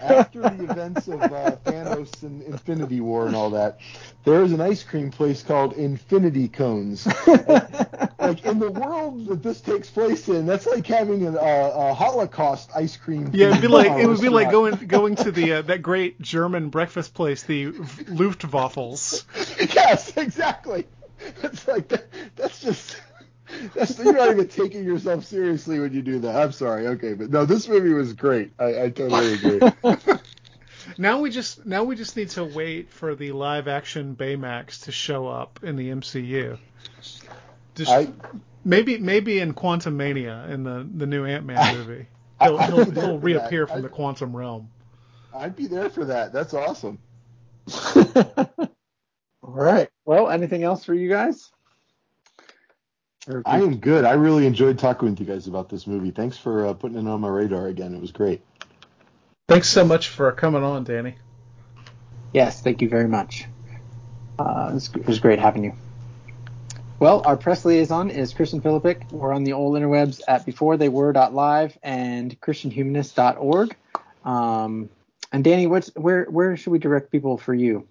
after 0.00 0.40
the 0.40 0.64
events 0.64 1.08
of 1.08 1.22
uh, 1.22 1.56
Thanos 1.64 2.22
and 2.22 2.42
Infinity 2.42 3.00
War 3.00 3.26
and 3.26 3.36
all 3.36 3.50
that, 3.50 3.80
there 4.24 4.42
is 4.42 4.52
an 4.52 4.60
ice 4.60 4.82
cream 4.82 5.10
place 5.10 5.42
called 5.42 5.74
Infinity 5.74 6.48
Cones. 6.48 7.06
like 8.18 8.44
in 8.44 8.58
the 8.58 8.70
world 8.70 9.26
that 9.26 9.42
this 9.42 9.60
takes 9.60 9.90
place 9.90 10.28
in, 10.28 10.46
that's 10.46 10.66
like 10.66 10.86
having 10.86 11.26
a, 11.26 11.32
a, 11.32 11.90
a 11.90 11.94
Holocaust 11.94 12.70
ice 12.74 12.96
cream. 12.96 13.30
Yeah, 13.32 13.48
it'd 13.48 13.62
be 13.62 13.68
like 13.68 13.90
uh, 13.90 13.96
it 13.98 14.06
would 14.06 14.20
be 14.20 14.28
like 14.28 14.50
going 14.50 14.74
going 14.86 15.16
to 15.16 15.30
the 15.30 15.54
uh, 15.54 15.62
that 15.62 15.82
great 15.82 16.20
German 16.20 16.68
breakfast 16.70 17.14
place, 17.14 17.42
the 17.42 17.72
Luftwaffles. 17.72 19.24
yes, 19.74 20.16
exactly. 20.16 20.86
It's 21.42 21.66
like 21.66 21.88
that, 21.88 22.06
that's 22.36 22.60
just 22.60 22.96
that's 23.74 23.98
you're 23.98 24.12
not 24.12 24.30
even 24.30 24.48
taking 24.48 24.84
yourself 24.84 25.24
seriously 25.24 25.80
when 25.80 25.92
you 25.92 26.02
do 26.02 26.18
that. 26.20 26.36
I'm 26.36 26.52
sorry. 26.52 26.86
Okay, 26.88 27.14
but 27.14 27.30
no, 27.30 27.44
this 27.44 27.68
movie 27.68 27.92
was 27.92 28.12
great. 28.12 28.52
I, 28.58 28.84
I 28.84 28.90
totally 28.90 29.34
agree. 29.34 29.60
Now 30.98 31.20
we 31.20 31.30
just 31.30 31.66
now 31.66 31.84
we 31.84 31.96
just 31.96 32.16
need 32.16 32.30
to 32.30 32.44
wait 32.44 32.90
for 32.90 33.14
the 33.14 33.32
live 33.32 33.68
action 33.68 34.16
Baymax 34.16 34.84
to 34.84 34.92
show 34.92 35.26
up 35.26 35.60
in 35.62 35.76
the 35.76 35.90
MCU. 35.90 36.58
Just 37.74 37.90
I 37.90 38.08
maybe 38.64 38.98
maybe 38.98 39.38
in 39.38 39.52
Quantumania 39.52 40.48
in 40.48 40.62
the 40.62 40.88
the 40.94 41.06
new 41.06 41.24
Ant 41.24 41.44
Man 41.44 41.76
movie. 41.76 42.06
He'll, 42.40 42.58
I'd 42.58 42.72
he'll, 42.72 42.90
he'll 42.90 43.18
reappear 43.18 43.66
that. 43.66 43.72
from 43.72 43.82
the 43.82 43.88
quantum 43.88 44.36
realm. 44.36 44.70
I'd 45.34 45.56
be 45.56 45.66
there 45.66 45.90
for 45.90 46.06
that. 46.06 46.32
That's 46.32 46.54
awesome. 46.54 46.98
All 47.96 49.52
right. 49.52 49.88
Well, 50.04 50.30
anything 50.30 50.62
else 50.62 50.84
for 50.84 50.94
you 50.94 51.08
guys? 51.08 51.50
Or- 53.28 53.42
I 53.44 53.60
am 53.60 53.78
good. 53.78 54.04
I 54.04 54.12
really 54.12 54.46
enjoyed 54.46 54.78
talking 54.78 55.10
with 55.10 55.20
you 55.20 55.26
guys 55.26 55.46
about 55.46 55.68
this 55.68 55.86
movie. 55.86 56.10
Thanks 56.10 56.38
for 56.38 56.66
uh, 56.66 56.74
putting 56.74 56.98
it 56.98 57.08
on 57.08 57.20
my 57.20 57.28
radar 57.28 57.66
again. 57.66 57.94
It 57.94 58.00
was 58.00 58.12
great. 58.12 58.42
Thanks 59.48 59.68
so 59.68 59.84
much 59.84 60.08
for 60.08 60.30
coming 60.32 60.62
on, 60.62 60.84
Danny. 60.84 61.16
Yes, 62.32 62.60
thank 62.60 62.82
you 62.82 62.88
very 62.88 63.08
much. 63.08 63.46
Uh, 64.38 64.68
it, 64.70 64.74
was, 64.74 64.90
it 64.94 65.06
was 65.06 65.18
great 65.20 65.38
having 65.38 65.64
you. 65.64 65.72
Well, 66.98 67.22
our 67.26 67.36
press 67.36 67.64
liaison 67.64 68.10
is 68.10 68.32
Christian 68.32 68.60
Philippic. 68.60 69.10
We're 69.10 69.32
on 69.32 69.44
the 69.44 69.52
old 69.52 69.74
interwebs 69.76 70.22
at 70.26 70.46
beforethey.were.live 70.46 71.78
and 71.82 72.40
christianhumanist.org. 72.40 73.76
Um, 74.24 74.88
and 75.32 75.44
Danny, 75.44 75.66
what's 75.66 75.88
where 75.94 76.24
where 76.24 76.56
should 76.56 76.70
we 76.70 76.78
direct 76.78 77.12
people 77.12 77.36
for 77.36 77.52
you? 77.52 77.86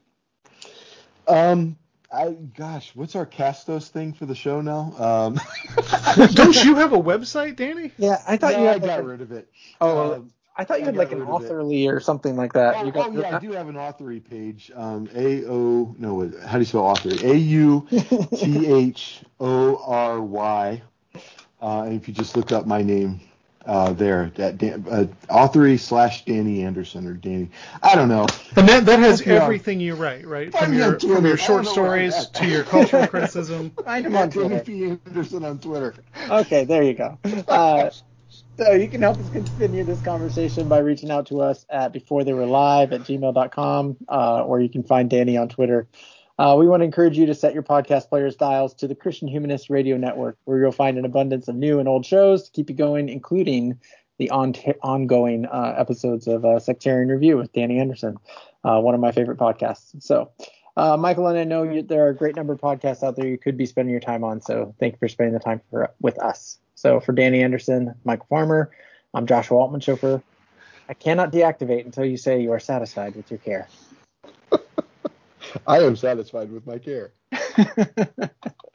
Um, 1.28 1.78
I 2.16 2.32
gosh, 2.32 2.92
what's 2.96 3.16
our 3.16 3.26
Castos 3.26 3.90
thing 3.90 4.14
for 4.14 4.26
the 4.26 4.36
show 4.36 4.62
now? 4.62 4.94
Um, 4.98 5.40
Don't 6.34 6.64
you 6.64 6.76
have 6.76 6.94
a 6.94 6.98
website, 7.02 7.56
Danny? 7.58 7.92
Yeah, 7.98 8.22
I 8.28 8.38
thought 8.38 8.54
no, 8.54 8.60
you 8.62 8.66
had 8.68 8.82
like 8.82 8.90
got 8.90 9.00
a- 9.00 9.04
rid 9.04 9.22
of 9.22 9.32
it. 9.32 9.50
oh, 9.82 10.14
Um, 10.14 10.32
I 10.58 10.64
thought 10.64 10.80
you 10.80 10.86
had 10.86 10.96
like 10.96 11.12
an 11.12 11.20
rid 11.20 11.28
of 11.28 11.42
it. 11.42 11.46
authorly 11.46 11.88
or 11.88 12.00
something 12.00 12.38
like 12.38 12.54
that. 12.54 12.76
Oh, 12.78 12.86
you 12.86 12.92
got 12.94 13.10
oh, 13.10 13.20
yeah, 13.20 13.36
I 13.36 13.40
do 13.48 13.52
have 13.52 13.68
an 13.68 13.76
authory 13.76 14.24
page. 14.24 14.72
Um, 14.74 15.10
A 15.14 15.46
O 15.46 15.94
no, 16.00 16.14
what- 16.16 16.40
how 16.46 16.54
do 16.54 16.60
you 16.60 16.66
spell 16.66 16.84
authory? 16.84 17.22
A 17.24 17.36
U 17.38 17.86
T 18.38 18.68
H 18.74 19.22
O 19.40 19.76
R 19.86 20.22
Y. 20.22 20.82
Uh, 21.62 21.82
and 21.84 21.94
if 22.00 22.08
you 22.08 22.14
just 22.14 22.38
look 22.38 22.52
up 22.52 22.66
my 22.66 22.82
name 22.84 23.20
uh, 23.66 23.94
there, 23.94 24.32
that 24.36 24.58
Dan, 24.58 24.86
uh, 24.90 25.06
authory 25.34 25.80
slash 25.80 26.26
Danny 26.26 26.64
Anderson 26.64 27.08
or 27.08 27.14
Danny, 27.14 27.50
I 27.82 27.96
don't 27.96 28.10
know. 28.10 28.26
And 28.56 28.68
that 28.70 28.86
that 28.86 29.00
has 29.00 29.26
Yeah. 29.26 29.44
everything 29.44 29.80
you 29.80 29.96
write, 29.96 30.26
right? 30.28 30.52
Find 30.52 30.66
From 30.66 30.72
me 30.74 30.78
your 30.78 31.00
from 31.00 31.26
your 31.26 31.38
short 31.38 31.66
don't 31.66 31.76
know 31.76 31.82
where 31.84 32.00
I'm 32.00 32.12
stories 32.12 32.30
to 32.32 32.48
your 32.48 32.64
cultural 32.64 33.08
criticism. 33.08 33.72
Find 33.84 34.06
him 34.06 34.16
on 34.16 34.30
Danny 34.30 34.48
Twitter. 34.48 34.64
P. 34.64 34.98
Anderson 35.06 35.46
on 35.46 35.60
Twitter. 35.60 35.96
Okay, 36.30 36.66
there 36.66 36.84
you 36.84 36.94
go. 36.94 37.20
Uh, 37.48 37.90
so 38.58 38.72
you 38.72 38.90
can 38.90 39.02
help 39.02 39.20
us 39.20 39.30
continue 39.30 39.84
this 39.84 40.02
conversation 40.02 40.68
by 40.68 40.80
reaching 40.80 41.12
out 41.12 41.28
to 41.28 41.42
us 41.42 41.66
at 41.70 41.92
before 41.94 42.24
they 42.24 42.34
were 42.34 42.46
live 42.46 42.94
at 42.94 43.02
gmail.com, 43.02 43.98
uh, 44.10 44.44
or 44.44 44.60
you 44.62 44.70
can 44.70 44.84
find 44.84 45.10
Danny 45.10 45.38
on 45.38 45.50
Twitter. 45.50 45.88
Uh, 46.38 46.56
we 46.58 46.68
want 46.68 46.82
to 46.82 46.86
encourage 46.86 47.18
you 47.18 47.26
to 47.26 47.34
set 47.34 47.54
your 47.54 47.64
podcast 47.64 48.10
players 48.10 48.36
dials 48.36 48.74
to 48.74 48.88
the 48.88 48.96
Christian 48.96 49.28
Humanist 49.28 49.70
Radio 49.70 49.96
Network, 49.98 50.38
where 50.44 50.60
you'll 50.60 50.72
find 50.72 50.98
an 50.98 51.06
abundance 51.06 51.48
of 51.48 51.56
new 51.56 51.80
and 51.80 51.88
old 51.88 52.06
shows 52.06 52.44
to 52.44 52.52
keep 52.52 52.70
you 52.70 52.76
going, 52.76 53.08
including 53.08 53.80
the 54.18 54.30
on- 54.30 54.56
ongoing 54.84 55.46
uh, 55.46 55.76
episodes 55.78 56.28
of 56.28 56.44
uh, 56.44 56.60
Sectarian 56.60 57.10
Review 57.10 57.38
with 57.38 57.54
Danny 57.54 57.80
Anderson, 57.80 58.18
uh, 58.64 58.80
one 58.80 58.96
of 58.96 59.02
my 59.02 59.12
favorite 59.12 59.38
podcasts. 59.38 60.02
So 60.02 60.32
Uh, 60.78 60.98
Michael 60.98 61.28
and 61.28 61.40
I 61.40 61.46
know 61.46 61.64
you, 61.64 61.82
there 61.82 62.06
are 62.06 62.10
a 62.10 62.16
great 62.16 62.36
number 62.36 62.52
of 62.52 62.60
podcasts 62.60 63.02
out 63.02 63.16
there 63.16 63.26
you 63.26 63.38
could 63.38 63.56
be 63.56 63.66
spending 63.66 63.92
your 63.92 64.02
time 64.02 64.26
on, 64.26 64.42
so 64.42 64.76
thank 64.78 64.96
you 64.96 65.00
for 65.00 65.08
spending 65.08 65.34
the 65.34 65.40
time 65.40 65.62
for, 65.70 65.90
with 66.02 66.20
us. 66.20 66.60
So 66.76 67.00
for 67.00 67.14
Danny 67.14 67.42
Anderson, 67.42 67.96
Michael 68.04 68.26
Farmer, 68.28 68.72
I'm 69.14 69.26
Joshua 69.26 69.58
Altman 69.58 69.80
Chauffeur. 69.80 70.22
I 70.90 70.94
cannot 70.94 71.32
deactivate 71.32 71.86
until 71.86 72.04
you 72.04 72.18
say 72.18 72.42
you 72.42 72.52
are 72.52 72.60
satisfied 72.60 73.16
with 73.16 73.32
your 73.32 73.40
care. 73.40 73.70
I 75.68 75.80
am 75.82 75.96
satisfied 75.96 76.52
with 76.52 76.66
my 76.68 76.78
care. 76.80 77.14